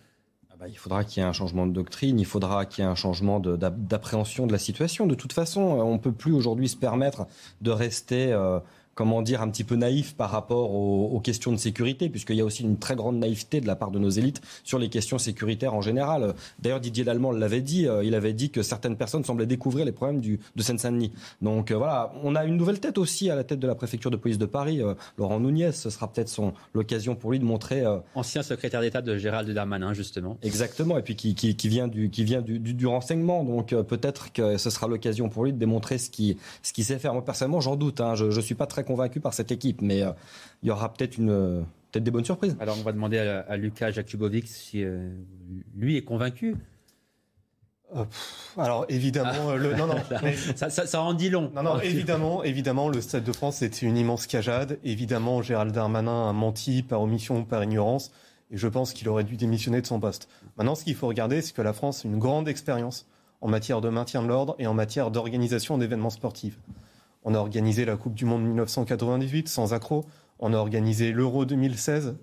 [0.51, 2.87] Ah bah, il faudra qu'il y ait un changement de doctrine, il faudra qu'il y
[2.87, 5.07] ait un changement d'appréhension de, la situation.
[5.07, 7.25] De toute façon, on ne peut plus aujourd'hui se permettre
[7.61, 8.31] de rester
[8.95, 12.45] comment dire, un petit peu naïf par rapport aux, questions de sécurité, puisqu'il y a
[12.45, 15.73] aussi une très grande naïveté de la part de nos élites sur les questions sécuritaires
[15.73, 16.33] en général.
[16.59, 19.93] D'ailleurs, Didier Lallemand l'avait dit, euh, il avait dit que certaines personnes semblaient découvrir les
[19.93, 21.13] problèmes du, de Seine-Saint-Denis.
[21.41, 24.11] Donc euh, voilà, on a une nouvelle tête aussi à la tête de la préfecture
[24.11, 26.29] de police de Paris, euh, Laurent Nouniez, ce sera peut-être
[26.73, 27.83] l'occasion pour lui de montrer...
[28.15, 30.37] Ancien secrétaire d'État de Gérald Darmanin, justement.
[30.41, 34.33] Exactement, et puis qui, qui, qui vient, du, qui vient du, du, renseignement, donc peut-être
[34.33, 37.13] que ce sera l'occasion pour lui de démontrer ce qu'il ce qui sait faire.
[37.13, 38.15] Moi, personnellement, j'en doute, hein.
[38.15, 40.11] je ne suis pas très convaincu par cette équipe, mais euh,
[40.61, 42.57] il y aura peut-être une peut-être des bonnes surprises.
[42.59, 45.09] Alors on va demander à, Lucas Jakubovic si euh,
[45.75, 46.55] lui est convaincu.
[47.95, 48.05] Euh,
[48.57, 49.95] alors évidemment, le, non, non,
[50.55, 51.51] ça, ça, en dit long.
[51.55, 54.79] Non, non, évidemment, évidemment, le Stade de France c'était une immense cajade.
[54.83, 58.11] Évidemment, Gérald Darmanin a menti par omission ou par ignorance,
[58.51, 60.27] et je pense qu'il aurait dû démissionner de son poste.
[60.57, 63.05] Maintenant, ce qu'il faut regarder, c'est que la France a une grande expérience
[63.41, 66.57] en matière de maintien de l'ordre et en matière d'organisation d'événements sportifs.
[67.23, 70.05] On a organisé la Coupe du Monde 1998 sans accro.
[70.39, 72.15] On a organisé l'Euro 2016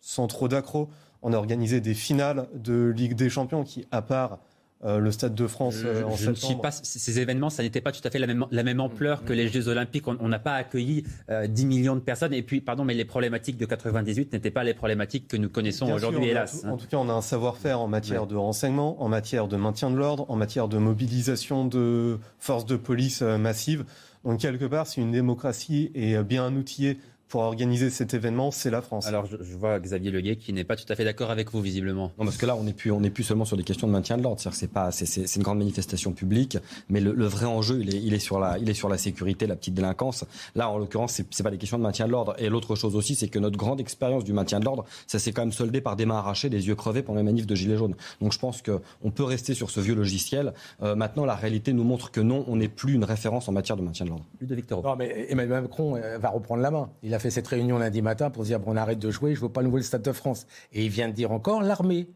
[0.00, 0.88] sans trop d'accro.
[1.22, 4.38] On a organisé des finales de Ligue des Champions qui, à part
[4.82, 8.00] euh, le Stade de France euh, en je, pas, ces événements, ça n'était pas tout
[8.02, 10.08] à fait la même, la même ampleur que les Jeux Olympiques.
[10.08, 12.32] On n'a pas accueilli 10 euh, millions de personnes.
[12.32, 15.92] Et puis, pardon, mais les problématiques de 98 n'étaient pas les problématiques que nous connaissons
[15.92, 16.64] aujourd'hui, hélas.
[16.64, 19.90] En tout, cas, on a un savoir-faire en matière de renseignement, en matière de maintien
[19.90, 23.84] de l'ordre, en matière de mobilisation de forces de police massives.
[24.24, 26.98] Donc quelque part, si une démocratie est bien outillée
[27.30, 29.06] pour organiser cet événement, c'est la France.
[29.06, 32.10] Alors, je, vois Xavier Leguet qui n'est pas tout à fait d'accord avec vous, visiblement.
[32.18, 34.18] Non, parce que là, on n'est plus, on plus seulement sur des questions de maintien
[34.18, 34.40] de l'ordre.
[34.52, 38.18] C'est pas, c'est, une grande manifestation publique, mais le, vrai enjeu, il est, il est
[38.18, 40.24] sur la, il est sur la sécurité, la petite délinquance.
[40.56, 42.34] Là, en l'occurrence, c'est, c'est pas des questions de maintien de l'ordre.
[42.38, 45.30] Et l'autre chose aussi, c'est que notre grande expérience du maintien de l'ordre, ça s'est
[45.30, 47.76] quand même soldé par des mains arrachées, des yeux crevés pendant les manifs de gilets
[47.76, 47.94] jaunes.
[48.20, 50.52] Donc, je pense que on peut rester sur ce vieux logiciel.
[50.82, 53.76] Euh, maintenant, la réalité nous montre que non, on n'est plus une référence en matière
[53.76, 54.24] de maintien de l'ordre.
[54.42, 54.82] de Victor.
[54.82, 56.90] Non, mais Emmanuel Macron euh, va reprendre la main.
[57.04, 59.40] Il a fait cette réunion lundi matin pour dire bon, on arrête de jouer, je
[59.40, 60.46] veux pas le nouveau Stade de France.
[60.72, 62.08] Et il vient de dire encore l'armée.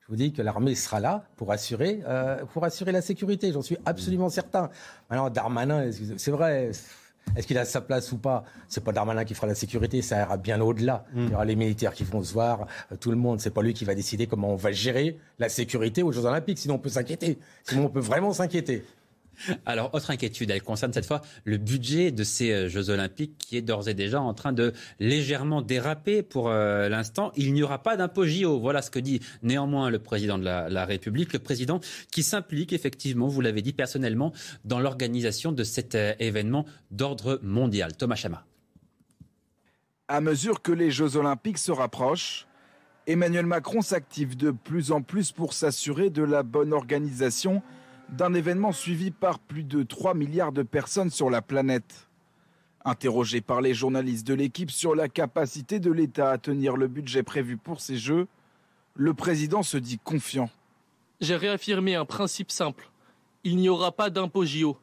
[0.00, 3.52] Je vous dis que l'armée sera là pour assurer, euh, pour assurer la sécurité.
[3.52, 4.70] J'en suis absolument certain.
[5.08, 6.72] Maintenant, Darmanin, c'est vrai.
[7.36, 8.44] Est-ce qu'il a sa place ou pas?
[8.66, 11.04] C'est pas Darmanin qui fera la sécurité, ça ira bien au-delà.
[11.12, 11.24] Mm.
[11.26, 13.40] Il y aura les militaires qui vont se voir, euh, tout le monde.
[13.40, 16.58] C'est pas lui qui va décider comment on va gérer la sécurité aux Jeux Olympiques.
[16.58, 17.38] Sinon, on peut s'inquiéter.
[17.62, 18.84] Sinon, on peut vraiment s'inquiéter.
[19.66, 23.56] Alors, autre inquiétude, elle concerne cette fois le budget de ces euh, Jeux Olympiques qui
[23.56, 27.32] est d'ores et déjà en train de légèrement déraper pour euh, l'instant.
[27.36, 28.58] Il n'y aura pas d'impôt JO.
[28.60, 33.28] Voilà ce que dit néanmoins le président de la, République, le président qui s'implique effectivement,
[33.28, 34.32] vous l'avez dit personnellement,
[34.64, 37.96] dans l'organisation de cet euh, événement d'ordre mondial.
[37.96, 38.44] Thomas Chama.
[40.08, 42.46] À mesure que les Jeux Olympiques se rapprochent,
[43.06, 47.62] Emmanuel Macron s'active de plus en plus pour s'assurer de la bonne organisation
[48.12, 52.08] d'un événement suivi par plus de 3 milliards de personnes sur la planète.
[52.84, 57.22] Interrogé par les journalistes de l'équipe sur la capacité de l'État à tenir le budget
[57.22, 58.26] prévu pour ces Jeux,
[58.94, 60.50] le président se dit confiant.
[61.20, 62.90] J'ai réaffirmé un principe simple.
[63.44, 64.76] Il n'y aura pas d'impôt JO.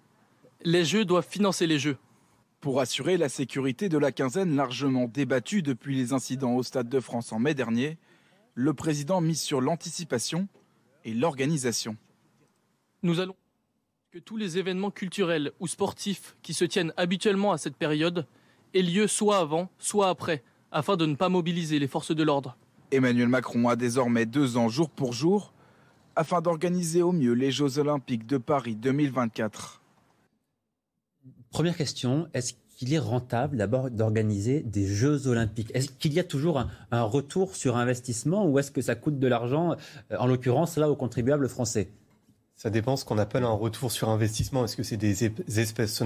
[0.64, 1.98] Les Jeux doivent financer les Jeux.
[2.62, 7.00] Pour assurer la sécurité de la quinzaine largement débattue depuis les incidents au Stade de
[7.00, 7.98] France en mai dernier,
[8.56, 10.48] le président mise sur l'anticipation
[11.06, 11.98] et l'organisation
[13.08, 13.36] nous allons
[14.12, 18.26] que tous les événements culturels ou sportifs qui se tiennent habituellement à cette période
[18.74, 22.58] aient lieu soit avant, soit après, afin de ne pas mobiliser les forces de l'ordre.
[22.92, 25.54] Emmanuel Macron a désormais deux ans jour pour jour
[26.16, 29.82] afin d'organiser au mieux les Jeux olympiques de Paris 2024.
[31.52, 35.72] Première question, est-ce qu'il est rentable d'abord d'organiser des Jeux olympiques?
[35.74, 39.20] Est-ce qu'il y a toujours un, un, retour sur investissement ou est-ce que ça coûte
[39.20, 39.76] de l'argent,
[40.12, 41.90] euh, en l'occurrence là aux contribuables français?
[42.58, 44.66] Ça dépend ce qu'on appelle un retour sur investissement.
[44.66, 46.04] Est-ce que c'est des espèces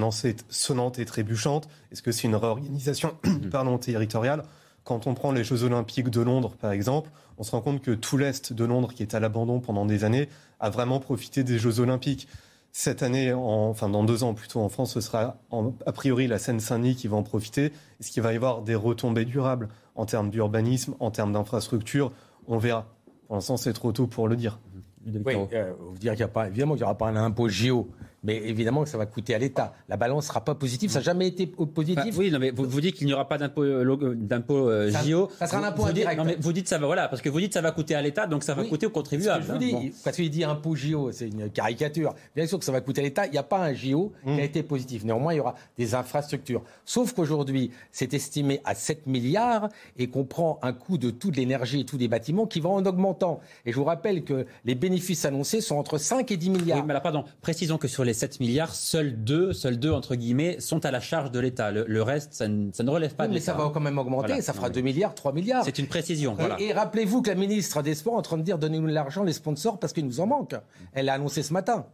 [0.49, 1.69] sonnantes et trébuchantes?
[1.93, 3.15] Est-ce que c'est une réorganisation
[3.51, 4.43] pardon, territoriale?
[4.83, 7.91] Quand on prend les Jeux Olympiques de Londres, par exemple, on se rend compte que
[7.91, 10.27] tout l'Est de Londres, qui est à l'abandon pendant des années,
[10.59, 12.27] a vraiment profité des Jeux Olympiques.
[12.73, 15.37] Cette année, enfin dans deux ans plutôt en France, ce sera
[15.85, 17.71] a priori la Seine-Saint-Denis qui va en profiter.
[18.01, 19.69] Est-ce qu'il va y avoir des retombées durables?
[19.95, 22.11] En termes d'urbanisme, en termes d'infrastructure
[22.47, 22.87] On verra.
[23.27, 24.59] Pour l'instant, c'est trop tôt pour le dire.
[25.05, 27.47] Oui, euh, vous dire qu'il n'y a pas, évidemment qu'il n'y aura pas un impôt
[27.47, 27.89] géo,
[28.23, 29.73] Mais évidemment que ça va coûter à l'État.
[29.89, 30.91] La balance ne sera pas positive.
[30.91, 32.15] Ça n'a jamais été positif.
[32.17, 35.29] oui, non, mais vous, vous dites qu'il n'y aura pas d'impôt euh, d'impôt euh, JO.
[35.39, 36.09] Ça sera un impôt vous indirect.
[36.11, 37.95] Dites, non, mais vous dites ça va voilà parce que vous dites ça va coûter
[37.95, 38.69] à l'État donc ça va Oui.
[38.69, 39.43] coûter aux contribuables.
[39.43, 39.71] Ce que je hein.
[39.71, 39.95] vous dis, Bon.
[40.03, 42.13] parce qu'il dit impôt JO, c'est une caricature.
[42.35, 43.25] Bien sûr que ça va coûter à l'État.
[43.25, 45.03] Il n'y a pas un JO qui a été positif.
[45.03, 46.61] Néanmoins, il y aura des infrastructures.
[46.85, 51.79] Sauf qu'aujourd'hui, c'est estimé à 7 milliards et qu'on prend un coût de toute l'énergie
[51.81, 53.39] et tous les bâtiments qui va en augmentant.
[53.65, 56.77] Et je vous rappelle que les bénéfices annoncés sont entre 5 et 10 milliards.
[56.79, 60.15] Oui, mais alors, pardon, précisons que sur les 7 milliards, seuls deux, seuls deux, entre
[60.15, 61.71] guillemets, sont à la charge de l'État.
[61.71, 63.51] Le, le reste, ça, ne- ça ne relève pas Oui, de mais l'État.
[63.53, 64.41] ça va quand même augmenter, Voilà.
[64.41, 64.73] ça fera Oui.
[64.73, 65.63] 2 milliards, 3 milliards.
[65.65, 66.59] C'est une précision, voilà.
[66.59, 68.93] Et, et rappelez-vous que la ministre des Sports est en train de dire donnez-nous de
[68.93, 70.55] l'argent, les sponsors, parce qu'il nous en manque.
[70.93, 71.85] Elle l'a annoncé ce matin.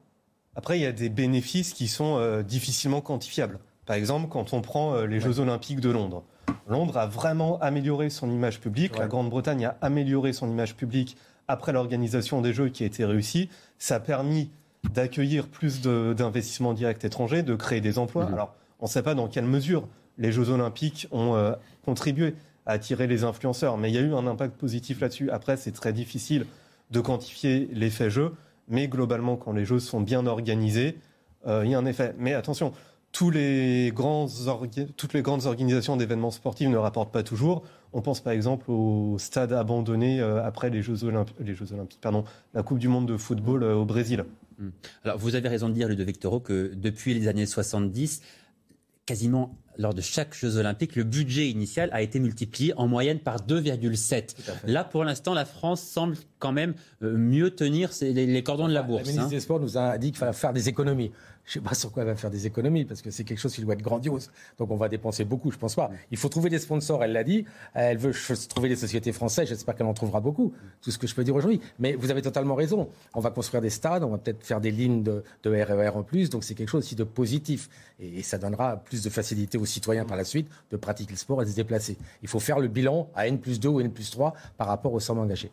[0.56, 3.60] Après, il y a des bénéfices qui sont euh, difficilement quantifiables.
[3.86, 6.24] Par exemple, quand on prend euh, les Jeux Olympiques de Londres.
[6.68, 8.98] Londres a vraiment amélioré son image publique.
[8.98, 11.16] La Grande-Bretagne a amélioré son image publique
[11.48, 13.50] après l'organisation des Jeux qui a été réussie.
[13.78, 14.50] Ça a permis
[14.94, 18.26] d'accueillir plus d'investissements directs étrangers, de créer des emplois.
[18.26, 21.54] Alors, on ne sait pas dans quelle mesure les Jeux Olympiques ont euh,
[21.86, 25.30] contribué à attirer les influenceurs, mais il y a eu un impact positif là-dessus.
[25.32, 26.46] Après, c'est très difficile
[26.92, 28.34] de quantifier l'effet jeu,
[28.68, 30.98] mais globalement, quand les Jeux sont bien organisés,
[31.48, 32.14] euh, il y a un effet.
[32.18, 32.74] Mais attention,
[33.12, 34.28] tous les grands
[34.96, 37.64] toutes les grandes organisations d'événements sportifs ne rapportent pas toujours.
[37.94, 42.02] On pense par exemple au stade abandonné euh, après les Jeux, Olymp- les Jeux Olympiques,
[42.02, 44.26] pardon, la Coupe du Monde de football au Brésil.
[44.58, 44.70] Hmm.
[45.04, 48.22] Alors, vous avez raison de dire, Ludovic Toro, que depuis les années 70,
[49.06, 53.38] quasiment lors de chaque Jeux Olympiques, le budget initial a été multiplié en moyenne par
[53.38, 54.36] 2,7.
[54.66, 58.82] Là, pour l'instant, la France semble quand même euh, mieux tenir les, cordons de la
[58.82, 59.04] La bourse.
[59.04, 59.30] ministre hein.
[59.30, 61.12] des Sports nous a dit qu'il fallait faire des économies.
[61.48, 63.40] Je ne sais pas sur quoi elle va faire des économies, parce que c'est quelque
[63.40, 64.30] chose qui doit être grandiose.
[64.58, 65.90] Donc on va dépenser beaucoup, je pense pas.
[66.12, 67.46] Il faut trouver des sponsors, elle l'a dit.
[67.74, 68.12] Elle veut
[68.50, 70.54] trouver des sociétés françaises, j'espère qu'elle en trouvera beaucoup.
[70.82, 71.62] Tout ce que je peux dire aujourd'hui.
[71.80, 72.90] Mais vous avez totalement raison.
[73.14, 76.04] On va construire des stades, on va peut-être faire des lignes de, de RER en
[76.04, 76.30] plus.
[76.30, 77.70] Donc c'est quelque chose aussi de positif.
[78.02, 81.18] Et, et ça donnera plus de facilité aux citoyens par la suite de pratiquer le
[81.18, 81.98] sport et de se déplacer.
[82.24, 84.92] Il faut faire le bilan à N plus 2 ou N plus 3 par rapport
[84.92, 85.52] aux sommes engagées.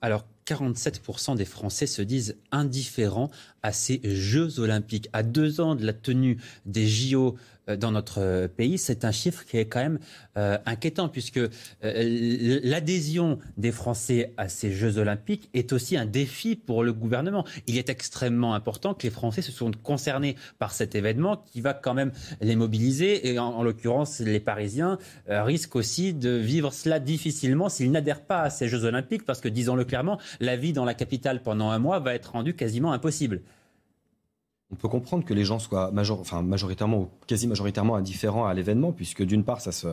[0.00, 3.30] Alors, 47% des Français se disent indifférents
[3.62, 5.08] à ces Jeux olympiques.
[5.12, 7.36] À deux ans de la tenue des JO
[7.68, 9.98] euh, dans notre euh, pays, c'est un chiffre qui est quand même
[10.36, 11.40] euh, inquiétant, puisque
[11.82, 17.44] l'adhésion des Français à ces Jeux olympiques est aussi un défi pour le gouvernement.
[17.66, 21.74] Il est extrêmement important que les Français se sont concernés par cet événement qui va
[21.74, 27.00] quand même les mobiliser, et en, en l'occurrence, les Parisiens risquent aussi de vivre cela
[27.00, 30.84] difficilement s'ils n'adhèrent pas à ces Jeux olympiques, parce que, disons-le clairement, la vie dans
[30.84, 33.42] la capitale pendant un mois va être rendue quasiment impossible.
[34.70, 38.52] On peut comprendre que les gens soient major- enfin, majoritairement ou quasi majoritairement indifférents à
[38.54, 39.88] l'événement, puisque d'une part, ça se.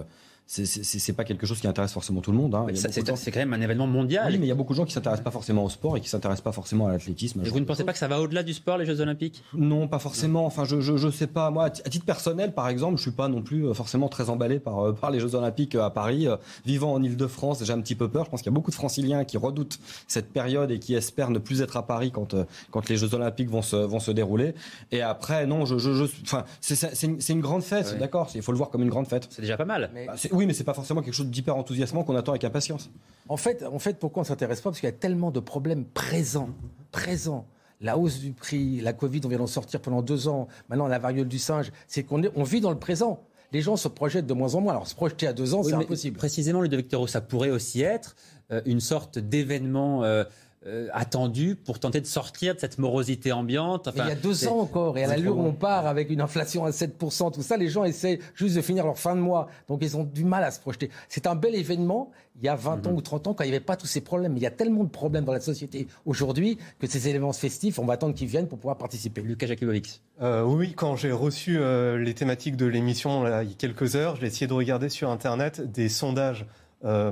[0.48, 2.54] C'est- C'est c'est pas quelque chose qui intéresse forcément tout le monde.
[2.54, 2.68] hein.
[2.76, 4.32] C'est gens- quand même un événement mondial.
[4.32, 6.02] Oui, mais il y a beaucoup de gens qui s'intéressent pas forcément au sport et
[6.02, 7.42] qui s'intéressent pas forcément à l'athlétisme.
[7.44, 9.44] Et vous ne pensez pas que ça va au-delà du sport, les Jeux Olympiques?
[9.56, 10.46] Non, pas forcément.
[10.46, 11.50] Enfin, je, je, je sais pas.
[11.50, 14.08] Moi, à ti- à titre personnel, par exemple, je suis pas non plus euh, forcément
[14.08, 16.28] très emballé par, euh, par les Jeux Olympiques euh, à Paris.
[16.66, 18.26] Vivant en Ile-de-France, j'ai un petit peu peur.
[18.26, 21.32] Je pense qu'il y a beaucoup de franciliens qui redoutent cette période et qui espèrent
[21.32, 22.36] ne plus être à Paris quand,
[22.70, 24.54] quand les Jeux Olympiques vont se, vont se dérouler.
[24.92, 27.98] Et après, non, je, je, je- enfin, c'est- c'est c'est une, grande fête, Ouais.
[28.00, 28.30] d'accord.
[28.36, 29.28] Il faut le voir comme une grande fête.
[29.32, 29.90] C'est déjà pas mal.
[30.06, 32.90] Bah, oui, mais c'est pas forcément quelque chose d'hyper enthousiasmant qu'on attend avec impatience.
[33.30, 34.70] En fait, en fait, pourquoi on ne s'intéresse pas?
[34.70, 36.50] Parce qu'il y a tellement de problèmes présents,
[36.92, 37.46] présents.
[37.82, 40.48] La hausse du prix, la Covid, on vient d'en sortir pendant deux ans.
[40.70, 43.22] Maintenant, la variole du singe, c'est qu'on est- on vit dans le présent.
[43.52, 44.72] Les gens se projettent de moins en moins.
[44.74, 46.18] Alors, se projeter à deux ans, Oui, c'est impossible.
[46.18, 48.16] Précisément, Ludovic Toro, ça pourrait aussi être
[48.52, 50.24] euh, une sorte d'événement euh,
[50.68, 53.90] euh, attendu pour tenter de sortir de cette morosité ambiante.
[53.96, 56.66] Il y a deux ans encore, et à l'allure où on part avec une inflation
[56.66, 59.48] à 7%, tout ça, les gens essaient juste de finir leur fin de mois.
[59.68, 60.90] Donc ils ont du mal à se projeter.
[61.08, 62.98] C'est un bel événement, il y a 20 ans Mhm.
[62.98, 64.34] ou 30 ans, quand il n'y avait pas tous ces problèmes.
[64.34, 67.78] Mais il y a tellement de problèmes dans la société aujourd'hui que ces éléments festifs,
[67.80, 69.22] on va attendre qu'ils viennent pour pouvoir participer.
[69.22, 70.02] Lucas Jakubovic.
[70.22, 74.16] Euh, oui, quand j'ai reçu euh, les thématiques de l'émission il y a quelques heures,
[74.16, 76.46] j'ai essayé de regarder sur Internet des sondages
[76.84, 77.12] euh,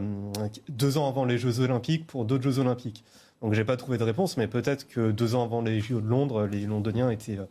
[0.69, 3.03] deux ans avant les Jeux Olympiques pour d'autres Jeux Olympiques.
[3.43, 6.07] Donc j'ai pas trouvé de réponse, mais peut-être que deux ans avant les JO de
[6.07, 7.45] Londres, les Londoniens étaient euh,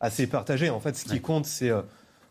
[0.00, 0.70] assez partagés.
[0.70, 1.82] En fait, ce qui compte, c'est euh,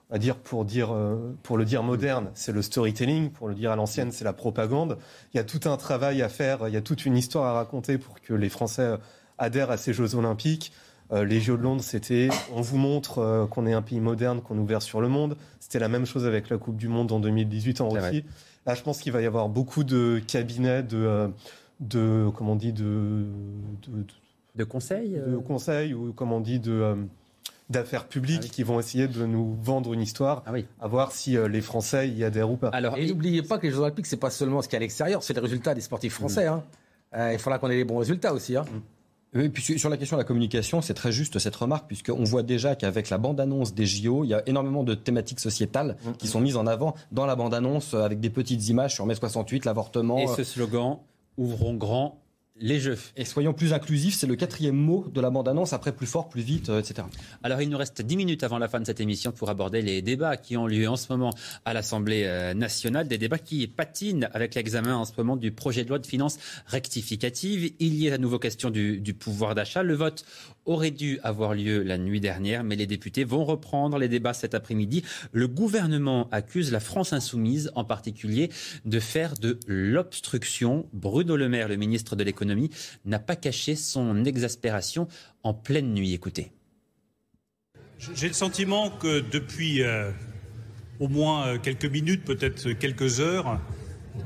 [0.10, 3.30] à dire pour dire euh, pour le dire moderne, c'est le storytelling.
[3.30, 4.98] Pour le dire à l'ancienne, c'est la propagande.
[5.34, 6.68] Il y a tout un travail à faire.
[6.68, 8.98] Il y a toute une histoire à raconter pour que les Français
[9.38, 10.74] adhèrent à ces Jeux Olympiques.
[11.12, 14.62] Les Jeux de Londres, c'était on vous montre qu'on est un pays moderne, qu'on est
[14.62, 15.38] ouvert sur le monde.
[15.60, 18.26] C'était la même chose avec la Coupe du Monde en 2018 en Russie.
[18.66, 21.30] Là, je pense qu'il va y avoir beaucoup de cabinets de,
[21.80, 23.26] de comment on dit, de,
[23.88, 24.06] de,
[24.56, 26.96] De conseils euh de conseils ou comment on dit, de euh,
[27.70, 30.44] d'affaires publiques qui vont essayer de nous vendre une histoire,
[30.80, 32.72] à voir si euh, les Français y adhèrent ou pas.
[32.98, 34.82] et n'oubliez pas que les Jeux Olympiques, c'est pas seulement ce qu'il y a à
[34.82, 36.48] l'extérieur, c'est les résultats des sportifs français.
[36.48, 36.64] hein.
[37.16, 38.56] Euh, il faudra qu'on ait les bons résultats aussi.
[38.56, 38.66] hein.
[39.52, 42.76] Puis sur la question de la communication, c'est très juste cette remarque, puisqu'on voit déjà
[42.76, 46.12] qu'avec la bande-annonce des JO, il y a énormément de thématiques sociétales mm.
[46.14, 49.66] qui sont mises en avant dans la bande-annonce avec des petites images sur mai 68,
[49.66, 50.20] l'avortement.
[50.20, 51.00] Et ce slogan,
[51.38, 52.23] ouvrons grand,
[52.64, 52.98] les jeux.
[53.18, 56.42] Et soyons plus inclusifs, c'est le quatrième mot de la bande-annonce, après plus fort, plus
[56.42, 57.06] vite, euh, etc.
[57.44, 60.02] Alors il nous reste 10 minutes avant la fin de cette émission pour aborder les
[60.02, 61.32] débats qui ont lieu en ce moment
[61.66, 65.84] à l'Assemblée euh, nationale, des débats qui patinent avec l'examen en ce moment du projet
[65.84, 67.74] de loi de finances rectificative.
[67.80, 69.84] Il y a à nouveau question du, du pouvoir d'achat.
[69.84, 70.24] Le vote
[70.66, 74.56] aurait dû avoir lieu la nuit dernière, mais les députés vont reprendre les débats cet
[74.56, 75.04] après-midi.
[75.34, 78.50] Le gouvernement accuse la France insoumise, en particulier,
[78.86, 80.88] de faire de l'obstruction.
[80.94, 82.53] Bruno Le Maire, le ministre de l'économie,
[83.06, 85.08] n'a pas caché son exaspération
[85.44, 86.14] en pleine nuit.
[86.14, 86.52] Écoutez.
[88.14, 90.12] J'ai le sentiment que depuis euh,
[91.00, 93.60] au moins euh, quelques minutes, peut-être quelques heures,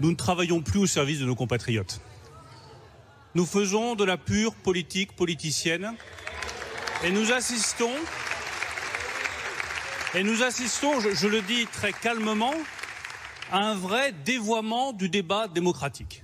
[0.01, 2.01] nous ne travaillons plus au service de nos compatriotes.
[3.35, 5.93] Nous faisons de la pure politique politicienne
[7.03, 7.91] et nous assistons,
[10.15, 12.53] et nous assistons, je, le dis très calmement,
[13.51, 16.23] à un vrai dévoiement du débat démocratique.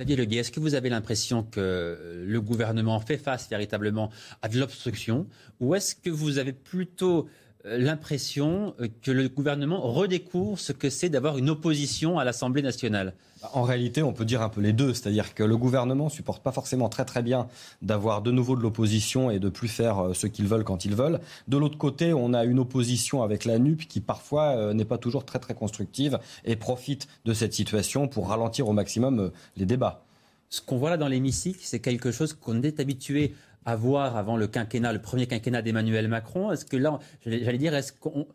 [0.00, 4.58] Xavier Leguet, est-ce que vous avez l'impression que le gouvernement fait face véritablement à de
[4.58, 5.26] l'obstruction
[5.60, 7.28] ou est-ce que vous avez plutôt
[7.64, 13.14] l'impression euh, que le gouvernement redécouvre ce que c'est d'avoir une opposition à l'Assemblée nationale
[13.52, 14.94] En réalité, on peut dire un peu les deux.
[14.94, 17.48] C'est-à-dire que le gouvernement supporte pas forcément très très bien
[17.82, 20.94] d'avoir de nouveau de l'opposition et de plus faire euh, ce qu'ils veulent quand ils
[20.94, 21.20] veulent.
[21.48, 25.24] De l'autre côté, on a une opposition avec la NUP qui parfois n'est pas toujours
[25.24, 30.04] très très constructive et profite de cette situation pour ralentir au maximum les débats.
[30.52, 34.36] Ce qu'on voit là dans l'hémicycle, c'est quelque chose qu'on est habitué à voir avant
[34.36, 38.26] le quinquennat, le premier quinquennat d'Emmanuel Macron Est-ce que là, j'allais dire, est-ce qu'on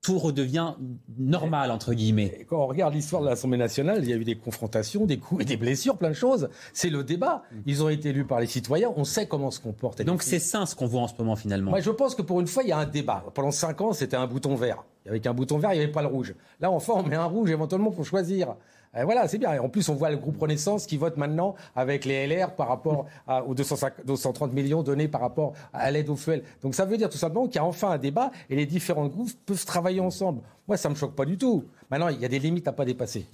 [0.00, 0.74] tout redevient
[1.18, 2.46] normal, entre guillemets?
[2.48, 5.42] Quand on regarde l'histoire de l'Assemblée nationale, il y a eu des confrontations, des coups
[5.42, 6.48] et des blessures, plein de choses.
[6.72, 7.42] C'est le débat.
[7.66, 10.02] Ils ont été élus par les citoyens, on sait comment se comportent.
[10.02, 11.70] Donc c'est ça ce qu'on voit en ce moment finalement.
[11.70, 13.24] Moi je pense que pour une fois, il y a un débat.
[13.34, 14.84] Pendant cinq ans, c'était un bouton vert.
[15.08, 16.34] Avec un bouton vert, il n'y avait pas le rouge.
[16.60, 18.56] Là, enfin, on met un rouge éventuellement pour choisir.
[18.98, 19.52] Euh, voilà, c'est bien.
[19.54, 22.68] Et en plus, on voit le groupe Renaissance qui vote maintenant avec les LR par
[22.68, 23.06] rapport
[23.46, 26.42] aux 230 millions donnés par rapport à l'aide au fuel.
[26.62, 29.06] Donc ça veut dire tout simplement qu'il y a enfin un débat et les différents
[29.06, 30.40] groupes peuvent travailler ensemble.
[30.66, 31.64] Moi, ça me choque pas du tout.
[31.90, 33.26] Maintenant, il y a des limites à pas dépasser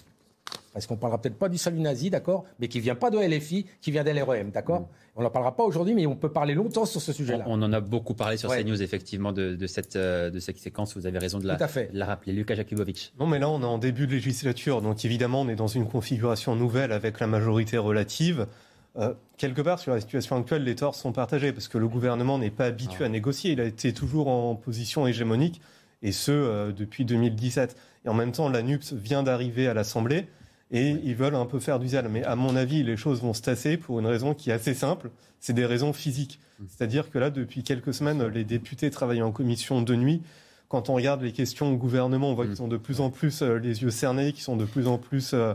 [0.74, 3.64] parce qu'on parlera peut-être pas du salut nazi, d'accord, mais qui vient pas de LFI,
[3.80, 4.86] qui vient d'LREM, d'accord mm.
[5.16, 7.44] On n'en parlera pas aujourd'hui, mais on peut parler longtemps sur ce sujet-là.
[7.46, 10.96] On, en a beaucoup parlé sur CNews, effectivement, de, cette, euh, de cette séquence.
[10.96, 11.56] Vous avez raison de la,
[11.92, 12.32] la rappeler.
[12.32, 13.14] Lucas Jakubovic.
[13.20, 15.86] Non, mais là, on est en début de législature, donc évidemment, on est dans une
[15.86, 18.48] configuration nouvelle avec la majorité relative.
[18.96, 22.38] Euh, quelque part, sur la situation actuelle, les torts sont partagés parce que le gouvernement
[22.38, 23.06] n'est pas habitué ah.
[23.06, 23.52] à négocier.
[23.52, 25.60] Il a été toujours en position hégémonique,
[26.02, 27.76] et ce, euh, depuis 2017.
[28.04, 30.26] Et en même temps, la NUPS vient d'arriver à l'Assemblée
[30.70, 32.08] et ils veulent un peu faire du zèle.
[32.08, 34.74] Mais à mon avis, les choses vont se tasser pour une raison qui est assez
[34.74, 35.10] simple,
[35.40, 36.40] c'est des raisons physiques.
[36.58, 36.64] Mmh.
[36.68, 40.22] C'est-à-dire que là, depuis quelques semaines, les députés travaillent en commission de nuit.
[40.68, 42.56] Quand on regarde les questions au gouvernement, on voit qu'ils mmh.
[42.56, 45.32] sont de plus en plus euh, les yeux cernés, qu'ils sont de plus en plus,
[45.34, 45.52] euh,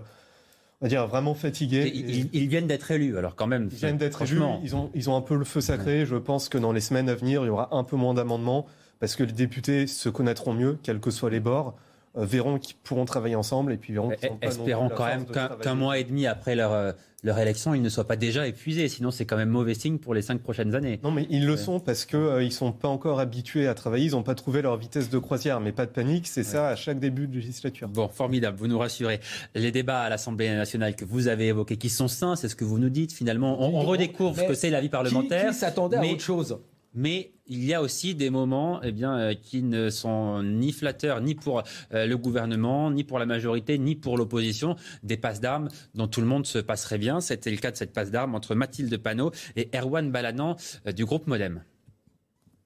[0.79, 1.91] on va dire, vraiment fatigués.
[2.31, 3.69] Ils, viennent d'être élus, alors quand même.
[3.71, 6.05] Ils viennent d'être élus, ils ont, ils ont un peu le feu sacré.
[6.05, 8.67] Je pense que dans les semaines à venir, il y aura un peu moins d'amendements
[8.99, 11.75] parce que les députés se connaîtront mieux, quels que soient les bords.
[12.17, 15.99] Euh, verront qu'ils pourront travailler ensemble et puis verront qu'ils Espérons quand même qu'un mois
[15.99, 16.91] et demi après leur, euh,
[17.23, 18.87] leur élection, ils ne soient pas déjà épuisés.
[18.87, 20.99] Sinon, c'est quand même mauvais signe pour les cinq prochaines années.
[21.03, 24.05] Non, mais ils le sont parce qu'ils euh, ne sont pas encore habitués à travailler.
[24.05, 25.59] Ils n'ont pas trouvé leur vitesse de croisière.
[25.59, 27.87] Mais pas de panique, c'est ça à chaque début de législature.
[27.87, 28.57] Bon, formidable.
[28.57, 29.19] Vous nous rassurez.
[29.53, 32.65] Les débats à l'Assemblée nationale que vous avez évoqués, qui sont sains, c'est ce que
[32.65, 33.61] vous nous dites finalement.
[33.61, 35.47] On, redécouvre ce que c'est la vie parlementaire.
[35.47, 36.59] Qui, qui s'attendait à autre chose?
[36.99, 41.21] Mais il y a aussi des moments eh bien, euh, qui ne sont ni flatteurs
[41.21, 41.63] ni pour
[41.93, 44.75] euh, le gouvernement, ni pour la majorité, ni pour l'opposition.
[45.01, 47.21] Des passes d'armes dont tout le monde se passerait bien.
[47.21, 51.05] C'était le cas de cette passe d'armes entre Mathilde Panot et Erwan Balanan euh, du
[51.05, 51.63] groupe Modem.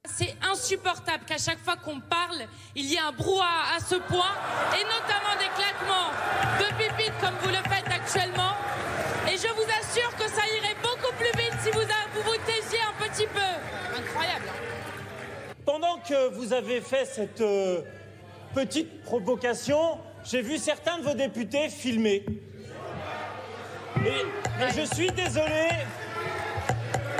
[0.05, 2.41] C'est insupportable qu'à chaque fois qu'on parle,
[2.75, 4.33] il y ait un brouhaha à ce point,
[4.73, 6.11] et notamment des claquements
[6.59, 8.51] de pipites comme vous le faites actuellement.
[9.31, 13.07] Et je vous assure que ça irait beaucoup plus vite si vous vous, taisiez un
[13.07, 13.39] petit peu.
[13.97, 14.45] Incroyable.
[14.49, 15.53] Hein.
[15.73, 17.81] Pendant que vous avez fait cette euh,
[18.53, 22.23] petite provocation, j'ai vu certains de vos députés filmer.
[24.05, 25.69] Et, je suis désolé.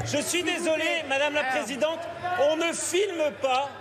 [0.06, 1.98] Je suis désolé, Madame la Présidente,
[2.48, 3.72] on ne filme pas,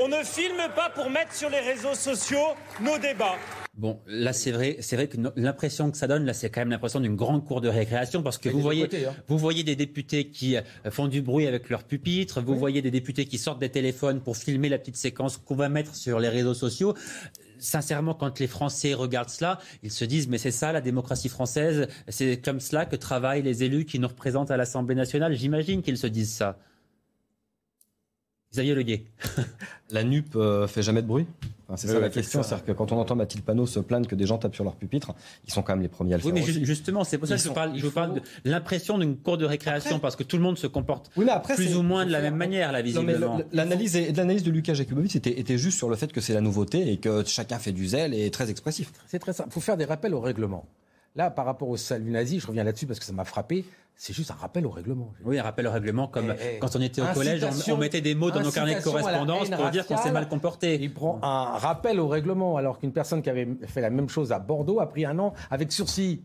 [0.00, 3.36] on ne filme pas pour mettre sur les réseaux sociaux nos débats.
[3.76, 6.70] Bon, là, c'est vrai, c'est vrai que l'impression que ça donne, là, c'est quand même
[6.70, 9.12] l'impression d'une grande cour de récréation parce que vous voyez, hein.
[9.26, 12.92] vous voyez des députés qui euh, font du bruit avec leurs pupitres, vous voyez des
[12.92, 16.28] députés qui sortent des téléphones pour filmer la petite séquence qu'on va mettre sur les
[16.28, 16.94] réseaux sociaux
[17.58, 21.88] sincèrement, quand les Français regardent cela, ils se disent mais c'est ça la démocratie française,
[22.08, 25.34] c'est comme cela que travaillent les élus qui nous représentent à l'Assemblée nationale.
[25.34, 26.58] J'imagine qu'ils se disent ça.
[28.54, 29.04] Xavier Leguet.
[29.90, 31.26] La NUP euh, fait jamais de bruit
[31.76, 33.80] c'est Oui, ça la oui, question, c'est c'est-à-dire que quand on entend Mathilde Panot se
[33.80, 35.12] plaindre que des gens tapent sur leur pupitre,
[35.46, 36.34] ils sont quand même les premiers à le Oui, faire.
[36.34, 36.64] mais ju- aussi.
[36.66, 39.46] justement, c'est pour ça que je parle, je faut- parle de l'impression d'une cour de
[39.46, 42.12] récréation, parce que tout le monde se comporte Oui, mais après, plus ou moins de
[42.12, 43.40] la même manière, là, mais visiblement.
[43.52, 43.92] l'analyse
[44.44, 47.24] de Lucas Jakubowicz était, était juste sur le fait que c'est la nouveauté et que
[47.26, 48.92] chacun fait du zèle et est très expressif.
[49.08, 49.48] C'est très simple.
[49.50, 50.66] Il faut faire des rappels au règlement.
[51.16, 53.64] Là, par rapport au salut nazi, je reviens là-dessus parce que ça m'a frappé.
[53.94, 55.12] C'est juste un rappel au règlement.
[55.24, 58.00] Oui, un rappel au règlement, comme Eh, eh, quand on était au collège, on, mettait
[58.00, 60.74] des mots dans nos carnets de correspondance pour dire qu'on s'est mal comporté.
[60.82, 64.32] Il prend un rappel au règlement, alors qu'une personne qui avait fait la même chose
[64.32, 66.22] à Bordeaux a pris un an avec sursis.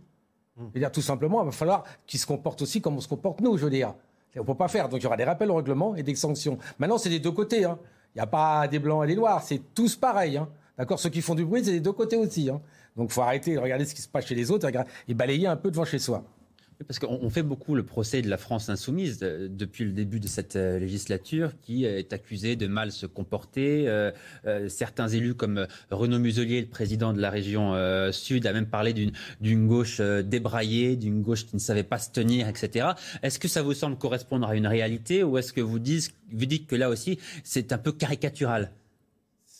[0.73, 3.55] C'est-à-dire, tout simplement, il va falloir qu'il se comporte aussi comme on se comporte nous,
[3.57, 3.93] je veux dire.
[4.35, 4.89] On ne peut pas faire.
[4.89, 6.57] Donc, il y aura des rappels au règlement et des sanctions.
[6.79, 7.63] Maintenant, c'est des deux côtés.
[7.65, 7.77] hein.
[8.15, 9.41] Il n'y a pas des blancs et des noirs.
[9.43, 10.35] C'est tous pareil.
[10.37, 10.49] hein.
[10.77, 12.49] D'accord Ceux qui font du bruit, c'est des deux côtés aussi.
[12.49, 12.59] hein.
[12.97, 14.67] Donc, faut arrêter de regarder ce qui se passe chez les autres
[15.07, 16.23] et balayer un peu devant chez soi.
[16.87, 20.21] Parce qu'on on fait beaucoup le procès de la France insoumise euh, depuis le début
[20.21, 23.89] de cette euh, législature, qui est accusée de mal se comporter.
[23.89, 24.11] Euh,
[24.45, 28.53] euh, certains élus, comme euh, Renaud Muselier, le président de la région euh, Sud, a
[28.53, 32.91] même parlé d'une gauche euh, débraillée, d'une gauche qui ne savait pas se tenir, etc.
[33.23, 36.75] Est-ce que ça vous semble correspondre à une réalité, ou est-ce que vous dites que
[36.77, 38.71] là aussi, c'est un peu caricatural?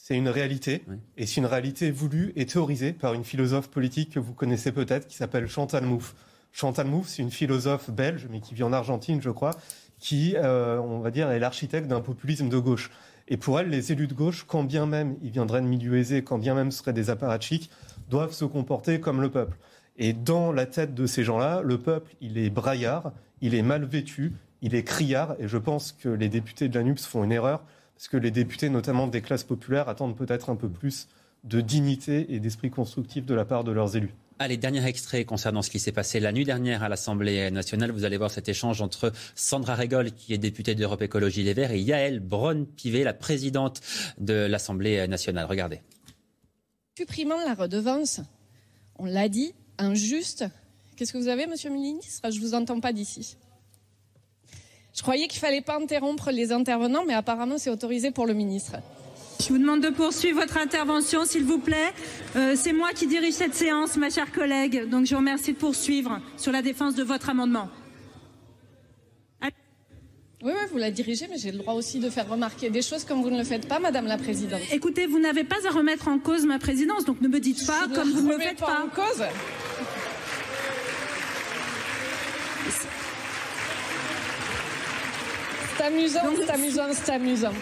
[0.10, 0.82] C'est une réalité,
[1.18, 5.06] et c'est une réalité voulue et théorisée par une philosophe politique que vous connaissez peut-être,
[5.06, 6.16] qui s'appelle Chantal Mouffe.
[6.52, 9.52] Chantal Mouffe, c'est une philosophe belge, mais qui vit en Argentine, je crois,
[10.00, 12.90] qui, euh, on va dire, est l'architecte d'un populisme de gauche.
[13.28, 16.24] Et pour elle, les élus de gauche, quand bien même ils viendraient de milieux aisés,
[16.24, 17.70] quand bien même ce seraient des apparatchiks,
[18.10, 19.60] doivent se comporter comme le peuple.
[20.00, 23.86] Et dans la tête de ces gens-là, le peuple, il est braillard, il est mal
[23.86, 27.32] vêtu, il est criard, et je pense que les députés de la NUPS font une
[27.32, 27.64] erreur,
[28.00, 31.10] parce que les députés, notamment des classes populaires, attendent peut-être un peu plus
[31.44, 34.14] de dignité et d'esprit constructif de la part de leurs élus.
[34.40, 37.92] Allez, dernier extrait concernant ce qui s'est passé la nuit dernière à l'Assemblée nationale.
[37.92, 41.74] Vous allez voir cet échange entre Sandra Régol, qui est députée d'Europe Écologie Les Verts,
[41.74, 43.82] et Yael Braun-Pivet, la présidente
[44.18, 45.46] de l'Assemblée nationale.
[45.46, 45.82] Regardez.
[46.98, 48.22] supprimant la redevance,
[48.98, 50.46] on l'a dit, injuste.
[50.96, 52.32] Qu'est-ce que vous avez, monsieur le ministre?
[52.32, 53.36] Je vous entends pas d'ici.
[54.96, 58.74] Je croyais qu'il fallait pas interrompre les intervenants, mais apparemment c'est autorisé pour le ministre.
[59.42, 61.94] Je vous demande de poursuivre votre intervention, s'il vous plaît.
[62.36, 64.90] Euh, c'est moi qui dirige cette séance, ma chère collègue.
[64.90, 67.70] Donc je vous remercie de poursuivre sur la défense de votre amendement.
[70.42, 73.04] Oui, oui, vous la dirigez, mais j'ai le droit aussi de faire remarquer des choses
[73.04, 74.62] comme vous ne le faites pas, Madame la Présidente.
[74.72, 77.88] Écoutez, vous n'avez pas à remettre en cause ma présidence, donc ne me dites pas
[77.90, 78.84] Je comme vous ne le faites pas pas.
[78.86, 79.22] en cause.
[85.80, 87.54] C'est amusant, c'est amusant, c'est amusant.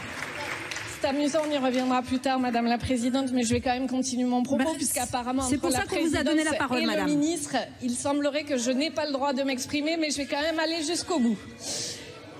[0.99, 3.87] C'est amusant, on y reviendra plus tard, Madame la Présidente, mais je vais quand même
[3.87, 6.81] continuer mon propos, Bah, puisqu'apparemment, c'est pour la ça qu'on vous a donné la parole,
[6.81, 7.05] et madame.
[7.05, 10.25] le ministre, il semblerait que je n'ai pas le droit de m'exprimer, mais je vais
[10.25, 11.37] quand même aller jusqu'au bout.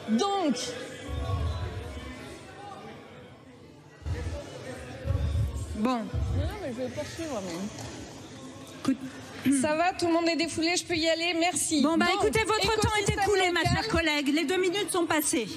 [0.10, 0.56] Donc,
[5.78, 5.90] Bon.
[5.90, 7.40] Non, non, mais je vais poursuivre.
[7.46, 8.94] mais-
[9.62, 11.82] Ça va, tout le monde est défoulé, je peux y aller, merci.
[11.82, 14.30] Bon, bah Donc, écoutez, votre temps est écoulé, ma chère collègue.
[14.34, 15.48] Les deux minutes sont passées.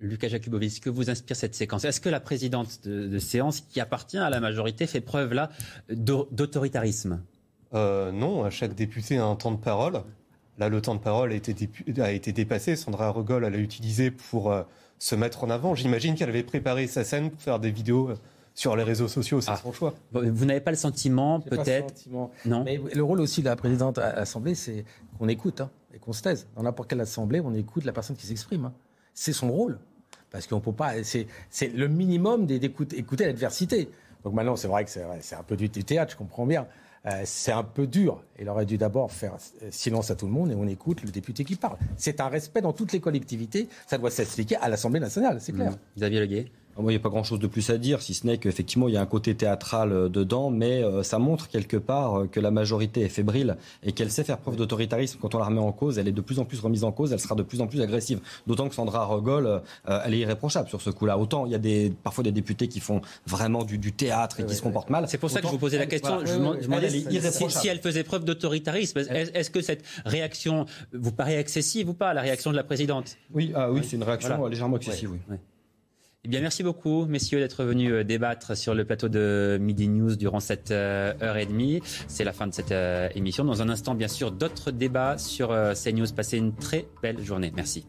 [0.00, 3.80] Lucas Jakubowicz, que vous inspire cette séquence Est-ce que la présidente de, de séance, qui
[3.80, 5.50] appartient à la majorité, fait preuve là
[5.88, 7.22] d'au- d'autoritarisme?
[7.74, 10.02] Euh, non, à chaque député a un temps de parole.
[10.58, 12.76] Là, le temps de parole a été, dépu- a été dépassé.
[12.76, 14.62] Sandra Regol, elle l'a utilisé pour euh,
[14.98, 15.74] se mettre en avant.
[15.74, 18.16] J'imagine qu'elle avait préparé sa scène pour faire des vidéos euh,
[18.54, 19.40] sur les réseaux sociaux.
[19.40, 19.94] C'est son choix.
[20.12, 21.94] Vous n'avez pas le sentiment, peut-être.
[22.46, 22.64] Non.
[22.64, 24.84] Mais le rôle aussi de la présidente à l'Assemblée, c'est
[25.18, 26.46] qu'on écoute hein, et qu'on se taise.
[26.56, 28.66] Dans n'importe quelle assemblée, on écoute la personne qui s'exprime.
[28.66, 28.72] hein.
[29.12, 29.78] C'est son rôle.
[30.30, 30.94] Parce qu'on peut pas.
[31.02, 31.26] C'est
[31.68, 33.88] le minimum d'écouter écouter l'adversité.
[34.24, 36.66] Donc maintenant, c'est vrai que c'est un peu du théâtre, je comprends bien.
[37.06, 38.22] Euh, c'est un peu dur.
[38.38, 41.10] Il aurait dû d'abord faire euh, silence à tout le monde et on écoute le
[41.10, 41.76] député qui parle.
[41.96, 43.68] C'est un respect dans toutes les collectivités.
[43.86, 45.74] Ça doit s'expliquer à l'Assemblée nationale, c'est clair.
[45.96, 46.46] Xavier Leguet
[46.76, 48.94] Moi, il n'y a pas grand-chose de plus à dire, si ce n'est qu'effectivement, il
[48.94, 52.40] y a un côté théâtral euh, dedans, mais euh, ça montre quelque part euh, que
[52.40, 55.18] la majorité est fébrile et qu'elle sait faire preuve d'autoritarisme.
[55.22, 57.12] Quand on la remet en cause, elle est de plus en plus remise en cause,
[57.12, 58.20] elle sera de plus en plus agressive.
[58.46, 61.16] D'autant que Sandra Regol, euh, elle est irréprochable sur ce coup-là.
[61.18, 64.44] Autant il y a des, parfois des députés qui font vraiment du, du théâtre et
[64.44, 65.06] qui se comportent mal.
[65.08, 66.14] C'est pour ça que je vous posais la elle- question.
[66.16, 66.26] voilà.
[66.30, 68.98] je demande- je Elle est si, elle faisait preuve d'autoritarisme.
[68.98, 73.16] Est-ce que cette réaction vous paraît excessive ou pas, la réaction de la présidente?
[73.32, 74.50] Oui, ah oui, c'est une réaction Voilà.
[74.50, 75.36] légèrement excessive, oui.
[76.26, 80.16] Eh bien, merci beaucoup, messieurs, d'être venus euh, débattre sur le plateau de Midi News
[80.16, 81.82] durant cette euh, heure et demie.
[82.08, 83.44] C'est la fin de cette euh, émission.
[83.44, 86.06] Dans un instant, bien sûr, d'autres débats sur CNews.
[86.16, 87.52] Passez une très belle journée.
[87.54, 87.84] Merci.